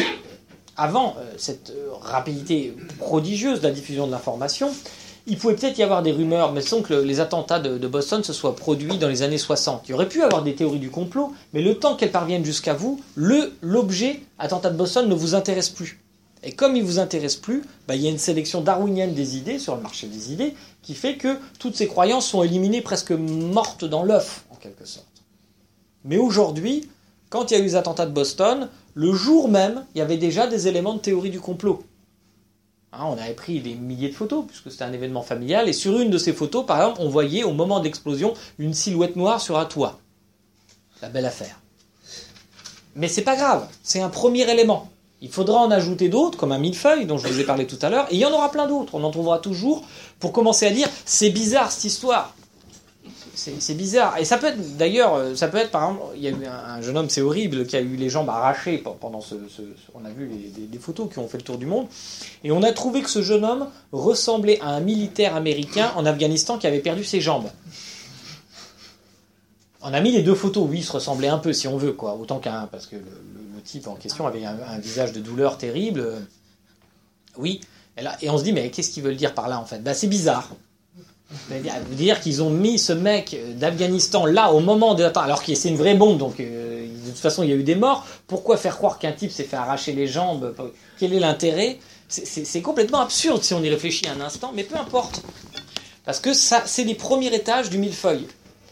avant 0.77 1.17
euh, 1.19 1.35
cette 1.37 1.71
euh, 1.71 1.91
rapidité 2.01 2.75
prodigieuse 2.99 3.61
de 3.61 3.69
la 3.69 3.75
diffusion 3.75 4.07
de 4.07 4.13
l'information, 4.13 4.73
il 5.29 5.39
pouvait 5.39 5.55
peut-être 5.55 5.79
y 5.79 5.83
avoir 5.83 6.03
des 6.03 6.11
rumeurs, 6.13 6.53
mais 6.53 6.61
sans 6.61 6.83
que 6.83 6.95
le- 6.95 7.03
les 7.03 7.21
attentats 7.21 7.61
de, 7.61 7.87
Boston 7.87 8.25
se 8.25 8.33
soient 8.33 8.57
produits 8.57 8.99
dans 8.99 9.09
les 9.09 9.23
années 9.23 9.39
60. 9.39 9.83
Il 9.87 9.91
y 9.91 9.95
aurait 9.95 10.09
pu 10.09 10.23
avoir 10.23 10.43
des 10.43 10.55
théories 10.55 10.79
du 10.79 10.91
complot, 10.91 11.33
mais 11.53 11.63
le 11.63 11.75
temps 11.79 11.97
qu'elles 11.97 12.13
parviennent 12.13 12.45
jusqu'à 12.45 12.75
vous, 12.75 13.01
l'objet 13.17 14.23
attentat 14.39 14.71
de 14.71 14.77
Boston 14.77 15.09
ne 15.09 15.15
vous 15.15 15.35
intéresse 15.35 15.69
plus. 15.69 16.01
Et 16.43 16.53
comme 16.53 16.77
il 16.77 16.85
vous 16.85 16.99
intéresse 16.99 17.37
plus, 17.37 17.63
bah, 17.87 17.97
il 17.97 18.03
y 18.03 18.07
a 18.07 18.11
une 18.11 18.19
sélection 18.19 18.61
darwinienne 18.61 19.13
des 19.15 19.37
idées 19.37 19.59
sur 19.59 19.75
le 19.75 19.83
marché 19.83 20.07
des 20.07 20.33
idées 20.33 20.55
qui 20.83 20.95
fait 20.95 21.17
que 21.17 21.37
toutes 21.59 21.77
ces 21.77 21.89
croyances 21.89 22.27
sont 22.27 22.43
éliminées 22.43 22.81
presque 22.81 23.11
mortes 23.11 23.85
dans 23.85 24.05
l'œuf, 24.05 24.45
en 24.51 24.55
quelque 24.57 24.87
sorte. 24.87 25.07
Mais 26.05 26.17
aujourd'hui, 26.17 26.89
quand 27.29 27.51
il 27.51 27.55
y 27.55 27.57
a 27.57 27.61
eu 27.61 27.65
les 27.65 27.77
attentats 27.77 28.07
de 28.07 28.13
Boston, 28.13 28.69
le 28.95 29.13
jour 29.13 29.49
même, 29.49 29.85
il 29.95 29.99
y 29.99 30.01
avait 30.03 30.17
déjà 30.17 30.47
des 30.47 30.69
éléments 30.69 30.95
de 30.95 31.01
théorie 31.01 31.31
du 31.31 31.41
complot. 31.41 31.83
Hein, 32.93 33.05
on 33.05 33.19
avait 33.19 33.35
pris 33.35 33.61
des 33.61 33.75
milliers 33.75 34.09
de 34.09 34.15
photos, 34.15 34.47
puisque 34.47 34.71
c'était 34.71 34.85
un 34.85 34.93
événement 34.93 35.23
familial, 35.23 35.69
et 35.69 35.75
sur 35.75 36.01
une 36.01 36.11
de 36.11 36.17
ces 36.17 36.33
photos, 36.33 36.65
par 36.65 36.79
exemple, 36.81 37.01
on 37.03 37.11
voyait 37.11 37.45
au 37.45 37.53
moment 37.53 37.81
d'explosion 37.81 38.33
une 38.59 38.73
silhouette 38.73 39.17
noire 39.17 39.41
sur 39.41 39.59
un 39.59 39.67
toit. 39.67 39.99
La 41.03 41.11
belle 41.11 41.27
affaire. 41.27 41.61
Mais 42.97 43.09
c'est 43.09 43.23
pas 43.23 43.37
grave, 43.37 43.69
c'est 43.83 44.01
un 44.01 44.09
premier 44.09 44.51
élément. 44.51 44.91
Il 45.21 45.31
faudra 45.31 45.61
en 45.61 45.71
ajouter 45.71 46.09
d'autres, 46.09 46.39
comme 46.39 46.53
un 46.53 46.59
millefeuille 46.59 47.05
dont 47.05 47.19
je 47.19 47.29
vous 47.29 47.41
ai 47.41 47.45
parlé 47.45 47.67
tout 47.67 47.79
à 47.83 47.91
l'heure, 47.91 48.07
et 48.11 48.15
il 48.15 48.21
y 48.21 48.25
en 48.25 48.33
aura 48.33 48.51
plein 48.51 48.67
d'autres. 48.67 48.95
On 48.95 49.05
en 49.05 49.11
trouvera 49.11 49.39
toujours 49.39 49.85
pour 50.19 50.33
commencer 50.33 50.67
à 50.67 50.71
dire 50.71 50.89
c'est 51.05 51.31
bizarre 51.31 51.71
cette 51.71 51.85
histoire. 51.85 52.35
C'est 53.39 53.75
bizarre. 53.75 54.19
Et 54.19 54.25
ça 54.25 54.37
peut 54.37 54.49
être, 54.49 54.77
d'ailleurs, 54.77 55.15
euh, 55.15 55.37
ça 55.37 55.47
peut 55.47 55.59
être, 55.59 55.71
par 55.71 55.85
exemple, 55.91 56.03
il 56.17 56.23
y 56.23 56.27
a 56.27 56.31
eu 56.31 56.45
un, 56.45 56.75
un 56.75 56.83
jeune 56.83 56.99
homme, 56.99 57.09
c'est 57.09 57.21
horrible, 57.21 57.67
qui 57.67 57.77
a 57.77 57.81
eu 57.81 57.95
les 57.95 58.11
jambes 58.11 58.29
arrachées 58.29 58.79
pe- 58.79 58.91
pendant 59.01 59.21
ce. 59.21 59.37
on 59.95 60.05
a 60.05 60.11
vu 60.11 60.29
des, 60.57 60.79
photos 60.79 61.09
qui 61.13 61.21
ont 61.21 61.29
fait 61.29 61.39
le 61.39 61.45
tour 61.45 61.57
du 61.57 61.65
monde. 61.67 61.87
Et 62.43 62.51
on 62.51 62.65
a 62.65 62.73
trouvé 62.73 63.01
que 63.01 63.09
ce 63.09 63.23
jeune 63.23 63.45
homme 63.45 63.69
ressemblait 63.93 64.59
à 64.61 64.71
un 64.71 64.81
militaire 64.81 65.37
américain 65.37 65.93
en 65.95 66.05
Afghanistan 66.05 66.59
qui 66.59 66.67
avait 66.67 66.81
perdu 66.81 67.05
ses 67.05 67.21
jambes. 67.21 67.49
On 69.83 69.95
a 69.95 70.01
mis 70.01 70.11
les 70.11 70.23
deux 70.23 70.35
photos, 70.35 70.67
oui, 70.69 70.79
ils 70.79 70.85
se 70.85 70.93
ressemblaient 70.93 71.29
un 71.29 71.39
peu 71.39 71.53
si 71.53 71.69
on 71.69 71.77
veut, 71.77 71.93
quoi, 71.93 72.15
autant 72.15 72.41
qu'un. 72.41 72.67
Parce 72.73 72.87
que 72.87 72.97
le, 72.97 73.63
type 73.65 73.87
en 73.87 73.95
question 73.95 74.27
avait 74.27 74.45
un, 74.45 74.79
visage 74.79 75.13
de 75.13 75.21
douleur 75.21 75.59
terrible. 75.59 76.13
Oui. 77.37 77.61
Et 78.21 78.31
on 78.31 78.39
se 78.39 78.43
dit, 78.43 78.53
mais 78.53 78.71
qu'est-ce 78.71 78.91
qu'ils 78.91 79.03
veulent 79.05 79.17
dire 79.17 79.35
par 79.35 79.49
là, 79.49 79.61
en 79.61 79.65
fait? 79.65 79.79
Bah, 79.79 79.95
C'est 79.95 80.07
bizarre. 80.09 80.51
Vous 81.31 81.95
dire 81.95 82.21
qu'ils 82.21 82.43
ont 82.43 82.49
mis 82.49 82.79
ce 82.79 82.93
mec 82.95 83.37
d'Afghanistan 83.57 84.25
là 84.25 84.51
au 84.53 84.61
moment 84.61 84.95
de 84.95 85.03
l'attente, 85.03 85.25
alors 85.25 85.43
que 85.43 85.55
c'est 85.55 85.69
une 85.69 85.77
vraie 85.77 85.95
bombe, 85.95 86.17
donc 86.17 86.41
euh, 86.41 86.87
de 86.87 87.11
toute 87.11 87.19
façon 87.19 87.43
il 87.43 87.51
y 87.51 87.53
a 87.53 87.57
eu 87.57 87.63
des 87.63 87.75
morts. 87.75 88.07
Pourquoi 88.27 88.57
faire 88.57 88.79
croire 88.79 88.99
qu'un 88.99 89.13
type 89.13 89.31
s'est 89.31 89.45
fait 89.45 89.57
arracher 89.57 89.93
les 89.93 90.07
jambes 90.07 90.55
Quel 90.99 91.13
est 91.13 91.21
l'intérêt? 91.21 91.79
C'est 92.09 92.63
complètement 92.63 93.01
absurde 93.01 93.43
si 93.43 93.53
on 93.53 93.63
y 93.63 93.69
réfléchit 93.69 94.09
un 94.09 94.23
instant, 94.23 94.53
mais 94.55 94.65
peu 94.65 94.79
importe. 94.79 95.21
Parce 96.07 96.21
que 96.21 96.33
ça, 96.33 96.63
c'est 96.65 96.85
les 96.85 96.95
premiers 96.95 97.35
étages 97.35 97.69
du 97.69 97.77
millefeuille. 97.77 98.27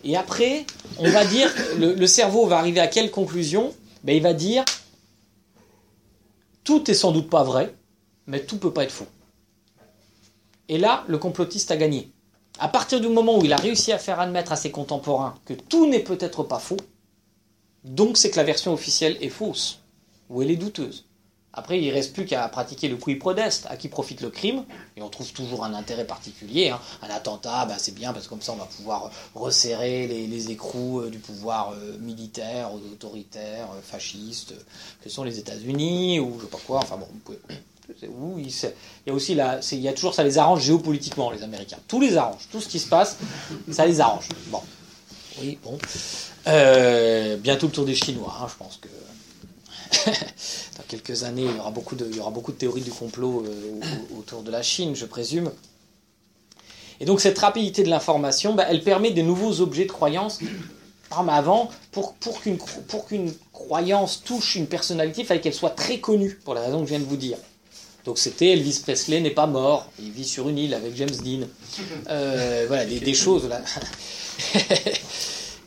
Et 0.05 0.17
après, 0.17 0.65
on 0.99 1.11
va 1.11 1.27
dire, 1.27 1.53
le, 1.79 1.93
le 1.93 2.07
cerveau 2.07 2.47
va 2.47 2.57
arriver 2.57 2.81
à 2.81 2.87
quelle 2.87 3.11
conclusion? 3.11 3.75
Ben, 4.05 4.17
Il 4.17 4.23
va 4.23 4.33
dire, 4.33 4.65
tout 6.65 6.91
est 6.91 6.95
sans 6.95 7.13
doute 7.13 7.29
pas 7.29 7.43
vrai, 7.43 7.75
mais 8.27 8.41
tout 8.41 8.57
peut 8.57 8.73
pas 8.73 8.85
être 8.85 8.93
faux. 8.93 9.07
Et 10.71 10.79
là, 10.79 11.05
le 11.07 11.19
complotiste 11.19 11.71
a 11.71 11.77
gagné. 11.77 12.11
À 12.59 12.69
partir 12.69 13.01
du 13.01 13.09
moment 13.09 13.39
où 13.39 13.45
il 13.45 13.53
a 13.53 13.57
réussi 13.57 13.93
à 13.93 13.99
faire 13.99 14.19
admettre 14.19 14.53
à 14.53 14.57
ses 14.57 14.71
contemporains 14.71 15.35
que 15.45 15.53
tout 15.53 15.87
n'est 15.87 16.01
peut-être 16.01 16.43
pas 16.43 16.59
faux, 16.59 16.79
donc 17.85 18.17
c'est 18.17 18.31
que 18.31 18.37
la 18.37 18.45
version 18.45 18.73
officielle 18.73 19.19
est 19.21 19.29
fausse, 19.29 19.81
ou 20.31 20.43
elle 20.43 20.51
est 20.51 20.57
douteuse. 20.57 21.05
Après, 21.53 21.81
il 21.81 21.89
ne 21.89 21.93
reste 21.93 22.13
plus 22.13 22.27
qu'à 22.27 22.47
pratiquer 22.49 22.89
le 22.89 22.97
qui 22.97 23.15
prodeste, 23.15 23.67
à 23.71 23.77
qui 23.77 23.89
profite 23.89 24.21
le 24.21 24.29
crime, 24.29 24.65
et 24.97 25.03
on 25.03 25.09
trouve 25.09 25.33
toujours 25.33 25.65
un 25.65 25.73
intérêt 25.73 26.07
particulier. 26.07 26.69
hein. 26.69 26.81
Un 27.01 27.09
attentat, 27.09 27.65
bah, 27.65 27.77
c'est 27.79 27.95
bien, 27.95 28.13
parce 28.13 28.27
que 28.27 28.31
comme 28.31 28.43
ça, 28.43 28.53
on 28.53 28.57
va 28.57 28.67
pouvoir 28.67 29.11
resserrer 29.35 30.07
les, 30.07 30.51
écrous 30.51 31.01
euh, 31.01 31.11
du 31.11 31.19
pouvoir 31.19 31.73
euh, 31.73 31.97
militaire, 31.99 32.75
autoritaire, 32.75 33.69
euh, 33.75 33.81
fasciste, 33.83 34.55
que 35.03 35.09
sont 35.09 35.25
les 35.25 35.39
États-Unis, 35.39 36.21
ou 36.21 36.39
je 36.39 36.45
sais 36.45 36.51
pas 36.51 36.59
quoi. 36.67 36.79
Enfin 36.79 36.99
bon. 36.99 37.09
Il 38.03 38.49
y 39.07 39.11
a 39.11 39.13
aussi 39.13 39.33
il 39.73 39.81
y 39.81 39.89
a 39.89 39.93
toujours 39.93 40.15
ça 40.15 40.25
les 40.25 40.39
arrange 40.39 40.63
géopolitiquement 40.63 41.31
les 41.31 41.43
Américains. 41.43 41.79
Tout 41.89 42.01
les 42.01 42.17
arrange, 42.17 42.49
tout 42.51 42.61
ce 42.61 42.69
qui 42.69 42.79
se 42.79 42.89
passe, 42.89 43.17
ça 43.71 43.87
les 43.87 44.01
arrange. 44.01 44.29
Bon, 44.49 44.61
oui, 45.41 45.59
bon. 45.63 45.79
Euh, 46.47 47.37
bientôt 47.37 47.67
le 47.67 47.73
tour 47.73 47.85
des 47.85 47.95
Chinois, 47.95 48.35
hein, 48.41 48.47
je 48.49 48.55
pense 48.57 48.79
que 48.81 48.89
dans 50.77 50.83
quelques 50.89 51.23
années 51.25 51.45
il 51.45 51.57
y 51.57 51.59
aura 51.59 51.71
beaucoup 51.71 51.95
de, 51.97 52.07
il 52.09 52.17
y 52.17 52.21
aura 52.21 52.31
beaucoup 52.31 52.53
de 52.53 52.57
théories 52.57 52.83
du 52.83 52.91
complot 52.91 53.45
euh, 53.47 53.81
au- 54.13 54.19
autour 54.21 54.43
de 54.43 54.51
la 54.51 54.63
Chine, 54.63 54.95
je 54.95 55.07
présume. 55.07 55.51
Et 57.01 57.05
donc 57.05 57.21
cette 57.21 57.39
rapidité 57.39 57.83
de 57.83 57.89
l'information, 57.91 58.55
bah, 58.55 58.67
elle 58.69 58.83
permet 58.83 59.11
des 59.11 59.23
nouveaux 59.23 59.61
objets 59.61 59.85
de 59.85 59.93
croyance. 59.93 60.39
Par 61.09 61.21
exemple, 61.21 61.31
avant, 61.37 61.71
pour, 61.93 62.15
pour 62.15 63.07
qu'une 63.07 63.33
croyance 63.53 64.23
touche 64.25 64.57
une 64.57 64.67
personnalité, 64.67 65.21
il 65.21 65.27
fallait 65.27 65.41
qu'elle 65.41 65.55
soit 65.55 65.71
très 65.71 66.01
connue, 66.01 66.41
pour 66.45 66.55
la 66.55 66.63
raison 66.63 66.79
que 66.81 66.85
je 66.87 66.91
viens 66.91 66.99
de 66.99 67.05
vous 67.05 67.17
dire. 67.17 67.37
Donc 68.07 68.19
c'était 68.19 68.53
Elvis 68.53 68.81
Presley 68.83 69.21
n'est 69.21 69.31
pas 69.31 69.47
mort, 69.47 69.91
il 69.99 70.13
vit 70.13 70.25
sur 70.25 70.49
une 70.49 70.59
île 70.59 70.75
avec 70.75 70.97
James 70.97 71.11
Dean. 71.11 71.49
Euh, 72.09 72.65
voilà, 72.69 72.85
des, 72.85 73.15
choses 73.15 73.49
là. 73.49 73.61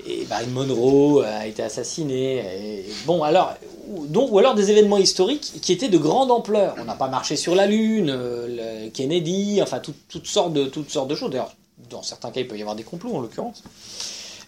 et 0.07 0.25
Marilyn 0.29 0.51
Monroe 0.51 1.21
a 1.23 1.45
été 1.45 1.61
assassinée. 1.61 2.85
Bon, 3.05 3.23
alors, 3.23 3.55
ou, 3.89 4.07
donc, 4.07 4.31
ou 4.31 4.39
alors 4.39 4.55
des 4.55 4.71
événements 4.71 4.97
historiques 4.97 5.59
qui 5.61 5.73
étaient 5.73 5.89
de 5.89 5.97
grande 5.97 6.31
ampleur. 6.31 6.75
On 6.79 6.85
n'a 6.85 6.95
pas 6.95 7.09
marché 7.09 7.35
sur 7.35 7.55
la 7.55 7.65
Lune, 7.65 8.09
euh, 8.09 8.89
Kennedy, 8.93 9.59
enfin 9.61 9.79
tout- 9.79 9.93
toutes, 10.07 10.27
sortes 10.27 10.53
de, 10.53 10.63
toutes 10.63 10.89
sortes 10.89 11.09
de 11.09 11.15
choses. 11.15 11.31
D'ailleurs, 11.31 11.53
dans 11.89 12.03
certains 12.03 12.31
cas, 12.31 12.39
il 12.39 12.47
peut 12.47 12.57
y 12.57 12.61
avoir 12.61 12.77
des 12.77 12.83
complots 12.83 13.15
en 13.15 13.19
l'occurrence. 13.19 13.63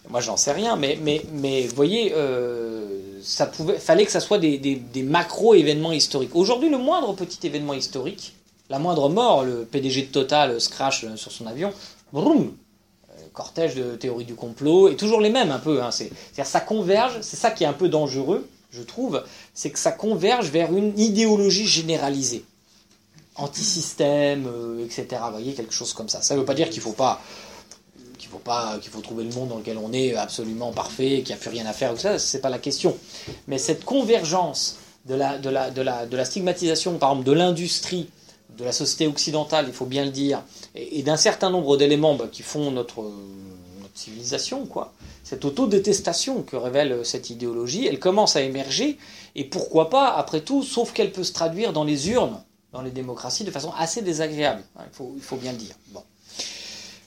Moi, 0.08 0.20
j'en 0.20 0.36
sais 0.36 0.52
rien, 0.52 0.76
mais, 0.76 0.98
mais, 1.00 1.22
mais 1.32 1.66
vous 1.66 1.76
voyez, 1.76 2.12
euh, 2.14 3.20
ça 3.22 3.50
fallait 3.78 4.04
que 4.04 4.10
ça 4.10 4.20
soit 4.20 4.38
des, 4.38 4.58
des, 4.58 4.74
des 4.74 5.02
macro-événements 5.02 5.92
historiques. 5.92 6.34
Aujourd'hui, 6.34 6.68
le 6.68 6.78
moindre 6.78 7.12
petit 7.14 7.46
événement 7.46 7.74
historique, 7.74 8.34
la 8.68 8.78
moindre 8.78 9.08
mort, 9.08 9.44
le 9.44 9.64
PDG 9.64 10.02
de 10.02 10.06
Total 10.06 10.60
se 10.60 10.68
crache 10.68 11.04
sur 11.16 11.30
son 11.30 11.46
avion, 11.46 11.72
broum, 12.12 12.52
euh, 13.10 13.22
cortège 13.32 13.74
de 13.74 13.94
théories 13.94 14.24
du 14.24 14.34
complot, 14.34 14.88
et 14.88 14.96
toujours 14.96 15.20
les 15.20 15.30
mêmes 15.30 15.52
un 15.52 15.58
peu. 15.58 15.82
Hein, 15.82 15.90
c'est, 15.92 16.10
c'est-à-dire 16.10 16.46
ça 16.46 16.60
converge, 16.60 17.18
c'est 17.20 17.36
ça 17.36 17.50
qui 17.50 17.64
est 17.64 17.68
un 17.68 17.72
peu 17.72 17.88
dangereux, 17.88 18.48
je 18.72 18.82
trouve, 18.82 19.22
c'est 19.54 19.70
que 19.70 19.78
ça 19.78 19.92
converge 19.92 20.48
vers 20.50 20.74
une 20.74 20.98
idéologie 20.98 21.66
généralisée. 21.66 22.44
Anti-système, 23.36 24.46
euh, 24.46 24.84
etc. 24.84 25.06
Vous 25.26 25.32
voyez, 25.32 25.54
quelque 25.54 25.72
chose 25.72 25.92
comme 25.92 26.08
ça. 26.08 26.22
Ça 26.22 26.34
ne 26.34 26.40
veut 26.40 26.44
pas 26.44 26.54
dire 26.54 26.68
qu'il 26.68 26.82
faut 26.82 26.92
pas 26.92 27.20
faut 28.32 28.38
pas, 28.38 28.78
qu'il 28.80 28.90
faut 28.90 29.00
trouver 29.00 29.24
le 29.24 29.30
monde 29.30 29.50
dans 29.50 29.58
lequel 29.58 29.78
on 29.78 29.92
est 29.92 30.14
absolument 30.16 30.72
parfait, 30.72 31.18
qu'il 31.18 31.26
n'y 31.26 31.32
a 31.34 31.36
plus 31.36 31.50
rien 31.50 31.66
à 31.66 31.72
faire, 31.72 31.98
ça, 32.00 32.18
c'est 32.18 32.40
pas 32.40 32.48
la 32.48 32.58
question. 32.58 32.96
Mais 33.46 33.58
cette 33.58 33.84
convergence 33.84 34.78
de 35.06 35.14
la, 35.14 36.24
stigmatisation, 36.24 36.96
par 36.98 37.10
exemple, 37.10 37.26
de 37.26 37.32
l'industrie, 37.32 38.08
de 38.56 38.64
la 38.64 38.72
société 38.72 39.06
occidentale, 39.06 39.66
il 39.68 39.74
faut 39.74 39.86
bien 39.86 40.04
le 40.04 40.10
dire, 40.10 40.42
et, 40.74 41.02
d'un 41.02 41.18
certain 41.18 41.50
nombre 41.50 41.76
d'éléments 41.76 42.14
bah, 42.14 42.28
qui 42.30 42.42
font 42.42 42.70
notre, 42.70 43.10
civilisation, 43.94 44.64
quoi. 44.64 44.94
Cette 45.22 45.44
autodétestation 45.44 46.42
que 46.42 46.56
révèle 46.56 47.04
cette 47.04 47.28
idéologie, 47.28 47.86
elle 47.86 47.98
commence 47.98 48.36
à 48.36 48.40
émerger, 48.40 48.96
et 49.34 49.44
pourquoi 49.44 49.90
pas, 49.90 50.14
après 50.14 50.40
tout, 50.40 50.62
sauf 50.62 50.94
qu'elle 50.94 51.12
peut 51.12 51.24
se 51.24 51.34
traduire 51.34 51.74
dans 51.74 51.84
les 51.84 52.08
urnes, 52.08 52.42
dans 52.72 52.80
les 52.80 52.90
démocraties, 52.90 53.44
de 53.44 53.50
façon 53.50 53.70
assez 53.76 54.00
désagréable. 54.00 54.62
hein, 54.76 54.84
il, 54.90 54.96
faut, 54.96 55.12
il 55.14 55.22
faut 55.22 55.36
bien 55.36 55.52
le 55.52 55.58
dire. 55.58 55.74
Bon. 55.88 56.02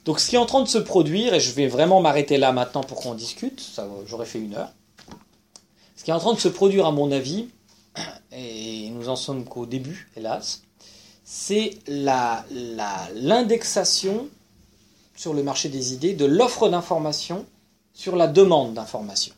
Donc 0.05 0.19
ce 0.19 0.29
qui 0.29 0.35
est 0.35 0.39
en 0.39 0.45
train 0.45 0.61
de 0.61 0.67
se 0.67 0.77
produire, 0.77 1.33
et 1.33 1.39
je 1.39 1.51
vais 1.51 1.67
vraiment 1.67 1.99
m'arrêter 1.99 2.37
là 2.37 2.51
maintenant 2.51 2.83
pour 2.83 3.01
qu'on 3.01 3.15
discute, 3.15 3.61
j'aurais 4.07 4.27
fait 4.27 4.39
une 4.39 4.55
heure. 4.55 4.71
Ce 5.95 6.03
qui 6.03 6.11
est 6.11 6.13
en 6.13 6.19
train 6.19 6.33
de 6.33 6.39
se 6.39 6.47
produire, 6.47 6.85
à 6.85 6.91
mon 6.91 7.11
avis, 7.11 7.47
et 8.31 8.89
nous 8.91 9.09
en 9.09 9.15
sommes 9.15 9.45
qu'au 9.45 9.65
début, 9.65 10.07
hélas, 10.15 10.61
c'est 11.23 11.79
la- 11.87 12.45
l'indexation 13.15 14.27
sur 15.15 15.33
le 15.33 15.41
marché 15.41 15.69
des 15.69 15.93
idées 15.93 16.13
de 16.13 16.25
l'offre 16.25 16.69
d'information 16.69 17.45
sur 17.93 18.15
la 18.15 18.27
demande 18.27 18.75
d'information. 18.75 19.33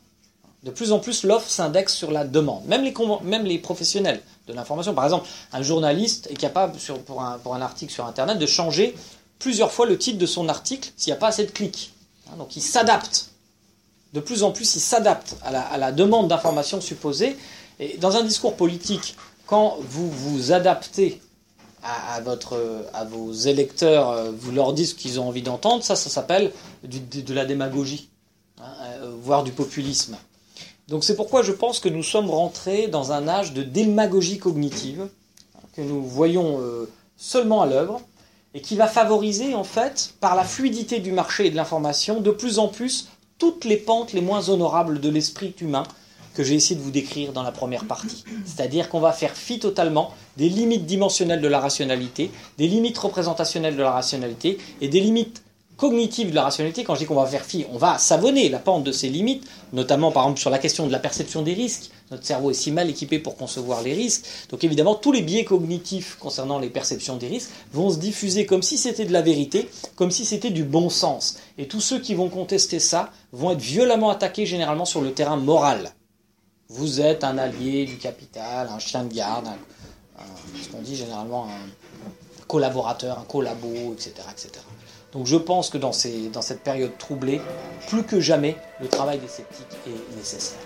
De 0.64 0.70
plus 0.70 0.92
en 0.92 0.98
plus, 0.98 1.22
l'offre 1.22 1.48
s'indexe 1.48 1.94
sur 1.94 2.10
la 2.10 2.26
demande. 2.26 2.64
Même 2.66 2.82
les, 2.82 3.58
professionnels 3.58 4.20
de 4.48 4.52
l'information. 4.52 4.92
Par 4.92 5.04
exemple, 5.04 5.28
un 5.52 5.62
journaliste 5.62 6.26
est 6.30 6.36
capable, 6.36 6.76
pour 7.06 7.54
un 7.54 7.62
article 7.62 7.92
sur 7.92 8.04
Internet, 8.04 8.38
de 8.38 8.46
changer 8.46 8.94
plusieurs 9.38 9.72
fois 9.72 9.86
le 9.86 9.98
titre 9.98 10.18
de 10.18 10.26
son 10.26 10.48
article 10.48 10.90
s'il 10.96 11.12
n'y 11.12 11.16
a 11.16 11.20
pas 11.20 11.28
assez 11.28 11.44
de 11.44 11.50
clics. 11.50 11.92
Hein, 12.28 12.36
Donc 12.36 12.56
il 12.56 12.62
s'adapte. 12.62 13.30
De 14.14 14.20
plus 14.20 14.42
en 14.42 14.52
plus, 14.52 14.74
il 14.74 14.80
s'adapte 14.80 15.36
à 15.44 15.76
la, 15.76 15.92
demande 15.92 16.28
d'information 16.28 16.80
supposée. 16.80 17.36
Et 17.78 17.98
dans 17.98 18.16
un 18.16 18.24
discours 18.24 18.56
politique, 18.56 19.16
quand 19.46 19.76
vous 19.80 20.10
vous 20.10 20.52
adaptez 20.52 21.20
à, 21.82 22.20
votre, 22.20 22.86
à 22.94 23.04
vos 23.04 23.32
électeurs, 23.32 24.10
euh, 24.10 24.30
vous 24.36 24.50
leur 24.50 24.72
dites 24.72 24.88
ce 24.88 24.94
qu'ils 24.94 25.20
ont 25.20 25.28
envie 25.28 25.42
d'entendre, 25.42 25.84
ça, 25.84 25.94
ça 25.94 26.10
s'appelle 26.10 26.52
de 26.82 27.34
la 27.34 27.44
démagogie, 27.44 28.08
hein, 28.60 28.64
euh, 29.02 29.12
voire 29.22 29.44
du 29.44 29.52
populisme. 29.52 30.16
Donc 30.88 31.04
c'est 31.04 31.14
pourquoi 31.14 31.42
je 31.42 31.52
pense 31.52 31.80
que 31.80 31.88
nous 31.88 32.02
sommes 32.02 32.30
rentrés 32.30 32.88
dans 32.88 33.12
un 33.12 33.28
âge 33.28 33.52
de 33.52 33.62
démagogie 33.62 34.38
cognitive, 34.38 35.02
hein, 35.02 35.60
que 35.76 35.82
nous 35.82 36.02
voyons 36.02 36.60
euh, 36.60 36.88
seulement 37.16 37.62
à 37.62 37.66
l'œuvre, 37.66 38.00
et 38.54 38.60
qui 38.60 38.76
va 38.76 38.86
favoriser 38.86 39.54
en 39.54 39.64
fait, 39.64 40.14
par 40.20 40.34
la 40.34 40.44
fluidité 40.44 41.00
du 41.00 41.12
marché 41.12 41.46
et 41.46 41.50
de 41.50 41.56
l'information, 41.56 42.20
de 42.20 42.30
plus 42.30 42.58
en 42.58 42.68
plus 42.68 43.08
toutes 43.38 43.64
les 43.64 43.76
pentes 43.76 44.12
les 44.12 44.20
moins 44.20 44.48
honorables 44.48 45.00
de 45.00 45.08
l'esprit 45.08 45.54
humain 45.60 45.84
que 46.34 46.44
j'ai 46.44 46.54
essayé 46.54 46.76
de 46.76 46.80
vous 46.80 46.90
décrire 46.90 47.32
dans 47.32 47.42
la 47.42 47.50
première 47.50 47.84
partie. 47.84 48.24
C'est-à-dire 48.44 48.88
qu'on 48.88 49.00
va 49.00 49.12
faire 49.12 49.36
fi 49.36 49.58
totalement 49.58 50.14
des 50.36 50.48
limites 50.48 50.86
dimensionnelles 50.86 51.40
de 51.40 51.48
la 51.48 51.58
rationalité, 51.58 52.30
des 52.58 52.68
limites 52.68 52.98
représentationnelles 52.98 53.76
de 53.76 53.82
la 53.82 53.90
rationalité 53.90 54.58
et 54.80 54.88
des 54.88 55.00
limites 55.00 55.42
cognitives 55.78 56.30
de 56.30 56.34
la 56.34 56.42
rationalité. 56.42 56.84
Quand 56.84 56.94
je 56.94 57.00
dis 57.00 57.06
qu'on 57.06 57.14
va 57.14 57.24
faire 57.24 57.44
fi, 57.44 57.64
on 57.72 57.78
va 57.78 57.96
savonner 57.96 58.50
la 58.50 58.58
pente 58.58 58.84
de 58.84 58.92
ces 58.92 59.08
limites, 59.08 59.48
notamment 59.72 60.12
par 60.12 60.24
exemple 60.24 60.40
sur 60.40 60.50
la 60.50 60.58
question 60.58 60.86
de 60.86 60.92
la 60.92 60.98
perception 60.98 61.40
des 61.40 61.54
risques. 61.54 61.90
Notre 62.10 62.26
cerveau 62.26 62.50
est 62.50 62.54
si 62.54 62.72
mal 62.72 62.90
équipé 62.90 63.18
pour 63.18 63.36
concevoir 63.36 63.82
les 63.82 63.94
risques. 63.94 64.26
Donc 64.50 64.64
évidemment, 64.64 64.96
tous 64.96 65.12
les 65.12 65.22
biais 65.22 65.44
cognitifs 65.44 66.16
concernant 66.18 66.58
les 66.58 66.68
perceptions 66.68 67.16
des 67.16 67.28
risques 67.28 67.50
vont 67.72 67.90
se 67.90 67.98
diffuser 67.98 68.44
comme 68.44 68.62
si 68.62 68.76
c'était 68.76 69.04
de 69.04 69.12
la 69.12 69.22
vérité, 69.22 69.70
comme 69.94 70.10
si 70.10 70.24
c'était 70.24 70.50
du 70.50 70.64
bon 70.64 70.90
sens. 70.90 71.38
Et 71.56 71.68
tous 71.68 71.80
ceux 71.80 72.00
qui 72.00 72.14
vont 72.14 72.28
contester 72.28 72.80
ça 72.80 73.10
vont 73.32 73.52
être 73.52 73.60
violemment 73.60 74.10
attaqués 74.10 74.46
généralement 74.46 74.84
sur 74.84 75.00
le 75.00 75.12
terrain 75.12 75.36
moral. 75.36 75.92
Vous 76.70 77.00
êtes 77.00 77.24
un 77.24 77.38
allié 77.38 77.86
du 77.86 77.98
capital, 77.98 78.68
un 78.68 78.78
chien 78.80 79.04
de 79.04 79.14
garde, 79.14 79.46
ce 80.60 80.68
qu'on 80.68 80.82
dit 80.82 80.96
généralement 80.96 81.44
un 81.44 82.44
collaborateur, 82.48 83.18
un 83.18 83.24
collabo, 83.24 83.94
etc. 83.94 84.12
etc. 84.32 84.60
Donc 85.12 85.26
je 85.26 85.36
pense 85.36 85.70
que 85.70 85.78
dans, 85.78 85.92
cette 85.92 86.60
période 86.62 86.96
troublée, 86.98 87.40
plus 87.88 88.02
que 88.02 88.20
jamais, 88.20 88.56
le 88.80 88.88
travail 88.88 89.18
des 89.18 89.28
sceptiques 89.28 89.66
est 89.86 90.16
nécessaire. 90.16 90.58